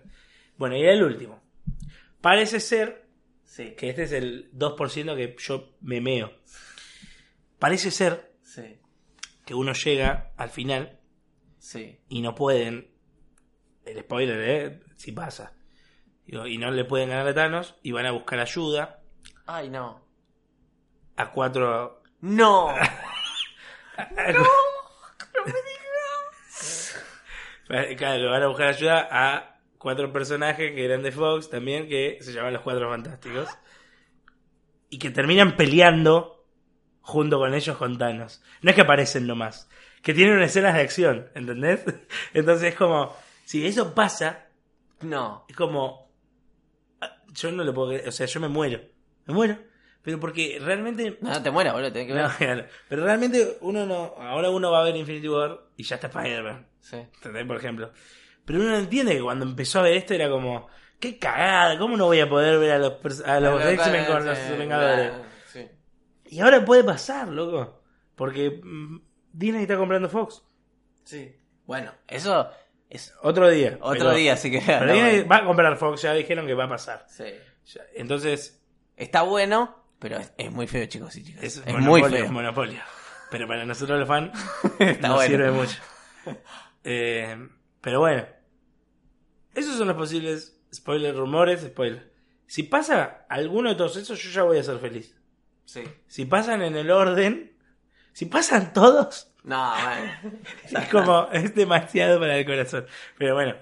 Bueno, 0.57 0.77
y 0.77 0.83
el 0.85 1.03
último. 1.03 1.41
Parece 2.21 2.59
ser 2.59 3.07
Sí, 3.43 3.73
que 3.75 3.89
este 3.89 4.03
es 4.03 4.11
el 4.11 4.51
2% 4.53 5.15
que 5.15 5.35
yo 5.39 5.73
me 5.81 5.99
meo. 5.99 6.31
Parece 7.57 7.89
ser 7.91 8.28
que 9.49 9.55
uno 9.55 9.73
llega 9.73 10.31
al 10.37 10.51
final 10.51 10.99
sí. 11.57 11.99
y 12.07 12.21
no 12.21 12.35
pueden. 12.35 12.93
El 13.83 13.99
spoiler, 14.01 14.39
¿eh? 14.47 14.79
Si 14.95 15.11
pasa. 15.11 15.55
Y 16.27 16.59
no 16.59 16.69
le 16.69 16.85
pueden 16.85 17.09
ganar 17.09 17.27
a 17.27 17.33
Thanos 17.33 17.75
y 17.81 17.91
van 17.91 18.05
a 18.05 18.11
buscar 18.11 18.39
ayuda 18.39 19.01
Ay, 19.47 19.71
no. 19.71 20.05
a 21.15 21.31
cuatro. 21.31 22.03
No. 22.21 22.75
Claro, 27.67 27.95
que 27.95 28.25
van 28.25 28.41
a 28.41 28.47
buscar 28.47 28.67
ayuda 28.67 29.07
a 29.11 29.59
cuatro 29.77 30.11
personajes 30.11 30.73
que 30.73 30.85
eran 30.85 31.03
de 31.03 31.11
Fox 31.11 31.51
también, 31.51 31.87
que 31.87 32.17
se 32.21 32.33
llaman 32.33 32.53
los 32.53 32.63
Cuatro 32.63 32.89
Fantásticos. 32.89 33.47
Y 34.89 34.97
que 34.97 35.11
terminan 35.11 35.55
peleando 35.55 36.38
junto 37.09 37.37
con 37.39 37.53
ellos 37.53 37.77
con 37.77 37.97
Thanos. 37.97 38.41
No 38.61 38.69
es 38.69 38.75
que 38.75 38.81
aparecen 38.83 39.27
nomás, 39.27 39.69
que 40.01 40.13
tienen 40.13 40.41
escenas 40.41 40.75
de 40.75 40.81
acción, 40.81 41.29
¿entendés? 41.35 41.83
Entonces 42.33 42.69
es 42.69 42.75
como, 42.75 43.15
si 43.45 43.65
eso 43.65 43.93
pasa, 43.93 44.45
No. 45.01 45.45
es 45.49 45.55
como, 45.55 46.11
ah, 47.01 47.17
yo 47.33 47.51
no 47.51 47.63
lo 47.63 47.73
puedo 47.73 47.89
creer, 47.89 48.07
o 48.07 48.11
sea, 48.11 48.25
yo 48.27 48.39
me 48.39 48.47
muero, 48.47 48.79
me 49.25 49.33
muero. 49.33 49.57
Pero 50.01 50.17
porque 50.17 50.59
realmente 50.61 51.17
No, 51.19 51.29
no 51.31 51.43
te 51.43 51.51
mueras, 51.51 51.73
boludo, 51.73 51.91
tenés 51.91 52.07
que 52.07 52.13
ver. 52.13 52.23
no, 52.23 52.29
claro. 52.37 52.65
Pero 52.87 53.03
realmente 53.03 53.57
uno 53.61 53.85
no. 53.85 54.15
Ahora 54.17 54.49
uno 54.49 54.71
va 54.71 54.79
a 54.79 54.83
ver 54.85 54.95
Infinity 54.95 55.27
War 55.27 55.59
y 55.75 55.83
ya 55.83 55.95
está 55.95 56.07
Spider-Man. 56.07 56.67
Sí. 56.79 56.95
¿Entendés? 56.95 57.45
Por 57.45 57.57
ejemplo. 57.57 57.91
Pero 58.45 58.59
uno 58.61 58.77
entiende 58.77 59.13
que 59.15 59.21
cuando 59.21 59.45
empezó 59.45 59.79
a 59.79 59.83
ver 59.83 59.97
esto 59.97 60.13
era 60.13 60.29
como. 60.29 60.67
¡Qué 61.01 61.19
cagada! 61.19 61.77
¿Cómo 61.77 61.97
no 61.97 62.05
voy 62.05 62.19
a 62.21 62.29
poder 62.29 62.59
ver 62.59 62.71
a 62.71 62.77
los, 62.79 62.93
a 63.25 63.39
los 63.41 63.61
X-Men 63.65 64.05
con 64.05 64.25
los 64.25 64.37
Vengadores? 64.57 65.11
Y 66.31 66.39
ahora 66.41 66.63
puede 66.63 66.83
pasar, 66.83 67.27
loco. 67.27 67.81
Porque 68.15 68.61
mm, 68.63 69.01
Disney 69.33 69.63
está 69.63 69.77
comprando 69.77 70.09
Fox. 70.09 70.43
Sí. 71.03 71.35
Bueno, 71.65 71.91
eso 72.07 72.49
es 72.89 73.13
Otro 73.21 73.49
día. 73.49 73.77
otro 73.81 73.99
pero- 73.99 74.13
día, 74.15 74.33
así 74.33 74.51
que. 74.51 74.61
Pero 74.65 74.85
no, 74.85 74.93
Disney 74.93 75.23
va 75.23 75.37
a 75.37 75.45
comprar 75.45 75.75
Fox, 75.77 76.01
ya 76.03 76.13
dijeron 76.13 76.45
que 76.45 76.53
va 76.53 76.65
a 76.65 76.69
pasar. 76.69 77.05
Sí. 77.09 77.25
Entonces, 77.95 78.55
Está 78.95 79.21
bueno, 79.21 79.83
pero 79.97 80.17
es, 80.17 80.33
es 80.37 80.51
muy 80.51 80.67
feo, 80.67 80.85
chicos 80.85 81.15
y 81.15 81.23
chicas. 81.23 81.43
es, 81.43 81.57
Es, 81.57 81.65
monopolio, 81.73 81.99
muy 82.07 82.11
feo. 82.17 82.25
es 82.25 82.31
monopolio. 82.31 82.81
Pero 83.31 83.47
para 83.47 83.65
nosotros 83.65 83.97
los 83.99 84.07
fans 84.07 84.31
Está 84.79 85.07
no 85.07 85.15
bueno. 85.15 85.29
sirve 85.31 85.51
mucho. 85.51 85.77
Eh, 86.83 87.47
pero 87.81 87.99
bueno, 88.01 88.25
esos 89.53 89.75
son 89.77 89.87
los 89.87 89.97
posibles 89.97 90.59
spoilers, 90.73 91.17
rumores, 91.17 91.61
spoilers. 91.61 92.03
Si 92.47 92.63
pasa 92.63 93.25
alguno 93.29 93.69
de 93.69 93.75
todos 93.75 93.95
esos, 93.97 94.21
yo 94.21 94.29
ya 94.31 94.43
voy 94.43 94.57
a 94.57 94.63
ser 94.63 94.79
feliz. 94.79 95.15
Sí. 95.71 95.83
Si 96.07 96.25
pasan 96.25 96.63
en 96.63 96.75
el 96.75 96.89
orden, 96.89 97.55
si 98.11 98.25
pasan 98.25 98.73
todos, 98.73 99.31
No, 99.43 99.71
bueno. 99.83 100.39
es 100.83 100.89
como, 100.89 101.27
es 101.31 101.53
demasiado 101.53 102.19
para 102.19 102.37
el 102.37 102.45
corazón. 102.45 102.87
Pero 103.19 103.35
bueno, 103.35 103.55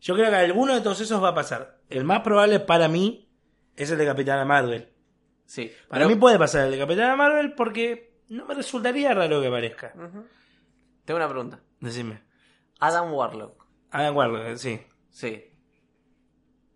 yo 0.00 0.14
creo 0.14 0.30
que 0.30 0.36
alguno 0.36 0.74
de 0.74 0.80
todos 0.80 0.98
esos 1.00 1.22
va 1.22 1.28
a 1.28 1.34
pasar. 1.34 1.78
El 1.90 2.04
más 2.04 2.20
probable 2.22 2.58
para 2.60 2.88
mí 2.88 3.28
es 3.76 3.90
el 3.90 3.98
de 3.98 4.06
Capitana 4.06 4.46
Marvel. 4.46 4.88
Sí. 5.44 5.70
Para 5.88 6.00
pero- 6.04 6.08
mí 6.08 6.16
puede 6.16 6.38
pasar 6.38 6.64
el 6.64 6.70
de 6.72 6.78
Capitana 6.78 7.16
Marvel 7.16 7.52
porque 7.52 8.14
no 8.28 8.46
me 8.46 8.54
resultaría 8.54 9.12
raro 9.12 9.40
que 9.42 9.48
aparezca. 9.48 9.92
Ujú. 9.94 10.24
Tengo 11.04 11.18
una 11.18 11.28
pregunta. 11.28 11.60
Decime. 11.80 12.22
Adam 12.80 13.12
Warlock. 13.12 13.66
Hagan 13.90 14.14
guardia, 14.14 14.56
sí. 14.56 14.80
Sí. 15.10 15.44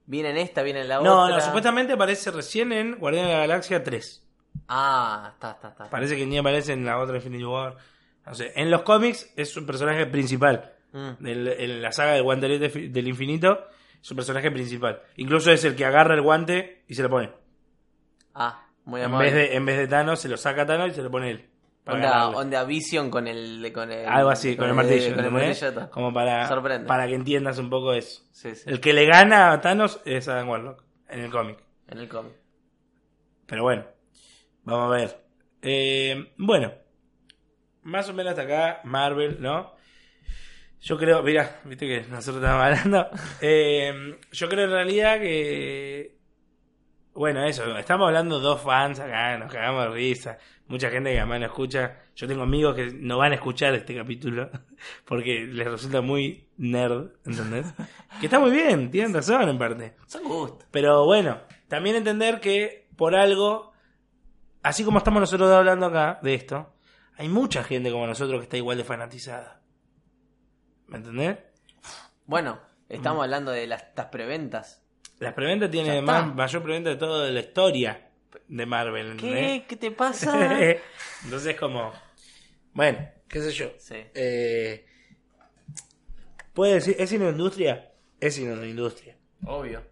¿Viene 0.04 0.30
en 0.30 0.36
esta? 0.36 0.62
¿Viene 0.62 0.82
en 0.82 0.88
la 0.88 1.00
No, 1.00 1.24
otra? 1.24 1.36
no, 1.36 1.40
supuestamente 1.42 1.94
aparece 1.94 2.30
recién 2.30 2.72
en 2.72 2.96
Guardián 2.98 3.26
de 3.26 3.32
la 3.32 3.38
Galaxia 3.40 3.82
3. 3.82 4.26
Ah, 4.72 5.30
está, 5.34 5.50
está, 5.50 5.68
está. 5.70 5.90
Parece 5.90 6.16
que 6.16 6.24
ni 6.26 6.38
aparece 6.38 6.72
en 6.72 6.84
la 6.84 6.98
otra 6.98 7.16
Infinity 7.16 7.44
War. 7.44 7.76
No 8.24 8.34
sé. 8.34 8.52
En 8.54 8.70
los 8.70 8.82
cómics 8.82 9.32
es 9.36 9.56
un 9.56 9.66
personaje 9.66 10.06
principal. 10.06 10.72
Mm. 10.92 11.26
En 11.26 11.82
la 11.82 11.90
saga 11.90 12.12
del 12.12 12.22
guantelete 12.22 12.88
del 12.88 13.08
infinito 13.08 13.66
es 14.00 14.08
un 14.10 14.16
personaje 14.16 14.50
principal. 14.52 15.02
Incluso 15.16 15.50
es 15.50 15.64
el 15.64 15.74
que 15.74 15.84
agarra 15.84 16.14
el 16.14 16.22
guante 16.22 16.84
y 16.86 16.94
se 16.94 17.02
lo 17.02 17.10
pone. 17.10 17.32
Ah, 18.34 18.64
muy 18.84 19.00
En 19.00 19.06
amable. 19.06 19.32
vez, 19.32 19.34
de, 19.50 19.56
en 19.56 19.66
vez 19.66 19.76
de 19.76 19.88
Thanos, 19.88 20.20
se 20.20 20.28
lo 20.28 20.36
saca 20.36 20.64
Thanos 20.64 20.90
y 20.90 20.94
se 20.94 21.02
lo 21.02 21.10
pone 21.10 21.30
él. 21.32 21.46
Onda, 21.86 22.28
onda 22.28 22.62
Vision 22.62 23.10
con 23.10 23.26
el, 23.26 23.72
con 23.74 23.90
el... 23.90 24.06
Algo 24.06 24.30
así, 24.30 24.56
con, 24.56 24.68
el 24.68 24.74
martillo. 24.74 25.10
Con 25.10 25.18
el 25.24 25.26
¿entendés? 25.26 25.62
martillo. 25.62 25.90
Como 25.90 26.12
para, 26.12 26.46
Sorprende. 26.46 26.86
para 26.86 27.08
que 27.08 27.14
entiendas 27.16 27.58
un 27.58 27.68
poco 27.70 27.92
eso. 27.92 28.22
Sí, 28.30 28.54
sí. 28.54 28.70
El 28.70 28.80
que 28.80 28.92
le 28.92 29.06
gana 29.06 29.50
a 29.50 29.60
Thanos 29.60 30.00
es 30.04 30.28
Adam 30.28 30.48
Warlock 30.48 30.84
en 31.08 31.20
el 31.20 31.30
cómic. 31.32 31.58
En 31.88 31.98
el 31.98 32.08
cómic. 32.08 32.34
Pero 33.46 33.64
bueno, 33.64 33.84
vamos 34.70 34.92
a 34.92 34.96
ver. 34.96 35.24
Eh, 35.62 36.32
bueno, 36.38 36.72
más 37.82 38.08
o 38.08 38.14
menos 38.14 38.30
hasta 38.30 38.42
acá, 38.42 38.80
Marvel, 38.84 39.38
¿no? 39.40 39.74
Yo 40.80 40.96
creo, 40.96 41.22
mira, 41.22 41.60
viste 41.64 41.86
que 41.86 42.08
nosotros 42.08 42.42
estamos 42.42 42.62
hablando. 42.62 43.08
Eh, 43.42 44.18
yo 44.32 44.48
creo 44.48 44.64
en 44.64 44.70
realidad 44.70 45.18
que. 45.18 46.18
Bueno, 47.12 47.44
eso, 47.44 47.76
estamos 47.76 48.06
hablando 48.06 48.38
dos 48.38 48.62
fans 48.62 49.00
acá, 49.00 49.36
nos 49.36 49.52
cagamos 49.52 49.84
de 49.84 49.90
risa. 49.90 50.38
Mucha 50.68 50.88
gente 50.88 51.12
que 51.12 51.18
además 51.18 51.40
no 51.40 51.46
escucha. 51.46 51.96
Yo 52.14 52.28
tengo 52.28 52.42
amigos 52.42 52.76
que 52.76 52.92
no 52.92 53.18
van 53.18 53.32
a 53.32 53.34
escuchar 53.34 53.74
este 53.74 53.94
capítulo 53.94 54.50
porque 55.04 55.46
les 55.46 55.66
resulta 55.66 56.00
muy 56.00 56.48
nerd, 56.56 57.10
¿entendés? 57.26 57.66
Que 58.20 58.26
está 58.26 58.38
muy 58.38 58.50
bien, 58.50 58.90
tienen 58.90 59.12
razón 59.12 59.48
en 59.48 59.58
parte. 59.58 59.94
Son 60.06 60.24
gustos. 60.24 60.66
Pero 60.70 61.04
bueno, 61.04 61.38
también 61.68 61.96
entender 61.96 62.40
que 62.40 62.88
por 62.96 63.14
algo, 63.14 63.69
así 64.62 64.84
como 64.84 64.98
estamos 64.98 65.20
nosotros 65.20 65.50
hablando 65.50 65.86
acá 65.86 66.18
de 66.22 66.34
esto, 66.34 66.74
hay 67.16 67.28
mucha 67.28 67.62
gente 67.64 67.90
como 67.90 68.06
nosotros 68.06 68.40
que 68.40 68.44
está 68.44 68.56
igual 68.56 68.78
de 68.78 68.84
fanatizada. 68.84 69.60
¿Me 70.86 70.96
entendés? 70.98 71.38
Bueno, 72.26 72.60
estamos 72.88 73.22
hablando 73.24 73.50
de 73.52 73.66
las, 73.66 73.82
estas 73.82 74.06
preventas. 74.06 74.82
La 75.18 75.34
preventa 75.34 75.66
Ya 75.66 75.70
tiene 75.70 75.98
está. 75.98 76.22
más, 76.22 76.34
mayor 76.34 76.62
preventa 76.62 76.90
de 76.90 76.96
todo 76.96 77.22
de 77.24 77.32
la 77.32 77.40
historia 77.40 78.08
de 78.48 78.66
Marvel. 78.66 79.16
¿Qué? 79.16 79.64
¿Qué 79.68 79.76
te 79.76 79.90
pasa? 79.90 80.58
Entonces 81.24 81.56
como, 81.56 81.92
bueno, 82.72 82.98
qué 83.28 83.40
sé 83.42 83.52
yo. 83.52 83.70
sí. 83.78 83.96
Eh, 84.14 84.86
¿Puede 86.54 86.74
decir, 86.74 86.96
es 86.98 87.12
una 87.12 87.28
industria? 87.30 87.92
Es 88.18 88.38
una 88.38 88.66
industria. 88.66 89.16
Obvio. 89.46 89.82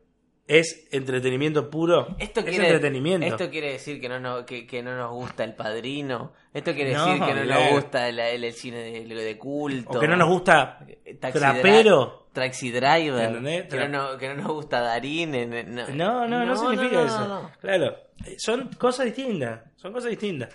¿Es 0.48 0.88
entretenimiento 0.92 1.68
puro? 1.68 2.16
Esto 2.18 2.40
es 2.40 2.46
quiere, 2.46 2.64
entretenimiento. 2.68 3.26
esto 3.26 3.50
quiere 3.50 3.72
decir 3.72 4.00
que 4.00 4.08
no, 4.08 4.18
nos, 4.18 4.44
que, 4.44 4.66
que 4.66 4.82
no 4.82 4.96
nos 4.96 5.10
gusta 5.12 5.44
el 5.44 5.54
padrino. 5.54 6.32
Esto 6.54 6.72
quiere 6.74 6.94
No, 6.94 7.04
decir 7.04 7.22
que 7.22 7.34
no 7.34 7.42
claro. 7.42 7.64
nos 7.64 7.72
gusta 7.74 8.08
el, 8.08 8.18
el- 8.18 8.44
el 8.44 8.52
cine 8.54 8.78
de, 8.78 9.14
de 9.14 9.38
culto. 9.38 9.98
O 9.98 10.00
que 10.00 10.08
no 10.08 10.16
nos 10.16 10.26
gusta 10.28 10.86
Taxi 11.20 11.38
Trapero. 11.38 12.28
Taxi 12.32 12.70
Driver. 12.70 13.68
Que 13.68 13.76
no, 13.76 13.88
no- 13.88 14.16
que 14.16 14.28
no 14.28 14.34
nos 14.36 14.46
gusta 14.52 14.80
Darín. 14.80 15.32
No, 15.32 15.86
No, 15.88 16.26
no, 16.26 16.46
no, 16.46 16.56
significa 16.56 16.92
no, 17.02 17.04
eso. 17.06 17.28
no, 17.28 17.42
no. 17.42 17.52
Claro, 17.60 17.96
son 18.38 18.70
cosas 18.78 19.04
distintas, 19.04 19.60
son 19.76 19.92
cosas 19.92 20.08
distintas. 20.08 20.48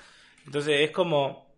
Entonces 0.44 0.74
es 0.82 0.90
como... 0.92 1.54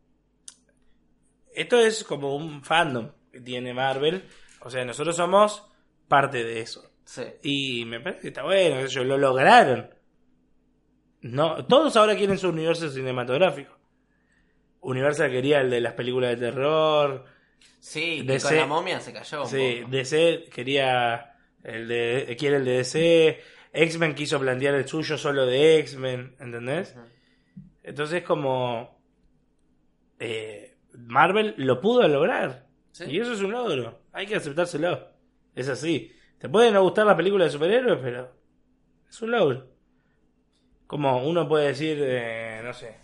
Esto 1.54 1.80
es 1.80 2.04
como 2.04 2.36
un 2.36 2.64
fandom, 2.64 3.12
que 3.32 3.40
tiene 3.40 3.74
Marvel. 3.74 4.26
O 4.60 4.70
sea, 4.70 4.84
nosotros 4.84 5.16
somos 5.16 5.64
parte 6.10 6.44
de 6.44 6.60
eso. 6.60 6.92
Sí. 7.06 7.24
Y 7.44 7.86
me 7.86 8.00
parece 8.00 8.22
que 8.22 8.28
está 8.30 8.44
bueno, 8.44 8.86
yo, 8.88 9.04
lo 9.04 9.18
lograron. 9.18 9.90
No, 11.22 11.66
todos 11.66 11.96
ahora 11.96 12.16
quieren 12.16 12.38
su 12.38 12.50
universo 12.50 12.90
cinematográfico. 12.90 13.78
Universal 14.82 15.32
quería 15.32 15.62
el 15.62 15.70
de 15.70 15.82
las 15.82 15.94
películas 15.94 16.32
de 16.32 16.38
terror. 16.38 17.26
Sí, 17.80 18.22
DC 18.24 18.48
con 18.48 18.58
la 18.58 18.66
momia 18.68 19.00
se 19.00 19.14
cayó. 19.14 19.44
un 19.44 19.48
Sí, 19.48 19.80
poco. 19.82 19.92
DC 19.92 20.50
quería 20.54 21.38
el 21.64 21.88
de 21.88 22.36
quiere 22.38 22.58
el 22.58 22.66
de 22.66 22.78
DC. 22.78 23.42
X-Men 23.74 24.16
quiso 24.16 24.40
plantear 24.40 24.76
el 24.76 24.88
suyo 24.88 25.18
solo 25.18 25.46
de 25.46 25.80
X-Men, 25.80 26.36
¿entendés? 26.40 26.96
Entonces 27.84 28.24
como 28.24 29.00
eh, 30.20 30.78
Marvel 30.94 31.56
lo 31.58 31.82
pudo 31.82 32.08
lograr. 32.08 32.68
Sí. 32.92 33.06
Y 33.10 33.20
eso 33.20 33.34
es 33.34 33.42
un 33.42 33.52
logro. 33.52 34.02
Hay 34.14 34.26
que 34.26 34.36
aceptárselo. 34.36 35.10
Es 35.56 35.68
así. 35.68 36.12
Te 36.40 36.50
puede 36.50 36.72
no 36.72 36.82
gustar 36.84 37.06
la 37.06 37.16
película 37.16 37.46
de 37.46 37.52
superhéroes, 37.52 38.00
pero 38.02 38.32
es 39.10 39.22
un 39.22 39.32
logro. 39.32 39.68
Como 40.88 41.26
uno 41.28 41.48
puede 41.48 41.68
decir, 41.68 41.98
eh, 42.02 42.62
no 42.64 42.74
sé, 42.74 42.98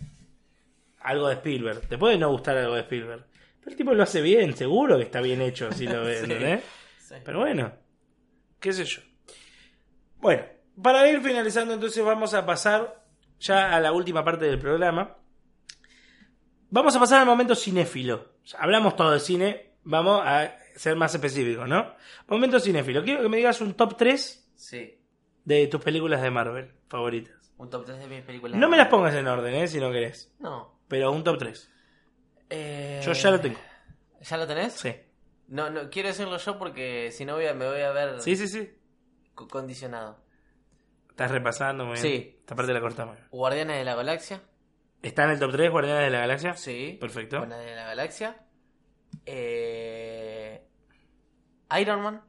algo 1.00 1.28
de 1.28 1.34
Spielberg. 1.34 1.88
Te 1.88 1.98
puede 1.98 2.18
no 2.18 2.30
gustar 2.30 2.56
algo 2.56 2.74
de 2.74 2.82
Spielberg. 2.82 3.26
Pero 3.60 3.70
el 3.70 3.76
tipo 3.76 3.94
lo 3.94 4.02
hace 4.02 4.20
bien, 4.20 4.56
seguro 4.56 4.96
que 4.96 5.04
está 5.04 5.20
bien 5.20 5.40
hecho 5.40 5.72
si 5.72 5.86
lo 5.86 6.02
ves, 6.04 6.20
Sí. 6.20 6.34
Sí. 6.98 7.14
Pero 7.24 7.40
bueno, 7.40 7.72
qué 8.60 8.72
sé 8.72 8.84
yo. 8.84 9.02
Bueno, 10.18 10.44
para 10.80 11.08
ir 11.08 11.20
finalizando 11.20 11.74
entonces 11.74 12.02
vamos 12.04 12.32
a 12.32 12.46
pasar 12.46 13.02
ya 13.40 13.74
a 13.74 13.80
la 13.80 13.92
última 13.92 14.24
parte 14.24 14.44
del 14.44 14.58
programa. 14.58 15.16
Vamos 16.70 16.96
a 16.96 17.00
pasar 17.00 17.20
al 17.20 17.26
momento 17.26 17.54
cinéfilo. 17.54 18.32
Hablamos 18.58 18.96
todo 18.96 19.10
de 19.10 19.20
cine, 19.20 19.71
vamos 19.84 20.22
a 20.24 20.56
ser 20.76 20.96
más 20.96 21.14
específicos, 21.14 21.68
¿no? 21.68 21.94
Momento 22.28 22.58
cinéfilo. 22.60 23.02
Quiero 23.04 23.22
que 23.22 23.28
me 23.28 23.36
digas 23.38 23.60
un 23.60 23.74
top 23.74 23.96
3 23.96 24.50
Sí. 24.54 24.98
de 25.44 25.66
tus 25.66 25.80
películas 25.82 26.22
de 26.22 26.30
Marvel 26.30 26.72
favoritas. 26.88 27.34
Un 27.58 27.70
top 27.70 27.84
3 27.86 27.98
de 28.00 28.06
mis 28.06 28.22
películas. 28.22 28.58
No 28.58 28.68
me 28.68 28.76
las 28.76 28.88
pongas 28.88 29.14
en 29.14 29.26
orden, 29.28 29.54
¿eh? 29.54 29.68
Si 29.68 29.78
no 29.80 29.90
querés. 29.92 30.32
No. 30.40 30.78
Pero 30.88 31.12
un 31.12 31.22
top 31.24 31.38
3. 31.38 31.70
Eh, 32.50 33.00
Yo 33.04 33.12
ya 33.12 33.30
lo 33.30 33.40
tengo. 33.40 33.58
¿Ya 34.20 34.36
lo 34.36 34.46
tenés? 34.46 34.74
Sí. 34.74 34.94
No, 35.48 35.68
no, 35.70 35.90
quiero 35.90 36.08
decirlo 36.08 36.36
yo 36.38 36.58
porque 36.58 37.10
si 37.12 37.24
no 37.24 37.34
voy 37.34 37.46
a, 37.46 37.54
me 37.54 37.66
voy 37.68 37.80
a 37.80 37.90
ver 37.92 38.20
Sí, 38.20 38.36
sí, 38.36 38.48
sí. 38.48 38.70
co- 39.34 39.48
condicionado. 39.48 40.18
Estás 41.10 41.30
repasando 41.30 41.84
muy 41.84 41.94
bien. 41.94 42.02
Sí. 42.02 42.36
Esta 42.40 42.54
parte 42.54 42.72
la 42.72 42.80
cortamos. 42.80 43.18
Guardianes 43.30 43.76
de 43.78 43.84
la 43.84 43.94
Galaxia. 43.94 44.40
¿Está 45.02 45.24
en 45.24 45.30
el 45.30 45.38
top 45.40 45.52
3 45.52 45.70
Guardianes 45.70 46.04
de 46.04 46.10
la 46.10 46.20
Galaxia? 46.20 46.54
Sí. 46.54 46.96
Perfecto. 47.00 47.38
Guardianes 47.38 47.66
de 47.66 47.74
la 47.76 47.84
Galaxia. 47.86 48.36
Eh, 49.26 50.66
Iron 51.80 52.02
Man. 52.02 52.22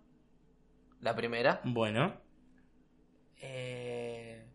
La 1.02 1.16
primera. 1.16 1.62
Bueno. 1.64 2.22
Eh, 3.38 4.46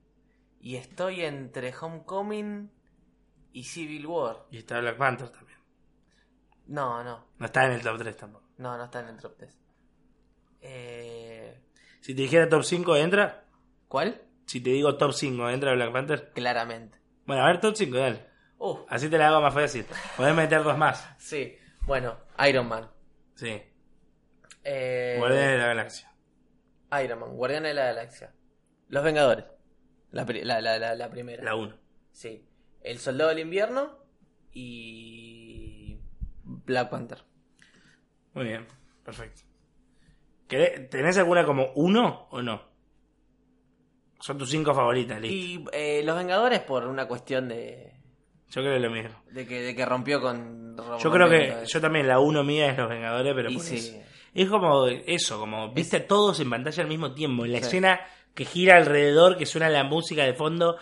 y 0.61 0.77
estoy 0.77 1.23
entre 1.23 1.75
Homecoming 1.79 2.71
y 3.53 3.65
Civil 3.65 4.07
War. 4.07 4.47
Y 4.51 4.59
está 4.59 4.81
Black 4.81 4.97
Panther 4.97 5.29
también. 5.31 5.59
No, 6.67 7.03
no. 7.05 7.27
No 7.39 7.47
está 7.47 7.67
en 7.67 7.73
el 7.73 7.83
top 7.83 7.99
3 7.99 8.17
tampoco. 8.17 8.49
No, 8.59 8.77
no 8.77 8.85
está 8.85 9.01
en 9.01 9.09
el 9.09 9.19
top 9.19 9.37
3. 9.39 9.59
Eh, 10.61 11.61
Si 12.01 12.15
te 12.15 12.23
dijera 12.23 12.49
top 12.49 12.63
5, 12.65 12.97
¿entra? 12.97 13.45
¿Cuál? 13.89 14.23
Si 14.47 14.61
te 14.61 14.71
digo 14.71 14.97
top 14.97 15.13
5, 15.13 15.49
¿entra 15.51 15.75
Black 15.75 15.93
Panther? 15.93 16.33
Claramente. 16.35 16.99
Bueno, 17.27 17.43
a 17.43 17.47
ver, 17.49 17.61
top 17.61 17.75
5, 17.77 17.97
dale. 17.97 18.27
Uh, 18.59 18.79
Así 18.89 19.09
te 19.09 19.19
la 19.19 19.29
hago 19.29 19.41
más 19.41 19.55
fácil. 19.55 19.87
Podés 20.17 20.35
meter 20.35 20.63
dos 20.63 20.77
más. 20.77 21.09
sí. 21.19 21.57
Bueno, 21.89 22.17
Iron 22.49 22.69
Man. 22.69 22.89
Sí. 23.35 23.61
Eh, 24.63 25.17
Guardianes 25.19 25.51
de 25.53 25.59
la 25.59 25.67
Galaxia. 25.69 26.13
Iron 27.03 27.19
Man, 27.21 27.35
Guardianes 27.35 27.71
de 27.71 27.75
la 27.75 27.85
Galaxia. 27.87 28.33
Los 28.89 29.03
Vengadores. 29.03 29.47
La, 30.11 30.25
pri- 30.27 30.45
la, 30.45 30.61
la, 30.61 30.79
la, 30.79 30.95
la 30.95 31.11
primera. 31.11 31.43
La 31.43 31.55
1. 31.55 31.75
Sí. 32.13 32.47
El 32.83 32.99
Soldado 32.99 33.31
del 33.31 33.39
Invierno 33.41 33.99
y 34.53 35.99
Black 36.45 36.91
Panther. 36.91 37.25
Muy 38.35 38.45
bien. 38.45 38.67
Perfecto. 39.05 39.43
¿Querés- 40.49 40.89
¿Tenés 40.91 41.17
alguna 41.19 41.45
como 41.45 41.73
uno 41.75 42.29
o 42.31 42.43
no? 42.43 42.63
Son 44.21 44.37
tus 44.37 44.51
cinco 44.51 44.75
favoritas, 44.75 45.21
listo. 45.21 45.35
Y 45.35 45.65
eh, 45.73 46.03
Los 46.05 46.17
Vengadores 46.17 46.61
por 46.61 46.87
una 46.87 47.07
cuestión 47.09 47.49
de, 47.49 47.98
Yo 48.51 48.63
creo 48.63 48.79
lo 48.79 48.91
mismo. 48.91 49.11
de, 49.31 49.47
que, 49.47 49.61
de 49.61 49.75
que 49.77 49.85
rompió 49.85 50.21
con... 50.21 50.77
Yo 51.03 51.11
creo 51.11 51.29
que 51.29 51.65
yo 51.67 51.81
también 51.81 52.09
la 52.09 52.19
uno 52.19 52.43
mía 52.45 52.71
es 52.71 52.79
Los 52.79 52.89
Vengadores, 52.89 53.35
pero 53.35 53.51
por 53.53 53.61
sí. 53.63 53.77
eso. 53.77 53.97
Es 54.35 54.49
como 54.49 54.87
eso, 54.87 55.39
como 55.39 55.73
viste 55.73 55.97
a 55.99 56.07
todos 56.07 56.39
en 56.41 56.49
pantalla 56.51 56.83
al 56.83 56.89
mismo 56.89 57.13
tiempo, 57.13 57.45
en 57.45 57.53
la 57.53 57.59
Sí. 57.59 57.65
escena 57.67 58.01
que 58.35 58.45
gira 58.45 58.77
alrededor, 58.77 59.37
que 59.37 59.47
suena 59.47 59.69
la 59.69 59.85
música 59.85 60.23
de 60.25 60.35
fondo. 60.35 60.77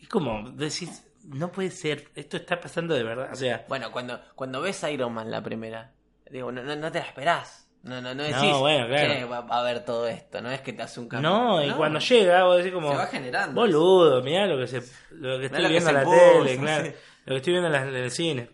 Es 0.00 0.08
como 0.08 0.50
decís, 0.50 1.06
no 1.24 1.52
puede 1.52 1.70
ser, 1.70 2.08
esto 2.16 2.36
está 2.36 2.58
pasando 2.60 2.94
de 2.94 3.04
verdad. 3.04 3.30
O 3.32 3.36
sea, 3.36 3.64
Bueno, 3.68 3.92
cuando, 3.92 4.20
cuando 4.34 4.60
ves 4.60 4.82
Iron 4.90 5.12
Man 5.14 5.30
la 5.30 5.42
primera, 5.42 5.92
digo, 6.30 6.50
no, 6.50 6.62
no, 6.62 6.74
no 6.76 6.90
te 6.90 6.98
la 6.98 7.04
esperás. 7.06 7.61
No, 7.82 8.00
no, 8.00 8.14
no 8.14 8.22
decís, 8.22 8.40
No, 8.42 8.60
bueno, 8.60 8.86
claro. 8.86 9.12
"Che, 9.14 9.24
va, 9.24 9.38
a 9.38 9.60
haber 9.60 9.84
todo 9.84 10.06
esto, 10.06 10.40
no 10.40 10.50
es 10.52 10.60
que 10.60 10.72
te 10.72 10.82
hace 10.82 11.00
un 11.00 11.08
cambio. 11.08 11.28
no, 11.30 11.64
y 11.64 11.70
cuando 11.72 11.98
llega, 11.98 12.44
vos 12.44 12.58
decís 12.58 12.72
como, 12.72 12.90
Se 12.92 12.96
va 12.96 13.06
generando. 13.06 13.60
boludo, 13.60 14.22
mirá 14.22 14.46
lo 14.46 14.56
que, 14.58 14.68
se, 14.68 14.82
lo 15.10 15.38
que 15.40 15.46
estoy 15.46 15.62
lo 15.62 15.68
viendo 15.68 15.88
en 15.90 15.96
la 15.96 16.04
puso, 16.04 16.16
tele, 16.44 16.58
claro, 16.58 16.84
sí. 16.84 16.92
lo 17.24 17.30
que 17.32 17.36
estoy 17.38 17.52
viendo 17.54 17.74
en, 17.76 17.94
el 17.96 18.10
cine. 18.12 18.50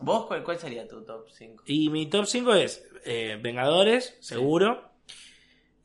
¿Vos 0.00 0.26
cuál, 0.26 0.44
cuál 0.44 0.58
sería 0.58 0.86
tu 0.86 1.02
top 1.02 1.28
5? 1.30 1.64
Y 1.66 1.88
mi 1.88 2.06
top 2.10 2.26
5 2.26 2.52
es 2.54 2.86
eh, 3.06 3.38
Vengadores, 3.40 4.18
seguro. 4.20 4.90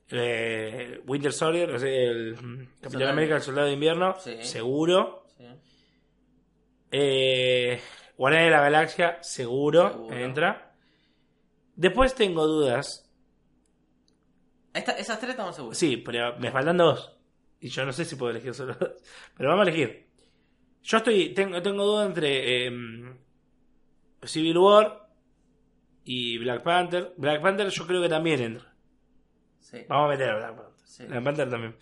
Eh, 0.10 1.00
Winter 1.08 1.32
Soldier, 1.32 1.72
o 1.72 1.80
sea, 1.80 1.90
el 1.90 2.36
Capitán 2.36 2.92
Soldado- 2.92 3.12
América, 3.12 3.36
el 3.38 3.42
Soldado 3.42 3.68
de 3.68 3.74
Invierno, 3.74 4.16
Sí. 4.20 4.44
seguro. 4.44 5.20
Eh, 6.92 7.80
de 8.18 8.50
la 8.50 8.60
Galaxia, 8.62 9.18
seguro, 9.22 9.90
Seguro. 9.92 10.16
entra. 10.18 10.71
Después 11.82 12.14
tengo 12.14 12.46
dudas. 12.46 13.12
Esta- 14.72 14.92
esas 15.00 15.20
tres 15.20 15.32
estamos 15.32 15.56
seguros. 15.56 15.76
Sí, 15.76 15.98
pero 15.98 16.38
me 16.38 16.52
faltan 16.52 16.78
dos. 16.78 17.18
Y 17.60 17.70
yo 17.70 17.84
no 17.86 17.92
sé 17.92 18.06
si 18.06 18.16
puedo 18.16 18.30
elegir 18.30 18.54
solo 18.54 18.76
dos. 18.76 18.92
Pero 19.38 19.50
vamos 19.50 19.66
a 19.66 19.70
elegir. 19.70 20.08
Yo 20.84 20.98
estoy, 20.98 21.34
tengo, 21.34 21.60
tengo 21.62 21.84
duda 21.86 22.06
entre 22.06 22.68
eh, 22.68 22.72
Civil 24.24 24.58
War 24.60 25.08
y 26.04 26.38
Black 26.38 26.62
Panther. 26.62 27.14
Black 27.18 27.42
Panther 27.42 27.70
yo 27.70 27.88
creo 27.88 28.02
que 28.02 28.10
también 28.10 28.42
entra. 28.42 28.74
Sí. 29.60 29.86
Vamos 29.90 30.06
a 30.06 30.10
meter 30.12 30.30
a 30.30 30.36
Black 30.38 30.56
Panther. 30.56 30.86
Sí. 30.88 31.06
Black 31.06 31.24
Panther 31.24 31.50
también. 31.50 31.76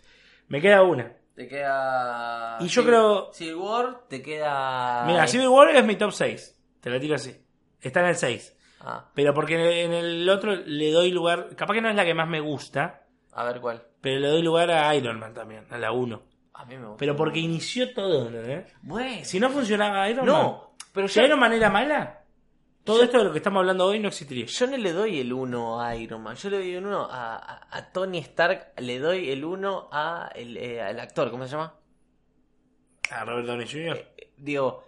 Me 0.47 0.61
queda 0.61 0.81
una. 0.84 1.13
Te 1.35 1.45
queda. 1.47 2.57
Y 2.61 2.67
yo 2.67 2.81
Civil- 2.81 2.88
creo- 2.88 3.34
Civil 3.34 3.55
War, 3.55 4.07
te 4.07 4.21
queda. 4.21 5.03
Mira, 5.05 5.27
Civil 5.27 5.47
War 5.49 5.69
es 5.76 5.85
mi 5.85 5.95
top 5.97 6.11
6. 6.13 6.57
Te 6.80 6.89
la 6.89 6.99
tiro 7.01 7.15
así. 7.15 7.35
Está 7.81 7.99
en 8.01 8.05
el 8.07 8.15
6. 8.15 8.55
Ah, 8.81 9.10
Pero 9.14 9.34
porque 9.34 9.84
en 9.84 9.93
el 9.93 10.30
otro 10.30 10.56
le 10.56 10.91
doy 10.91 11.11
lugar. 11.11 11.49
Capaz 11.56 11.73
que 11.73 11.81
no 11.81 11.89
es 11.89 11.95
la 11.95 12.06
que 12.06 12.14
más 12.14 12.27
me 12.30 12.39
gusta. 12.39 13.03
a 13.34 13.43
ver 13.43 13.60
cuál. 13.60 13.84
Pero 14.01 14.19
le 14.19 14.27
doy 14.30 14.41
lugar 14.41 14.72
a 14.72 14.95
Iron 14.95 15.19
Man 15.19 15.34
también, 15.34 15.65
a 15.69 15.77
la 15.77 15.91
1. 15.91 16.22
A 16.53 16.65
mí 16.65 16.77
me 16.77 16.85
gusta. 16.88 16.97
Pero 16.99 17.15
porque 17.15 17.39
inició 17.39 17.93
todo. 17.93 18.30
Bueno. 18.81 19.23
Si 19.26 19.39
no 19.39 19.49
funcionaba 19.49 20.10
Iron 20.10 20.26
Man. 20.26 20.35
No, 20.35 20.76
pero 20.93 21.07
Si 21.07 21.19
Iron 21.19 21.39
Man 21.39 21.51
era 21.53 21.69
mala, 21.69 22.23
todo 22.85 23.03
esto 23.03 23.18
de 23.19 23.26
lo 23.26 23.31
que 23.34 23.38
estamos 23.39 23.60
hablando 23.60 23.85
hoy 23.85 23.99
no 23.99 24.07
existiría. 24.07 24.45
yo 24.45 24.68
no 24.68 24.77
le 24.77 24.93
doy 24.93 25.19
el 25.19 25.31
1 25.34 25.81
a 25.81 25.95
Iron 25.97 26.22
Man. 26.23 26.35
Yo 26.38 26.49
le 26.49 26.57
doy 26.60 26.73
el 26.76 26.85
1 26.85 27.06
a, 27.11 27.35
a- 27.35 27.68
a 27.77 27.91
Tony 27.91 28.19
Stark. 28.19 28.73
Le 28.77 28.99
doy 28.99 29.30
el 29.30 29.43
1 29.43 29.89
a 29.91 30.30
el, 30.34 30.56
eh, 30.57 30.81
al 30.81 30.99
actor. 31.01 31.30
¿Cómo 31.31 31.43
se 31.45 31.51
llama? 31.51 31.76
A 33.11 33.26
Robert 33.26 33.47
Downey 33.47 33.68
Jr. 33.68 33.97
Eh, 34.18 34.34
digo, 34.38 34.85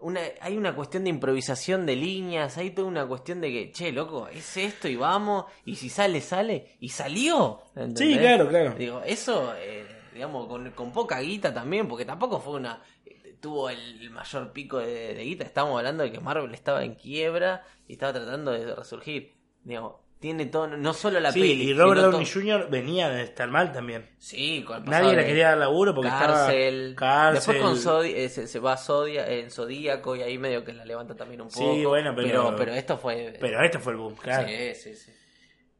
una, 0.00 0.20
hay 0.40 0.56
una 0.56 0.74
cuestión 0.74 1.04
de 1.04 1.10
improvisación 1.10 1.86
de 1.86 1.96
líneas, 1.96 2.56
hay 2.58 2.70
toda 2.70 2.88
una 2.88 3.06
cuestión 3.06 3.40
de 3.40 3.50
que, 3.50 3.72
che, 3.72 3.92
loco, 3.92 4.28
es 4.28 4.56
esto 4.56 4.88
y 4.88 4.96
vamos, 4.96 5.46
y 5.64 5.76
si 5.76 5.88
sale, 5.88 6.20
sale, 6.20 6.76
y 6.80 6.88
salió. 6.90 7.60
¿entendés? 7.74 7.98
Sí, 7.98 8.18
claro, 8.18 8.48
claro. 8.48 8.74
Digo, 8.74 9.02
eso, 9.04 9.54
eh, 9.56 9.86
digamos, 10.12 10.46
con, 10.46 10.70
con 10.72 10.92
poca 10.92 11.20
guita 11.20 11.52
también, 11.52 11.88
porque 11.88 12.04
tampoco 12.04 12.40
fue 12.40 12.54
una... 12.54 12.82
eh, 13.04 13.36
Tuvo 13.40 13.68
el 13.70 14.10
mayor 14.10 14.52
pico 14.52 14.78
de, 14.78 15.14
de 15.14 15.22
guita, 15.24 15.44
estábamos 15.44 15.78
hablando 15.78 16.02
de 16.02 16.10
que 16.10 16.20
Marvel 16.20 16.52
estaba 16.54 16.82
en 16.84 16.94
quiebra 16.94 17.64
y 17.86 17.92
estaba 17.92 18.12
tratando 18.14 18.50
de 18.52 18.74
resurgir. 18.74 19.34
Digo, 19.62 20.00
tiene 20.18 20.46
todo, 20.46 20.66
no 20.66 20.92
solo 20.94 21.20
la 21.20 21.30
sí, 21.30 21.40
peli. 21.40 21.62
y 21.70 21.74
Robert 21.74 22.00
Downey 22.00 22.24
todo- 22.26 22.40
Jr. 22.42 22.68
venía 22.70 23.08
de 23.10 23.22
estar 23.22 23.48
mal 23.50 23.72
también. 23.72 24.08
Sí, 24.18 24.64
con 24.64 24.84
Nadie 24.86 25.14
le 25.14 25.24
quería 25.26 25.48
dar 25.50 25.58
laburo 25.58 25.94
porque 25.94 26.08
cárcel. 26.10 26.90
estaba 26.90 27.32
cárcel. 27.32 27.54
Después 27.54 27.82
con 27.82 28.04
eh, 28.06 28.28
se, 28.28 28.46
se 28.46 28.58
va 28.58 28.72
a 28.72 28.76
Zodia, 28.76 29.28
en 29.30 29.50
Zodíaco 29.50 30.16
y 30.16 30.22
ahí 30.22 30.38
medio 30.38 30.64
que 30.64 30.72
la 30.72 30.84
levanta 30.84 31.14
también 31.14 31.42
un 31.42 31.50
Sí, 31.50 31.60
poco. 31.60 31.88
bueno, 31.90 32.14
pero- 32.16 32.54
pero, 32.56 32.72
esto 32.72 32.96
fue. 32.96 33.36
Pero 33.38 33.62
este 33.62 33.78
fue 33.78 33.92
el 33.92 33.98
boom, 33.98 34.14
claro. 34.16 34.48
Sí, 34.48 34.74
sí, 34.74 34.94
sí. 34.94 35.12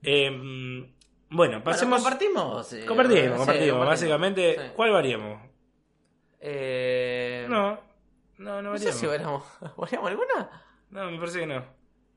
Eh, 0.03 0.31
bueno, 1.31 1.65
pasemos. 1.65 2.03
Bueno, 2.03 2.05
compartimos. 2.19 2.73
eh, 2.73 2.85
compartimos, 2.87 2.87
sí, 2.87 2.87
compartimos. 2.87 3.39
compartimos. 3.39 3.87
Básicamente, 3.87 4.55
Sí. 4.55 4.61
¿cuál 4.77 4.91
variamos? 4.93 5.43
Eh, 6.41 7.47
No, 7.49 7.81
no, 8.39 8.63
no 8.63 8.73
No 8.73 8.79
sé 8.79 8.85
variamos. 8.91 9.01
si 9.01 9.07
variamos. 9.07 9.43
¿Variamos 9.77 10.11
alguna? 10.11 10.51
No, 10.91 11.11
me 11.11 11.19
parece 11.19 11.41
que 11.41 11.47
no. 11.47 11.57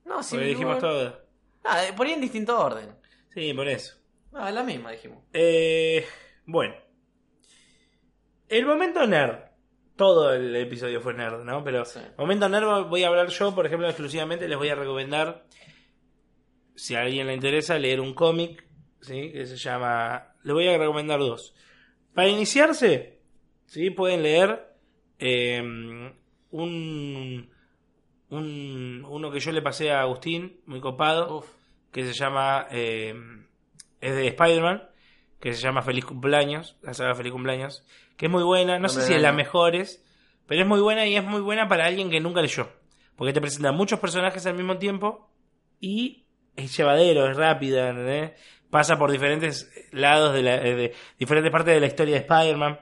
No, 0.05 0.15
Porque 0.15 0.23
Civil 0.23 0.47
dijimos 0.47 0.79
todo. 0.79 1.28
Ah, 1.63 1.85
eh, 1.85 1.93
por 1.93 2.07
ahí 2.07 2.13
en 2.13 2.21
distinto 2.21 2.59
orden. 2.59 2.95
Sí, 3.33 3.53
por 3.53 3.67
eso. 3.67 3.97
Ah, 4.33 4.51
la 4.51 4.63
misma 4.63 4.91
dijimos. 4.91 5.23
Eh, 5.33 6.05
bueno. 6.45 6.75
El 8.47 8.65
momento 8.65 9.05
nerd. 9.05 9.49
Todo 9.95 10.33
el 10.33 10.55
episodio 10.55 11.01
fue 11.01 11.13
nerd, 11.13 11.43
¿no? 11.43 11.63
Pero 11.63 11.83
Sí. 11.83 11.99
momento 12.17 12.47
nerd 12.47 12.87
voy 12.87 13.03
a 13.03 13.07
hablar 13.07 13.27
yo, 13.27 13.53
por 13.53 13.65
ejemplo, 13.65 13.87
exclusivamente 13.87 14.47
les 14.47 14.57
voy 14.57 14.69
a 14.69 14.75
recomendar, 14.75 15.45
si 16.75 16.95
a 16.95 17.01
alguien 17.01 17.27
le 17.27 17.33
interesa, 17.33 17.77
leer 17.77 17.99
un 17.99 18.13
cómic, 18.13 18.65
¿sí? 19.01 19.31
Que 19.31 19.45
se 19.45 19.57
llama... 19.57 20.33
Le 20.43 20.53
voy 20.53 20.67
a 20.69 20.77
recomendar 20.77 21.19
dos. 21.19 21.53
Para 22.13 22.29
iniciarse, 22.29 23.19
¿sí? 23.65 23.89
Pueden 23.89 24.23
leer 24.23 24.73
eh, 25.19 25.61
un, 26.51 27.51
un... 28.29 29.05
Uno 29.07 29.31
que 29.31 29.39
yo 29.39 29.51
le 29.51 29.61
pasé 29.61 29.91
a 29.91 30.01
Agustín, 30.01 30.61
muy 30.65 30.79
copado 30.79 31.37
Uf. 31.37 31.45
que 31.91 32.05
se 32.05 32.13
llama 32.13 32.67
eh, 32.71 33.13
es 34.01 34.15
de 34.15 34.27
Spider-Man 34.27 34.83
que 35.39 35.53
se 35.53 35.61
llama 35.61 35.81
Feliz 35.81 36.05
Cumpleaños 36.05 36.77
la 36.81 36.93
saga 36.93 37.15
Feliz 37.15 37.31
Cumpleaños 37.31 37.85
que 38.17 38.25
es 38.25 38.31
muy 38.31 38.43
buena 38.43 38.79
no 38.79 38.89
sé 38.89 39.01
si 39.01 39.13
es 39.13 39.21
la 39.21 39.29
año. 39.29 39.37
mejores 39.37 40.05
pero 40.45 40.61
es 40.61 40.67
muy 40.67 40.81
buena 40.81 41.05
y 41.05 41.15
es 41.15 41.23
muy 41.23 41.41
buena 41.41 41.67
para 41.67 41.85
alguien 41.85 42.09
que 42.09 42.19
nunca 42.19 42.41
leyó 42.41 42.69
porque 43.15 43.33
te 43.33 43.41
presenta 43.41 43.71
muchos 43.71 43.99
personajes 43.99 44.45
al 44.45 44.55
mismo 44.55 44.77
tiempo 44.77 45.29
y 45.79 46.25
es 46.55 46.75
llevadero 46.75 47.29
es 47.29 47.37
rápida 47.37 47.93
pasa 48.69 48.97
por 48.99 49.11
diferentes 49.11 49.71
lados 49.91 50.33
de, 50.33 50.41
la, 50.43 50.55
eh, 50.55 50.75
de 50.75 50.95
diferentes 51.17 51.51
partes 51.51 51.73
de 51.73 51.79
la 51.79 51.87
historia 51.87 52.15
de 52.15 52.21
Spider-Man 52.21 52.79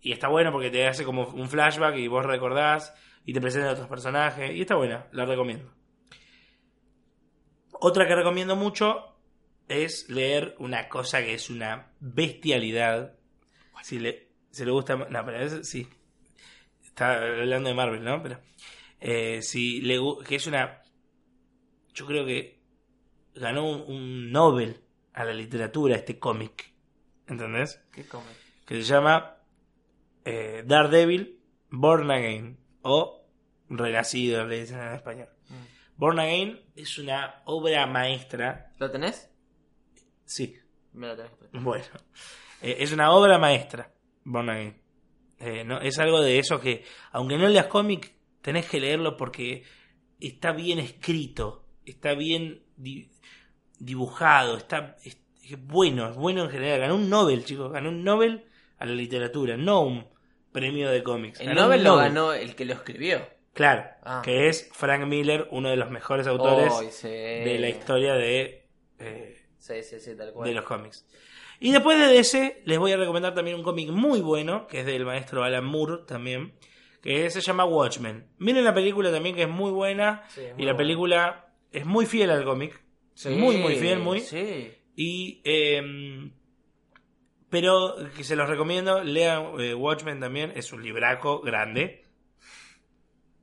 y 0.00 0.12
está 0.12 0.28
bueno 0.28 0.52
porque 0.52 0.70
te 0.70 0.86
hace 0.86 1.04
como 1.04 1.26
un 1.28 1.48
flashback 1.48 1.96
y 1.96 2.08
vos 2.08 2.24
recordás 2.24 2.94
y 3.24 3.32
te 3.32 3.40
presenta 3.40 3.70
a 3.70 3.72
otros 3.72 3.88
personajes 3.88 4.52
y 4.52 4.60
está 4.60 4.74
buena 4.76 5.06
la 5.12 5.24
recomiendo 5.24 5.72
otra 7.80 8.06
que 8.06 8.14
recomiendo 8.14 8.56
mucho 8.56 9.14
es 9.68 10.08
leer 10.08 10.54
una 10.58 10.88
cosa 10.88 11.18
que 11.20 11.34
es 11.34 11.50
una 11.50 11.92
bestialidad. 12.00 13.14
Si 13.82 13.98
le, 13.98 14.30
si 14.50 14.64
le 14.64 14.70
gusta. 14.70 14.96
No, 14.96 15.24
pero 15.24 15.38
eso 15.40 15.62
sí. 15.64 15.86
Está 16.82 17.16
hablando 17.22 17.68
de 17.68 17.74
Marvel, 17.74 18.02
¿no? 18.02 18.22
Pero. 18.22 18.40
eh, 19.00 19.42
si 19.42 19.80
le 19.82 19.98
que 20.26 20.36
es 20.36 20.46
una. 20.46 20.82
Yo 21.92 22.06
creo 22.06 22.24
que 22.24 22.60
ganó 23.34 23.68
un, 23.68 23.82
un 23.82 24.32
Nobel 24.32 24.80
a 25.12 25.24
la 25.24 25.34
literatura 25.34 25.96
este 25.96 26.18
cómic. 26.18 26.72
¿Entendés? 27.26 27.82
¿Qué 27.92 28.06
come? 28.06 28.30
Que 28.66 28.76
se 28.76 28.82
llama 28.82 29.36
eh, 30.24 30.62
Daredevil 30.66 31.38
Born 31.70 32.10
Again. 32.10 32.63
O 32.84 33.26
Renacido, 33.68 34.46
le 34.46 34.60
dicen 34.60 34.78
en 34.80 34.94
español. 34.94 35.28
Mm. 35.48 35.54
Born 35.96 36.18
Again 36.18 36.60
es 36.76 36.98
una 36.98 37.42
obra 37.46 37.86
maestra. 37.86 38.70
¿Lo 38.78 38.90
tenés? 38.90 39.30
Sí, 40.24 40.56
Me 40.92 41.06
lo 41.08 41.16
tenés 41.16 41.32
que 41.32 41.58
bueno. 41.58 41.84
Eh, 42.62 42.76
es 42.80 42.92
una 42.92 43.10
obra 43.12 43.38
maestra. 43.38 43.92
Born 44.24 44.48
Again. 44.50 44.80
Eh, 45.38 45.64
no, 45.64 45.80
es 45.80 45.98
algo 45.98 46.20
de 46.20 46.38
eso 46.38 46.60
que, 46.60 46.84
aunque 47.12 47.36
no 47.36 47.48
leas 47.48 47.66
cómic, 47.66 48.14
tenés 48.40 48.66
que 48.66 48.80
leerlo 48.80 49.16
porque 49.16 49.64
está 50.20 50.52
bien 50.52 50.78
escrito, 50.78 51.66
está 51.84 52.14
bien 52.14 52.62
di- 52.76 53.10
dibujado, 53.78 54.56
está 54.56 54.96
es, 55.04 55.18
es 55.42 55.62
bueno, 55.66 56.08
es 56.10 56.16
bueno 56.16 56.44
en 56.44 56.50
general. 56.50 56.80
Ganó 56.80 56.94
un 56.96 57.08
Nobel, 57.10 57.44
chicos, 57.44 57.72
ganó 57.72 57.88
un 57.90 58.04
Nobel 58.04 58.44
a 58.78 58.86
la 58.86 58.92
literatura, 58.92 59.56
no 59.56 59.80
un 59.82 60.06
premio 60.54 60.88
de 60.88 61.02
cómics. 61.02 61.40
El 61.40 61.54
Nobel 61.54 61.82
lo 61.84 61.96
ganó 61.96 62.32
el 62.32 62.54
que 62.54 62.64
lo 62.64 62.72
escribió. 62.74 63.26
Claro, 63.52 63.84
Ah. 64.04 64.22
que 64.24 64.48
es 64.48 64.70
Frank 64.72 65.04
Miller, 65.06 65.48
uno 65.50 65.68
de 65.68 65.76
los 65.76 65.90
mejores 65.90 66.26
autores 66.26 66.72
sí. 66.92 67.08
de 67.08 67.58
la 67.60 67.68
historia 67.68 68.14
de, 68.14 68.66
eh, 69.00 69.36
Sí, 69.58 69.82
sí, 69.82 69.98
sí, 70.00 70.16
tal 70.16 70.32
cual. 70.32 70.48
de 70.48 70.54
los 70.54 70.64
cómics. 70.64 71.06
Y 71.60 71.72
después 71.72 71.98
de 71.98 72.18
ese, 72.18 72.62
les 72.64 72.78
voy 72.78 72.92
a 72.92 72.96
recomendar 72.96 73.34
también 73.34 73.56
un 73.56 73.62
cómic 73.62 73.90
muy 73.90 74.20
bueno, 74.20 74.66
que 74.68 74.80
es 74.80 74.86
del 74.86 75.04
maestro 75.04 75.42
Alan 75.44 75.64
Moore 75.64 76.02
también, 76.06 76.54
que 77.02 77.28
se 77.30 77.40
llama 77.40 77.64
Watchmen. 77.64 78.26
Miren 78.38 78.64
la 78.64 78.74
película 78.74 79.10
también, 79.12 79.34
que 79.36 79.42
es 79.42 79.48
muy 79.48 79.70
buena, 79.72 80.22
y 80.36 80.40
la 80.40 80.54
buena. 80.54 80.76
película 80.76 81.46
es 81.72 81.84
muy 81.84 82.06
fiel 82.06 82.30
al 82.30 82.44
cómic. 82.44 82.80
Muy, 83.26 83.56
muy 83.58 83.76
fiel, 83.76 83.98
muy. 84.00 84.20
Sí. 84.20 84.72
Y, 84.96 85.40
eh, 85.44 86.30
pero 87.60 87.96
que 88.16 88.24
se 88.24 88.36
los 88.36 88.48
recomiendo, 88.48 89.02
lean 89.02 89.52
eh, 89.60 89.74
Watchmen 89.74 90.20
también, 90.20 90.52
es 90.56 90.72
un 90.72 90.82
libraco 90.82 91.40
grande, 91.40 92.04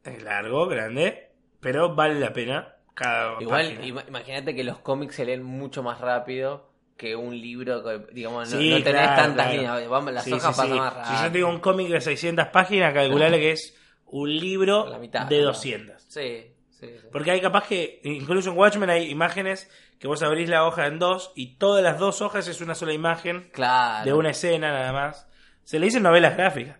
es 0.03 0.23
largo, 0.23 0.67
grande, 0.67 1.29
pero 1.59 1.95
vale 1.95 2.19
la 2.19 2.33
pena 2.33 2.75
cada 2.93 3.41
Igual, 3.41 3.75
página. 3.77 4.03
imagínate 4.07 4.55
que 4.55 4.63
los 4.63 4.79
cómics 4.79 5.15
se 5.15 5.25
leen 5.25 5.43
mucho 5.43 5.83
más 5.83 5.99
rápido 6.01 6.69
que 6.97 7.15
un 7.15 7.39
libro, 7.39 7.83
que, 7.83 8.13
digamos, 8.13 8.51
no, 8.51 8.59
Sí, 8.59 8.69
no 8.69 8.75
tenés 8.83 9.01
claro, 9.01 9.15
tantas 9.21 9.45
claro. 9.47 9.51
líneas. 9.61 9.89
Vamos, 9.89 10.13
las 10.13 10.23
Sí, 10.23 10.33
hojas 10.33 10.55
sí, 10.55 10.61
pasan 10.61 10.77
más 10.77 10.93
Si 10.93 10.99
rápido. 10.99 11.23
yo 11.25 11.31
tengo 11.31 11.49
un 11.49 11.59
cómic 11.59 11.87
de 11.89 12.01
600 12.01 12.47
páginas, 12.49 12.93
calcularle 12.93 13.39
que 13.39 13.51
es 13.51 13.77
un 14.05 14.29
libro 14.37 14.87
La 14.87 14.99
mitad, 14.99 15.25
de 15.25 15.39
¿no? 15.39 15.45
200. 15.45 16.03
Sí, 16.03 16.50
sí, 16.81 16.87
sí. 16.99 17.07
Porque 17.11 17.31
hay 17.31 17.39
capaz 17.39 17.67
que, 17.67 18.01
incluso 18.03 18.49
en 18.51 18.57
Watchmen 18.57 18.89
hay 18.89 19.09
imágenes 19.09 19.69
que 19.99 20.07
vos 20.07 20.21
abrís 20.23 20.49
la 20.49 20.65
hoja 20.65 20.87
en 20.87 20.99
dos 20.99 21.31
y 21.35 21.55
todas 21.55 21.81
las 21.83 21.97
dos 21.99 22.21
hojas 22.21 22.47
es 22.49 22.59
una 22.59 22.75
sola 22.75 22.91
imagen 22.93 23.49
Claro. 23.53 24.03
de 24.03 24.13
una 24.13 24.31
escena 24.31 24.71
nada 24.73 24.91
más. 24.91 25.29
Se 25.63 25.79
le 25.79 25.85
dicen 25.85 26.03
novelas 26.03 26.35
gráficas. 26.35 26.77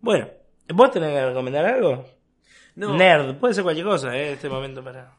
Bueno, 0.00 0.28
¿vos 0.68 0.90
tenés 0.90 1.10
que 1.12 1.26
recomendar 1.26 1.66
algo? 1.66 2.04
No, 2.76 2.96
Nerd, 2.96 3.36
puede 3.38 3.54
ser 3.54 3.64
cualquier 3.64 3.86
cosa, 3.86 4.16
¿eh? 4.16 4.32
Este 4.32 4.48
momento 4.48 4.82
para... 4.84 5.16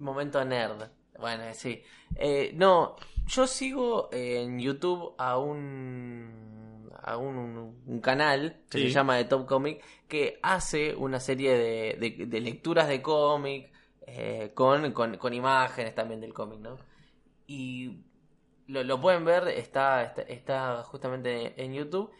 Momento 0.00 0.44
nerd. 0.44 0.88
Bueno, 1.18 1.44
sí. 1.52 1.82
Eh, 2.16 2.50
no, 2.54 2.96
yo 3.26 3.46
sigo 3.46 4.08
en 4.12 4.58
YouTube 4.58 5.14
a 5.18 5.38
un 5.38 6.90
a 7.02 7.16
un, 7.16 7.80
un 7.86 8.00
canal 8.00 8.56
que 8.70 8.78
Sí. 8.78 8.84
se 8.88 8.90
llama 8.90 9.16
The 9.18 9.24
Top 9.26 9.46
Comic 9.46 9.82
que 10.10 10.38
hace 10.42 10.94
una 10.94 11.20
serie 11.20 11.52
de, 11.56 11.96
de- 11.98 12.26
de 12.26 12.40
lecturas 12.42 12.88
de 12.88 13.00
cómic 13.00 13.72
eh, 14.06 14.52
con, 14.54 14.92
con, 14.92 15.16
con 15.16 15.32
imágenes 15.32 15.94
también 15.94 16.20
del 16.20 16.34
cómic, 16.34 16.60
¿no? 16.60 16.76
Y 17.46 18.04
lo, 18.66 18.84
lo 18.84 19.00
pueden 19.00 19.24
ver, 19.24 19.48
está, 19.48 20.02
está, 20.04 20.22
está 20.22 20.82
justamente 20.84 21.54
en 21.62 21.72
YouTube. 21.74 22.10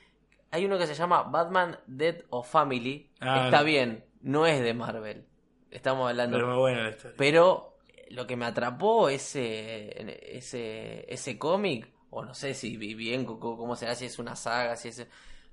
Hay 0.50 0.64
uno 0.64 0.78
que 0.78 0.86
se 0.86 0.94
llama 0.94 1.22
Batman 1.24 1.78
Dead 1.86 2.24
of 2.30 2.50
Family. 2.50 3.10
Ah, 3.20 3.44
está 3.44 3.58
no. 3.60 3.64
bien, 3.64 4.04
no 4.22 4.46
es 4.46 4.60
de 4.62 4.74
Marvel. 4.74 5.26
Estamos 5.70 6.08
hablando 6.08 6.36
Pero 6.38 6.68
la 6.68 6.90
historia. 6.90 7.16
pero 7.16 7.76
lo 8.10 8.26
que 8.26 8.36
me 8.36 8.46
atrapó 8.46 9.08
ese, 9.08 10.36
ese, 10.36 11.06
ese 11.12 11.38
cómic, 11.38 11.88
o 12.10 12.24
no 12.24 12.34
sé 12.34 12.54
si 12.54 12.76
bien 12.76 13.24
cómo 13.24 13.76
será, 13.76 13.94
si 13.94 14.06
es 14.06 14.18
una 14.18 14.34
saga, 14.34 14.74
si 14.76 14.88
es... 14.88 15.06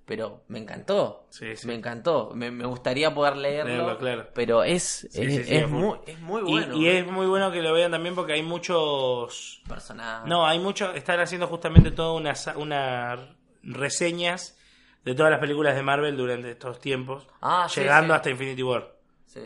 Pero 0.08 0.44
me 0.48 0.58
encantó, 0.60 1.26
Sí, 1.30 1.56
sí. 1.58 1.68
me 1.68 1.76
encantó. 1.76 2.32
Me, 2.34 2.50
me 2.50 2.66
gustaría 2.66 3.14
poder 3.14 3.36
leerlo, 3.36 3.70
Leerlo, 3.72 3.98
claro. 4.00 4.28
pero 4.34 4.64
es, 4.64 5.06
Sí, 5.12 5.22
es, 5.22 5.52
es 5.52 5.70
muy, 5.70 6.00
es 6.08 6.18
muy 6.22 6.42
bueno. 6.44 6.76
y, 6.78 6.88
es 6.88 7.06
muy 7.06 7.28
bueno 7.28 7.52
que 7.52 7.62
lo 7.62 7.74
vean 7.74 7.92
también 7.92 8.16
porque 8.16 8.32
hay 8.34 8.42
muchos... 8.42 9.62
personaje. 9.68 10.28
No, 10.30 10.48
hay 10.48 10.60
muchos, 10.60 10.96
están 10.96 11.20
haciendo 11.20 11.46
justamente 11.48 11.92
todas 11.92 12.18
unas 12.20 12.48
una 12.56 13.36
reseñas 13.64 14.58
de 15.04 15.14
todas 15.14 15.30
las 15.30 15.42
películas 15.42 15.76
de 15.76 15.84
Marvel 15.84 16.16
durante 16.16 16.52
estos 16.52 16.80
tiempos, 16.80 17.28
Ah, 17.42 17.68
llegando 17.76 18.14
hasta 18.14 18.30
Infinity 18.30 18.64
War. 18.64 18.94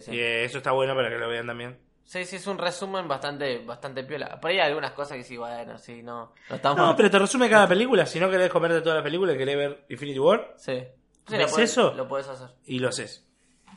Y 0.07 0.19
eh, 0.19 0.45
eso 0.45 0.59
está 0.59 0.71
bueno 0.73 0.93
para 0.95 1.09
que 1.09 1.17
lo 1.17 1.27
vean 1.27 1.47
también. 1.47 1.77
Sí, 2.11 2.25
sí, 2.25 2.35
es 2.35 2.47
un 2.47 2.57
resumen 2.57 3.07
bastante, 3.07 3.59
bastante 3.59 4.03
piola. 4.03 4.37
Por 4.41 4.51
ahí 4.51 4.59
hay 4.59 4.67
algunas 4.67 4.91
cosas 4.91 5.15
que 5.15 5.23
sí, 5.23 5.37
bueno, 5.37 5.77
sí, 5.77 6.03
no, 6.03 6.33
no 6.49 6.55
estamos... 6.57 6.77
No, 6.77 6.93
pero 6.93 7.09
te 7.09 7.17
resume 7.17 7.49
cada 7.49 7.69
película. 7.69 8.05
Si 8.05 8.19
no 8.19 8.29
querés 8.29 8.49
comerte 8.49 8.81
toda 8.81 8.95
la 8.95 9.03
película 9.03 9.31
y 9.33 9.37
querés 9.37 9.55
ver 9.55 9.85
Infinity 9.87 10.19
War, 10.19 10.53
Sí. 10.57 10.73
Sí, 11.25 11.37
¿Ves 11.37 11.39
lo 11.51 11.57
podés- 11.57 11.63
eso? 11.63 11.93
Lo 11.93 12.07
puedes 12.09 12.27
hacer. 12.27 12.49
y 12.65 12.79
lo 12.79 12.89
haces. 12.89 13.25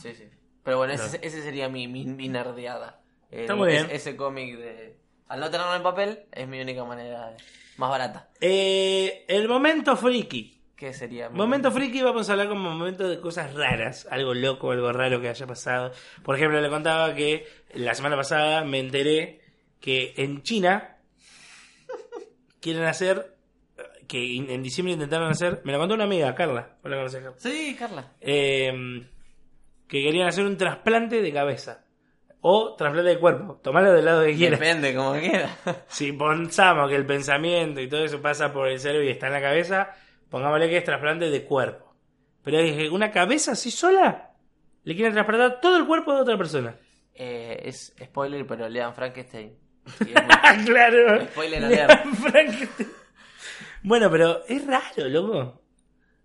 Sí, 0.02 0.12
sí. 0.16 0.24
Pero 0.64 0.78
bueno, 0.78 0.94
ese, 0.94 1.10
Claro. 1.10 1.18
ese 1.28 1.42
sería 1.44 1.68
mi, 1.68 1.86
mi, 1.86 2.06
mi 2.06 2.28
nerdeada. 2.28 3.00
El- 3.30 3.42
Está 3.42 3.54
muy 3.54 3.68
bien. 3.70 3.86
es- 3.86 3.92
ese 4.02 4.16
cómic 4.16 4.58
de... 4.58 4.98
Al 5.28 5.38
no 5.38 5.48
tenerlo 5.48 5.76
en 5.76 5.82
papel, 5.84 6.24
es 6.32 6.48
mi 6.48 6.60
única 6.60 6.82
manera 6.84 7.28
de- 7.30 7.36
más 7.76 7.88
barata. 7.88 8.30
Eh, 8.40 9.26
el 9.28 9.46
momento 9.48 9.96
friki. 9.96 10.53
¿Qué 10.76 10.92
sería? 10.92 11.28
Momento 11.28 11.70
friki 11.70 12.02
vamos 12.02 12.28
a 12.28 12.32
hablar 12.32 12.48
como 12.48 12.70
momento 12.70 13.08
de 13.08 13.20
cosas 13.20 13.54
raras, 13.54 14.08
algo 14.10 14.34
loco, 14.34 14.72
algo 14.72 14.92
raro 14.92 15.20
que 15.20 15.28
haya 15.28 15.46
pasado. 15.46 15.92
Por 16.22 16.36
ejemplo, 16.36 16.60
le 16.60 16.68
contaba 16.68 17.14
que 17.14 17.46
la 17.74 17.94
semana 17.94 18.16
pasada 18.16 18.64
me 18.64 18.80
enteré 18.80 19.40
que 19.80 20.14
en 20.16 20.42
China 20.42 20.98
quieren 22.60 22.84
hacer, 22.84 23.36
que 24.08 24.36
en 24.36 24.62
diciembre 24.62 24.94
intentaron 24.94 25.30
hacer, 25.30 25.60
me 25.64 25.72
lo 25.72 25.78
contó 25.78 25.94
una 25.94 26.04
amiga, 26.04 26.34
Carla, 26.34 26.76
¿vos 26.82 26.90
la 26.90 26.96
conocés, 26.96 27.22
Carla? 27.22 27.38
Sí, 27.38 27.76
Carla. 27.78 28.12
Eh, 28.20 29.06
que 29.86 30.02
querían 30.02 30.26
hacer 30.26 30.44
un 30.44 30.56
trasplante 30.56 31.22
de 31.22 31.32
cabeza. 31.32 31.84
O 32.40 32.74
trasplante 32.74 33.10
de 33.10 33.18
cuerpo, 33.18 33.60
tomalo 33.62 33.92
del 33.92 34.04
lado 34.04 34.24
que 34.24 34.34
quieras. 34.34 34.60
Depende, 34.60 34.94
como 34.94 35.12
quiera. 35.14 35.56
Si 35.86 36.12
pensamos 36.12 36.90
que 36.90 36.96
el 36.96 37.06
pensamiento 37.06 37.80
y 37.80 37.88
todo 37.88 38.04
eso 38.04 38.20
pasa 38.20 38.52
por 38.52 38.68
el 38.68 38.78
cerebro 38.78 39.06
y 39.06 39.10
está 39.10 39.28
en 39.28 39.32
la 39.32 39.40
cabeza, 39.40 39.94
pongámosle 40.34 40.68
que 40.68 40.78
es 40.78 40.84
trasplante 40.84 41.30
de 41.30 41.44
cuerpo. 41.44 41.94
Pero 42.42 42.58
dije, 42.60 42.90
¿una 42.90 43.12
cabeza 43.12 43.52
así 43.52 43.70
sola? 43.70 44.32
Le 44.82 44.96
quieren 44.96 45.12
trasplantar 45.14 45.60
todo 45.60 45.76
el 45.76 45.86
cuerpo 45.86 46.12
de 46.12 46.22
otra 46.22 46.36
persona. 46.36 46.76
Eh, 47.14 47.62
es 47.66 47.94
spoiler, 48.02 48.44
pero 48.44 48.68
lean 48.68 48.92
Frankenstein. 48.96 49.56
Es 50.00 50.06
muy- 50.08 50.64
claro. 50.66 51.24
Spoiler 51.26 51.62
Lean 51.62 51.88
alert. 51.88 52.04
Frankenstein. 52.16 52.88
Bueno, 53.84 54.10
pero 54.10 54.44
es 54.46 54.66
raro, 54.66 55.08
loco. 55.08 55.62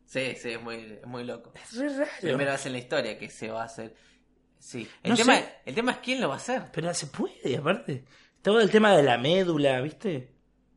Sí, 0.06 0.34
sí, 0.41 0.53
es 0.53 0.61
muy, 0.64 0.98
es 0.99 1.06
muy 1.06 1.23
loco. 1.23 1.52
Es 1.53 1.77
re 1.77 1.90
raro. 1.90 2.10
Primera 2.19 2.53
vez 2.53 2.65
en 2.65 2.72
la 2.72 2.77
historia 2.80 3.15
que 3.19 3.30
se 3.30 3.52
va 3.52 3.61
a 3.61 3.65
hacer. 3.65 3.94
Sí. 4.57 4.90
El, 5.03 5.11
No 5.11 5.18
tema, 5.18 5.36
sé. 5.36 5.53
el 5.65 5.76
tema 5.76 5.91
es 5.91 5.98
quién 5.99 6.19
lo 6.19 6.30
va 6.30 6.34
a 6.34 6.38
hacer. 6.38 6.64
Pero 6.73 6.91
se 6.95 7.06
puede, 7.07 7.57
aparte. 7.57 8.06
Todo 8.41 8.60
el 8.60 8.72
tema 8.72 8.98
de 8.98 9.03
la 9.03 9.19
médula, 9.19 9.80
¿viste? 9.81 10.34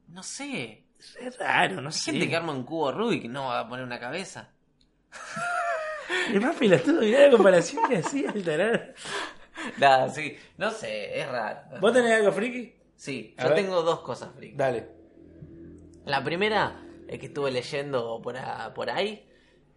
No 0.09 0.23
sé. 0.23 0.82
Es 1.21 1.39
raro, 1.39 1.81
no 1.81 1.91
sé. 1.91 2.13
gente 2.13 2.29
que 2.29 2.37
arma 2.37 2.53
un 2.53 2.65
cubo 2.65 2.93
Rubik 2.93 3.25
no 3.25 3.47
va 3.49 3.61
a 3.61 3.69
poner 3.69 3.85
una 3.85 3.99
cabeza. 4.01 4.51
Es 6.33 6.41
más 6.41 6.55
pelotudo, 6.57 7.01
mirá 7.01 7.27
la 7.27 7.31
comparación 7.31 7.89
que 7.89 7.97
hacía 7.99 8.31
el 8.31 8.45
tarado. 8.45 8.81
Nada, 9.79 10.09
sí. 10.11 10.37
No 10.59 10.71
sé, 10.71 11.19
es 11.21 11.27
raro. 11.29 11.61
¿Vos 11.81 11.93
tenés 11.93 12.13
algo 12.13 12.33
friki? 12.33 12.75
Sí, 12.97 13.35
A 13.39 13.43
yo 13.45 13.49
ver. 13.51 13.57
tengo 13.59 13.83
dos 13.83 14.01
cosas, 14.01 14.31
Frick. 14.37 14.55
Dale. 14.55 14.89
La 16.05 16.23
primera 16.23 16.81
es 17.09 17.19
que 17.19 17.27
estuve 17.27 17.51
leyendo 17.51 18.21
por, 18.23 18.37
a- 18.37 18.73
por 18.75 18.91
ahí 18.91 19.27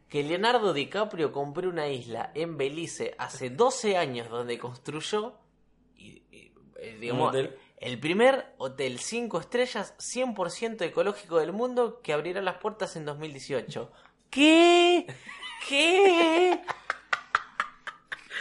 que 0.09 0.23
Leonardo 0.23 0.73
DiCaprio 0.73 1.31
compró 1.31 1.69
una 1.69 1.87
isla 1.87 2.31
en 2.35 2.57
Belice 2.57 3.15
hace 3.17 3.49
12 3.49 3.97
años 3.97 4.29
donde 4.29 4.57
construyó 4.59 5.37
y- 5.95 6.21
y, 6.31 6.51
eh, 6.79 6.97
digamos, 6.99 7.23
Un 7.23 7.29
hotel. 7.29 7.57
El 7.85 7.99
primer 7.99 8.47
hotel 8.57 8.97
5 8.99 9.39
estrellas 9.39 9.93
100% 9.99 10.81
ecológico 10.81 11.39
del 11.39 11.53
mundo 11.53 12.01
que 12.01 12.13
abrirá 12.13 12.41
las 12.41 12.55
puertas 12.55 12.95
en 12.95 13.05
2018. 13.05 13.91
¿Qué? 14.31 15.05
¿Qué? 15.67 16.59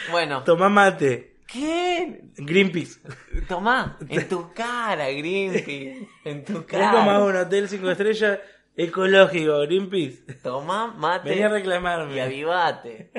Bueno, 0.09 0.43
Tomá 0.43 0.67
mate. 0.69 1.37
¿qué? 1.47 2.21
Greenpeace. 2.37 2.99
Tomá, 3.47 3.99
en 4.09 4.27
tu 4.27 4.51
cara, 4.51 5.09
Greenpeace. 5.11 6.09
En 6.23 6.43
tu 6.43 6.65
cara. 6.67 7.23
un 7.23 7.35
hotel 7.35 7.69
5 7.69 7.91
estrellas 7.91 8.39
ecológico, 8.75 9.59
Greenpeace. 9.59 10.23
Tomá 10.41 10.87
mate. 10.87 11.29
Venía 11.29 11.45
a 11.45 11.49
y 11.49 11.53
reclamarme. 11.53 12.19
avivate. 12.19 13.11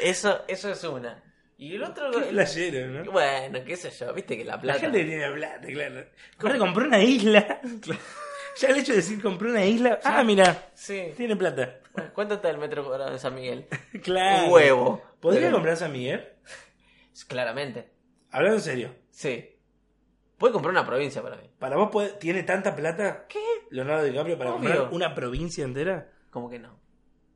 Eso, 0.00 0.42
eso 0.48 0.70
es 0.70 0.82
una. 0.84 1.22
Y 1.58 1.74
el 1.74 1.82
otro. 1.82 2.10
Qué 2.12 2.20
playero, 2.30 2.88
¿no? 3.04 3.10
Bueno, 3.12 3.58
qué 3.66 3.76
sé 3.76 3.90
yo, 3.90 4.14
viste 4.14 4.36
que 4.38 4.44
la 4.44 4.54
La 4.54 4.60
plata. 4.60 4.78
gente 4.80 5.00
que 5.00 5.04
tiene 5.06 5.30
plata, 5.32 5.66
claro. 5.66 6.04
Corre, 6.38 6.58
compró 6.58 6.86
una 6.86 7.02
isla. 7.02 7.60
Ya 8.60 8.70
el 8.70 8.78
hecho 8.78 8.90
de 8.90 8.96
decir 8.98 9.22
compró 9.22 9.50
una 9.50 9.64
isla. 9.64 10.00
Ah, 10.02 10.24
mira, 10.24 10.70
Sí. 10.74 11.12
tiene 11.16 11.36
plata. 11.36 11.78
¿Cuánto 12.12 12.34
está 12.34 12.50
el 12.50 12.58
metro 12.58 12.84
cuadrado 12.84 13.12
de 13.12 13.18
San 13.20 13.32
Miguel? 13.34 13.66
Claro. 14.02 14.46
Un 14.46 14.52
huevo. 14.52 15.02
¿Podría 15.20 15.42
Pero- 15.42 15.52
comprar 15.54 15.76
San 15.76 15.92
Miguel? 15.92 16.26
Claramente. 17.28 17.88
Hablando 18.30 18.56
en 18.56 18.62
serio. 18.62 18.94
Sí. 19.10 19.56
Puede 20.36 20.52
comprar 20.52 20.72
una 20.72 20.84
provincia 20.86 21.22
para 21.22 21.36
mí. 21.36 21.48
¿Para 21.58 21.76
vos 21.76 21.90
puede- 21.90 22.10
tiene 22.14 22.42
tanta 22.44 22.74
plata 22.74 23.26
¿Qué? 23.28 23.38
Leonardo 23.70 24.04
DiCaprio 24.04 24.36
para 24.38 24.50
Obvio. 24.54 24.60
comprar 24.70 24.88
una 24.92 25.14
provincia 25.14 25.64
entera? 25.64 26.10
¿Cómo 26.30 26.48
que 26.50 26.58
no? 26.58 26.78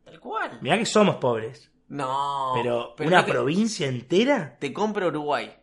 Tal 0.04 0.20
cual. 0.20 0.58
Mirá 0.60 0.78
que 0.78 0.86
somos 0.86 1.16
pobres. 1.16 1.71
No. 1.92 2.52
Pero, 2.54 2.94
pero 2.96 3.08
¿una 3.08 3.26
provincia 3.26 3.86
entera? 3.86 4.56
Te 4.58 4.72
compra 4.72 5.06
Uruguay. 5.08 5.54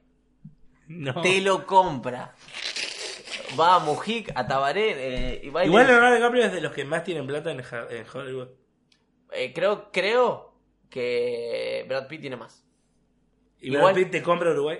No. 0.87 1.21
Te 1.21 1.41
lo 1.41 1.65
compra. 1.65 2.35
Va 3.59 3.75
a 3.75 3.79
Mujic, 3.79 4.31
a 4.35 4.45
Tabaré 4.45 4.91
eh, 5.35 5.41
y 5.43 5.49
va 5.49 5.65
Igual 5.65 5.87
le- 5.87 5.93
Leonardo 5.93 6.15
DiCaprio 6.17 6.43
es 6.45 6.51
de 6.53 6.61
los 6.61 6.71
que 6.71 6.85
más 6.85 7.03
tienen 7.03 7.25
plata 7.25 7.49
en, 7.51 7.63
Ja- 7.63 7.87
en 7.89 8.05
Hollywood. 8.13 8.49
eh, 9.31 9.51
creo, 9.53 9.89
creo 9.91 10.53
que 10.89 11.83
Brad 11.87 12.07
Pitt 12.07 12.21
tiene 12.21 12.35
más. 12.35 12.63
¿Y 13.59 13.69
Igual- 13.73 13.93
Brad 13.93 13.95
Pitt 14.03 14.11
te 14.11 14.21
compra 14.21 14.51
Uruguay? 14.51 14.79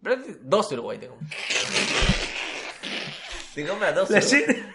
Brad 0.00 0.18
Pitt, 0.22 0.36
dos 0.42 0.70
Uruguay 0.70 0.98
te 0.98 1.08
compra. 1.08 1.26
te 3.54 3.66
compra 3.66 3.92
dos 3.92 4.08
La 4.10 4.18
Uruguay. 4.18 4.44
gente- 4.44 4.74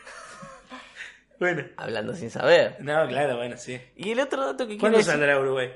Bueno. 1.40 1.64
Hablando 1.78 2.14
sin 2.16 2.30
saber. 2.30 2.78
No, 2.82 3.08
claro, 3.08 3.38
bueno, 3.38 3.56
sí. 3.58 3.80
Y 3.96 4.12
el 4.12 4.20
otro 4.20 4.42
dato 4.46 4.66
que 4.66 4.72
quiero 4.78 4.80
¿Cuánto 4.82 4.98
decir... 4.98 5.12
saldrá 5.14 5.40
Uruguay? 5.40 5.72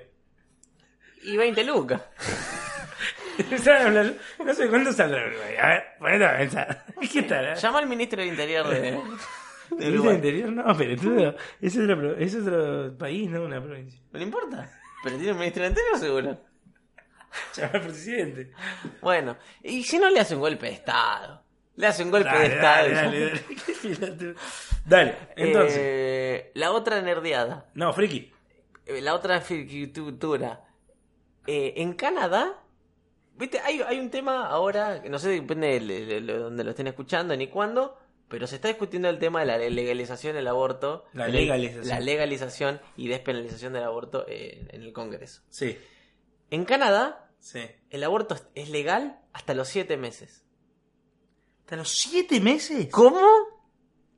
Y 1.26 1.38
20 1.38 1.64
lucas. 1.64 2.02
No 4.40 4.54
sé 4.54 4.68
cuánto 4.70 4.94
saldrá 4.94 5.28
Uruguay. 5.28 5.56
A 5.62 5.68
ver, 5.68 5.84
ponete 6.00 6.26
a 6.26 6.38
pensar. 6.38 6.86
¿Qué 7.12 7.20
estará? 7.20 7.54
Llama 7.56 7.80
al 7.80 7.88
ministro 7.88 8.22
del 8.22 8.30
Interior 8.30 8.66
de, 8.70 8.80
de 8.92 8.92
¿Viste 9.72 9.88
el 9.88 9.94
Uruguay. 9.96 10.16
interior? 10.16 10.52
No, 10.52 10.78
pero 10.78 10.96
tú, 10.96 11.36
es, 11.62 11.78
otro, 11.78 12.16
es 12.18 12.36
otro 12.36 12.98
país, 12.98 13.30
no 13.30 13.44
una 13.44 13.62
provincia. 13.62 14.00
No 14.14 14.20
le 14.20 14.26
importa. 14.26 14.70
Pero 15.04 15.18
tiene 15.18 15.34
un 15.34 15.40
ministro 15.40 15.64
del 15.64 15.72
Interior 15.72 16.00
seguro. 16.00 16.42
Llama 17.56 17.72
al 17.74 17.82
presidente. 17.82 18.52
Bueno, 19.02 19.38
y 19.64 19.84
si 19.84 20.00
no 20.00 20.10
le 20.10 20.22
hace 20.22 20.36
un 20.36 20.42
golpe 20.42 20.68
de 20.68 20.72
Estado. 20.74 21.44
Le 21.76 21.88
hace 21.88 22.04
un 22.04 22.12
golpe 22.12 22.30
de 22.40 22.46
Estado. 22.46 22.90
dale, 22.90 23.42
dale, 23.84 24.36
dale. 24.86 25.18
Entonces. 25.36 25.78
Eh, 25.78 26.52
la 26.54 26.72
otra 26.72 27.02
nerdeada. 27.02 27.66
No, 27.74 27.92
friki. 27.92 28.32
Eh, 28.86 29.02
La 29.02 29.14
otra 29.14 29.42
fricultura. 29.42 30.62
Eh, 31.48 31.74
en 31.78 31.94
Canadá, 31.94 32.62
viste, 33.38 33.60
hay, 33.60 33.82
hay 33.82 34.00
un 34.00 34.10
tema 34.10 34.48
ahora, 34.48 35.02
no 35.08 35.20
sé, 35.20 35.30
depende 35.30 35.80
de, 35.80 36.06
de- 36.06 36.22
de 36.22 36.38
donde 36.38 36.64
lo 36.64 36.72
estén 36.72 36.88
escuchando 36.88 37.36
ni 37.38 37.48
cuándo, 37.48 37.98
pero 38.28 38.48
se 38.48 38.56
está 38.56 38.68
discutiendo 38.70 39.08
el 39.10 39.20
tema 39.20 39.42
de 39.42 39.46
la 39.46 39.58
legalización 39.58 40.36
del 40.36 40.48
aborto. 40.48 41.06
La 41.14 41.28
legalización. 41.28 41.88
La 41.88 42.00
legalización 42.00 42.82
y 42.98 43.08
despenalización 43.08 43.74
del 43.74 43.84
aborto 43.84 44.26
eh, 44.28 44.68
en 44.72 44.82
el 44.82 44.94
Congreso. 44.94 45.42
Sí, 45.50 45.78
En 46.50 46.66
Canadá, 46.66 47.30
sí. 47.40 47.62
el 47.90 48.04
aborto 48.04 48.34
es- 48.36 48.48
es 48.56 48.70
legal 48.70 49.20
hasta 49.34 49.54
los 49.54 49.68
siete 49.68 49.98
meses. 49.98 50.44
¿Hasta 51.62 51.76
los 51.78 51.90
siete 51.90 52.40
meses? 52.40 52.88
¿Cómo? 52.92 53.20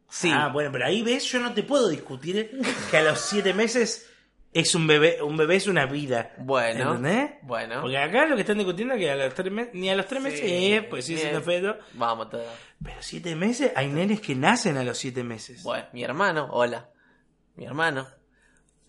Sí. 0.10 0.30
Ah, 0.34 0.50
bueno, 0.54 0.70
pero 0.72 0.86
ahí 0.86 1.02
ves, 1.02 1.26
yo 1.26 1.40
no 1.40 1.54
te 1.54 1.64
puedo 1.64 1.90
discutir 1.90 2.52
que 2.92 2.98
a 2.98 3.04
los 3.04 3.20
siete 3.20 3.54
meses 3.54 4.10
es 4.60 4.74
un 4.74 4.88
bebé, 4.88 5.22
un 5.22 5.38
bebé 5.38 5.56
es 5.58 5.68
una 5.68 5.86
vida. 5.86 6.34
Bueno. 6.40 6.96
¿Entendés? 6.96 7.32
Bueno. 7.44 7.82
Porque 7.82 7.98
acá 7.98 8.26
lo 8.26 8.36
que 8.36 8.42
están 8.42 8.58
discutiendo 8.58 8.96
es 8.96 9.00
que 9.00 9.12
a 9.12 9.16
los 9.16 9.34
tres 9.36 9.52
meses, 9.52 9.74
ni 9.76 9.90
a 9.90 9.96
los 9.96 10.08
tres 10.08 10.24
Sí, 10.24 10.30
meses 10.30 10.42
es, 10.44 10.84
pues 10.86 11.06
sigue 11.06 11.20
siendo 11.20 11.42
bien. 11.42 11.62
feto. 11.62 11.78
Vamos 11.94 12.30
todo. 12.32 12.44
Pero 12.84 12.98
siete 13.02 13.36
meses, 13.36 13.72
hay 13.76 13.88
nenes 13.88 14.20
que 14.20 14.34
nacen 14.34 14.78
a 14.78 14.84
los 14.84 14.98
siete 14.98 15.24
meses. 15.24 15.62
Bueno, 15.62 15.86
mi 15.94 16.04
hermano, 16.04 16.48
hola. 16.52 16.90
Mi 17.56 17.66
hermano. 17.66 18.08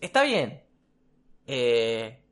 Está 0.01 0.23
bien. 0.23 0.63
Eh, 1.45 2.23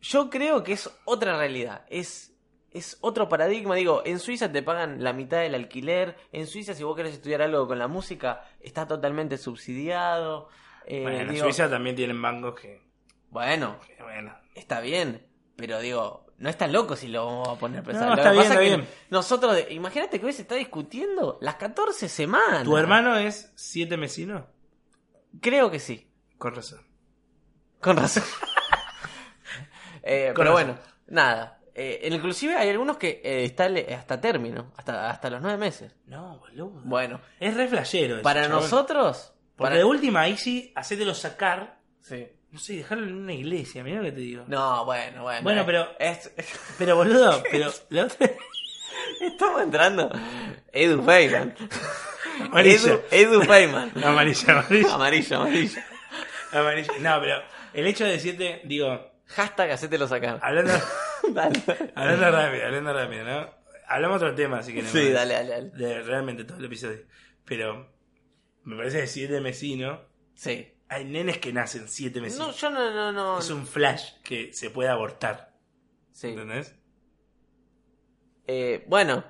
yo 0.00 0.30
creo 0.30 0.62
que 0.62 0.72
es 0.72 0.90
otra 1.04 1.36
realidad. 1.36 1.84
Es, 1.90 2.34
es 2.70 2.96
otro 3.00 3.28
paradigma. 3.28 3.74
Digo, 3.74 4.02
en 4.06 4.18
Suiza 4.18 4.50
te 4.50 4.62
pagan 4.62 5.02
la 5.02 5.12
mitad 5.12 5.40
del 5.40 5.54
alquiler. 5.54 6.16
En 6.32 6.46
Suiza, 6.46 6.74
si 6.74 6.82
vos 6.82 6.96
querés 6.96 7.12
estudiar 7.14 7.42
algo 7.42 7.66
con 7.66 7.78
la 7.78 7.88
música, 7.88 8.42
está 8.60 8.86
totalmente 8.86 9.36
subsidiado. 9.38 10.48
Eh, 10.86 11.02
bueno, 11.02 11.18
en 11.20 11.28
digo, 11.30 11.44
Suiza 11.44 11.68
también 11.68 11.96
tienen 11.96 12.20
bancos 12.22 12.60
que, 12.60 12.85
bueno, 13.36 13.78
bueno. 14.02 14.34
está 14.54 14.80
bien. 14.80 15.26
Pero 15.56 15.80
digo, 15.80 16.26
no 16.38 16.48
es 16.50 16.58
tan 16.58 16.72
loco 16.72 16.96
si 16.96 17.08
lo 17.08 17.24
vamos 17.26 17.48
a 17.48 17.54
poner 17.58 17.80
a 17.80 17.82
pensar. 17.82 18.08
No, 18.08 18.14
está 18.14 18.30
bien, 18.32 18.42
pasa 18.42 18.52
está 18.54 18.64
es 18.64 18.70
que 18.70 18.76
bien. 18.76 18.88
Nosotros, 19.10 19.58
imagínate 19.70 20.20
que 20.20 20.26
hoy 20.26 20.32
se 20.32 20.42
está 20.42 20.54
discutiendo 20.54 21.38
las 21.40 21.54
14 21.56 22.08
semanas. 22.08 22.64
¿Tu 22.64 22.76
hermano 22.76 23.16
es 23.16 23.52
siete 23.56 23.96
mesinos? 23.96 24.44
Creo 25.40 25.70
que 25.70 25.78
sí. 25.80 26.10
Con 26.38 26.54
razón. 26.54 26.80
Con 27.80 27.96
razón. 27.96 28.22
Eh, 30.08 30.26
Con 30.28 30.44
pero 30.44 30.54
razón. 30.54 30.66
bueno, 30.76 30.80
nada. 31.08 31.58
Eh, 31.74 32.08
inclusive 32.12 32.54
hay 32.54 32.70
algunos 32.70 32.96
que 32.96 33.20
eh, 33.24 33.44
está 33.44 33.68
le- 33.68 33.92
hasta 33.94 34.20
término, 34.20 34.72
hasta, 34.76 35.10
hasta 35.10 35.28
los 35.30 35.42
nueve 35.42 35.58
meses. 35.58 35.94
No, 36.06 36.38
boludo. 36.38 36.80
Bueno, 36.84 37.20
Es 37.40 37.54
re 37.56 37.66
flashero 37.68 38.22
para 38.22 38.42
chabón. 38.44 38.62
nosotros... 38.62 39.32
Porque 39.56 39.70
para- 39.70 39.76
de 39.78 39.84
última, 39.84 40.20
ahí 40.20 40.36
sí, 40.36 40.72
hacételo 40.76 41.12
sacar. 41.14 41.80
Sí. 42.02 42.28
No 42.56 42.60
sé, 42.62 42.76
dejarlo 42.78 43.06
en 43.06 43.12
una 43.16 43.34
iglesia, 43.34 43.84
mirá 43.84 43.98
lo 43.98 44.04
que 44.04 44.12
te 44.12 44.20
digo. 44.20 44.44
No, 44.48 44.86
bueno, 44.86 45.24
bueno. 45.24 45.42
Bueno, 45.42 45.60
eh, 45.60 45.64
pero- 45.66 45.88
es- 45.98 46.30
Pero 46.78 46.96
boludo, 46.96 47.42
pero 47.50 47.70
la 47.90 48.04
otra... 48.04 48.30
estamos 49.20 49.60
entrando. 49.62 50.10
Edu 50.72 51.02
Feynman. 51.02 51.54
Amarilla. 52.40 52.92
Edu, 52.92 53.02
Edu 53.10 53.42
Feynman. 53.42 53.92
Amarilla, 54.02 54.52
amarilla, 54.58 54.94
Amarillo, 54.94 55.36
amarillo. 55.36 55.80
amarilla. 56.52 56.92
No, 57.00 57.20
pero 57.20 57.42
el 57.74 57.86
hecho 57.88 58.06
de 58.06 58.12
decirte, 58.12 58.62
digo, 58.64 59.12
Hashtag 59.26 59.72
hacételo 59.72 60.08
sacar. 60.08 60.38
hablando, 60.40 60.72
Dale. 61.28 61.62
hablando 61.94 62.30
rápido, 62.30 62.64
hablando 62.64 62.92
rápido, 62.94 63.24
¿no? 63.24 63.50
Hablamos 63.86 64.16
otro 64.16 64.34
tema, 64.34 64.60
así 64.60 64.72
que 64.72 64.80
no. 64.80 64.88
Sí, 64.88 65.10
dale, 65.10 65.34
dale, 65.34 65.50
dale. 65.50 65.70
De 65.72 66.02
realmente 66.04 66.44
todo 66.44 66.56
el 66.56 66.64
episodio. 66.64 67.00
Pero 67.44 67.92
me 68.64 68.76
parece 68.78 69.02
que 69.02 69.06
siete 69.08 69.42
mesinos, 69.42 70.00
Sí. 70.34 70.72
Hay 70.88 71.04
nenes 71.04 71.38
que 71.38 71.52
nacen 71.52 71.88
siete 71.88 72.18
No, 72.20 72.24
mesinos. 72.26 72.60
yo 72.60 72.70
no, 72.70 72.90
no, 72.92 73.12
no. 73.12 73.38
Es 73.38 73.50
un 73.50 73.66
flash 73.66 74.12
que 74.22 74.52
se 74.52 74.70
puede 74.70 74.88
abortar. 74.88 75.52
Sí. 76.12 76.28
¿Entendés? 76.28 76.74
Eh, 78.46 78.84
bueno, 78.88 79.24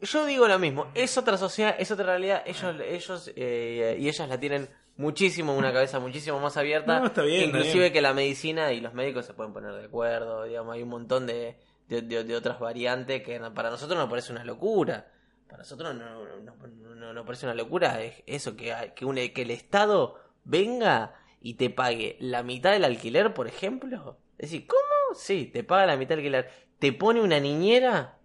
yo 0.00 0.26
digo 0.26 0.46
lo 0.48 0.58
mismo. 0.58 0.90
Es 0.94 1.16
otra 1.18 1.36
sociedad, 1.38 1.74
es 1.78 1.90
otra 1.90 2.06
realidad. 2.06 2.42
Ellos, 2.46 2.76
ellos 2.80 3.32
eh, 3.36 3.96
y 3.98 4.08
ellas 4.08 4.28
la 4.28 4.38
tienen 4.38 4.68
muchísimo, 4.96 5.56
una 5.56 5.72
cabeza 5.72 5.98
muchísimo 5.98 6.38
más 6.40 6.56
abierta. 6.56 7.00
No, 7.00 7.06
está 7.06 7.22
bien, 7.22 7.44
está 7.46 7.58
Inclusive 7.58 7.80
bien. 7.84 7.92
que 7.92 8.00
la 8.02 8.12
medicina 8.14 8.72
y 8.72 8.80
los 8.80 8.92
médicos 8.94 9.24
se 9.26 9.32
pueden 9.34 9.52
poner 9.52 9.72
de 9.72 9.84
acuerdo. 9.86 10.44
Digamos, 10.44 10.74
hay 10.74 10.82
un 10.82 10.90
montón 10.90 11.26
de, 11.26 11.58
de, 11.88 12.02
de- 12.02 12.24
de 12.24 12.36
otras 12.36 12.60
variantes 12.60 13.22
que 13.22 13.38
no- 13.38 13.54
para 13.54 13.70
nosotros 13.70 13.98
nos 13.98 14.10
parece 14.10 14.32
una 14.32 14.44
locura. 14.44 15.10
Para 15.48 15.58
nosotros 15.62 15.94
no, 15.94 16.04
no, 16.24 16.40
no- 16.40 16.94
no- 16.94 17.12
nos 17.14 17.24
parece 17.26 17.46
una 17.46 17.54
locura 17.54 18.00
es 18.02 18.22
eso, 18.26 18.54
que, 18.56 18.92
que, 18.94 19.04
un- 19.04 19.16
que 19.16 19.42
el 19.42 19.50
Estado 19.50 20.16
venga 20.44 21.14
y 21.40 21.54
te 21.54 21.70
pague 21.70 22.16
la 22.20 22.42
mitad 22.42 22.72
del 22.72 22.84
alquiler, 22.84 23.32
por 23.34 23.46
ejemplo. 23.46 24.18
Es 24.38 24.50
decir, 24.50 24.66
¿cómo? 24.66 25.14
Sí, 25.18 25.46
te 25.46 25.64
paga 25.64 25.86
la 25.86 25.96
mitad 25.96 26.10
del 26.16 26.20
alquiler. 26.20 26.50
Te 26.78 26.92
pone 26.92 27.20
una 27.20 27.40
niñera. 27.40 28.18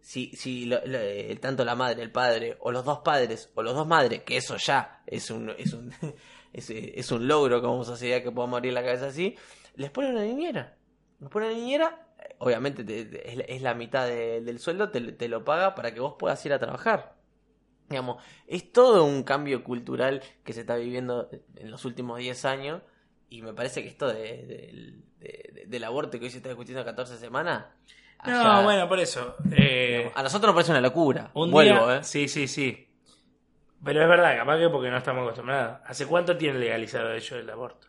Si, 0.00 0.34
si 0.34 0.64
lo- 0.66 0.84
lo- 0.84 0.98
eh, 0.98 1.36
tanto 1.40 1.64
la 1.64 1.76
madre, 1.76 2.02
el 2.02 2.10
padre, 2.10 2.56
o 2.60 2.72
los 2.72 2.84
dos 2.84 2.98
padres, 3.04 3.52
o 3.54 3.62
los 3.62 3.74
dos 3.74 3.86
madres, 3.86 4.22
que 4.24 4.36
eso 4.36 4.56
ya 4.56 5.02
es 5.06 5.30
un, 5.30 5.50
es 5.50 5.72
un, 5.72 5.92
es, 6.52 6.70
es 6.70 7.12
un 7.12 7.28
logro 7.28 7.62
como 7.62 7.84
sociedad 7.84 8.20
que 8.22 8.32
podamos 8.32 8.56
abrir 8.58 8.72
la 8.72 8.82
cabeza 8.82 9.06
así, 9.06 9.36
les 9.76 9.90
pone 9.90 10.10
una 10.10 10.22
niñera. 10.24 10.76
Les 11.20 11.30
pone 11.30 11.46
una 11.46 11.54
niñera, 11.54 12.08
eh, 12.18 12.34
obviamente 12.38 12.82
te- 12.82 13.32
es, 13.54 13.62
la- 13.62 13.74
mitad 13.74 14.08
de- 14.08 14.40
del 14.40 14.58
sueldo, 14.58 14.90
te, 14.90 15.00
te 15.12 15.28
lo 15.28 15.44
paga 15.44 15.76
para 15.76 15.94
que 15.94 16.00
vos 16.00 16.16
puedas 16.18 16.44
ir 16.46 16.52
a 16.52 16.58
trabajar. 16.58 17.14
Digamos, 17.92 18.22
es 18.46 18.72
todo 18.72 19.04
un 19.04 19.22
cambio 19.22 19.62
cultural 19.64 20.22
que 20.44 20.52
se 20.52 20.60
está 20.60 20.76
viviendo 20.76 21.30
en 21.56 21.70
los 21.70 21.84
últimos 21.84 22.18
10 22.18 22.44
años 22.44 22.82
y 23.30 23.40
me 23.42 23.52
parece 23.54 23.82
que 23.82 23.88
esto 23.88 24.08
de, 24.08 24.14
de- 24.18 24.94
de- 25.20 25.64
del 25.66 25.84
aborto 25.84 26.18
que 26.18 26.24
hoy 26.26 26.30
se 26.30 26.38
está 26.38 26.48
discutiendo 26.48 26.84
14 26.84 27.16
semanas... 27.18 27.64
No, 28.24 28.62
bueno, 28.62 28.88
por 28.88 29.00
eso. 29.00 29.34
eh, 29.50 30.10
a 30.14 30.22
nosotros 30.22 30.46
nos 30.48 30.54
parece 30.54 30.70
una 30.70 30.80
locura. 30.80 31.30
un 31.34 31.50
Vuelvo, 31.50 31.86
día- 31.88 31.96
¿eh? 31.98 32.04
Sí, 32.04 32.28
sí, 32.28 32.46
sí. 32.46 32.88
Pero 33.84 34.00
es 34.00 34.08
verdad, 34.08 34.36
capaz 34.36 34.58
que 34.58 34.68
porque 34.68 34.90
no 34.90 34.96
estamos 34.98 35.22
acostumbrados. 35.24 35.80
¿Hace 35.84 36.06
cuánto 36.06 36.36
tiene 36.36 36.58
legalizado 36.60 37.12
ellos 37.12 37.32
el 37.32 37.50
aborto? 37.50 37.88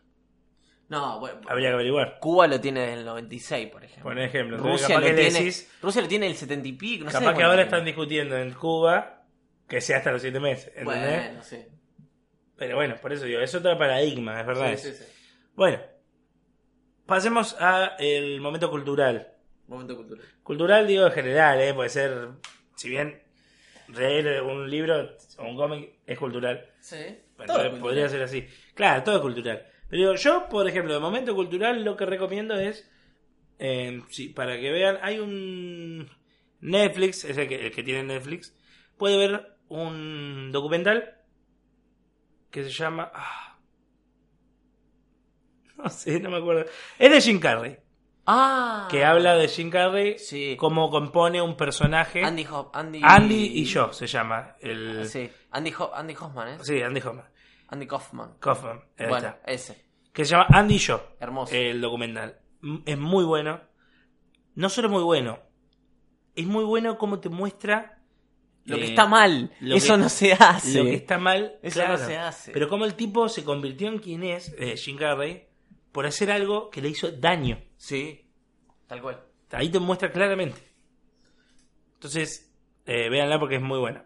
No, 0.88 1.20
bueno, 1.20 1.40
Habría 1.48 1.68
que 1.68 1.74
averiguar. 1.74 2.18
Cuba 2.20 2.48
lo 2.48 2.60
tiene 2.60 2.80
desde 2.80 2.94
el 2.94 3.04
96, 3.06 3.68
por 3.68 3.84
ejemplo. 3.84 4.02
Por 4.10 4.18
ejemplo. 4.18 4.56
Rusia, 4.58 4.88
capaz 4.88 5.00
lo 5.02 5.06
que 5.06 5.14
tiene, 5.14 5.38
decís- 5.40 5.68
Rusia 5.80 6.02
lo 6.02 6.08
tiene 6.08 6.26
el 6.26 6.34
70 6.34 6.66
y 6.68 6.72
pico. 6.72 7.04
No 7.04 7.10
sé 7.12 7.18
capaz 7.18 7.34
que 7.36 7.42
ahora 7.44 7.54
tiene. 7.56 7.62
están 7.62 7.84
discutiendo 7.84 8.36
en 8.36 8.52
Cuba 8.54 9.13
que 9.74 9.80
sea 9.80 9.98
hasta 9.98 10.12
los 10.12 10.22
siete 10.22 10.40
meses. 10.40 10.72
¿entendés? 10.76 10.84
Bueno, 11.26 11.42
sí. 11.42 11.58
Pero 12.56 12.76
bueno, 12.76 12.96
por 13.00 13.12
eso 13.12 13.24
digo, 13.24 13.40
es 13.40 13.54
otro 13.54 13.76
paradigma, 13.76 14.40
es 14.40 14.46
verdad. 14.46 14.76
Sí, 14.76 14.90
sí, 14.90 14.96
sí. 14.96 15.04
Bueno, 15.54 15.80
pasemos 17.06 17.56
a 17.58 17.96
el 17.98 18.40
momento 18.40 18.70
cultural. 18.70 19.28
Momento 19.66 19.96
cultural. 19.96 20.24
Cultural 20.42 20.86
digo 20.86 21.06
en 21.06 21.12
general, 21.12 21.60
¿eh? 21.60 21.74
puede 21.74 21.88
ser, 21.88 22.28
si 22.76 22.88
bien 22.88 23.22
leer 23.94 24.42
un 24.42 24.70
libro 24.70 25.16
o 25.38 25.44
un 25.44 25.56
cómic 25.56 25.90
es 26.06 26.18
cultural, 26.18 26.66
Sí. 26.80 26.96
bueno, 27.36 27.52
Todo 27.52 27.62
podría- 27.64 27.80
cultural. 27.80 28.10
ser 28.10 28.22
así. 28.22 28.46
Claro, 28.74 29.02
todo 29.02 29.16
es 29.16 29.22
cultural. 29.22 29.66
Pero 29.88 30.00
digo, 30.02 30.14
yo, 30.14 30.48
por 30.48 30.68
ejemplo, 30.68 30.94
de 30.94 31.00
momento 31.00 31.34
cultural 31.34 31.84
lo 31.84 31.96
que 31.96 32.06
recomiendo 32.06 32.54
es, 32.54 32.90
eh, 33.58 34.00
sí, 34.10 34.28
para 34.28 34.58
que 34.58 34.70
vean, 34.70 34.98
hay 35.02 35.18
un 35.18 36.08
Netflix, 36.60 37.24
es 37.24 37.36
el 37.36 37.48
que, 37.48 37.66
el 37.66 37.72
que 37.72 37.82
tiene 37.82 38.02
Netflix, 38.04 38.56
puede 38.96 39.16
ver 39.16 39.53
un 39.68 40.50
documental 40.52 41.20
que 42.50 42.64
se 42.64 42.70
llama... 42.70 43.10
ah, 43.14 43.58
no 45.76 45.88
sé, 45.88 46.20
no 46.20 46.30
me 46.30 46.38
acuerdo. 46.38 46.64
Es 46.98 47.10
de 47.10 47.20
Jim 47.20 47.40
Carrey, 47.40 47.76
Ah. 48.26 48.88
que 48.90 49.04
habla 49.04 49.34
de 49.34 49.48
Jim 49.48 49.70
Carrey, 49.70 50.18
Sí. 50.18 50.56
cómo 50.58 50.88
compone 50.90 51.42
un 51.42 51.56
personaje. 51.56 52.22
Andy, 52.24 52.46
Ho- 52.50 52.70
Andy... 52.72 53.00
Andy 53.02 53.52
y 53.60 53.64
yo 53.64 53.92
se 53.92 54.06
llama. 54.06 54.56
El... 54.60 55.06
Sí. 55.06 55.30
Andy, 55.50 55.72
Ho- 55.78 55.94
Andy 55.94 56.14
Hoffman, 56.18 56.48
¿eh? 56.48 56.58
Sí, 56.62 56.80
Andy 56.80 57.00
Hoffman. 57.00 57.26
Andy 57.68 57.86
Kaufman. 57.86 58.34
Kaufman, 58.38 58.80
ahí 58.98 59.08
Bueno, 59.08 59.28
está. 59.28 59.40
ese. 59.50 59.84
Que 60.12 60.24
se 60.24 60.30
llama 60.32 60.46
Andy 60.50 60.74
y 60.76 60.78
yo. 60.78 61.02
Hermoso. 61.18 61.54
El 61.54 61.80
documental. 61.80 62.40
Es 62.86 62.98
muy 62.98 63.24
bueno. 63.24 63.60
No 64.54 64.68
solo 64.68 64.88
muy 64.88 65.02
bueno. 65.02 65.40
Es 66.36 66.46
muy 66.46 66.64
bueno 66.64 66.96
cómo 66.98 67.18
te 67.20 67.28
muestra. 67.28 68.00
Lo 68.66 68.76
que 68.76 68.84
eh, 68.84 68.88
está 68.88 69.06
mal. 69.06 69.52
Eso 69.60 69.94
que- 69.94 70.00
no 70.00 70.08
se 70.08 70.32
hace. 70.32 70.78
Lo 70.78 70.84
que 70.84 70.94
está 70.94 71.18
mal. 71.18 71.58
Eso 71.62 71.80
claro. 71.80 71.98
no 71.98 72.06
se 72.06 72.16
hace. 72.16 72.52
Pero 72.52 72.68
cómo 72.68 72.84
el 72.84 72.94
tipo 72.94 73.28
se 73.28 73.44
convirtió 73.44 73.88
en 73.88 73.98
quien 73.98 74.22
es, 74.24 74.54
eh, 74.58 74.76
Jim 74.76 74.96
Carrey, 74.96 75.46
por 75.92 76.06
hacer 76.06 76.30
algo 76.30 76.70
que 76.70 76.80
le 76.82 76.88
hizo 76.88 77.10
daño. 77.12 77.60
Sí. 77.76 78.26
Tal 78.86 79.00
cual. 79.02 79.22
Ahí 79.52 79.68
te 79.70 79.78
muestra 79.78 80.10
claramente. 80.10 80.60
Entonces, 81.94 82.50
eh, 82.86 83.08
véanla 83.08 83.38
porque 83.38 83.56
es 83.56 83.62
muy 83.62 83.78
buena. 83.78 84.04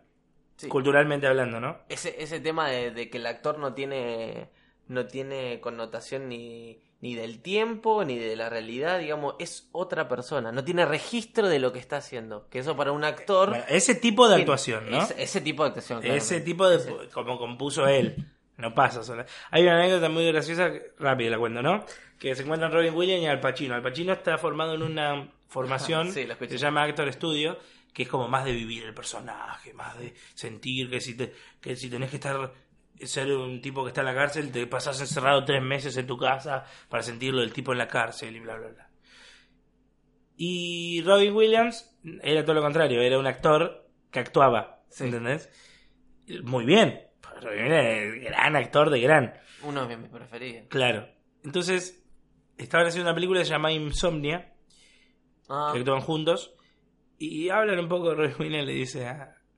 Sí. 0.56 0.68
Culturalmente 0.68 1.26
hablando, 1.26 1.60
¿no? 1.60 1.78
Ese, 1.88 2.20
ese 2.22 2.40
tema 2.40 2.68
de, 2.68 2.90
de 2.90 3.08
que 3.08 3.18
el 3.18 3.26
actor 3.26 3.58
no 3.58 3.74
tiene 3.74 4.50
no 4.88 5.06
tiene 5.06 5.60
connotación 5.60 6.28
ni, 6.28 6.78
ni 7.00 7.14
del 7.14 7.40
tiempo 7.40 8.04
ni 8.04 8.18
de 8.18 8.34
la 8.36 8.48
realidad, 8.48 8.98
digamos, 8.98 9.34
es 9.38 9.68
otra 9.72 10.08
persona, 10.08 10.50
no 10.52 10.64
tiene 10.64 10.84
registro 10.86 11.48
de 11.48 11.58
lo 11.58 11.72
que 11.72 11.78
está 11.78 11.98
haciendo, 11.98 12.48
que 12.50 12.58
eso 12.58 12.76
para 12.76 12.92
un 12.92 13.04
actor... 13.04 13.50
Bueno, 13.50 13.64
ese 13.68 13.94
tipo 13.94 14.26
de 14.28 14.34
tiene- 14.36 14.42
actuación, 14.42 14.90
¿no? 14.90 15.02
Ese, 15.02 15.22
ese 15.22 15.40
tipo 15.40 15.62
de 15.62 15.68
actuación. 15.68 15.98
Ese 16.00 16.08
claramente. 16.08 16.40
tipo 16.40 16.68
de. 16.68 16.76
Ese. 16.76 17.08
como 17.12 17.38
compuso 17.38 17.86
él. 17.86 18.16
No 18.56 18.74
pasa 18.74 19.04
sola. 19.04 19.24
Hay 19.52 19.62
una 19.62 19.76
anécdota 19.78 20.08
muy 20.08 20.26
graciosa, 20.26 20.72
rápido 20.98 21.30
la 21.30 21.38
cuento, 21.38 21.62
¿no? 21.62 21.84
Que 22.18 22.34
se 22.34 22.42
encuentran 22.42 22.72
Robin 22.72 22.92
Williams 22.92 23.22
y 23.22 23.26
Al 23.26 23.38
Pacino. 23.38 23.76
Al 23.76 23.82
Pacino 23.82 24.12
está 24.12 24.36
formado 24.36 24.74
en 24.74 24.82
una 24.82 25.28
formación 25.48 26.10
Sí, 26.12 26.26
que 26.38 26.48
se 26.48 26.58
llama 26.58 26.82
Actor 26.82 27.12
Studio, 27.12 27.56
que 27.92 28.02
es 28.02 28.08
como 28.08 28.26
más 28.26 28.44
de 28.44 28.50
vivir 28.52 28.82
el 28.82 28.94
personaje, 28.94 29.72
más 29.74 29.96
de 30.00 30.12
sentir 30.34 30.90
que 30.90 31.00
si, 31.00 31.16
te, 31.16 31.32
que 31.60 31.76
si 31.76 31.88
tenés 31.88 32.10
que 32.10 32.16
estar 32.16 32.52
ser 33.06 33.30
un 33.32 33.60
tipo 33.60 33.82
que 33.84 33.88
está 33.88 34.00
en 34.00 34.06
la 34.06 34.14
cárcel, 34.14 34.50
te 34.52 34.66
pasás 34.66 35.00
encerrado 35.00 35.44
tres 35.44 35.62
meses 35.62 35.96
en 35.96 36.06
tu 36.06 36.16
casa 36.16 36.64
para 36.88 37.02
sentirlo 37.02 37.40
del 37.40 37.52
tipo 37.52 37.72
en 37.72 37.78
la 37.78 37.88
cárcel 37.88 38.34
y 38.36 38.40
bla, 38.40 38.56
bla, 38.56 38.68
bla. 38.68 38.90
Y 40.36 41.02
Robin 41.02 41.34
Williams 41.34 41.98
era 42.22 42.42
todo 42.44 42.54
lo 42.54 42.62
contrario, 42.62 43.00
era 43.02 43.18
un 43.18 43.26
actor 43.26 43.88
que 44.10 44.20
actuaba, 44.20 44.82
Sí. 44.90 45.04
¿entendés? 45.04 45.50
Muy 46.44 46.64
bien, 46.64 47.00
Robin 47.42 47.62
Williams 47.64 48.24
gran 48.24 48.56
actor 48.56 48.90
de 48.90 49.00
gran, 49.00 49.34
Uno 49.62 49.86
de 49.86 49.96
mis 49.96 50.08
preferidos. 50.08 50.66
claro. 50.68 51.08
Entonces, 51.44 52.04
estaban 52.56 52.86
haciendo 52.86 53.08
una 53.10 53.14
película 53.14 53.40
que 53.40 53.46
se 53.46 53.50
llama 53.52 53.72
Insomnia, 53.72 54.52
Ah, 55.48 55.70
que 55.72 55.78
actúan 55.80 56.00
juntos, 56.00 56.54
y 57.18 57.48
hablan 57.48 57.78
un 57.80 57.88
poco, 57.88 58.14
Robin 58.14 58.34
Williams 58.38 58.66
le 58.66 58.74
dice, 58.74 59.08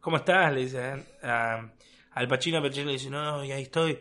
¿cómo 0.01 0.17
estás? 0.19 0.53
Le 0.55 0.61
dice 0.61 1.05
a- 1.23 1.73
al 2.21 2.29
Pacino, 2.29 2.59
al 2.59 2.63
Pacino 2.63 2.87
le 2.87 2.93
dice, 2.93 3.09
no, 3.09 3.25
no, 3.25 3.45
y 3.45 3.53
ahí 3.53 3.63
estoy, 3.63 3.99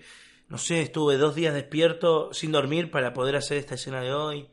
no 0.49 0.57
sé, 0.57 0.81
estuve 0.81 1.17
dos 1.17 1.35
días 1.35 1.53
despierto 1.53 2.33
sin 2.33 2.51
dormir 2.51 2.91
para 2.91 3.13
poder 3.13 3.37
hacer 3.37 3.57
esta 3.57 3.75
escena 3.75 4.01
de 4.01 4.13
hoy, 4.13 4.49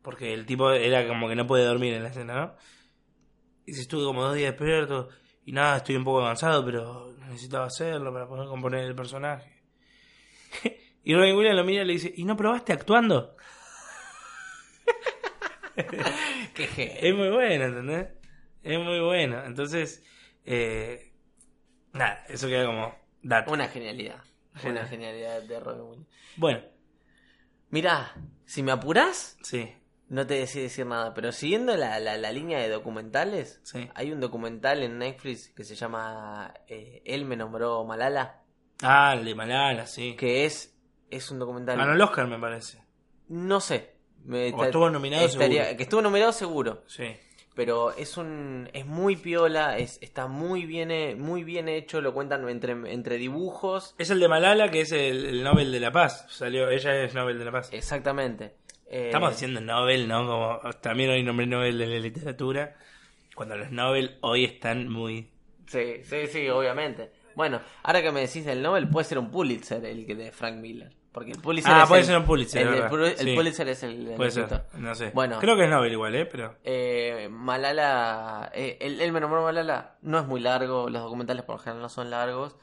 porque 0.00 0.32
el 0.32 0.46
tipo 0.46 0.70
era 0.70 1.06
como 1.06 1.28
que 1.28 1.36
no 1.36 1.46
puede 1.46 1.64
dormir 1.64 1.92
en 1.92 2.02
la 2.02 2.08
escena, 2.08 2.34
¿no? 2.34 2.56
Y 3.66 3.72
dice, 3.72 3.82
estuve 3.82 4.04
como 4.04 4.22
dos 4.22 4.34
días 4.34 4.52
despierto, 4.52 5.10
y 5.44 5.52
nada, 5.52 5.76
estoy 5.76 5.96
un 5.96 6.04
poco 6.04 6.24
cansado, 6.24 6.64
pero 6.64 7.14
necesitaba 7.26 7.66
hacerlo 7.66 8.10
para 8.10 8.26
poder 8.26 8.48
componer 8.48 8.84
el 8.84 8.94
personaje. 8.94 9.62
y 11.04 11.14
Robin 11.14 11.36
Williams 11.36 11.56
lo 11.56 11.64
mira 11.64 11.82
y 11.82 11.86
le 11.86 11.92
dice, 11.92 12.10
¿y 12.16 12.24
no 12.24 12.36
probaste 12.38 12.72
actuando? 12.72 13.36
qué. 16.54 16.98
Es 17.02 17.14
muy 17.14 17.28
bueno, 17.28 17.64
¿entendés? 17.66 18.08
Es 18.62 18.78
muy 18.78 19.00
bueno. 19.00 19.44
Entonces, 19.44 20.02
eh, 20.46 21.07
nada, 21.92 22.24
eso 22.28 22.46
queda 22.48 22.66
como 22.66 22.94
dato. 23.22 23.52
Una 23.52 23.68
genialidad. 23.68 24.16
Una 24.54 24.62
Genial. 24.62 24.88
genialidad 24.88 25.42
de 25.42 25.60
Robin 25.60 25.82
Williams. 25.82 26.08
Bueno, 26.36 26.60
Mirá, 27.70 28.14
si 28.46 28.62
me 28.62 28.72
apurás, 28.72 29.36
sí, 29.42 29.72
no 30.08 30.26
te 30.26 30.34
decía 30.34 30.62
decir 30.62 30.86
nada, 30.86 31.12
pero 31.12 31.32
siguiendo 31.32 31.76
la, 31.76 32.00
la, 32.00 32.16
la 32.16 32.32
línea 32.32 32.58
de 32.58 32.68
documentales, 32.70 33.60
sí. 33.62 33.88
hay 33.94 34.10
un 34.10 34.20
documental 34.20 34.82
en 34.82 34.98
Netflix 34.98 35.50
que 35.54 35.64
se 35.64 35.74
llama 35.74 36.54
eh, 36.66 37.02
Él 37.04 37.24
me 37.26 37.36
nombró 37.36 37.84
Malala, 37.84 38.42
Ah, 38.82 39.14
el 39.18 39.24
de 39.24 39.34
Malala, 39.34 39.86
sí. 39.86 40.16
que 40.16 40.44
es, 40.46 40.74
es 41.10 41.30
un 41.30 41.38
documental... 41.40 41.76
Ganó 41.76 41.92
el 41.92 42.00
Oscar, 42.00 42.26
me 42.26 42.38
parece. 42.38 42.82
No 43.28 43.60
sé. 43.60 43.96
Me, 44.24 44.52
O 44.52 44.64
estuvo 44.64 44.88
nominado 44.88 45.26
estaría- 45.26 45.62
seguro. 45.64 45.76
Que 45.76 45.82
estuvo 45.82 46.02
nominado 46.02 46.32
seguro. 46.32 46.84
Sí. 46.86 47.04
Pero 47.58 47.90
es 47.90 48.16
un 48.16 48.70
es 48.72 48.86
muy 48.86 49.16
piola, 49.16 49.78
es, 49.78 49.98
está 50.00 50.28
muy 50.28 50.64
bien, 50.64 50.92
he- 50.92 51.16
muy 51.16 51.42
bien 51.42 51.68
hecho, 51.68 52.00
lo 52.00 52.14
cuentan 52.14 52.48
entre, 52.48 52.70
entre 52.92 53.16
dibujos. 53.16 53.96
Es 53.98 54.10
el 54.10 54.20
de 54.20 54.28
Malala, 54.28 54.70
que 54.70 54.82
es 54.82 54.92
el, 54.92 55.26
el 55.26 55.42
Nobel 55.42 55.72
de 55.72 55.80
la 55.80 55.90
Paz. 55.90 56.24
Salió, 56.28 56.70
ella 56.70 57.02
es 57.02 57.14
Nobel 57.14 57.36
de 57.36 57.44
la 57.44 57.50
Paz. 57.50 57.70
Exactamente. 57.72 58.54
Eh, 58.86 59.06
Estamos 59.06 59.30
diciendo 59.32 59.60
Nobel, 59.60 60.06
¿no? 60.06 60.24
Como 60.24 60.72
también 60.80 61.10
hoy 61.10 61.24
nombré 61.24 61.48
Nobel 61.48 61.76
de 61.78 61.86
la 61.88 61.98
literatura. 61.98 62.76
Cuando 63.34 63.56
los 63.56 63.72
Nobel 63.72 64.18
hoy 64.20 64.44
están 64.44 64.88
muy. 64.88 65.28
Sí, 65.66 66.04
sí, 66.04 66.28
sí, 66.28 66.48
obviamente. 66.48 67.10
Bueno, 67.34 67.60
ahora 67.82 68.02
que 68.02 68.12
me 68.12 68.20
decís 68.20 68.44
del 68.44 68.62
Nobel, 68.62 68.88
puede 68.88 69.04
ser 69.04 69.18
un 69.18 69.32
Pulitzer 69.32 69.84
el 69.84 70.06
que 70.06 70.14
de 70.14 70.30
Frank 70.30 70.58
Miller. 70.58 70.92
Porque 71.18 71.32
el 71.32 71.40
Pulitzer 71.40 71.72
Ah, 71.74 71.82
es 71.82 71.88
puede 71.88 72.00
el- 72.02 72.06
ser 72.06 72.16
un 72.18 72.24
Pulitzer, 72.24 72.66
El, 72.68 73.16
Sí. 73.18 73.34
Pulitzer 73.34 73.68
es 73.68 73.82
el. 73.82 74.12
Puede 74.16 74.30
ser, 74.30 74.62
no 74.74 74.94
sé. 74.94 75.10
Bueno. 75.12 75.38
Creo 75.40 75.56
que 75.56 75.64
es 75.64 75.68
Nobel 75.70 75.90
igual, 75.92 76.14
¿eh? 76.14 76.26
Pero. 76.26 76.54
Eh, 76.62 77.28
Malala, 77.30 78.52
eh, 78.54 78.78
él, 78.80 79.00
él 79.00 79.10
me 79.10 79.18
nombró 79.20 79.42
Malala, 79.42 79.96
no 80.02 80.20
es 80.20 80.26
muy 80.26 80.40
largo, 80.40 80.88
los 80.88 81.02
documentales 81.02 81.42
por 81.44 81.56
lo 81.56 81.58
general 81.58 81.82
no 81.82 81.88
son 81.88 82.10
largos, 82.10 82.54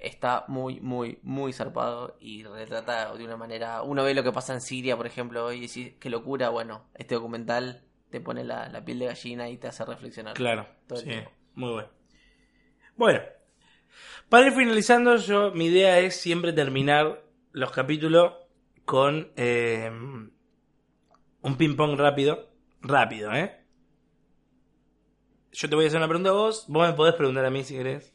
está 0.00 0.44
muy, 0.48 0.80
muy, 0.80 1.18
muy 1.22 1.52
zarpado 1.52 2.16
y 2.18 2.44
retrata 2.44 3.14
de 3.14 3.24
una 3.24 3.36
manera, 3.36 3.82
uno 3.82 4.02
ve 4.04 4.14
lo 4.14 4.22
que 4.22 4.32
pasa 4.32 4.54
en 4.54 4.62
Siria, 4.62 4.96
por 4.96 5.06
ejemplo, 5.06 5.52
y 5.52 5.60
decís, 5.60 5.92
qué 6.00 6.08
locura, 6.08 6.48
bueno, 6.48 6.84
este 6.94 7.14
documental 7.16 7.82
te 8.10 8.20
pone 8.22 8.42
la, 8.42 8.70
la 8.70 8.82
piel 8.84 9.00
de 9.00 9.06
gallina 9.06 9.50
y 9.50 9.58
te 9.58 9.68
hace 9.68 9.84
reflexionar. 9.84 10.32
Claro, 10.32 10.66
Todo 10.86 10.98
sí, 11.00 11.10
muy 11.56 11.72
bueno. 11.72 11.88
Bueno, 12.96 13.20
para 14.30 14.46
ir 14.46 14.52
finalizando, 14.52 15.16
yo 15.16 15.50
mi 15.52 15.66
idea 15.66 15.98
es 15.98 16.16
siempre 16.16 16.52
terminar 16.52 17.22
los 17.58 17.70
capítulos 17.72 18.34
con 18.84 19.32
eh, 19.36 19.90
un 19.90 21.56
ping 21.56 21.76
pong 21.76 21.98
rápido, 21.98 22.50
rápido, 22.80 23.32
¿eh? 23.34 23.64
Yo 25.52 25.68
te 25.68 25.74
voy 25.74 25.84
a 25.84 25.88
hacer 25.88 25.98
una 25.98 26.08
pregunta 26.08 26.30
a 26.30 26.34
vos, 26.34 26.66
vos 26.68 26.86
me 26.88 26.94
podés 26.94 27.14
preguntar 27.14 27.44
a 27.44 27.50
mí 27.50 27.64
si 27.64 27.74
querés. 27.76 28.14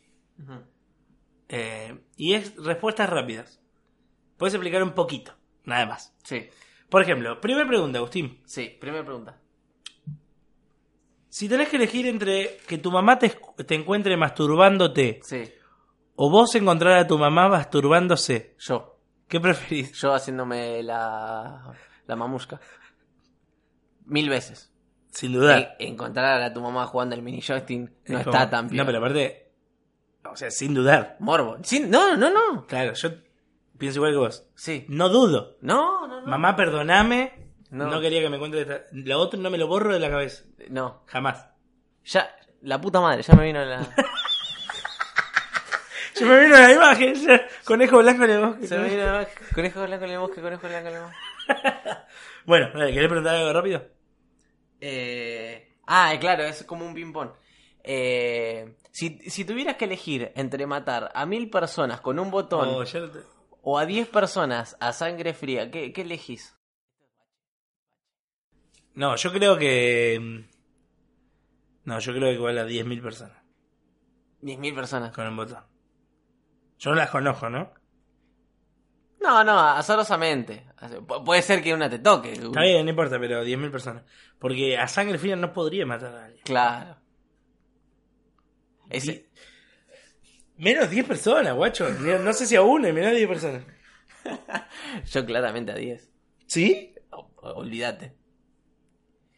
Eh, 1.49 1.99
y 2.15 2.33
es 2.33 2.55
respuestas 2.55 3.09
rápidas. 3.09 3.61
Puedes 4.37 4.53
explicar 4.53 4.81
un 4.81 4.91
poquito, 4.93 5.33
nada 5.65 5.85
más. 5.85 6.15
Sí, 6.23 6.47
Por 6.89 7.01
ejemplo, 7.01 7.39
primera 7.41 7.67
pregunta, 7.67 7.97
Agustín. 7.99 8.41
sí, 8.45 8.77
primera 8.79 9.03
pregunta. 9.03 9.39
Si 11.29 11.49
tenés 11.49 11.67
que 11.69 11.77
elegir 11.77 12.05
entre 12.07 12.57
que 12.67 12.77
tu 12.77 12.91
mamá 12.91 13.17
te, 13.17 13.29
te 13.65 13.73
encuentre 13.75 14.15
masturbándote 14.15 15.19
Sí, 15.23 15.43
o 16.15 16.29
vos 16.29 16.53
encontrar 16.55 16.93
a 16.99 17.07
tu 17.07 17.17
mamá 17.17 17.49
masturbándose, 17.49 18.55
yo. 18.59 18.92
¿Qué 19.33 19.39
preferís? 19.39 19.91
Yo 19.93 20.13
haciéndome 20.13 20.83
la, 20.83 21.73
la 22.05 22.15
mamusca. 22.15 22.59
Mil 24.05 24.29
veces. 24.29 24.71
Sin 25.09 25.33
duda. 25.33 25.57
E- 25.57 25.75
encontrar 25.79 26.39
a 26.41 26.53
tu 26.53 26.61
mamá 26.61 26.85
jugando 26.85 27.15
el 27.15 27.23
mini 27.23 27.41
joystick 27.41 27.89
no 28.09 28.19
Es 28.19 28.27
está 28.27 28.47
tan 28.49 28.65
No, 28.67 28.71
bien. 28.71 28.85
pero 28.85 28.97
aparte, 28.99 29.51
o 30.31 30.35
sea, 30.35 30.51
sin 30.51 30.75
dudar. 30.75 31.17
Morbo. 31.19 31.57
Sí, 31.63 31.79
no, 31.79 32.15
no, 32.15 32.29
no. 32.29 32.67
Claro, 32.67 32.93
yo 32.93 33.09
pienso 33.79 33.97
igual 33.99 34.11
que 34.11 34.17
vos. 34.19 34.45
Sí. 34.55 34.85
No 34.87 35.09
dudo. 35.09 35.57
No, 35.61 36.07
no, 36.07 36.21
no. 36.21 36.27
Mamá, 36.27 36.55
perdoname. 36.55 37.33
No. 37.71 37.87
No. 37.89 37.99
quería 38.01 38.21
que 38.21 38.29
me 38.29 38.37
cuentes 38.37 38.61
esta... 38.61 38.85
Lo 38.91 39.19
otro 39.19 39.39
no 39.39 39.49
me 39.49 39.57
lo 39.57 39.67
borro 39.67 39.93
de 39.93 39.99
la 39.99 40.11
cabeza. 40.11 40.43
No. 40.69 41.01
Jamás. 41.07 41.47
Ya, 42.05 42.29
la 42.61 42.79
puta 42.79 43.01
madre, 43.01 43.23
ya 43.23 43.33
me 43.33 43.45
vino 43.45 43.65
la. 43.65 43.79
Se 46.13 46.25
me 46.25 46.39
vino 46.41 46.55
la 46.57 46.71
imagen. 46.71 47.13
Conejo 47.65 47.97
blanco 47.99 48.23
en 48.25 48.29
el 48.31 48.39
bosque. 48.45 48.67
Se 48.67 48.77
me 48.77 48.89
vino 48.89 49.03
la. 49.05 49.27
Conejo 49.53 49.83
blanco 49.83 50.05
en 50.05 50.11
el 50.11 50.19
bosque, 50.19 50.41
conejo 50.41 50.67
blanco 50.67 50.87
en 50.89 50.95
el 50.95 51.01
bosque. 51.01 51.17
Bueno, 52.45 52.67
¿querés 52.73 53.07
preguntar 53.07 53.35
algo 53.37 53.53
rápido? 53.53 53.87
Eh... 54.81 55.77
Ah, 55.87 56.13
claro, 56.19 56.43
es 56.43 56.63
como 56.65 56.85
un 56.85 56.93
ping-pong. 56.93 57.29
Eh... 57.83 58.75
Si, 58.91 59.17
si 59.29 59.45
tuvieras 59.45 59.77
que 59.77 59.85
elegir 59.85 60.31
entre 60.35 60.67
matar 60.67 61.09
a 61.15 61.25
mil 61.25 61.49
personas 61.49 62.01
con 62.01 62.19
un 62.19 62.29
botón 62.29 62.67
Oh, 62.69 62.83
te- 62.83 63.23
o 63.61 63.79
a 63.79 63.85
diez 63.85 64.07
personas 64.09 64.75
a 64.81 64.91
sangre 64.91 65.33
fría, 65.33 65.71
¿qué, 65.71 65.93
qué 65.93 66.01
elegís? 66.01 66.53
No, 68.95 69.15
yo 69.15 69.31
creo 69.31 69.57
que... 69.57 70.19
mm, 70.21 70.39
No, 71.85 71.99
yo 71.99 72.11
creo 72.13 72.27
que 72.29 72.33
igual 72.35 72.57
a 72.59 72.65
10.000 72.65 73.01
personas 73.01 73.37
Diez 74.41 74.59
mil 74.59 74.75
personas. 74.75 75.13
con 75.13 75.25
un 75.25 75.37
botón. 75.37 75.63
Yo 76.83 76.89
no 76.89 76.97
las 76.97 77.09
conozco, 77.09 77.49
¿no? 77.49 77.71
No, 79.21 79.41
no, 79.45 79.57
azarosamente. 79.57 80.65
Pu- 81.07 81.23
Puede 81.23 81.41
ser 81.41 81.63
que 81.63 81.73
una 81.73 81.89
te 81.89 81.99
toque. 81.99 82.33
Está 82.33 82.61
bien, 82.61 82.83
no 82.83 82.89
importa, 82.89 83.17
pero 83.21 83.41
10.000 83.45 83.71
personas. 83.71 84.03
Porque 84.37 84.77
a 84.77 84.85
sangre 84.89 85.17
fría 85.17 85.37
no 85.37 85.53
podría 85.53 85.85
matar 85.85 86.13
a 86.13 86.25
alguien. 86.25 86.43
Claro. 86.43 86.97
Ese... 88.89 89.29
Menos 90.57 90.89
10 90.89 91.05
personas, 91.07 91.55
guacho. 91.55 91.89
No 91.89 92.33
sé 92.33 92.45
si 92.45 92.57
a 92.57 92.61
uno, 92.61 92.85
y 92.87 92.91
menos 92.91 93.13
10 93.13 93.27
personas. 93.29 93.63
Yo 95.11 95.25
claramente 95.25 95.71
a 95.71 95.75
10. 95.75 96.11
¿Sí? 96.45 96.93
O- 97.11 97.31
Olvídate. 97.55 98.13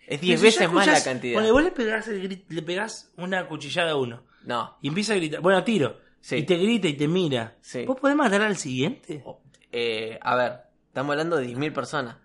Es 0.07 0.19
Pero 0.19 0.21
10 0.21 0.39
si 0.39 0.45
veces 0.47 0.71
más 0.71 0.87
la 0.87 0.93
escuchás- 0.93 1.03
cantidad. 1.03 1.39
Bueno, 1.39 1.53
vos 1.53 1.63
le 1.63 1.71
pegás, 1.71 2.07
el 2.07 2.43
le 2.49 2.61
pegás 2.63 3.13
una 3.17 3.47
cuchillada 3.47 3.91
a 3.91 3.97
uno. 3.97 4.25
No. 4.45 4.77
Y 4.81 4.87
empieza 4.87 5.13
a 5.13 5.17
gritar. 5.17 5.41
Bueno, 5.41 5.63
tiro. 5.63 5.99
Sí. 6.27 6.37
Y 6.37 6.43
te 6.43 6.55
grita 6.57 6.87
y 6.87 6.93
te 6.93 7.07
mira. 7.07 7.53
Sí. 7.61 7.85
¿Vos 7.85 7.99
podés 7.99 8.15
matar 8.15 8.41
al 8.41 8.57
siguiente? 8.57 9.23
Eh, 9.71 10.17
a 10.19 10.35
ver, 10.35 10.53
estamos 10.87 11.11
hablando 11.11 11.37
de 11.37 11.45
10.000 11.45 11.71
personas. 11.71 12.17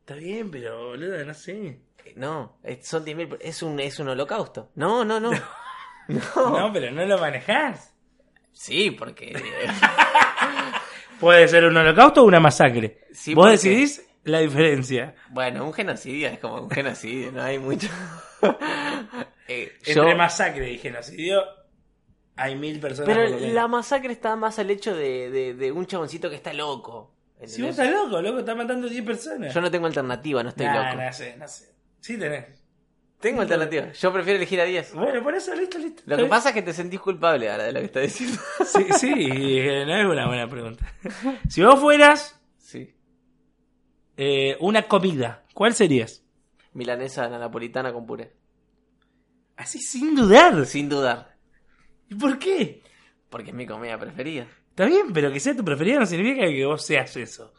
Está 0.00 0.14
bien, 0.14 0.50
pero 0.50 0.88
boludo, 0.88 1.22
no 1.26 1.34
sé. 1.34 1.82
Eh, 2.06 2.14
No, 2.16 2.56
es- 2.62 2.86
son 2.86 3.04
10.000. 3.04 3.28
per- 3.28 3.38
Es 3.42 3.62
un, 3.62 3.78
es 3.78 3.98
un 3.98 4.08
holocausto. 4.08 4.70
No, 4.74 5.04
no, 5.04 5.20
no. 5.20 5.32
No. 6.08 6.58
No, 6.58 6.72
pero 6.72 6.90
no 6.92 7.04
lo 7.04 7.18
manejás. 7.18 7.94
Sí, 8.52 8.90
porque. 8.92 9.32
Puede 11.20 11.46
ser 11.48 11.64
un 11.66 11.76
holocausto 11.76 12.22
o 12.22 12.24
una 12.24 12.40
masacre. 12.40 13.02
Sí, 13.12 13.34
Vos 13.34 13.44
porque- 13.44 13.52
decidís 13.68 14.06
la 14.24 14.38
diferencia. 14.40 15.14
bueno, 15.28 15.64
un 15.66 15.72
genocidio 15.74 16.28
es 16.28 16.38
como 16.38 16.62
un 16.62 16.70
genocidio, 16.70 17.32
no 17.32 17.42
hay 17.42 17.58
mucho. 17.58 17.88
Eh, 19.52 19.72
Entre 19.78 19.94
yo- 19.94 20.16
masacre 20.16 20.70
y 20.70 20.78
genocidio 20.78 21.42
hay 22.40 22.56
mil 22.56 22.80
personas. 22.80 23.14
Pero 23.14 23.38
la 23.52 23.68
masacre 23.68 24.12
está 24.12 24.34
más 24.36 24.58
al 24.58 24.70
hecho 24.70 24.94
de, 24.94 25.30
de, 25.30 25.54
de 25.54 25.72
un 25.72 25.86
chaboncito 25.86 26.28
que 26.30 26.36
está 26.36 26.52
loco. 26.52 27.12
Si 27.46 27.62
vos 27.62 27.70
estás 27.70 27.90
loco, 27.90 28.20
loco, 28.20 28.40
estás 28.40 28.56
matando 28.56 28.88
10 28.88 29.04
personas. 29.04 29.54
Yo 29.54 29.60
no 29.60 29.70
tengo 29.70 29.86
alternativa, 29.86 30.42
no 30.42 30.50
estoy 30.50 30.66
Nah, 30.66 30.90
loco. 30.92 31.02
no 31.02 31.12
sé, 31.12 31.36
no 31.38 31.48
sé. 31.48 31.72
Sí 32.00 32.18
tenés. 32.18 32.46
Tengo 33.18 33.42
alternativa. 33.42 33.92
Yo 33.92 34.12
prefiero 34.12 34.36
elegir 34.38 34.60
a 34.60 34.64
10. 34.64 34.94
Bueno, 34.94 35.22
por 35.22 35.34
eso, 35.34 35.54
listo, 35.54 35.78
listo. 35.78 36.02
Lo 36.06 36.16
que 36.16 36.24
pasa 36.24 36.48
es 36.50 36.54
que 36.54 36.62
te 36.62 36.72
sentís 36.72 37.00
culpable 37.00 37.50
ahora 37.50 37.64
de 37.64 37.72
lo 37.72 37.80
que 37.80 37.86
estás 37.86 38.02
diciendo. 38.04 38.38
Sí, 38.66 38.86
sí, 38.98 39.12
eh, 39.16 39.84
no 39.86 39.94
es 39.96 40.06
una 40.06 40.26
buena 40.26 40.48
pregunta. 40.48 40.86
Si 41.48 41.62
vos 41.62 41.78
fueras 41.80 42.40
Sí. 42.58 42.94
eh, 44.16 44.56
una 44.60 44.82
comida, 44.82 45.44
¿cuál 45.54 45.74
serías? 45.74 46.22
Milanesa 46.72 47.28
napolitana 47.28 47.92
con 47.92 48.06
puré. 48.06 48.32
Así 49.56 49.78
sin 49.80 50.14
dudar. 50.14 50.64
Sin 50.66 50.88
dudar. 50.88 51.29
¿Y 52.10 52.14
por 52.16 52.38
qué? 52.38 52.82
Porque 53.30 53.50
es 53.50 53.56
mi 53.56 53.66
comida 53.66 53.96
preferida. 53.98 54.46
Está 54.70 54.84
bien, 54.86 55.12
pero 55.12 55.32
que 55.32 55.40
sea 55.40 55.56
tu 55.56 55.64
preferida 55.64 56.00
no 56.00 56.06
significa 56.06 56.46
que 56.46 56.64
vos 56.66 56.84
seas 56.84 57.16
eso. 57.16 57.52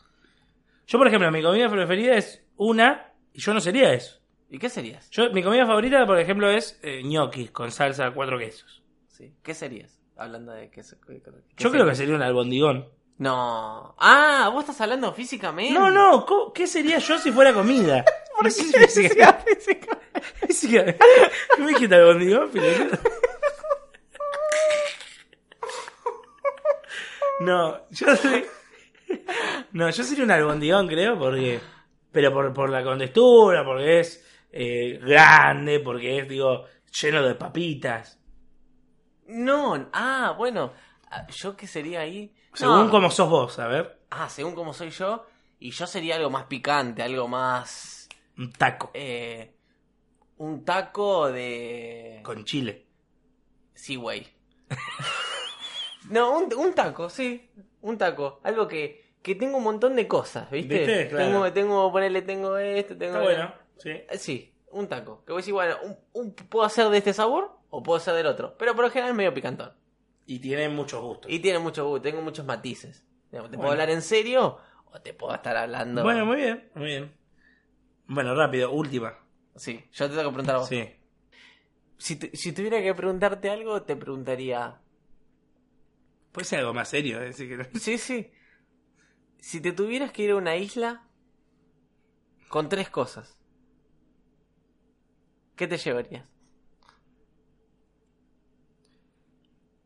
Yo, 0.87 0.97
por 0.97 1.07
ejemplo, 1.07 1.31
mi 1.31 1.41
comida 1.41 1.69
preferida 1.69 2.15
es 2.15 2.43
una 2.57 3.13
y 3.33 3.39
yo 3.39 3.53
no 3.53 3.61
sería 3.61 3.93
eso. 3.93 4.19
¿Y 4.49 4.59
qué 4.59 4.69
serías? 4.69 5.09
Yo, 5.11 5.31
mi 5.31 5.41
comida 5.41 5.65
favorita, 5.65 6.05
por 6.05 6.19
ejemplo, 6.19 6.49
es 6.51 6.77
eh, 6.83 7.01
ñoquis 7.03 7.51
con 7.51 7.71
salsa 7.71 8.11
cuatro 8.11 8.37
quesos. 8.37 8.83
Sí. 9.07 9.33
¿Qué 9.41 9.53
serías? 9.53 9.97
Hablando 10.17 10.51
de 10.51 10.69
queso. 10.69 10.97
¿qué- 11.07 11.21
Yo 11.57 11.71
creo 11.71 11.85
que 11.85 11.95
serías? 11.95 11.97
sería 11.97 12.15
un 12.15 12.21
albondigón. 12.21 12.89
No. 13.17 13.95
Ah, 13.99 14.49
vos 14.51 14.63
estás 14.63 14.81
hablando 14.81 15.13
físicamente. 15.13 15.73
No, 15.73 15.89
no, 15.91 16.25
¿co- 16.25 16.51
¿qué 16.51 16.67
sería 16.67 16.97
yo 16.97 17.17
si 17.19 17.31
fuera 17.31 17.53
comida? 17.53 18.03
¿Por 18.35 18.45
qué 18.45 18.51
física? 18.87 19.33
Física. 20.47 20.95
¿Qué 21.55 21.61
me 21.61 21.67
dijiste 21.69 21.95
albondigón, 21.95 22.49
pelotudo? 22.49 22.99
No, 27.45 27.89
yo 27.89 28.15
soy... 28.15 28.45
No, 29.73 29.89
yo 29.89 30.03
sería 30.03 30.23
un 30.23 30.31
albondigón, 30.31 30.87
creo, 30.87 31.17
porque... 31.17 31.59
Pero 32.11 32.33
por, 32.33 32.53
por 32.53 32.69
la 32.69 32.83
contextura, 32.83 33.63
porque 33.63 33.99
es 34.01 34.25
eh, 34.51 34.99
grande, 35.01 35.79
porque 35.79 36.19
es, 36.19 36.27
digo, 36.27 36.65
lleno 37.01 37.23
de 37.23 37.35
papitas. 37.35 38.19
No. 39.27 39.89
Ah, 39.93 40.35
bueno. 40.37 40.73
Ah, 41.09 41.25
¿Yo 41.27 41.55
qué 41.55 41.67
sería 41.67 42.01
ahí? 42.01 42.33
Según 42.53 42.85
No. 42.85 42.91
como 42.91 43.09
sos 43.09 43.29
vos, 43.29 43.59
a 43.59 43.67
ver. 43.67 44.01
Ah, 44.09 44.27
según 44.29 44.55
como 44.55 44.73
soy 44.73 44.89
yo. 44.89 45.25
Y 45.59 45.71
yo 45.71 45.87
sería 45.87 46.15
algo 46.17 46.29
más 46.29 46.45
picante, 46.45 47.01
algo 47.01 47.27
más... 47.27 48.09
Un 48.37 48.51
taco 48.51 48.91
eh, 48.93 49.55
un 50.37 50.65
taco 50.65 51.31
de... 51.31 52.21
con 52.23 52.43
chile. 52.43 52.87
Sí, 53.73 53.95
güey. 53.95 54.27
no, 56.09 56.37
un, 56.39 56.53
un 56.53 56.73
taco, 56.73 57.09
sí. 57.09 57.49
Un 57.81 57.97
taco. 57.97 58.39
Algo 58.43 58.67
que, 58.67 59.13
que 59.21 59.35
tengo 59.35 59.57
un 59.57 59.63
montón 59.63 59.95
de 59.95 60.07
cosas, 60.07 60.49
¿viste? 60.51 60.77
¿Viste? 60.79 61.07
Claro. 61.09 61.25
Tengo, 61.25 61.53
tengo, 61.53 61.91
ponerle, 61.91 62.21
tengo 62.21 62.57
esto, 62.57 62.97
tengo... 62.97 63.13
Está 63.19 63.23
bueno, 63.23 63.53
sí. 63.77 63.89
Eh, 63.89 64.17
Sí, 64.17 64.53
un 64.71 64.87
taco. 64.87 65.23
Que 65.25 65.31
voy 65.31 65.39
a 65.39 65.41
decir, 65.41 65.53
bueno, 65.53 65.75
un, 65.83 65.97
un- 66.13 66.33
puedo 66.33 66.65
hacer 66.65 66.87
de 66.89 66.97
este 66.97 67.13
sabor 67.13 67.51
o 67.69 67.81
puedo 67.83 67.97
hacer 67.97 68.13
del 68.13 68.27
otro. 68.27 68.55
Pero 68.57 68.75
por 68.75 68.85
lo 68.85 68.91
general 68.91 69.11
es 69.11 69.15
medio 69.17 69.33
picantón. 69.33 69.73
Y 70.25 70.39
tiene 70.39 70.69
muchos 70.69 71.01
gustos. 71.01 71.31
Y 71.31 71.39
tiene 71.39 71.59
mucho 71.59 71.85
gusto, 71.87 72.01
tengo 72.03 72.21
muchos 72.21 72.45
matices. 72.45 73.05
Te 73.31 73.39
puedo 73.57 73.71
hablar 73.71 73.89
en 73.89 74.01
serio 74.01 74.57
o 74.91 75.01
te 75.01 75.13
puedo 75.13 75.33
estar 75.33 75.55
hablando... 75.57 76.03
Bueno, 76.03 76.25
muy 76.25 76.37
bien, 76.37 76.69
muy 76.75 76.85
bien. 76.85 77.11
Bueno, 78.07 78.35
rápido, 78.35 78.71
última. 78.71 79.17
Sí, 79.55 79.83
yo 79.93 80.09
te 80.09 80.15
tengo 80.15 80.29
que 80.29 80.33
preguntar 80.33 80.55
a 80.55 80.59
vos. 80.59 80.67
Sí. 80.67 80.89
Si, 81.97 82.15
tu- 82.17 82.29
si 82.35 82.51
tuviera 82.51 82.81
que 82.81 82.93
preguntarte 82.93 83.49
algo, 83.49 83.81
te 83.83 83.95
preguntaría... 83.95 84.79
Puede 86.31 86.45
ser 86.45 86.59
algo 86.59 86.73
más 86.73 86.89
serio, 86.89 87.21
eh, 87.21 87.29
así 87.29 87.47
que 87.47 87.57
no- 87.57 87.65
Sí, 87.79 87.97
sí. 87.97 88.31
Si 89.39 89.59
te 89.59 89.71
tuvieras 89.71 90.11
que 90.11 90.23
ir 90.23 90.31
a 90.31 90.35
una 90.35 90.55
isla 90.55 91.07
con 92.47 92.69
tres 92.69 92.89
cosas, 92.89 93.37
¿qué 95.55 95.67
te 95.67 95.77
llevarías? 95.77 96.25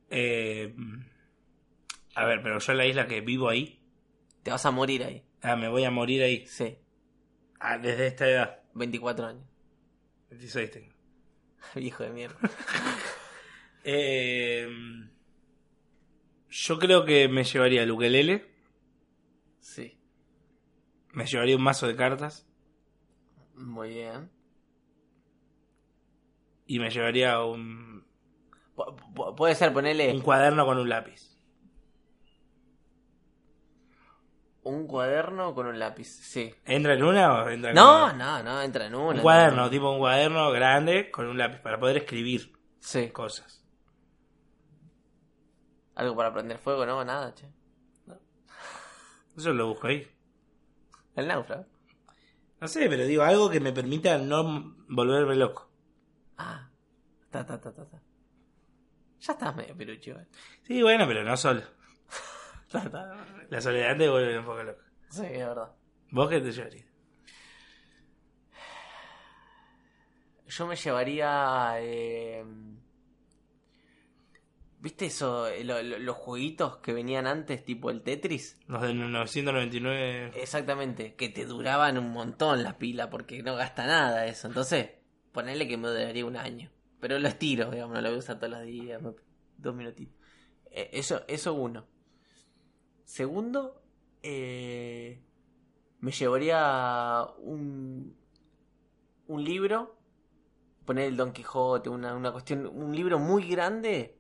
Eh, 0.10 0.74
a 2.16 2.26
ver, 2.26 2.42
pero 2.42 2.60
yo 2.60 2.72
en 2.72 2.78
la 2.78 2.86
isla 2.86 3.08
que 3.08 3.22
vivo 3.22 3.50
ahí, 3.50 3.82
Te 4.44 4.52
vas 4.52 4.66
a 4.66 4.72
morir 4.72 5.04
ahí. 5.04 5.26
ah, 5.42 5.56
me 5.56 5.68
voy 5.70 5.84
a 5.84 5.92
morir 5.92 6.22
ahí. 6.24 6.46
Sí, 6.48 6.78
Ah, 7.60 7.78
desde 7.78 8.08
esta 8.08 8.30
edad. 8.30 8.60
24 8.74 9.26
años. 9.26 9.46
26 10.30 10.70
tengo. 10.72 10.94
Hijo 11.76 12.04
de 12.04 12.10
mierda. 12.12 12.38
Eh, 13.88 14.68
yo 16.58 16.80
creo 16.80 17.04
que 17.06 17.28
me 17.28 17.44
llevaría 17.44 17.84
el 17.84 17.92
ukelele, 17.92 18.50
Sí. 19.60 19.98
me 21.12 21.26
llevaría 21.26 21.56
un 21.58 21.64
mazo 21.64 21.86
de 21.88 21.96
cartas 21.98 22.48
Muy 23.56 23.90
bien. 23.90 24.30
y 26.66 26.80
me 26.80 26.90
llevaría 26.90 27.44
un, 27.44 28.06
Pu- 28.76 28.96
pu- 29.14 29.36
puede 29.36 29.56
ser 29.56 29.74
ponerle 29.74 30.14
un 30.14 30.22
cuaderno 30.22 30.66
con 30.66 30.78
un 30.78 30.88
lápiz. 30.90 31.36
un 34.64 34.88
cuaderno 34.88 35.54
con 35.54 35.68
un 35.68 35.78
lápiz. 35.78 36.06
Sí. 36.08 36.54
¿Entra 36.66 36.94
en 36.96 37.04
una 37.04 37.34
o 37.44 37.50
entra 37.50 37.70
en 37.70 37.76
No, 37.76 38.06
una? 38.06 38.14
no, 38.14 38.44
no, 38.44 38.62
entra 38.62 38.88
en 38.88 38.96
una. 38.96 39.16
Un 39.16 39.20
cuaderno, 39.22 39.64
no. 39.64 39.70
tipo 39.70 39.92
un 39.92 40.00
cuaderno 40.00 40.50
grande 40.52 41.12
con 41.12 41.28
un 41.28 41.38
lápiz 41.38 41.60
para 41.60 41.80
poder 41.80 41.98
escribir 41.98 42.52
Sí. 42.80 43.10
cosas. 43.12 43.64
Algo 45.96 46.16
para 46.16 46.34
prender 46.34 46.58
fuego, 46.58 46.86
no, 46.86 47.04
nada, 47.04 47.34
che. 47.34 47.48
Eso 49.38 49.54
lo 49.54 49.68
busco 49.68 49.88
ahí. 49.88 50.08
El 51.16 51.28
náufrago. 51.28 51.66
No 52.62 52.68
sé, 52.68 52.88
pero 52.90 53.06
digo 53.06 53.24
algo 53.24 53.50
que 53.50 53.60
me 53.60 53.74
permita 53.74 54.18
no 54.18 54.76
volverme 54.88 55.36
loco. 55.36 55.70
Ah. 56.38 56.70
Ta, 57.30 57.46
ta, 57.46 57.60
ta, 57.60 57.74
ta, 57.74 57.86
ta. 57.86 58.02
Ya 59.20 59.34
estás 59.34 59.56
medio 59.56 59.76
peluche, 59.76 60.12
igual. 60.12 60.28
Sí, 60.64 60.82
bueno, 60.82 61.06
pero 61.08 61.24
no 61.24 61.36
solo. 61.36 61.62
Ta, 62.72 62.90
ta. 62.90 63.16
La 63.50 63.62
soledad 63.62 63.98
te 63.98 64.10
vuelve 64.10 64.40
un 64.40 64.46
poco 64.46 64.64
loco. 64.64 64.82
Sí, 65.10 65.24
es 65.26 65.46
verdad. 65.48 65.72
¿Vos 66.12 66.30
qué 66.30 66.42
te 66.42 66.52
llevarías? 66.52 66.86
Yo 70.48 70.68
me 70.68 70.76
llevaría. 70.76 71.76
eh, 71.80 72.46
¿Viste 74.86 75.08
eso? 75.08 75.48
eh, 75.48 75.64
lo- 75.64 75.82
lo- 75.82 75.98
los 75.98 76.16
jueguitos 76.16 76.78
que 76.78 76.94
venían 76.94 77.26
antes, 77.26 77.66
tipo 77.66 77.90
el 77.90 78.04
Tetris. 78.04 78.60
Los 78.68 78.84
de 78.84 78.94
999. 78.94 80.32
Exactamente, 80.40 81.16
que 81.16 81.28
te 81.30 81.46
duraban 81.46 81.98
un 81.98 82.12
montón 82.12 82.62
la 82.62 82.78
pila, 82.78 83.10
porque 83.10 83.42
no 83.42 83.56
gasta 83.56 83.88
nada 83.88 84.28
eso. 84.28 84.48
Entonces, 84.48 84.92
ponerle 85.32 85.68
que 85.68 85.78
me 85.78 85.88
duraría 85.88 86.24
un 86.24 86.38
año. 86.38 86.70
Pero 87.00 87.18
lo 87.18 87.28
estiro, 87.28 87.72
digamos, 87.72 87.96
no 87.96 88.02
lo 88.02 88.10
voy 88.10 88.18
a 88.18 88.20
usar 88.20 88.38
todos 88.38 88.52
los 88.54 88.62
días. 88.64 89.02
Dos 89.58 89.74
minutitos. 89.74 90.16
Eh, 90.70 90.92
eso, 90.94 91.24
eso 91.28 91.56
uno. 91.56 91.88
Segundo, 93.06 93.82
eh, 94.22 95.20
me 96.00 96.12
llevaría 96.12 97.26
un, 97.40 98.16
un 99.26 99.44
libro, 99.44 99.98
poner 100.86 101.06
el 101.08 101.18
Don 101.18 101.32
Quijote, 101.34 101.90
una, 101.90 102.14
una 102.16 102.32
cuestión, 102.32 102.68
un 102.68 102.96
libro 102.96 103.18
muy 103.18 103.48
grande 103.50 104.20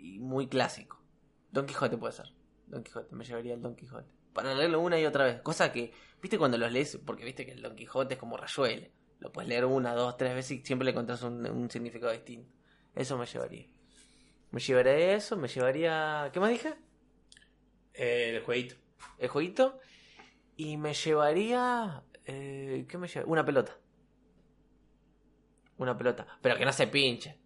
y 0.00 0.18
muy 0.18 0.48
clásico. 0.48 1.02
Don 1.50 1.66
Quijote 1.66 1.96
puede 1.96 2.12
ser. 2.12 2.32
Don 2.66 2.82
Quijote, 2.82 3.14
me 3.14 3.24
llevaría 3.24 3.54
el 3.54 3.62
Don 3.62 3.76
Quijote. 3.76 4.08
Para 4.32 4.54
leerlo 4.54 4.80
una 4.80 4.98
y 4.98 5.06
otra 5.06 5.24
vez. 5.24 5.40
Cosa 5.42 5.72
que, 5.72 5.92
viste 6.22 6.38
cuando 6.38 6.56
los 6.56 6.70
lees, 6.70 6.98
porque 7.04 7.24
viste 7.24 7.44
que 7.44 7.52
el 7.52 7.62
Don 7.62 7.74
Quijote 7.74 8.14
es 8.14 8.20
como 8.20 8.36
rayuela. 8.36 8.88
Lo 9.18 9.32
puedes 9.32 9.48
leer 9.48 9.64
una, 9.64 9.94
dos, 9.94 10.16
tres 10.16 10.34
veces 10.34 10.52
y 10.52 10.64
siempre 10.64 10.84
le 10.84 10.92
encontrás 10.92 11.22
un, 11.22 11.46
un 11.46 11.70
significado 11.70 12.12
distinto. 12.12 12.50
Eso 12.94 13.18
me 13.18 13.26
llevaría. 13.26 13.66
Me 14.50 14.60
llevaría 14.60 15.14
eso, 15.14 15.36
me 15.36 15.48
llevaría... 15.48 16.30
¿Qué 16.32 16.40
más 16.40 16.50
dije? 16.50 16.74
Eh, 17.94 18.36
el 18.36 18.42
jueguito. 18.42 18.76
El 19.18 19.28
jueguito. 19.28 19.78
Y 20.56 20.76
me 20.76 20.94
llevaría... 20.94 22.02
eh, 22.24 22.86
¿Qué 22.88 22.98
me 22.98 23.08
llevaría? 23.08 23.30
Una 23.30 23.44
pelota. 23.44 23.76
Una 25.76 25.96
pelota. 25.96 26.26
Pero 26.42 26.56
que 26.56 26.64
no 26.64 26.72
se 26.72 26.86
pinche. 26.86 27.38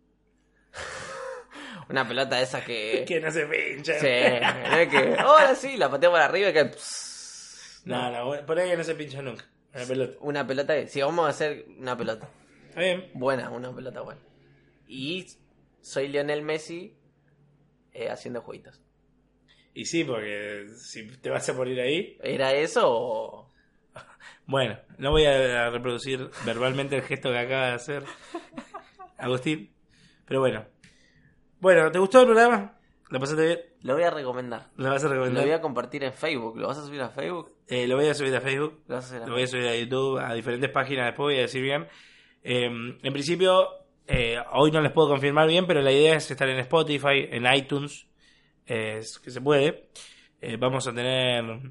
Una 1.89 2.07
pelota 2.07 2.37
de 2.37 2.43
esas 2.43 2.65
que... 2.65 3.05
Que 3.09 3.21
no 3.21 3.31
se 3.31 3.47
pincha. 3.47 3.99
Sí, 3.99 4.07
es 4.07 4.89
que... 4.89 5.17
Ahora 5.19 5.55
sí, 5.55 5.77
la 5.77 5.91
pateo 5.91 6.13
para 6.13 6.27
arriba 6.27 6.51
y 6.51 6.53
que... 6.53 6.71
No, 7.85 8.47
por 8.47 8.59
ahí 8.59 8.71
que 8.71 8.77
no 8.77 8.85
se 8.85 8.95
pincha 8.95 9.21
nunca. 9.23 9.45
La 9.73 9.85
pelota. 9.85 10.17
Una 10.21 10.47
pelota 10.47 10.75
que... 10.75 10.89
Si 10.89 11.03
vamos 11.03 11.27
a 11.27 11.31
hacer 11.31 11.67
una 11.79 11.97
pelota. 11.97 12.29
Está 12.69 12.81
bien. 12.81 13.11
Buena, 13.15 13.51
una 13.51 13.75
pelota 13.75 14.01
buena. 14.01 14.21
Y 14.87 15.27
soy 15.81 16.09
Lionel 16.09 16.43
Messi 16.43 16.97
eh, 17.93 18.09
haciendo 18.11 18.41
jueguitos. 18.41 18.81
Y 19.75 19.87
sí, 19.87 20.05
porque 20.05 20.67
si 20.77 21.07
te 21.19 21.31
vas 21.31 21.49
a 21.49 21.53
morir 21.53 21.81
ahí. 21.81 22.19
¿Era 22.23 22.53
eso 22.53 22.83
o...? 22.87 23.53
Bueno, 24.47 24.79
no 24.99 25.11
voy 25.11 25.25
a 25.25 25.71
reproducir 25.71 26.29
verbalmente 26.45 26.97
el 26.97 27.03
gesto 27.03 27.31
que 27.31 27.39
acaba 27.39 27.69
de 27.69 27.73
hacer 27.73 28.05
Agustín. 29.19 29.75
Pero 30.27 30.41
bueno. 30.41 30.74
Bueno, 31.65 31.91
¿te 31.91 31.99
gustó 31.99 32.21
el 32.21 32.27
programa? 32.27 32.77
¿Lo 33.09 33.19
pasaste 33.19 33.47
bien? 33.47 33.61
Lo 33.81 33.95
voy 33.95 34.03
a 34.03 34.11
recomendar. 34.11 34.69
¿Lo 34.77 34.91
vas 34.91 35.03
a 35.03 35.09
Lo 35.09 35.15
recomendar? 35.15 35.45
voy 35.45 35.53
a 35.55 35.63
compartir 35.63 36.05
en 36.05 36.13
Facebook. 36.13 36.59
¿Lo 36.59 36.69
vas 36.69 36.77
a 36.77 36.85
subir 36.85 37.01
a 37.01 37.09
Facebook? 37.09 37.53
Eh, 37.69 37.89
lo 37.89 37.97
voy 37.97 38.07
a 38.07 38.13
subir 38.13 38.37
a 38.37 38.43
Facebook. 38.43 38.83
Lo 38.87 38.97
vas 38.97 39.11
a 39.11 39.21
Lo 39.21 39.33
voy 39.33 39.45
a 39.45 39.47
subir 39.47 39.67
a 39.69 39.75
YouTube, 39.75 40.19
a 40.19 40.35
diferentes 40.35 40.69
páginas 40.69 41.07
después, 41.07 41.33
voy 41.33 41.39
a 41.39 41.41
decir 41.41 41.63
bien. 41.63 41.87
Eh, 42.43 42.67
en 42.67 43.13
principio, 43.15 43.67
eh, 44.07 44.37
hoy 44.53 44.73
no 44.73 44.83
les 44.83 44.93
puedo 44.93 45.09
confirmar 45.09 45.49
bien, 45.49 45.67
pero 45.67 45.81
la 45.81 45.91
idea 45.91 46.17
es 46.17 46.31
estar 46.31 46.47
en 46.51 46.59
Spotify, 46.59 47.29
en 47.31 47.47
iTunes, 47.51 48.09
eh, 48.67 48.99
es 48.99 49.19
que 49.19 49.31
se 49.31 49.41
puede. 49.41 49.89
Eh, 50.43 50.59
vamos 50.59 50.87
a 50.87 50.93
tener 50.93 51.63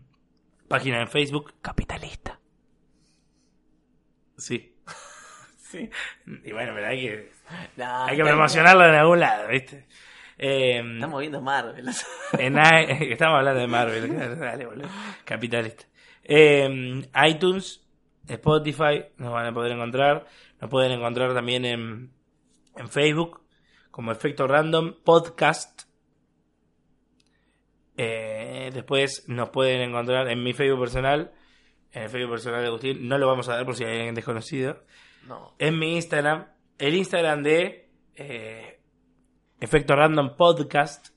página 0.67 1.01
en 1.01 1.07
Facebook, 1.07 1.53
Capitalista. 1.61 2.39
Sí. 4.37 4.72
Sí. 5.73 5.89
Y 6.43 6.51
bueno, 6.51 6.71
pero 6.75 6.85
hay 6.87 7.01
que, 7.01 7.31
No, 7.77 8.03
hay 8.05 8.15
que 8.15 8.23
promocionarlo 8.23 8.85
en 8.85 8.93
algún 8.93 9.19
lado, 9.19 9.47
¿viste? 9.47 9.87
Eh, 10.37 10.83
Estamos 10.95 11.19
viendo 11.19 11.41
Marvel. 11.41 11.89
en 12.37 12.57
estamos 13.11 13.39
hablando 13.39 13.59
de 13.59 13.67
Marvel. 13.67 14.37
Dale, 14.39 14.65
boludo. 14.67 14.87
Capitalista. 15.25 15.85
Eh, 16.23 17.01
iTunes, 17.27 17.83
Spotify, 18.27 19.05
nos 19.17 19.33
van 19.33 19.47
a 19.47 19.51
poder 19.53 19.71
encontrar. 19.71 20.27
Nos 20.61 20.69
pueden 20.69 20.91
encontrar 20.91 21.33
también 21.33 21.65
en, 21.65 22.11
en 22.75 22.89
Facebook, 22.89 23.41
como 23.89 24.11
Efecto 24.11 24.45
Random 24.47 24.93
Podcast. 25.03 25.89
Eh, 27.97 28.69
después 28.73 29.25
nos 29.27 29.49
pueden 29.49 29.81
encontrar 29.81 30.27
en 30.29 30.43
mi 30.43 30.53
Facebook 30.53 30.81
personal, 30.81 31.31
en 31.91 32.03
el 32.03 32.09
Facebook 32.09 32.31
personal 32.31 32.61
de 32.61 32.67
Agustín. 32.67 33.07
No 33.07 33.17
lo 33.17 33.25
vamos 33.27 33.49
a 33.49 33.55
dar 33.55 33.65
por 33.65 33.75
si 33.75 33.83
hay 33.85 33.97
alguien 33.97 34.15
desconocido. 34.15 34.83
No. 35.27 35.53
En 35.59 35.79
mi 35.79 35.95
Instagram, 35.95 36.47
el 36.77 36.95
Instagram 36.95 37.43
de 37.43 37.89
eh, 38.15 38.79
Efecto 39.59 39.95
Random 39.95 40.35
Podcast, 40.35 41.07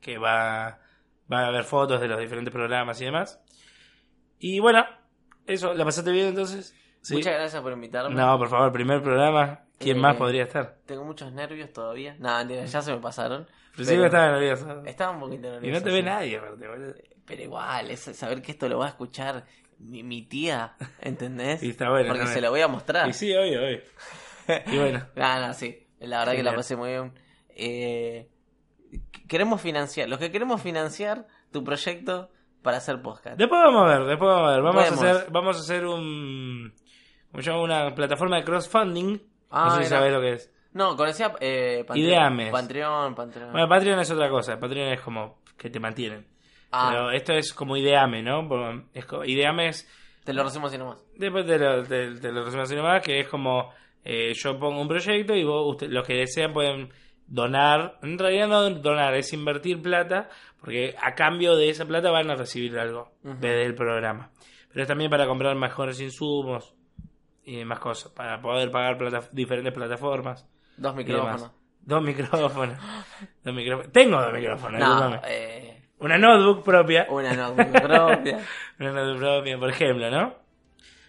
que 0.00 0.18
va, 0.18 0.78
va 1.32 1.40
a 1.40 1.46
haber 1.48 1.64
fotos 1.64 2.00
de 2.00 2.08
los 2.08 2.18
diferentes 2.18 2.52
programas 2.52 3.00
y 3.00 3.04
demás. 3.06 3.40
Y 4.38 4.60
bueno, 4.60 4.84
eso, 5.46 5.74
¿la 5.74 5.84
pasaste 5.84 6.10
bien 6.12 6.28
entonces? 6.28 6.74
¿Sí? 7.02 7.14
Muchas 7.14 7.34
gracias 7.34 7.62
por 7.62 7.72
invitarme. 7.72 8.14
No, 8.14 8.38
por 8.38 8.48
favor, 8.48 8.72
primer 8.72 9.02
programa, 9.02 9.64
¿quién 9.78 9.96
Eh, 9.96 10.00
más 10.00 10.16
podría 10.16 10.44
estar? 10.44 10.78
Tengo 10.86 11.04
muchos 11.04 11.32
nervios 11.32 11.72
todavía. 11.72 12.14
No, 12.18 12.42
ya 12.48 12.82
se 12.82 12.92
me 12.94 13.00
pasaron. 13.00 13.46
Principio 13.74 14.02
pero- 14.02 14.06
estaba 14.06 14.32
nervioso. 14.32 14.82
Estaba 14.84 15.10
un 15.12 15.20
poquito 15.20 15.50
nervioso. 15.50 15.66
Y 15.66 15.72
no 15.72 15.82
te 15.82 15.90
ve 15.90 15.98
sí. 16.00 16.02
nadie, 16.04 16.38
boludo. 16.40 16.94
Pero 17.26 17.42
igual, 17.42 17.90
es 17.90 18.00
saber 18.00 18.42
que 18.42 18.52
esto 18.52 18.68
lo 18.68 18.78
va 18.78 18.86
a 18.86 18.88
escuchar 18.90 19.44
mi, 19.80 20.02
mi 20.02 20.22
tía, 20.22 20.74
¿entendés? 21.00 21.62
Y 21.62 21.70
está 21.70 21.90
bueno, 21.90 22.08
Porque 22.08 22.26
se 22.26 22.40
lo 22.40 22.50
voy 22.50 22.60
a 22.60 22.68
mostrar. 22.68 23.08
Y 23.08 23.12
sí, 23.12 23.34
obvio, 23.34 23.60
obvio. 23.60 23.80
Y 24.66 24.78
bueno, 24.78 25.06
No, 25.16 25.46
no, 25.46 25.54
sí. 25.54 25.86
La 26.00 26.20
verdad 26.20 26.34
que 26.34 26.42
la 26.42 26.54
pasé 26.54 26.76
muy 26.76 26.90
bien. 26.90 27.12
Eh, 27.50 28.28
queremos 29.28 29.60
financiar, 29.60 30.08
los 30.08 30.18
que 30.18 30.30
queremos 30.30 30.62
financiar 30.62 31.26
tu 31.52 31.62
proyecto 31.62 32.30
para 32.62 32.78
hacer 32.78 33.00
podcast. 33.00 33.38
después 33.38 33.60
vamos 33.62 33.82
a 33.82 33.98
ver, 33.98 34.06
después 34.08 34.28
vamos 34.28 34.48
a 34.48 34.52
ver. 34.52 34.62
Vamos 34.62 34.90
a 34.90 34.94
hacer, 34.94 35.30
vamos 35.30 35.56
a 35.56 35.60
hacer 35.60 35.86
un, 35.86 36.74
¿cómo 37.30 37.42
se 37.42 37.50
llama? 37.50 37.62
Una 37.62 37.94
plataforma 37.94 38.36
de 38.36 38.44
crowdfunding. 38.44 39.20
Ah, 39.50 39.66
no 39.66 39.76
sé 39.76 39.84
si 39.84 39.88
sabes 39.90 40.12
lo 40.12 40.20
que 40.20 40.32
es. 40.32 40.52
No, 40.72 40.96
conocía 40.96 41.34
eh, 41.40 41.84
Patreon. 41.86 42.08
Ideames. 42.08 42.52
Patreon, 42.52 43.14
Patreon. 43.14 43.52
Bueno, 43.52 43.68
Patreon 43.68 43.98
es 44.00 44.10
otra 44.10 44.28
cosa. 44.30 44.58
Patreon 44.58 44.92
es 44.92 45.00
como 45.00 45.40
que 45.56 45.68
te 45.68 45.80
mantienen. 45.80 46.26
Ah, 46.72 46.88
Pero 46.90 47.10
esto 47.10 47.32
es 47.34 47.52
como 47.52 47.76
Ideame, 47.76 48.22
¿no? 48.22 48.48
Es 48.94 49.06
Ideame 49.26 49.68
es. 49.68 49.88
te 50.24 50.32
lo 50.32 50.44
resumo 50.44 50.66
así 50.68 50.78
nomás. 50.78 50.98
Después 51.16 51.46
te 51.46 51.58
lo, 51.58 51.82
te, 51.84 52.14
te 52.20 52.32
lo 52.32 52.44
resumo 52.44 52.62
así 52.62 52.74
nomás, 52.76 53.02
que 53.02 53.20
es 53.20 53.28
como. 53.28 53.72
eh, 54.04 54.32
yo 54.34 54.58
pongo 54.58 54.80
un 54.80 54.88
proyecto 54.88 55.34
y 55.34 55.44
vos, 55.44 55.72
usted- 55.72 55.88
los 55.90 56.06
que 56.06 56.14
desean 56.14 56.52
pueden 56.52 56.90
donar. 57.26 57.98
En 58.02 58.18
realidad 58.18 58.48
no 58.48 58.70
donar, 58.70 59.14
es 59.14 59.32
invertir 59.32 59.80
plata. 59.82 60.28
Porque 60.60 60.94
a 61.00 61.14
cambio 61.14 61.56
de 61.56 61.70
esa 61.70 61.86
plata 61.86 62.10
van 62.10 62.30
a 62.30 62.34
recibir 62.34 62.78
algo 62.78 63.12
Ujú. 63.24 63.34
desde 63.40 63.64
el 63.64 63.74
programa. 63.74 64.30
Pero 64.68 64.82
es 64.82 64.88
también 64.88 65.10
para 65.10 65.26
comprar 65.26 65.56
mejores 65.56 65.98
insumos 66.02 66.74
y 67.44 67.64
más 67.64 67.78
cosas. 67.78 68.12
Para 68.12 68.40
poder 68.42 68.70
pagar 68.70 68.98
plata- 68.98 69.26
diferentes 69.32 69.72
plataformas. 69.72 70.46
Dos 70.76 70.94
micrófonos. 70.94 71.50
Dos 71.80 72.02
micrófonos. 72.02 72.78
dos 73.42 73.54
micrófonos. 73.54 73.92
Tengo 73.92 74.20
dos 74.20 74.32
micrófonos. 74.34 74.80
No, 74.80 75.20
eh, 75.26 75.79
Una 76.00 76.18
notebook 76.18 76.64
propia. 76.64 77.06
una 77.10 77.32
notebook 77.36 77.80
propia. 77.82 78.38
Una 78.78 78.92
notebook 78.92 79.18
propia, 79.18 79.58
por 79.58 79.70
ejemplo, 79.70 80.10
¿no? 80.10 80.34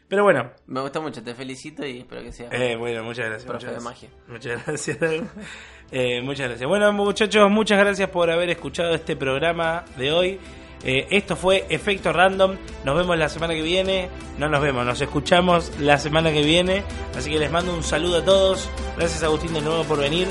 Pero 0.08 0.24
bueno, 0.24 0.52
Me 0.68 0.82
gustó 0.82 1.02
mucho, 1.02 1.24
te 1.24 1.34
felicito 1.34 1.86
y 1.86 2.00
espero 2.00 2.22
que 2.22 2.34
sea. 2.34 2.50
eh, 2.52 2.76
bueno, 2.76 3.02
muchas 3.04 3.28
gracias. 3.28 3.46
Profe 3.50 3.68
muchas 3.68 3.84
de 3.86 3.90
gracias. 3.90 4.10
magia. 4.12 4.28
Muchas 4.28 4.66
gracias. 4.66 4.98
Eh, 5.94 6.22
muchas 6.22 6.48
gracias. 6.48 6.70
Bueno, 6.70 6.90
muchachos, 6.94 7.52
muchas 7.52 7.78
gracias 7.78 8.10
por 8.10 8.32
haber 8.32 8.50
escuchado 8.50 8.94
este 8.94 9.18
programa 9.18 9.84
de 9.98 10.14
hoy. 10.14 10.40
Eh, 10.86 11.06
esto 11.12 11.36
fue 11.36 11.66
Efecto 11.68 12.14
Random. 12.14 12.56
Nos 12.86 12.96
vemos 12.98 13.18
la 13.18 13.28
semana 13.28 13.54
que 13.54 13.62
viene. 13.62 14.08
No 14.38 14.48
nos 14.48 14.62
vemos, 14.62 14.86
nos 14.86 15.02
escuchamos 15.02 15.78
la 15.82 15.98
semana 15.98 16.32
que 16.32 16.44
viene. 16.44 16.84
Así 17.18 17.30
que 17.30 17.40
les 17.40 17.52
mando 17.52 17.74
un 17.74 17.84
saludo 17.84 18.20
a 18.20 18.24
todos. 18.24 18.70
Gracias 18.96 19.22
Agustín 19.22 19.54
de 19.54 19.60
nuevo 19.60 19.84
por 19.84 20.00
venir. 20.00 20.30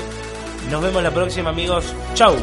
Nos 0.71 0.81
vemos 0.81 1.03
la 1.03 1.11
próxima 1.11 1.51
amigos. 1.51 1.95
Chau. 2.15 2.35